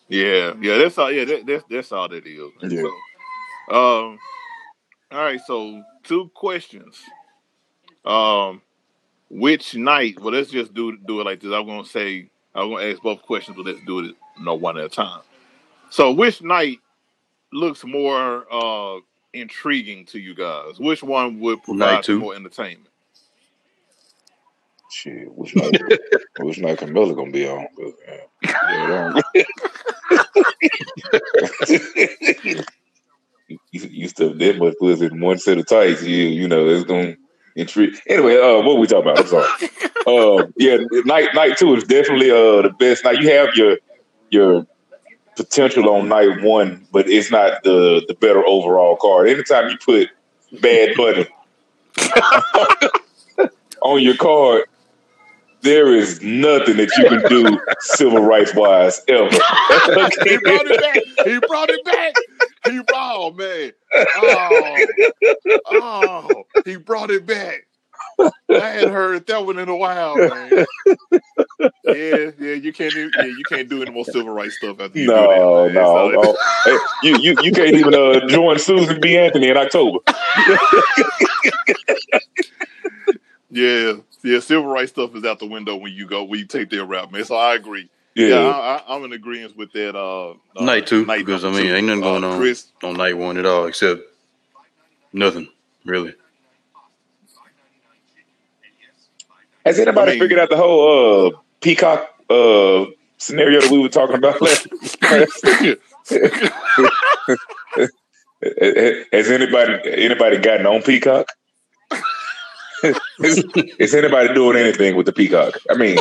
Yeah, 0.09 0.55
yeah, 0.61 0.79
that's 0.79 0.99
all. 0.99 1.11
Yeah, 1.11 1.25
that, 1.25 1.47
that's 1.47 1.65
that's 1.69 1.93
all 1.93 2.09
that 2.09 2.27
is. 2.27 2.51
Yeah. 2.63 2.83
So, 2.83 3.75
um, 3.75 4.19
all 5.11 5.19
right. 5.19 5.41
So 5.47 5.83
two 6.03 6.31
questions. 6.35 7.01
Um, 8.05 8.61
which 9.31 9.75
night? 9.75 10.21
Well, 10.21 10.35
let's 10.35 10.51
just 10.51 10.75
do 10.75 10.97
do 10.99 11.21
it 11.21 11.25
like 11.25 11.41
this. 11.41 11.53
I'm 11.53 11.67
gonna 11.67 11.85
say 11.85 12.29
I'm 12.55 12.71
gonna 12.71 12.85
ask 12.85 13.03
both 13.03 13.23
questions, 13.23 13.57
but 13.57 13.67
let's 13.67 13.81
do 13.87 14.01
it 14.01 14.15
you 14.39 14.45
know, 14.45 14.55
one 14.55 14.79
at 14.79 14.85
a 14.85 14.89
time. 14.89 15.23
So, 15.91 16.13
which 16.13 16.43
night 16.43 16.81
looks 17.53 17.85
more 17.85 18.47
uh 18.53 19.01
intriguing 19.33 20.05
to 20.07 20.19
you 20.19 20.35
guys? 20.35 20.79
Which 20.79 21.03
one 21.03 21.41
would 21.41 21.63
provide 21.63 22.09
more 22.09 22.35
entertainment? 22.35 22.89
Shit, 24.91 25.33
which 25.33 25.57
night? 25.57 25.81
which 26.41 26.59
night 26.59 26.79
Carmella 26.79 27.17
gonna 27.17 27.31
be 27.31 27.49
on? 27.49 27.67
yeah, 28.43 29.21
you, 33.49 33.59
you 33.73 34.09
stuff 34.09 34.37
that 34.37 34.59
much 34.59 34.75
pussy 34.79 35.07
in 35.07 35.21
one 35.21 35.39
set 35.39 35.59
of 35.59 35.67
tights, 35.67 36.03
you 36.03 36.25
you 36.25 36.49
know 36.49 36.67
it's 36.69 36.85
gonna 36.85 37.17
intrigue. 37.57 37.95
Anyway, 38.07 38.37
uh, 38.37 38.63
what 38.63 38.79
we 38.79 38.87
talking 38.87 39.11
about? 39.11 39.21
I'm 39.21 39.27
sorry. 39.27 39.47
uh, 40.07 40.47
yeah, 40.57 40.79
night 41.05 41.35
night 41.35 41.57
two 41.57 41.75
is 41.75 41.85
definitely 41.85 42.31
uh 42.31 42.63
the 42.63 42.75
best. 42.79 43.05
Now 43.05 43.11
you 43.13 43.31
have 43.31 43.55
your 43.55 43.79
your 44.31 44.67
potential 45.37 45.89
on 45.91 46.09
night 46.09 46.43
one, 46.43 46.87
but 46.93 47.09
it's 47.09 47.31
not 47.31 47.63
the 47.63 48.05
the 48.09 48.15
better 48.15 48.45
overall 48.47 48.97
card. 48.97 49.29
Anytime 49.29 49.71
you 49.71 49.79
put 49.79 50.09
Bad 50.61 50.97
Bunny 50.97 51.27
on 53.83 54.03
your 54.03 54.17
card, 54.17 54.65
there 55.65 55.93
is 55.95 56.23
nothing 56.23 56.77
that 56.77 56.91
you 56.97 57.09
can 57.09 57.23
do 57.29 57.59
civil 57.81 58.23
rights 58.23 58.55
wise 58.55 59.03
ever. 59.09 59.29
he 60.25 60.37
brought 60.39 60.67
it 60.67 60.81
back. 60.81 61.03
He 61.27 61.39
brought 61.41 61.71
it 61.71 61.85
back. 61.85 62.15
He 62.67 62.81
brought, 62.83 63.17
oh 63.17 63.31
man. 63.33 63.73
Oh, 64.17 64.87
oh, 65.73 66.45
he 66.65 66.77
brought 66.77 67.11
it 67.11 67.27
back. 67.27 67.67
I 68.21 68.31
hadn't 68.59 68.93
heard 68.93 69.27
that 69.27 69.45
one 69.45 69.59
in 69.59 69.69
a 69.69 69.77
while, 69.77 70.17
man. 70.17 70.51
Yeah, 71.85 72.31
yeah, 72.39 72.55
you 72.55 72.73
can't 72.73 72.93
do, 72.93 73.11
yeah, 73.17 73.25
you 73.25 73.43
can't 73.49 73.69
do 73.69 73.83
any 73.83 73.91
more 73.91 74.05
civil 74.05 74.31
rights 74.33 74.57
stuff 74.57 74.81
after 74.81 74.99
you 74.99 75.07
No, 75.07 75.67
do 75.69 75.73
that. 75.73 75.81
no, 75.81 76.13
So- 76.13 76.21
no. 76.23 76.37
Hey, 76.65 76.79
you, 77.09 77.19
you 77.19 77.35
you 77.43 77.53
can't 77.53 77.75
even 77.75 77.95
uh, 77.95 78.27
join 78.29 78.59
Susan 78.59 79.01
B. 79.01 79.17
Anthony 79.19 79.49
in 79.49 79.57
October. 79.57 79.99
yeah, 83.51 83.95
yeah, 84.25 84.41
civil 84.41 84.67
rights 84.67 84.91
stuff 84.91 85.15
is 85.15 85.25
out 85.25 85.39
the 85.39 85.47
window 85.47 85.77
when 85.77 85.93
you 85.93 86.07
go 86.07 86.25
when 86.25 86.41
you 86.41 86.47
take 86.47 86.71
their 86.71 86.85
route, 86.85 87.13
man. 87.13 87.25
So 87.25 87.37
I 87.37 87.55
agree. 87.55 87.89
Yeah, 88.17 88.29
Yeah, 88.29 88.35
I, 88.49 88.77
I, 88.77 88.97
I'm 88.97 89.05
in 89.05 89.13
agreement 89.13 89.57
with 89.57 89.73
that. 89.73 89.95
Uh, 89.97 90.31
uh, 90.57 90.65
Night 90.65 90.87
two, 90.87 91.05
because 91.07 91.45
I 91.45 91.51
mean, 91.51 91.67
two. 91.67 91.75
ain't 91.75 91.87
nothing 91.87 92.01
going 92.01 92.25
Uh, 92.25 92.29
on 92.31 92.39
Chris, 92.39 92.67
on 92.83 92.95
night 92.97 93.17
one 93.17 93.37
at 93.39 93.47
all, 93.47 93.67
except 93.67 94.03
nothing 95.13 95.49
really. 95.85 96.15
Has 99.65 99.79
anybody 99.79 100.11
I 100.11 100.15
mean- 100.15 100.21
figured 100.23 100.39
out 100.41 100.51
the 100.51 100.57
whole 100.57 101.29
uh, 101.29 101.39
peacock 101.61 102.09
uh, 102.31 102.85
scenario 103.19 103.61
that 103.63 103.71
we 103.71 103.79
were 103.79 103.89
talking 103.89 104.17
about 104.17 104.41
last? 104.43 104.67
Has 109.13 109.31
anybody 109.31 109.79
anybody 110.05 110.37
gotten 110.39 110.67
on 110.67 110.83
peacock? 110.83 111.29
Is, 113.21 113.45
is 113.79 113.95
anybody 113.95 114.35
doing 114.35 114.57
anything 114.59 114.97
with 114.97 115.07
the 115.07 115.13
peacock? 115.13 115.55
I 115.71 115.75
mean, 115.77 115.99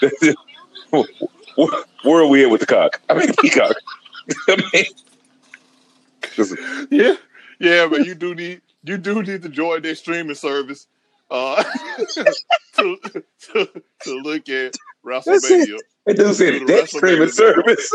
where, 0.90 2.22
are 2.22 2.26
we 2.26 2.44
at 2.44 2.50
with 2.50 2.60
the 2.60 2.66
cock? 2.66 3.00
I 3.08 3.14
mean, 3.14 3.32
peacock. 3.40 3.76
I 4.48 4.56
mean, 4.72 4.84
is- 6.36 6.56
Yeah, 6.90 7.14
yeah, 7.58 7.86
but 7.88 8.04
you 8.06 8.14
do 8.14 8.34
need 8.34 8.60
you 8.84 8.98
do 8.98 9.22
need 9.22 9.42
to 9.42 9.48
join 9.48 9.82
their 9.82 9.94
streaming 9.94 10.34
service 10.36 10.86
uh, 11.30 11.62
to, 12.14 12.96
to 13.52 13.82
to 14.02 14.14
look 14.22 14.48
at 14.48 14.74
WrestleMania. 15.04 15.78
It 16.06 16.14
does 16.16 16.38
say 16.38 16.62
that 16.64 16.88
streaming 16.88 17.30
service. 17.30 17.90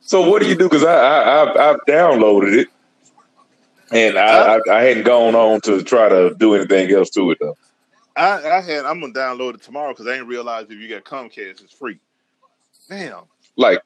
so 0.00 0.28
what 0.28 0.42
do 0.42 0.48
you 0.48 0.56
do? 0.56 0.64
Because 0.68 0.84
I, 0.84 0.94
I 0.94 1.42
I've, 1.42 1.56
I've 1.56 1.80
downloaded 1.86 2.54
it, 2.62 2.68
and 3.92 4.18
I, 4.18 4.56
I 4.56 4.60
I 4.70 4.82
hadn't 4.82 5.04
gone 5.04 5.34
on 5.34 5.60
to 5.62 5.82
try 5.82 6.08
to 6.08 6.34
do 6.36 6.54
anything 6.54 6.90
else 6.92 7.10
to 7.10 7.30
it 7.30 7.38
though. 7.40 7.56
I, 8.16 8.56
I 8.58 8.60
had 8.60 8.84
I'm 8.84 9.00
gonna 9.00 9.12
download 9.12 9.54
it 9.54 9.62
tomorrow 9.62 9.92
because 9.92 10.06
I 10.06 10.12
didn't 10.12 10.28
realize 10.28 10.66
if 10.70 10.78
you 10.78 10.88
got 10.88 11.04
Comcast 11.04 11.62
it's 11.62 11.72
free. 11.72 11.98
Damn, 12.88 13.22
Like 13.56 13.80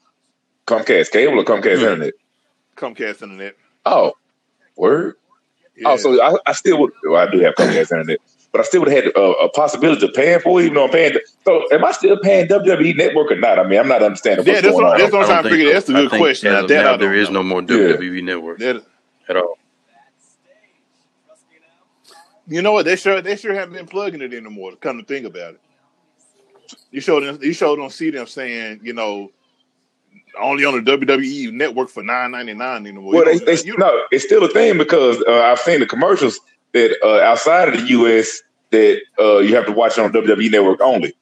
Comcast 0.66 1.10
cable 1.10 1.38
or 1.40 1.44
Comcast 1.44 1.78
Hmm. 1.78 1.84
internet. 1.84 2.14
Comcast 2.76 3.22
internet. 3.22 3.54
Oh, 3.84 4.14
word. 4.76 5.14
Yeah. 5.76 5.88
Oh, 5.90 5.96
so 5.96 6.20
I, 6.22 6.36
I 6.46 6.52
still 6.52 6.80
would. 6.80 6.92
Well, 7.04 7.16
I 7.26 7.30
do 7.30 7.38
have 7.40 7.54
Comcast 7.54 7.92
internet, 7.92 8.18
but 8.50 8.60
I 8.62 8.64
still 8.64 8.80
would 8.80 8.90
have 8.90 9.04
had 9.04 9.12
a, 9.14 9.20
a 9.20 9.48
possibility 9.50 10.06
of 10.06 10.14
paying 10.14 10.40
for 10.40 10.60
it, 10.60 10.64
even 10.64 10.74
though 10.74 10.84
I'm 10.86 10.90
paying. 10.90 11.12
So, 11.44 11.66
am 11.72 11.84
I 11.84 11.92
still 11.92 12.18
paying 12.18 12.48
WWE 12.48 12.96
Network 12.96 13.30
or 13.30 13.36
not? 13.36 13.58
I 13.60 13.66
mean, 13.68 13.78
I'm 13.78 13.86
not 13.86 14.02
understanding 14.02 14.44
Yeah, 14.46 14.54
what's 14.54 14.62
that's 14.62 14.72
going 14.72 14.84
what- 14.84 14.92
on. 14.94 14.98
that's 14.98 15.12
what 15.12 15.20
I'm 15.22 15.28
trying 15.28 15.42
to 15.44 15.50
figure. 15.50 15.72
That's 15.72 15.88
a 15.88 15.92
good 15.92 16.10
question. 16.10 16.48
as 16.52 16.62
Now, 16.62 16.66
that 16.66 16.78
I 16.78 16.82
now, 16.82 16.90
don't 16.92 17.00
there 17.00 17.14
is 17.14 17.28
know. 17.30 17.42
no 17.42 17.42
more 17.44 17.60
Yeah. 17.60 17.66
WWE 17.96 18.22
network 18.24 18.58
That- 18.58 18.82
at 19.28 19.36
all. 19.36 19.58
You 22.48 22.62
know 22.62 22.73
what? 22.73 22.85
They 22.85 22.97
sure 22.97 23.20
they 23.20 23.36
sure 23.36 23.55
haven't 23.55 23.74
been 23.74 23.86
plugging 23.86 24.23
it 24.23 24.32
anymore. 24.35 24.73
To 24.73 24.77
come 24.77 24.98
to 24.98 25.05
think 25.05 25.27
about 25.27 25.55
it, 25.55 25.60
you 26.90 27.01
showed 27.01 27.23
them 27.24 27.39
you 27.43 27.52
showed 27.52 27.77
don't 27.77 27.93
see 27.93 28.10
them 28.10 28.27
saying 28.27 28.81
you 28.82 28.93
know 28.93 29.31
only 30.39 30.64
on 30.64 30.82
the 30.82 30.90
WWE 30.97 31.52
network 31.52 31.89
for 31.89 32.02
nine 32.02 32.31
ninety 32.32 32.55
nine 32.55 32.86
anymore. 32.86 33.14
Well, 33.14 33.32
You 33.32 33.39
they, 33.40 33.44
know, 33.47 33.56
they, 33.56 33.62
you- 33.66 33.78
no, 33.78 34.05
it's 34.10 34.24
still 34.24 34.44
a 34.44 34.48
thing 34.48 34.78
because 34.78 35.23
uh, 35.27 35.32
I've 35.32 35.59
seen 35.60 35.81
the 35.81 35.86
commercials 35.86 36.39
that 36.73 36.97
uh, 37.02 37.20
outside 37.20 37.68
of 37.68 37.81
the 37.81 37.86
U.S. 37.89 38.43
that 38.70 39.01
uh, 39.18 39.39
you 39.39 39.55
have 39.56 39.66
to 39.66 39.73
watch 39.73 39.98
on 39.98 40.12
WWE 40.12 40.51
Network 40.51 40.81
only, 40.81 41.14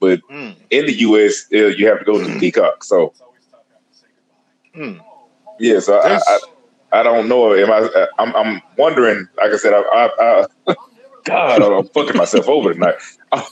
but 0.00 0.20
Mm, 0.30 0.56
in 0.70 0.86
the 0.86 0.92
U.S. 1.00 1.46
Uh, 1.52 1.66
you 1.66 1.86
have 1.86 1.98
to 2.00 2.04
go 2.04 2.18
to 2.18 2.38
Peacock. 2.40 2.82
So, 2.84 3.12
mm. 4.74 5.00
yeah, 5.60 5.78
so 5.80 5.98
I, 6.00 6.16
I, 6.16 6.38
I 6.92 7.02
don't 7.02 7.28
know. 7.28 7.54
Am 7.54 7.70
I? 7.70 7.78
Uh, 7.78 8.06
I'm, 8.18 8.34
I'm 8.34 8.62
wondering. 8.76 9.28
Like 9.36 9.52
I 9.52 9.56
said, 9.56 9.72
I, 9.74 9.80
I, 9.80 10.46
I 10.66 10.74
God, 11.24 11.62
I'm 11.62 11.86
fucking 11.88 12.16
myself 12.16 12.48
over 12.48 12.72
tonight. 12.72 12.94
I, 13.32 13.44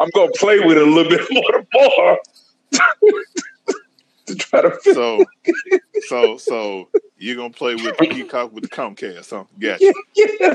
am 0.00 0.10
gonna 0.14 0.32
play 0.36 0.58
with 0.58 0.76
it 0.76 0.82
a 0.82 0.90
little 0.90 1.10
bit 1.10 1.26
more 1.30 1.52
tomorrow 1.52 2.18
to 4.26 4.34
try 4.34 4.62
to. 4.62 4.76
So, 4.92 5.24
so, 6.08 6.36
so 6.38 6.88
you're 7.16 7.36
gonna 7.36 7.50
play 7.50 7.76
with 7.76 7.96
Peacock 7.98 8.52
with 8.52 8.64
the 8.64 8.70
Comcast, 8.70 9.30
huh? 9.30 9.44
Gotcha. 9.58 9.92
Yeah, 10.16 10.26
yeah. 10.40 10.54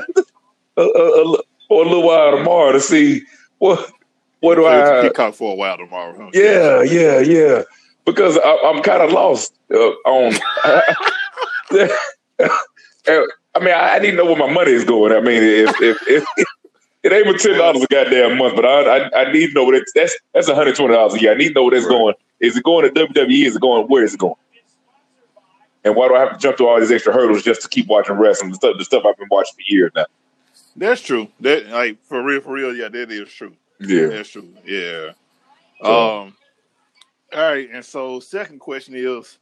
A, 0.76 0.82
a, 0.82 1.34
a, 1.34 1.38
for 1.68 1.84
a 1.84 1.88
little 1.88 2.06
while 2.06 2.38
tomorrow 2.38 2.74
to 2.74 2.82
see 2.82 3.24
what 3.60 3.90
what 4.42 4.56
do 4.56 4.66
I. 4.66 5.04
Peacock 5.04 5.36
for 5.36 5.54
a 5.54 5.56
while 5.56 5.78
tomorrow, 5.78 6.16
huh? 6.18 6.32
Yeah, 6.34 6.84
yeah, 6.84 7.20
yeah. 7.20 7.64
Because 8.08 8.38
I, 8.38 8.58
I'm 8.66 8.82
kind 8.82 9.02
of 9.04 9.12
lost 9.12 9.54
uh, 9.72 9.78
on. 10.06 10.34
I 13.08 13.60
mean, 13.60 13.74
I, 13.74 13.96
I 13.96 14.00
need 14.00 14.12
to 14.12 14.18
know 14.18 14.26
where 14.26 14.36
my 14.38 14.52
money 14.52 14.72
is 14.72 14.84
going. 14.86 15.12
I 15.12 15.20
mean, 15.20 15.44
if 15.44 15.70
if, 15.82 15.98
if 16.08 16.26
it 17.04 17.12
ain't 17.12 17.26
but 17.26 17.40
ten 17.40 17.58
dollars 17.58 17.84
a 17.84 17.88
goddamn 17.88 18.38
month, 18.38 18.56
but 18.56 18.66
I, 18.66 18.98
I 19.08 19.22
I 19.26 19.32
need 19.32 19.48
to 19.48 19.54
know 19.54 19.66
what 19.66 19.76
it's 19.76 19.92
that's 19.94 20.18
that's 20.34 20.48
120 20.48 20.94
dollars 20.94 21.14
a 21.16 21.20
year. 21.22 21.34
I 21.34 21.36
need 21.36 21.50
to 21.50 21.54
know 21.56 21.64
where 21.64 21.72
that's 21.72 21.84
Right. 21.86 21.92
going. 21.92 22.14
Is 22.40 22.56
it 22.56 22.64
going 22.64 22.92
to 22.92 23.08
WWE? 23.08 23.46
Is 23.46 23.56
it 23.58 23.62
going 23.62 23.88
where 23.88 24.04
is 24.04 24.14
it 24.14 24.20
going? 24.20 24.36
And 25.84 25.96
why 25.96 26.08
do 26.08 26.16
I 26.16 26.20
have 26.22 26.34
to 26.34 26.38
jump 26.40 26.58
through 26.58 26.68
all 26.70 26.80
these 26.80 26.92
extra 26.92 27.14
hurdles 27.14 27.44
just 27.44 27.62
to 27.64 27.68
keep 27.70 27.88
watching 27.88 28.16
wrestling? 28.16 28.52
The 28.52 28.56
stuff, 28.56 28.76
the 28.78 28.86
stuff 28.86 29.04
I've 29.06 29.18
been 29.18 29.28
watching 29.30 29.54
for 29.56 29.64
years 29.74 29.92
now. 29.96 30.06
That's 30.76 31.02
true. 31.02 31.28
That 31.42 31.68
like 31.68 32.02
for 32.06 32.24
real, 32.24 32.40
for 32.42 32.54
real. 32.54 32.76
Yeah, 32.76 32.88
that 32.90 33.12
is 33.12 33.30
true. 33.32 33.54
Yeah. 33.80 34.08
That's 34.08 34.30
true. 34.30 34.48
Yeah. 34.66 35.12
So- 35.84 36.22
Um. 36.22 36.34
All 37.34 37.42
right, 37.42 37.70
and 37.72 37.84
so 37.84 38.20
second 38.20 38.60
question 38.60 38.96
is, 38.96 39.38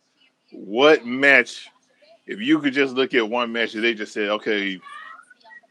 what 0.51 1.05
match? 1.05 1.69
If 2.25 2.39
you 2.39 2.59
could 2.59 2.73
just 2.73 2.95
look 2.95 3.13
at 3.13 3.29
one 3.29 3.51
match, 3.51 3.73
they 3.73 3.93
just 3.93 4.13
said, 4.13 4.29
okay, 4.29 4.79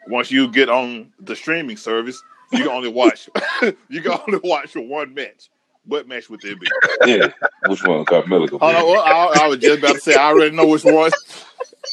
once 0.07 0.31
you 0.31 0.47
get 0.49 0.69
on 0.69 1.13
the 1.19 1.35
streaming 1.35 1.77
service, 1.77 2.23
you 2.53 2.59
can 2.59 2.69
only 2.69 2.89
watch. 2.89 3.29
you 3.89 4.01
can 4.01 4.13
only 4.27 4.39
watch 4.45 4.71
for 4.71 4.81
one 4.81 5.13
match. 5.15 5.49
what 5.87 6.07
match 6.07 6.31
would 6.31 6.41
that 6.43 6.61
be? 6.61 6.67
Yeah, 7.05 7.29
which 7.67 7.83
one? 7.85 8.05
Carmella. 8.05 8.49
Oh, 8.61 8.71
no, 8.71 8.95
I, 8.95 9.45
I 9.45 9.49
was 9.49 9.59
just 9.59 9.81
about 9.81 9.95
to 9.95 10.01
say 10.01 10.15
I 10.15 10.29
already 10.29 10.55
know 10.55 10.67
which 10.67 10.85
one. 10.85 11.11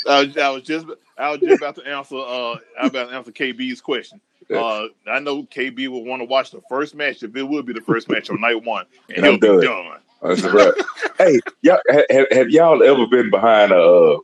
I 0.08 0.24
was, 0.24 0.38
I 0.38 0.50
was 0.50 0.64
just 0.64 0.86
I 1.18 1.32
was 1.32 1.40
just 1.40 1.62
about 1.62 1.76
to 1.76 1.88
answer 1.88 2.18
uh 2.18 2.56
I 2.80 2.88
about 2.88 3.10
to 3.10 3.16
answer 3.16 3.32
KB's 3.32 3.82
question. 3.82 4.22
Uh, 4.54 4.88
I 5.08 5.20
know 5.20 5.44
KB 5.44 5.88
would 5.88 6.06
want 6.06 6.20
to 6.22 6.26
watch 6.26 6.52
the 6.52 6.62
first 6.68 6.94
match 6.94 7.24
if 7.24 7.36
it 7.36 7.44
would 7.44 7.66
be 7.66 7.74
the 7.74 7.82
first 7.82 8.10
match 8.10 8.30
on 8.30 8.42
night 8.42 8.64
one, 8.64 8.86
and, 9.08 9.26
And 9.26 9.42
he'll 9.42 9.60
be 9.60 9.66
done. 9.66 10.00
Done. 10.22 10.36
That's 10.36 10.42
right. 10.54 10.74
hey, 11.18 11.40
y'all, 11.62 11.80
have, 12.10 12.28
have 12.32 12.50
y'all 12.50 12.84
ever 12.84 13.08
been 13.08 13.30
behind 13.30 13.72
a 13.72 13.82
uh, 13.82 14.18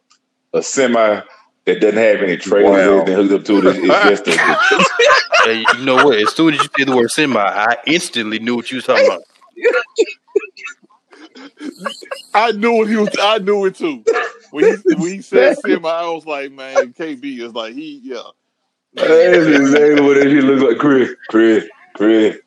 a 0.54 0.64
semi 0.64 1.22
that 1.66 1.82
doesn't 1.82 1.98
have 1.98 2.22
any 2.22 2.38
trailers 2.38 2.88
Wow. 2.88 3.02
or 3.02 3.06
hooked 3.06 3.34
up 3.34 3.44
to 3.46 3.58
it? 3.58 3.66
It's, 3.66 3.80
it's 3.84 4.22
just 4.26 4.40
a, 4.40 4.86
Hey, 5.44 5.66
you 5.78 5.86
know 5.86 5.96
what? 5.96 6.18
As 6.18 6.34
soon 6.34 6.54
as 6.54 6.62
you 6.62 6.70
said 6.78 6.88
the 6.88 6.96
word 6.96 7.12
semi, 7.12 7.40
I 7.40 7.76
instantly 7.86 8.40
knew 8.40 8.56
what 8.56 8.72
you 8.72 8.78
was 8.78 8.86
talking 8.86 9.06
about. 9.06 9.22
I 12.34 12.52
knew 12.52 12.74
what 12.78 12.88
he 12.90 12.96
was. 12.96 13.10
I 13.22 13.38
knew 13.40 13.66
it 13.66 13.76
too. 13.76 14.04
When 14.52 14.66
he 14.66 14.76
when 14.96 15.14
he 15.14 15.22
said 15.22 15.58
semi, 15.58 15.88
I 15.90 16.08
was 16.10 16.26
like, 16.26 16.52
man, 16.52 16.94
KB 16.94 17.40
is 17.40 17.54
like 17.54 17.74
he 17.74 18.02
yeah. 18.04 18.22
That's 18.94 19.46
exactly 19.48 20.02
what 20.02 20.18
it 20.18 20.44
looks 20.44 20.64
like. 20.64 20.78
Chris, 20.80 21.14
Chris, 21.30 21.66
Chris. 21.94 22.38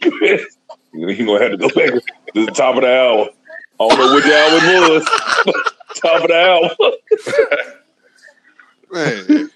Chris. 0.00 0.56
You 0.94 1.26
gonna 1.26 1.42
have 1.42 1.50
to 1.52 1.56
go 1.58 1.68
back 1.68 1.90
to 2.34 2.46
the 2.46 2.52
top 2.52 2.76
of 2.76 2.82
the 2.82 2.88
hour. 2.88 3.28
I 3.80 3.88
don't 3.88 3.98
know 3.98 4.14
which 4.14 4.24
hour 4.24 4.58
it 4.62 4.90
was. 4.92 5.04
top 6.00 6.22
of 6.22 6.28
the 6.28 6.34
hour. 8.90 9.50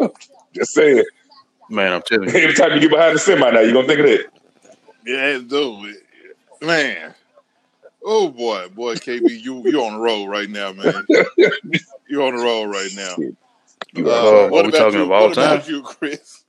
Man, 0.00 0.10
Just 0.54 0.72
saying. 0.74 1.04
Man, 1.68 1.92
I'm 1.92 2.02
telling 2.02 2.28
you. 2.28 2.34
Every 2.36 2.54
time 2.54 2.72
you 2.72 2.80
get 2.80 2.90
behind 2.90 3.14
the 3.16 3.18
semi 3.18 3.50
now, 3.50 3.60
you're 3.60 3.72
gonna 3.72 3.86
think 3.88 4.00
of 4.00 4.06
that. 4.06 4.26
yeah, 5.04 5.38
dude, 5.38 5.96
man. 6.62 7.14
Oh 8.04 8.28
boy, 8.28 8.68
boy, 8.68 8.94
KB, 8.96 9.22
you 9.42 9.62
you 9.64 9.82
on 9.82 9.94
the 9.94 9.98
road 9.98 10.26
right 10.28 10.48
now, 10.48 10.72
man. 10.72 11.04
You're 12.08 12.22
on 12.22 12.36
the 12.36 12.42
road 12.44 12.66
right 12.66 12.90
now. 12.94 13.16
You 13.94 14.10
Uh, 14.10 14.12
are 14.12 14.36
are 14.44 14.50
what 14.50 14.66
we 14.66 14.68
about 14.70 14.78
talking 14.78 14.98
you? 14.98 15.04
of 15.06 15.10
all 15.10 15.28
what 15.28 15.36
about 15.38 15.62
time? 15.64 15.70
you, 15.74 15.82
Chris? 15.82 16.43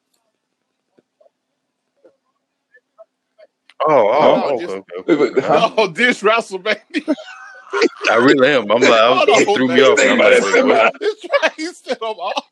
Oh, 3.88 4.10
oh, 4.10 4.36
No, 4.36 4.46
okay, 4.56 4.66
just- 4.66 4.76
okay, 4.78 5.14
okay. 5.14 5.34
But 5.36 5.44
Oh, 5.78 5.88
this 5.88 6.22
WrestleMania. 6.22 7.16
I 8.10 8.16
really 8.16 8.48
am. 8.50 8.72
I'm 8.72 8.80
like, 8.82 8.90
I 8.92 9.10
was, 9.10 9.18
Hold 9.28 9.30
it 9.30 9.56
threw 9.56 9.68
me 9.68 9.82
off. 9.82 10.00
I'm 10.00 10.18
like, 10.18 10.38
about 10.38 10.54
wait, 10.54 11.02
that 11.04 11.30
right, 11.42 11.52
he 11.58 11.66
said 11.74 11.98
I'm 12.02 12.16
off. 12.16 12.48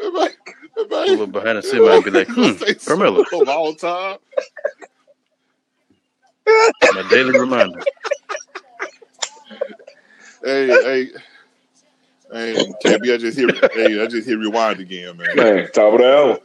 Everybody- 0.00 0.34
everybody- 0.78 1.16
Pull 1.16 1.22
up 1.24 1.32
behind 1.32 1.58
the 1.58 1.62
semi 1.62 1.86
and 1.94 2.04
be 2.04 2.10
like, 2.10 2.28
hmm, 2.28 2.52
Say 2.52 2.74
Carmella, 2.74 3.40
of 3.42 3.48
all 3.48 3.74
time. 3.74 4.18
my 6.46 7.06
daily 7.10 7.38
reminder. 7.38 7.80
Hey, 10.42 10.66
hey, 10.68 11.08
hey, 12.32 12.54
KB, 12.84 13.14
I 13.14 13.16
just 13.18 13.38
hear, 13.38 13.48
hey, 13.74 14.02
I 14.02 14.06
just 14.06 14.26
hear 14.26 14.38
rewind 14.38 14.80
again, 14.80 15.16
man. 15.18 15.36
Man, 15.36 15.68
top 15.72 15.92
of 15.94 15.98
the 16.00 16.16
hour. 16.16 16.38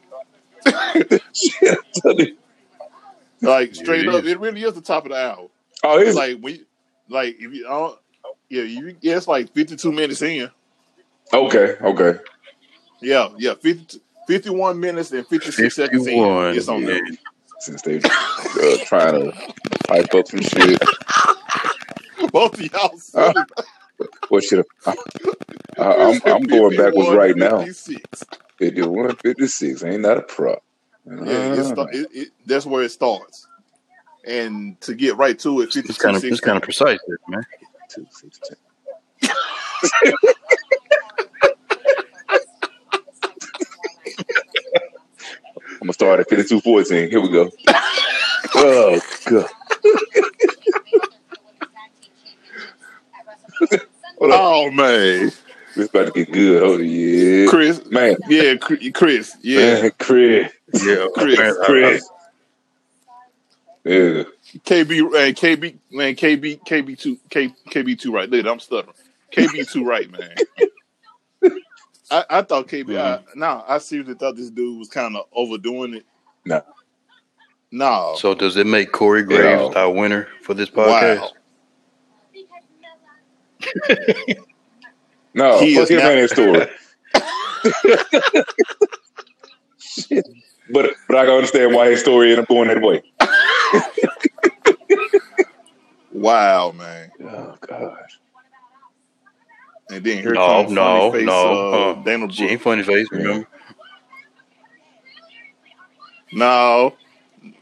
Shit. 1.34 2.38
Like 3.42 3.76
straight 3.76 4.06
Yeah, 4.06 4.12
it 4.12 4.16
up, 4.16 4.26
it 4.26 4.40
really 4.40 4.64
is 4.64 4.74
the 4.74 4.82
top 4.82 5.06
of 5.06 5.12
the 5.12 5.18
hour. 5.18 5.48
oh, 5.84 6.00
It's 6.00 6.10
it's 6.10 6.18
like 6.18 6.40
when, 6.40 6.56
you, 6.56 6.66
like 7.10 7.36
if 7.40 7.54
you, 7.54 7.64
don't, 7.64 8.00
yeah, 8.50 8.64
you, 8.64 8.96
yeah, 9.02 9.18
it's 9.18 9.28
like 9.28 9.54
fifty-two 9.54 9.92
minutes 9.92 10.22
in. 10.22 10.50
okay, 11.34 11.76
okay. 11.82 12.20
Yeah, 13.02 13.30
yeah, 13.38 13.54
50, 13.56 14.00
51 14.28 14.80
minutes 14.80 15.12
and 15.12 15.28
fifty-six 15.28 15.76
seconds 15.76 16.08
in. 16.08 16.14
51. 16.14 16.56
It's 16.58 16.68
on 16.68 16.82
yeah. 16.82 16.88
there. 16.88 17.02
Since 17.60 17.82
they 17.84 17.98
uh, 17.98 18.78
trying 18.86 19.32
to 19.32 19.32
hype 19.90 20.14
up 20.14 20.28
some 20.28 20.42
shit. 20.42 20.80
Both 22.32 22.56
of 22.60 22.74
y'all. 22.74 22.98
silly. 22.98 23.34
What 24.30 24.44
should 24.44 24.66
I, 24.86 24.94
I'm, 25.78 26.22
I'm 26.26 26.44
going 26.48 26.76
backwards 26.78 27.10
right 27.10 27.36
now. 27.36 27.60
56. 27.60 28.24
51, 28.58 29.16
56. 29.18 29.84
Ain't 29.84 30.04
that 30.04 30.18
a 30.18 30.22
prop? 30.22 30.64
Yeah, 31.06 31.54
it's, 31.54 31.70
Ah. 31.78 31.86
it, 31.92 32.08
it, 32.14 32.28
that's 32.46 32.66
where 32.66 32.84
it 32.84 32.92
starts. 32.92 33.48
And 34.26 34.80
to 34.82 34.96
get 34.96 35.18
right 35.18 35.38
to 35.40 35.62
it, 35.62 35.74
52, 35.74 35.90
It's 35.90 35.98
kind 36.00 36.16
of 36.18 36.24
it's 36.24 36.40
kind 36.40 36.58
of 36.58 36.64
precise, 36.64 37.00
man. 37.28 37.46
Two, 37.90 38.08
six, 38.12 38.40
ten. 38.40 38.58
I'm 45.68 45.80
gonna 45.82 45.94
start 45.94 46.20
at 46.20 46.30
5214. 46.30 47.10
Here 47.10 47.22
we 47.22 47.30
go. 47.30 47.50
Oh, 48.58 49.00
God. 49.26 49.50
Oh 54.22 54.72
man, 54.72 55.30
This 55.76 55.90
about 55.90 56.06
to 56.06 56.12
get 56.12 56.32
good. 56.32 56.64
Hold 56.64 56.80
on. 56.80 56.88
Yeah. 56.88 57.48
Chris. 57.50 57.86
Man. 57.88 58.16
Yeah, 58.30 58.56
Chris. 58.56 58.90
Chris 58.94 59.36
yeah, 59.42 59.82
Man, 59.82 59.92
Chris. 60.00 60.52
Yeah, 60.74 61.08
Chris, 61.14 61.38
man, 61.38 61.56
Chris. 61.66 62.10
Yeah. 63.84 64.24
KB, 64.64 65.12
man, 65.12 65.34
KB, 65.34 65.76
man, 65.92 66.16
KB, 66.16 66.60
KB 66.66 66.98
two, 66.98 67.18
K, 67.30 67.50
KB 67.70 68.00
two, 68.00 68.14
right? 68.14 68.30
Look, 68.30 68.46
I'm 68.46 68.60
stuttering. 68.60 68.96
KB 69.32 69.70
two, 69.72 69.86
right, 69.86 70.10
man. 70.10 70.36
I, 72.10 72.26
I 72.30 72.42
thought 72.42 72.68
KB. 72.68 72.98
I, 72.98 73.18
mm-hmm. 73.18 73.40
no, 73.40 73.64
I 73.68 73.78
seriously 73.80 74.16
thought 74.16 74.38
this 74.38 74.50
dude 74.50 74.80
was 74.80 74.90
kind 74.90 75.18
of 75.18 75.26
overdoing 75.34 75.96
it. 75.96 76.06
No. 76.46 76.64
No. 77.72 78.14
I- 78.14 78.16
So 78.18 78.34
does 78.34 78.56
it 78.56 78.66
make 78.66 78.92
Corey 78.92 79.22
Yeah. 79.22 79.26
Graves 79.26 79.76
our 79.76 79.92
winner 79.92 80.30
for 80.42 80.54
this 80.54 80.70
podcast? 80.70 81.20
Wow. 81.20 81.32
No, 85.36 85.60
He 85.60 85.76
fuck 85.76 85.92
is 85.92 86.02
not- 86.02 86.12
and 86.12 86.20
his 86.20 86.32
story. 86.32 86.68
But 90.72 90.94
but 91.08 91.18
I 91.18 91.26
can 91.26 91.34
understand 91.36 91.76
why 91.76 91.90
his 91.92 92.00
story 92.00 92.32
ended 92.32 92.40
up 92.40 92.48
going 92.50 92.70
that 92.70 92.82
way. 92.82 93.04
Wow, 96.12 96.72
man. 96.72 97.12
Oh 97.24 97.56
God. 97.68 97.98
And 99.92 100.04
then 100.04 100.24
here 100.24 100.34
No, 100.34 100.48
comes 100.48 100.72
no, 100.72 101.12
funny 101.12 101.20
face, 101.20 101.26
no. 101.28 101.72
uh, 101.72 101.96
huh. 101.96 102.02
Dana 102.04 102.32
She 102.32 102.46
ain't 102.46 102.62
funny 102.62 102.82
face, 102.82 103.08
remember? 103.12 103.48
No, 106.34 106.96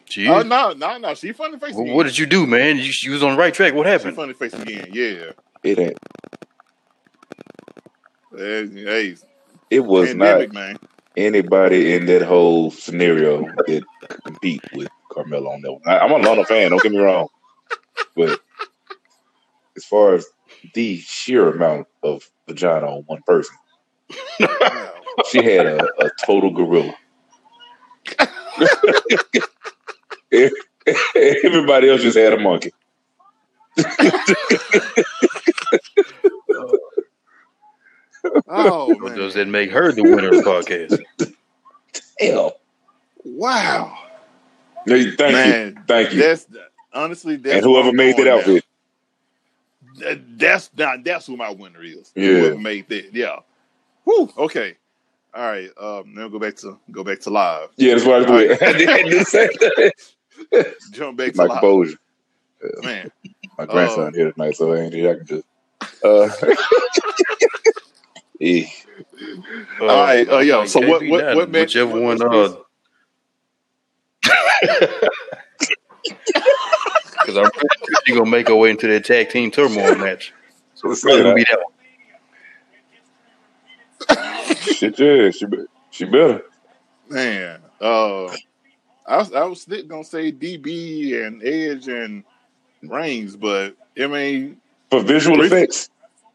She 0.06 0.28
oh 0.30 0.40
is. 0.40 0.46
no, 0.46 0.72
no, 0.72 0.98
no. 0.98 1.14
She 1.16 1.34
funny 1.34 1.60
face. 1.60 1.74
Well, 1.74 1.84
again. 1.84 1.96
what 1.96 2.04
did 2.06 2.18
you 2.18 2.26
do, 2.26 2.48
man? 2.48 2.78
You, 2.78 2.92
you 3.02 3.12
was 3.12 3.22
on 3.24 3.32
the 3.34 3.38
right 3.38 3.54
track. 3.54 3.74
What 3.74 3.86
She 3.86 3.92
happened? 3.92 4.16
funny 4.16 4.34
face 4.34 4.54
again. 4.54 4.88
Yeah. 4.94 5.32
It 5.64 5.80
ain't 5.80 5.98
Hey, 8.36 9.16
it 9.70 9.82
was 9.82 10.10
pandemic, 10.10 10.52
not 10.54 10.60
man. 10.60 10.80
anybody 11.16 11.94
in 11.94 12.08
that 12.08 12.24
whole 12.24 12.72
scenario 12.72 13.42
that 13.42 13.66
could 13.66 13.84
compete 14.24 14.62
with 14.74 14.90
Carmella 15.12 15.54
on 15.54 15.62
that 15.62 15.72
one. 15.72 15.82
I, 15.86 16.00
I'm 16.00 16.12
a 16.12 16.18
Lana 16.18 16.44
fan, 16.46 16.72
don't 16.72 16.82
get 16.82 16.92
me 16.92 16.98
wrong. 16.98 17.28
But 18.16 18.40
as 19.78 19.86
far 19.86 20.16
as 20.16 20.26
the 20.74 20.98
sheer 20.98 21.50
amount 21.50 21.88
of 22.02 22.28
vagina 22.48 22.88
on 22.88 23.04
one 23.04 23.22
person, 23.28 23.56
she 25.30 25.44
had 25.44 25.68
a, 25.68 25.86
a 26.00 26.10
total 26.26 26.50
gorilla. 26.52 26.96
Everybody 31.16 31.90
else 31.90 32.02
just 32.02 32.18
had 32.18 32.34
a 32.34 32.40
monkey. 32.40 32.72
Oh 38.48 38.94
Or 39.02 39.10
man. 39.10 39.18
does 39.18 39.34
that 39.36 39.48
make 39.48 39.72
her 39.72 39.92
the 39.92 40.04
winner 40.04 40.30
of 40.30 40.36
the 40.36 40.42
podcast? 40.44 41.02
Hell. 42.20 42.54
Wow. 43.24 43.98
Hey, 44.86 45.12
Thank 45.16 45.34
Man, 45.34 45.74
you. 45.76 45.84
Thank 45.88 46.14
you. 46.14 46.22
That's 46.22 46.48
honestly 46.94 47.36
that's 47.38 47.56
and 47.58 47.66
whoever 47.66 47.92
made 47.94 48.18
that 48.18 48.28
outfit. 48.28 48.66
That, 50.00 50.38
that's 50.40 50.70
not 50.78 51.04
that's 51.04 51.28
who 51.28 51.38
my 51.38 51.50
winner 51.52 51.82
is. 51.84 52.12
Yeah. 52.16 52.28
Whoever 52.28 52.58
made 52.60 52.88
that. 52.90 53.14
Yeah. 53.14 53.40
Whew. 54.06 54.32
Okay. 54.38 54.76
All 55.34 55.44
right. 55.50 55.70
Um 55.80 56.14
now 56.14 56.28
go 56.28 56.40
back 56.40 56.56
to 56.58 56.78
go 56.92 57.04
back 57.04 57.20
to 57.22 57.30
live. 57.30 57.70
Yeah, 57.78 57.94
that's 57.96 58.06
what 58.06 58.16
I 58.16 58.18
was 58.20 58.28
All 58.28 58.38
doing. 58.38 58.52
I 58.62 58.74
did- 58.74 59.20
the 59.20 59.26
same 59.26 59.50
thing. 60.52 60.64
Jump 60.92 61.18
back 61.18 61.32
to 61.34 61.38
My 61.38 61.44
live. 61.46 61.60
composure. 61.60 61.98
Man. 62.84 63.12
My 63.58 63.66
grandson 63.66 64.08
Uh, 64.08 64.12
here 64.12 64.32
tonight, 64.32 64.56
so 64.56 64.74
I 64.74 64.80
ain't 64.82 64.94
I 64.96 65.16
can 65.16 65.26
just. 65.26 65.46
Uh, 66.04 66.30
yeah. 68.44 68.66
Uh, 69.80 69.86
All 69.86 70.04
right, 70.04 70.30
uh, 70.30 70.38
yeah, 70.40 70.66
so 70.66 70.80
what- 70.82 71.02
KB 71.02 71.10
what- 71.12 71.24
Nine, 71.26 71.36
what 71.36 71.50
match- 71.50 71.76
Whichever 71.76 71.92
what- 71.92 72.02
one, 72.02 72.18
what's 72.30 72.54
uh. 72.54 72.58
Because 76.02 77.38
I'm 77.38 77.52
pretty 77.52 77.68
sure 77.88 77.96
she 78.06 78.14
gonna 78.14 78.30
make 78.30 78.48
her 78.48 78.56
way 78.56 78.70
into 78.72 78.88
that 78.88 79.06
tag 79.06 79.30
team 79.30 79.52
turmoil 79.52 79.96
match. 79.96 80.34
So 80.76 80.92
it's 80.92 81.02
probably 81.02 81.24
gonna 81.24 81.36
be 81.36 81.46
that 81.50 81.60
one. 81.60 81.74
Shit, 84.74 85.00
yeah, 85.00 85.30
she, 85.32 85.46
be- 85.46 85.66
she 85.92 86.06
better. 86.06 86.44
Man. 87.10 87.60
Uh 87.82 88.26
I 89.06 89.18
was 89.18 89.34
I 89.34 89.44
was 89.46 89.66
gonna 89.66 90.04
say 90.04 90.32
DB 90.32 91.26
and 91.26 91.44
Edge 91.44 91.88
and 91.88 92.24
Reigns, 92.82 93.36
but 93.36 93.76
I 94.00 94.08
mean, 94.08 94.58
For 94.90 95.02
visual 95.02 95.42
effects, 95.44 95.90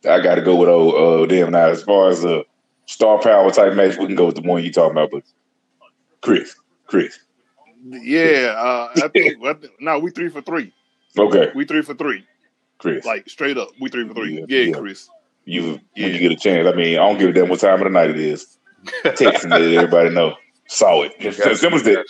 I 0.04 0.20
got 0.20 0.36
to 0.36 0.42
go 0.42 0.56
with 0.56 0.68
old 0.68 0.94
uh, 0.94 1.26
damn. 1.26 1.52
Now, 1.52 1.66
as 1.68 1.82
far 1.82 2.08
as 2.10 2.24
a 2.24 2.44
star 2.86 3.20
power 3.20 3.50
type 3.50 3.74
match, 3.74 3.96
we 3.98 4.06
can 4.06 4.16
go 4.16 4.26
with 4.26 4.36
the 4.36 4.42
one 4.42 4.62
you 4.62 4.72
talking 4.72 4.92
about. 4.92 5.10
But 5.10 5.24
Chris, 6.20 6.54
Chris, 6.86 7.18
yeah, 7.84 8.54
uh, 8.56 8.88
I 9.02 9.08
think 9.08 9.38
no, 9.80 9.98
we 9.98 10.10
three 10.10 10.28
for 10.28 10.42
three. 10.42 10.72
okay, 11.18 11.50
We 11.54 11.64
three 11.64 11.82
for 11.82 11.94
three, 11.94 12.24
Chris, 12.78 13.04
like 13.04 13.28
straight 13.28 13.58
up. 13.58 13.70
We 13.80 13.88
three 13.88 14.06
for 14.06 14.14
three. 14.14 14.38
Yeah, 14.38 14.44
Yeah, 14.48 14.62
yeah. 14.70 14.72
Chris. 14.78 15.08
you 15.44 15.80
Yeah. 15.94 16.06
when 16.06 16.14
you 16.14 16.18
get 16.20 16.32
a 16.32 16.36
chance. 16.36 16.66
I 16.68 16.72
mean, 16.72 16.94
I 16.98 17.08
don't 17.08 17.18
give 17.18 17.30
a 17.30 17.32
damn 17.32 17.48
what 17.48 17.60
time 17.60 17.74
of 17.74 17.84
the 17.84 17.90
night 17.90 18.10
it 18.10 18.18
is. 18.18 18.58
Text 19.16 19.44
and 19.44 19.52
let 19.52 19.62
everybody 19.62 20.10
know. 20.10 20.36
Saw 20.68 21.02
it. 21.02 21.18
Just 21.20 21.40
as 21.40 21.60
simple 21.60 21.78
as 21.78 21.84
that. 21.84 22.06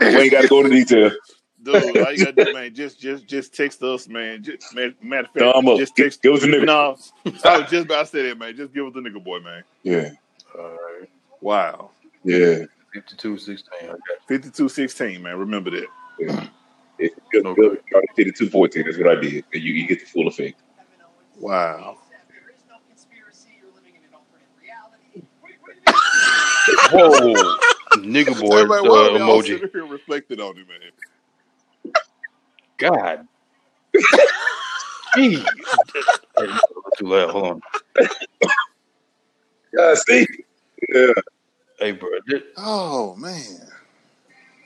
We 0.00 0.06
ain't 0.22 0.32
got 0.32 0.42
to 0.42 0.48
go 0.48 0.58
into 0.60 0.70
detail. 0.70 1.10
Dude, 1.62 1.74
all 1.98 2.12
you 2.12 2.24
gotta 2.24 2.44
do, 2.44 2.52
man, 2.54 2.74
just 2.74 3.00
just 3.00 3.26
just 3.26 3.54
text 3.54 3.82
us, 3.82 4.08
man. 4.08 4.42
Just, 4.42 4.74
man 4.74 4.94
matter 5.00 5.26
of 5.26 5.32
fact, 5.32 5.54
Thumb 5.54 5.68
up. 5.68 5.78
just 5.78 5.94
text. 5.96 6.22
give 6.22 6.34
us 6.34 6.42
a 6.42 6.46
nigga. 6.46 6.64
No, 6.66 6.96
I 7.44 7.58
was 7.58 7.70
just 7.70 7.86
about 7.86 8.00
to 8.02 8.06
say 8.06 8.28
that, 8.28 8.38
man. 8.38 8.56
Just 8.56 8.72
give 8.74 8.86
us 8.86 8.92
the 8.94 9.00
nigga 9.00 9.22
boy, 9.22 9.40
man. 9.40 9.62
Yeah, 9.82 10.10
All 10.58 10.64
right. 10.70 11.08
Wow, 11.40 11.90
yeah. 12.24 12.64
52 12.92 13.38
16. 13.38 13.68
I 13.82 13.86
got 13.86 13.98
fifty-two 14.28 14.68
sixteen, 14.68 15.22
man. 15.22 15.38
Remember 15.38 15.70
that. 15.70 15.86
It's 16.98 17.14
good. 17.32 17.46
Okay. 17.46 17.60
good. 17.60 17.82
Try 17.90 18.00
to 18.00 18.24
hit 18.24 18.36
214. 18.36 18.84
That's 18.84 18.98
what 18.98 19.08
I 19.08 19.20
did. 19.20 19.44
And 19.52 19.62
you, 19.62 19.72
you 19.72 19.88
get 19.88 20.00
the 20.00 20.06
full 20.06 20.28
effect. 20.28 20.60
Wow. 21.38 21.98
Whoa. 26.92 27.56
Nigga 27.96 28.40
boy 28.40 28.62
uh, 28.62 28.66
why 28.66 28.76
are 28.78 28.82
we 28.82 28.88
all 28.88 29.40
emoji. 29.42 29.70
here 29.72 29.86
reflected 29.86 30.40
on 30.40 30.56
it, 30.56 30.68
man? 30.68 30.78
God. 32.82 33.26
Jeez. 35.16 35.44
Hey, 36.38 36.46
Too 36.98 37.06
loud. 37.06 37.30
Hold 37.30 37.46
on. 37.46 37.60
Yeah, 39.72 39.94
see? 39.94 40.26
Yeah. 40.88 41.12
Hey, 41.78 41.92
bro. 41.92 42.08
This, 42.26 42.42
Oh 42.56 43.14
man. 43.16 43.42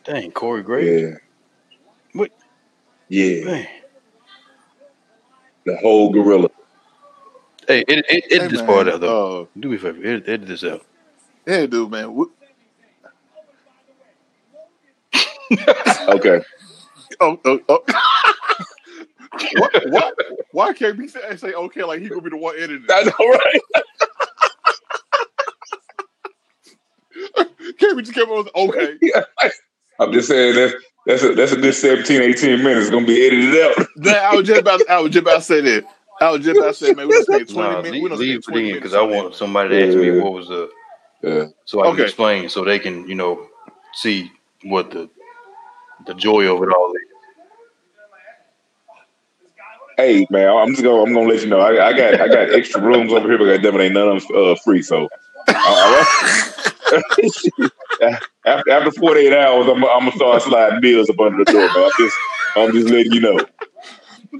dang, 0.04 0.30
Corey 0.32 0.62
Graves. 0.62 1.02
Yeah. 1.12 1.16
What? 2.12 2.30
Yeah. 3.08 3.44
Man. 3.44 3.66
The 5.64 5.76
whole 5.78 6.10
gorilla. 6.12 6.48
Hey, 7.68 7.84
edit, 7.88 8.06
edit, 8.08 8.24
edit 8.30 8.42
Hey, 8.42 8.48
this 8.48 8.58
man, 8.58 8.66
part 8.66 8.88
out, 8.88 9.00
though. 9.00 9.42
Uh, 9.42 9.46
Do 9.58 9.68
me 9.68 9.76
a 9.76 9.78
favor. 9.78 9.98
Edit, 9.98 10.24
edit 10.28 10.48
this 10.48 10.64
out. 10.64 10.82
yeah, 11.46 11.66
dude, 11.66 11.90
man. 11.90 12.24
Okay. 16.08 16.40
Oh, 17.20 17.40
oh, 17.44 17.60
oh. 17.68 17.82
what, 19.58 19.90
what? 19.90 20.14
Why 20.52 20.72
can't 20.72 20.96
we 20.98 21.08
say, 21.08 21.36
say 21.36 21.52
okay 21.52 21.84
like 21.84 22.00
he 22.00 22.08
gonna 22.08 22.20
be 22.22 22.30
the 22.30 22.36
one 22.36 22.56
editing? 22.56 22.86
I 22.90 23.02
know, 23.04 23.28
right? 23.28 23.60
Can't 27.78 27.96
we 27.96 28.02
just 28.02 28.14
keep 28.14 28.28
on? 28.28 28.46
Okay. 28.54 28.98
I'm 30.00 30.12
just 30.12 30.28
saying 30.28 30.54
that 30.54 30.74
that's 31.06 31.22
a 31.22 31.34
that's 31.34 31.52
a 31.52 31.56
good 31.56 31.74
17, 31.74 32.20
18 32.22 32.62
minutes. 32.62 32.82
It's 32.86 32.90
gonna 32.90 33.06
be 33.06 33.26
edited 33.26 33.60
out. 33.62 33.86
Man, 33.96 34.14
I 34.14 34.34
was 34.36 34.46
just 34.46 34.60
about. 34.60 34.80
I 34.88 35.00
was 35.00 35.12
just 35.12 35.22
about 35.22 35.36
to 35.36 35.42
say 35.42 35.60
that. 35.62 35.84
I 36.20 36.30
was 36.30 36.44
just 36.44 36.58
about 36.58 36.68
to 36.68 36.74
say, 36.74 36.92
man, 36.94 37.08
we 37.08 37.14
done 37.14 37.24
spent 37.24 37.48
twenty 37.50 37.68
Nah, 37.74 37.82
minutes. 37.82 37.92
leave, 37.92 38.02
We 38.02 38.08
done 38.08 38.18
leave 38.18 38.28
spent 38.28 38.38
it 38.38 38.42
twenty 38.44 38.60
in 38.60 38.66
minutes 38.76 38.82
because 38.82 38.94
I 38.94 39.02
want 39.02 39.34
somebody 39.34 39.68
to 39.70 39.88
ask 39.88 39.96
me 39.96 40.20
what 40.20 40.32
was 40.32 40.48
the 40.48 40.70
Yeah. 41.22 41.44
so 41.64 41.82
I 41.82 41.90
can 41.94 42.04
explain 42.04 42.48
so 42.48 42.64
they 42.64 42.78
can 42.78 43.08
you 43.08 43.14
know 43.14 43.46
see 43.94 44.30
what 44.64 44.90
the 44.90 45.08
the 46.06 46.14
joy 46.14 46.42
of 46.54 46.62
it 46.62 46.68
all 46.74 46.92
is. 46.92 47.02
Hey 49.96 50.26
man, 50.30 50.48
I'm 50.48 50.70
just 50.70 50.82
gonna 50.82 51.02
I'm 51.02 51.14
gonna 51.14 51.28
let 51.28 51.42
you 51.42 51.48
know. 51.48 51.60
I, 51.60 51.88
I 51.88 51.92
got 51.96 52.20
I 52.20 52.28
got 52.28 52.52
extra 52.54 52.82
rooms 52.82 53.12
over 53.12 53.28
here, 53.28 53.38
but 53.38 53.46
goddamn 53.46 53.80
it, 53.80 53.84
ain't 53.84 53.94
none 53.94 54.08
of 54.16 54.26
them 54.26 54.36
uh, 54.36 54.54
free. 54.64 54.82
So 54.82 55.08
I- 55.64 56.04
I- 56.92 57.00
after 58.46 58.70
after 58.70 58.92
48 58.92 59.32
hours, 59.32 59.66
I'm 59.68 59.84
I'm 59.84 60.00
gonna 60.00 60.12
start 60.12 60.42
sliding 60.42 60.80
bills 60.80 61.10
up 61.10 61.20
under 61.20 61.38
the 61.44 61.50
door, 61.50 61.70
man. 61.74 61.84
I'm 61.84 61.92
just 61.98 62.20
I'm 62.56 62.72
just 62.72 62.88
letting 62.88 63.12
you 63.12 63.20
know. 63.20 63.46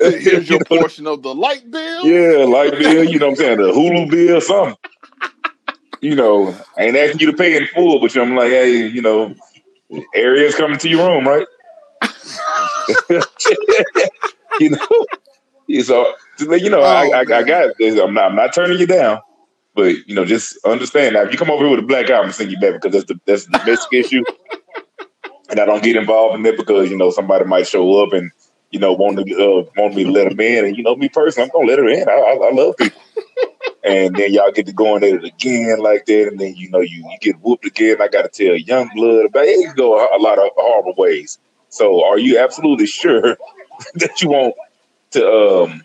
Here's 0.01 0.49
your 0.51 0.61
portion 0.61 1.07
of 1.07 1.23
the 1.23 1.35
light 1.35 1.70
bill. 1.70 2.05
Yeah, 2.05 2.45
light 2.47 2.73
bill, 2.78 3.05
you 3.05 3.19
know 3.19 3.27
what 3.28 3.33
I'm 3.33 3.37
saying? 3.37 3.59
The 3.59 3.73
Hulu 3.73 4.11
bill, 4.11 4.41
something. 4.41 4.77
You 6.01 6.15
know, 6.16 6.57
I 6.78 6.85
ain't 6.85 6.97
asking 6.97 7.20
you 7.20 7.27
to 7.33 7.37
pay 7.37 7.57
in 7.57 7.66
full, 7.74 8.01
but 8.01 8.15
I'm 8.16 8.37
like, 8.37 8.51
hey, 8.51 8.87
you 8.87 9.03
know, 9.03 9.35
areas 10.14 10.54
coming 10.54 10.78
to 10.78 10.88
your 10.88 11.08
room, 11.08 11.26
right? 11.26 11.46
you 14.58 14.70
know, 14.70 15.06
so 15.82 16.14
you 16.38 16.70
know, 16.70 16.82
I, 16.82 17.08
I, 17.08 17.20
I 17.20 17.42
got 17.42 17.76
this. 17.78 17.98
I'm 17.98 18.14
not, 18.14 18.30
I'm 18.30 18.36
not 18.36 18.54
turning 18.54 18.78
you 18.78 18.86
down, 18.86 19.20
but 19.74 19.96
you 20.06 20.14
know, 20.14 20.24
just 20.24 20.58
understand 20.64 21.14
now. 21.14 21.22
If 21.22 21.32
you 21.32 21.38
come 21.38 21.50
over 21.50 21.64
here 21.64 21.70
with 21.74 21.84
a 21.84 21.86
black 21.86 22.10
eye, 22.10 22.14
I'm 22.14 22.22
gonna 22.22 22.32
send 22.32 22.50
you 22.50 22.58
back 22.58 22.74
because 22.74 22.92
that's 22.92 23.04
the 23.06 23.20
that's 23.26 23.46
the 23.46 23.58
domestic 23.58 23.92
issue, 23.92 24.24
and 25.50 25.60
I 25.60 25.64
don't 25.64 25.82
get 25.82 25.96
involved 25.96 26.38
in 26.38 26.46
it 26.46 26.56
because 26.56 26.90
you 26.90 26.96
know 26.96 27.10
somebody 27.10 27.44
might 27.44 27.66
show 27.66 28.02
up 28.02 28.12
and 28.12 28.30
you 28.70 28.78
know 28.78 28.92
want 28.92 29.18
to 29.18 29.34
uh, 29.34 29.64
want 29.76 29.94
me 29.94 30.04
to 30.04 30.10
let 30.10 30.28
them 30.28 30.40
in, 30.40 30.66
and 30.66 30.76
you 30.76 30.82
know 30.82 30.96
me 30.96 31.08
personally, 31.08 31.48
I'm 31.48 31.52
gonna 31.52 31.68
let 31.68 31.78
her 31.78 31.88
in. 31.88 32.08
I, 32.08 32.12
I, 32.12 32.48
I 32.48 32.52
love 32.52 32.76
people, 32.76 33.00
and 33.86 34.16
then 34.16 34.32
y'all 34.32 34.50
get 34.50 34.66
to 34.66 34.72
going 34.72 35.04
at 35.04 35.14
it 35.14 35.24
again 35.24 35.78
like 35.78 36.06
that, 36.06 36.28
and 36.28 36.40
then 36.40 36.56
you 36.56 36.68
know 36.70 36.80
you, 36.80 37.08
you 37.08 37.18
get 37.20 37.36
whooped 37.40 37.64
again. 37.64 38.02
I 38.02 38.08
got 38.08 38.22
to 38.22 38.28
tell 38.28 38.56
young 38.56 38.90
blood 38.94 39.26
about 39.26 39.44
it. 39.44 39.50
It 39.50 39.76
go 39.76 39.94
a, 39.94 40.18
lot 40.18 40.38
of 40.38 40.50
horrible 40.56 40.94
ways. 40.96 41.38
So, 41.68 42.04
are 42.04 42.18
you 42.18 42.38
absolutely 42.38 42.86
sure 42.86 43.22
that 43.94 44.20
you 44.20 44.30
want 44.30 44.54
to 45.12 45.26
um, 45.26 45.82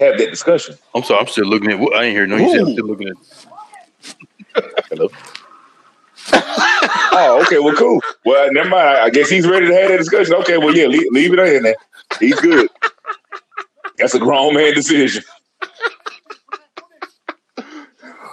have 0.00 0.18
that 0.18 0.30
discussion? 0.30 0.76
I'm 0.94 1.02
sorry, 1.02 1.20
I'm 1.20 1.26
still 1.26 1.46
looking 1.46 1.72
at. 1.72 1.80
I 1.94 2.04
ain't 2.04 2.16
hear 2.16 2.26
no. 2.26 2.36
You 2.36 2.50
said 2.50 2.60
I'm 2.60 2.72
still 2.72 2.86
looking 2.86 3.08
at. 3.08 4.64
Hello. 4.90 5.08
oh, 6.32 7.42
okay. 7.46 7.58
Well, 7.58 7.76
cool. 7.76 8.02
Well, 8.26 8.52
never 8.52 8.68
mind. 8.68 8.88
I 8.98 9.08
guess 9.08 9.30
he's 9.30 9.46
ready 9.46 9.68
to 9.68 9.74
have 9.74 9.88
that 9.88 9.96
discussion. 9.96 10.34
Okay. 10.34 10.58
Well, 10.58 10.76
yeah, 10.76 10.86
leave, 10.86 11.10
leave 11.10 11.32
it 11.32 11.38
in 11.38 11.62
there. 11.62 11.76
He's 12.20 12.38
good. 12.40 12.68
That's 13.96 14.14
a 14.14 14.18
grown 14.18 14.54
man 14.54 14.74
decision. 14.74 15.22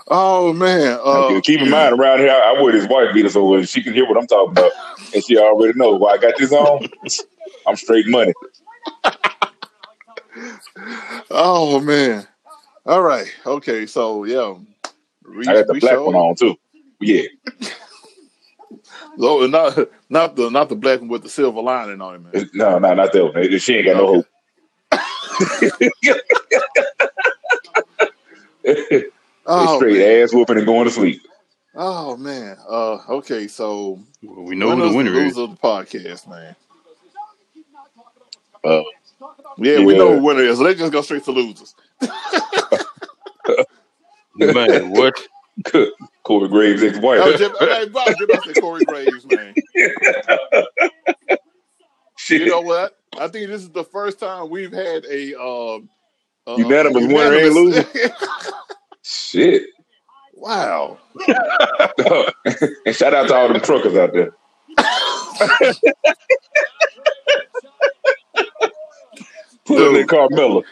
Oh 0.07 0.53
man. 0.53 0.99
Uh, 1.03 1.41
Keep 1.41 1.61
in 1.61 1.69
mind, 1.69 1.99
around 1.99 2.19
here, 2.19 2.31
I 2.31 2.61
wear 2.61 2.71
this 2.71 2.87
wife 2.87 3.13
beater 3.13 3.29
so 3.29 3.61
she 3.63 3.81
can 3.81 3.93
hear 3.93 4.07
what 4.07 4.17
I'm 4.17 4.27
talking 4.27 4.51
about, 4.51 4.71
and 5.13 5.23
she 5.23 5.37
already 5.37 5.77
knows 5.77 5.99
why 5.99 6.11
I 6.11 6.17
got 6.17 6.37
this 6.37 6.51
on. 6.51 6.87
I'm 7.65 7.75
straight 7.75 8.07
money. 8.07 8.33
Oh 11.31 11.79
man. 11.79 12.27
All 12.85 13.01
right. 13.01 13.33
Okay. 13.45 13.85
So 13.87 14.25
yeah. 14.25 14.53
We, 15.27 15.47
I 15.47 15.53
got 15.55 15.67
the 15.67 15.73
black 15.73 15.93
showed- 15.93 16.05
one 16.05 16.15
on 16.15 16.35
too. 16.35 16.55
Yeah. 16.99 17.23
Oh, 19.17 19.47
not 19.47 19.77
not 20.09 20.35
the 20.35 20.51
not 20.51 20.69
the 20.69 20.75
black 20.75 20.99
one 20.99 21.09
with 21.09 21.23
the 21.23 21.29
silver 21.29 21.61
lining 21.61 22.01
on 22.01 22.15
it, 22.15 22.19
man. 22.19 22.49
No, 22.53 22.77
no, 22.77 22.93
not 22.93 23.11
that 23.11 23.25
one. 23.25 23.57
She 23.59 23.77
ain't 23.77 23.87
got 23.87 23.97
no 23.97 24.07
hope. 24.07 24.27
Oh, 29.45 29.77
straight 29.77 29.97
man. 29.99 30.23
ass 30.23 30.33
whooping 30.33 30.57
and 30.57 30.65
going 30.65 30.85
to 30.85 30.91
sleep. 30.91 31.21
oh 31.75 32.17
man. 32.17 32.57
Uh, 32.67 32.97
okay. 33.17 33.47
So 33.47 33.99
Well, 34.23 34.43
we 34.45 34.55
know 34.55 34.75
who 34.75 34.89
the 34.89 34.95
winner 34.95 35.11
is. 35.13 35.35
loser 35.37 35.41
of 35.43 35.51
the 35.51 35.57
podcast, 35.57 36.27
man. 36.27 36.55
Uh, 38.63 38.81
Yeah, 39.57 39.83
we 39.85 39.93
Yeah. 39.93 39.99
know 39.99 40.15
who 40.17 40.23
winner 40.25 40.41
is. 40.43 40.57
So 40.57 40.63
they 40.63 40.73
just 40.75 40.91
go 40.91 41.01
straight 41.01 41.23
to 41.25 41.31
losers. 41.31 41.75
Man, 44.37 44.91
what? 44.91 45.13
Corey 46.23 46.49
Graves' 46.49 46.83
ex-wife. 46.83 47.21
I 47.21 47.27
was 47.29 47.39
just, 47.39 47.53
I 47.61 47.85
was 47.85 48.05
just 48.17 48.21
about 48.21 48.43
say 48.45 48.53
Corey 48.59 48.83
Graves, 48.83 49.25
man. 49.27 49.53
Shit. 52.17 52.41
You 52.41 52.47
know 52.47 52.61
what? 52.61 52.97
I 53.17 53.27
think 53.29 53.47
this 53.47 53.61
is 53.61 53.69
the 53.69 53.83
first 53.85 54.19
time 54.19 54.49
we've 54.49 54.73
had 54.73 55.05
a 55.05 55.35
um, 55.39 55.87
uh, 56.47 56.55
Unanimous 56.57 57.05
winner 57.05 57.33
and 57.37 57.55
unanimous- 57.55 57.85
Shit. 59.35 59.63
wow. 60.33 60.97
and 62.85 62.95
shout 62.95 63.13
out 63.13 63.27
to 63.27 63.35
all 63.35 63.49
them 63.51 63.59
truckers 63.61 63.95
out 63.97 64.13
there. 64.13 64.33
Put 69.65 69.95
in 69.97 70.07
Carmella. 70.07 70.63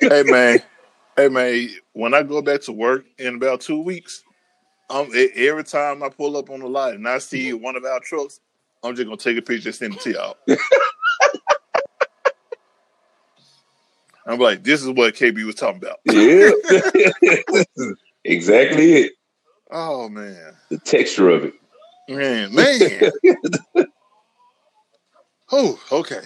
hey 0.00 0.22
man, 0.24 0.58
hey 1.16 1.28
man. 1.28 1.68
When 1.92 2.12
I 2.14 2.24
go 2.24 2.42
back 2.42 2.62
to 2.62 2.72
work 2.72 3.04
in 3.18 3.36
about 3.36 3.60
two 3.60 3.80
weeks, 3.80 4.24
um, 4.90 5.10
every 5.14 5.64
time 5.64 6.02
I 6.02 6.08
pull 6.08 6.36
up 6.36 6.50
on 6.50 6.58
the 6.60 6.66
lot 6.66 6.94
and 6.94 7.06
I 7.06 7.18
see 7.18 7.52
one 7.52 7.76
of 7.76 7.84
our 7.84 8.00
trucks, 8.00 8.40
I'm 8.82 8.96
just 8.96 9.06
gonna 9.06 9.16
take 9.16 9.36
a 9.36 9.42
picture 9.42 9.68
and 9.68 9.76
send 9.76 9.94
it 9.94 10.00
to 10.00 10.10
y'all. 10.12 10.36
I'm 14.26 14.40
like, 14.40 14.64
this 14.64 14.82
is 14.82 14.88
what 14.88 15.14
KB 15.14 15.44
was 15.44 15.54
talking 15.54 15.82
about. 15.82 16.00
Yeah. 16.04 16.50
Exactly 18.32 18.92
it. 18.94 19.12
Oh 19.70 20.08
man, 20.08 20.54
The 20.70 20.78
texture 20.78 21.28
of 21.30 21.44
it. 21.44 21.54
man, 22.08 22.54
man. 22.54 23.10
Oh, 25.50 25.80
okay. 25.90 26.20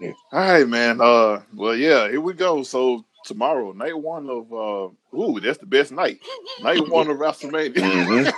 Yeah. 0.00 0.12
All 0.32 0.40
right, 0.40 0.66
man. 0.66 1.00
Uh, 1.00 1.42
well, 1.54 1.76
yeah, 1.76 2.08
here 2.08 2.22
we 2.22 2.32
go. 2.32 2.62
So 2.62 3.04
tomorrow, 3.26 3.72
night 3.72 3.98
one 3.98 4.30
of 4.30 4.50
uh, 4.50 5.16
ooh, 5.18 5.40
that's 5.40 5.58
the 5.58 5.66
best 5.66 5.92
night. 5.92 6.20
Night 6.62 6.88
one 6.88 7.10
of 7.10 7.18
WrestleMania. 7.18 8.32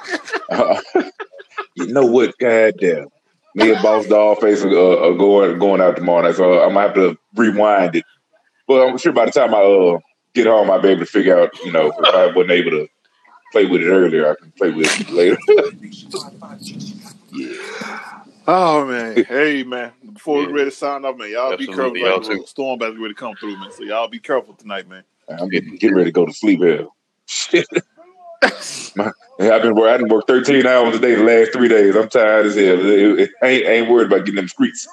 Mhm. 0.50 1.12
you 1.76 1.86
know 1.86 2.04
what? 2.06 2.36
Goddamn. 2.38 3.06
Me 3.54 3.70
and 3.72 3.82
Boss 3.82 4.06
Dollface 4.06 4.64
are, 4.64 4.76
uh, 4.76 5.08
are 5.10 5.16
going 5.16 5.58
going 5.60 5.80
out 5.80 5.94
tomorrow 5.94 6.22
night, 6.22 6.34
so 6.34 6.60
I'm 6.62 6.70
gonna 6.74 6.80
have 6.80 6.94
to 6.94 7.16
rewind 7.36 7.94
it. 7.96 8.04
But 8.66 8.88
I'm 8.88 8.98
sure 8.98 9.12
by 9.12 9.26
the 9.26 9.30
time 9.30 9.54
I 9.54 9.58
uh, 9.60 9.98
get 10.34 10.46
home, 10.46 10.70
I'll 10.70 10.80
be 10.80 10.88
able 10.88 11.00
to 11.00 11.06
figure 11.06 11.38
out. 11.38 11.50
You 11.64 11.72
know, 11.72 11.86
if 11.98 12.14
I 12.14 12.26
wasn't 12.26 12.50
able 12.52 12.70
to 12.72 12.88
play 13.52 13.66
with 13.66 13.82
it 13.82 13.86
earlier, 13.88 14.30
I 14.30 14.34
can 14.36 14.52
play 14.52 14.70
with 14.70 14.88
it 15.00 15.10
later. 15.10 15.38
Oh 18.44 18.84
man, 18.84 19.24
hey 19.24 19.62
man. 19.62 19.92
Before 20.14 20.38
we 20.38 20.46
Yeah. 20.46 20.50
ready 20.52 20.70
to 20.70 20.76
sign 20.76 21.04
off, 21.04 21.16
man, 21.16 21.30
y'all 21.30 21.56
be 21.56 21.68
Absolutely, 21.68 22.00
careful. 22.00 22.24
y'all 22.24 22.38
too. 22.40 22.44
storm 22.46 22.74
about 22.74 22.94
to 22.94 23.00
ready 23.00 23.14
to 23.14 23.18
come 23.18 23.36
through, 23.36 23.56
man. 23.56 23.70
So 23.70 23.84
y'all 23.84 24.08
be 24.08 24.18
careful 24.18 24.54
tonight, 24.54 24.88
man. 24.88 25.04
I'm 25.28 25.48
getting 25.48 25.76
getting 25.76 25.94
ready 25.96 26.10
to 26.10 26.12
go 26.12 26.26
to 26.26 26.32
sleep 26.32 26.58
here. 26.60 26.86
Shit. 27.26 27.66
My, 28.96 29.12
I've 29.38 29.62
been 29.62 29.76
wor- 29.76 29.88
I 29.88 29.96
didn't 29.96 30.08
work 30.12 30.26
13 30.26 30.66
hours 30.66 30.96
a 30.96 30.98
day 30.98 31.14
the 31.14 31.22
last 31.22 31.52
three 31.52 31.68
days. 31.68 31.94
I'm 31.94 32.08
tired 32.08 32.46
as 32.46 32.56
hell. 32.56 32.84
It- 32.84 33.20
it- 33.20 33.30
I 33.42 33.46
ain't, 33.46 33.66
I 33.66 33.70
ain't 33.70 33.88
worried 33.88 34.08
about 34.08 34.24
getting 34.26 34.34
them 34.34 34.48
streets. 34.48 34.88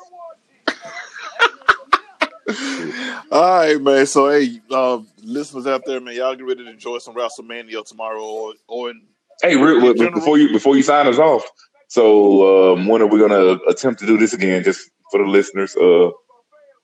All 3.31 3.59
right, 3.59 3.81
man. 3.81 4.05
So 4.05 4.29
hey, 4.29 4.59
uh, 4.71 4.99
listeners 5.23 5.67
out 5.67 5.83
there, 5.85 6.01
man, 6.01 6.15
y'all 6.15 6.35
get 6.35 6.45
ready 6.45 6.63
to 6.63 6.69
enjoy 6.69 6.97
some 6.99 7.15
WrestleMania 7.15 7.85
tomorrow, 7.85 8.23
or 8.23 8.53
or 8.67 8.89
in 8.91 9.01
Hey, 9.41 9.55
real, 9.55 9.77
In 9.77 9.97
well, 9.97 10.11
before 10.11 10.37
you 10.37 10.51
before 10.51 10.75
you 10.75 10.83
sign 10.83 11.07
us 11.07 11.17
off, 11.17 11.49
so 11.87 12.73
um, 12.73 12.87
when 12.87 13.01
are 13.01 13.07
we 13.07 13.19
gonna 13.19 13.57
attempt 13.69 14.01
to 14.01 14.05
do 14.05 14.17
this 14.17 14.33
again? 14.33 14.63
Just 14.63 14.89
for 15.11 15.23
the 15.23 15.29
listeners, 15.29 15.75
uh, 15.77 16.09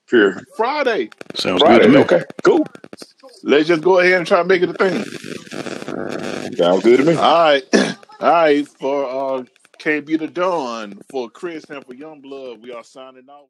here 0.10 0.42
Friday. 0.56 1.10
Sounds 1.34 1.62
Friday. 1.62 1.86
good 1.86 1.92
to 1.92 1.98
me. 1.98 2.04
Okay, 2.04 2.24
cool. 2.44 2.66
Let's 3.44 3.68
just 3.68 3.82
go 3.82 4.00
ahead 4.00 4.20
and 4.20 4.28
try 4.28 4.38
to 4.38 4.46
make 4.46 4.62
it 4.62 4.70
a 4.70 4.74
thing. 4.74 6.56
Sounds 6.56 6.84
good 6.84 7.00
to 7.00 7.04
me. 7.04 7.16
All 7.16 7.44
right, 7.44 7.64
all 8.22 8.32
right. 8.32 8.68
For 8.68 9.40
uh, 9.40 9.44
can't 9.78 10.06
be 10.06 10.16
the 10.16 10.28
done 10.28 11.02
for 11.10 11.30
Chris 11.30 11.66
and 11.66 11.86
for 11.86 11.94
Youngblood, 11.94 12.62
we 12.62 12.72
are 12.72 12.86
signing 12.86 13.28
off. 13.28 13.50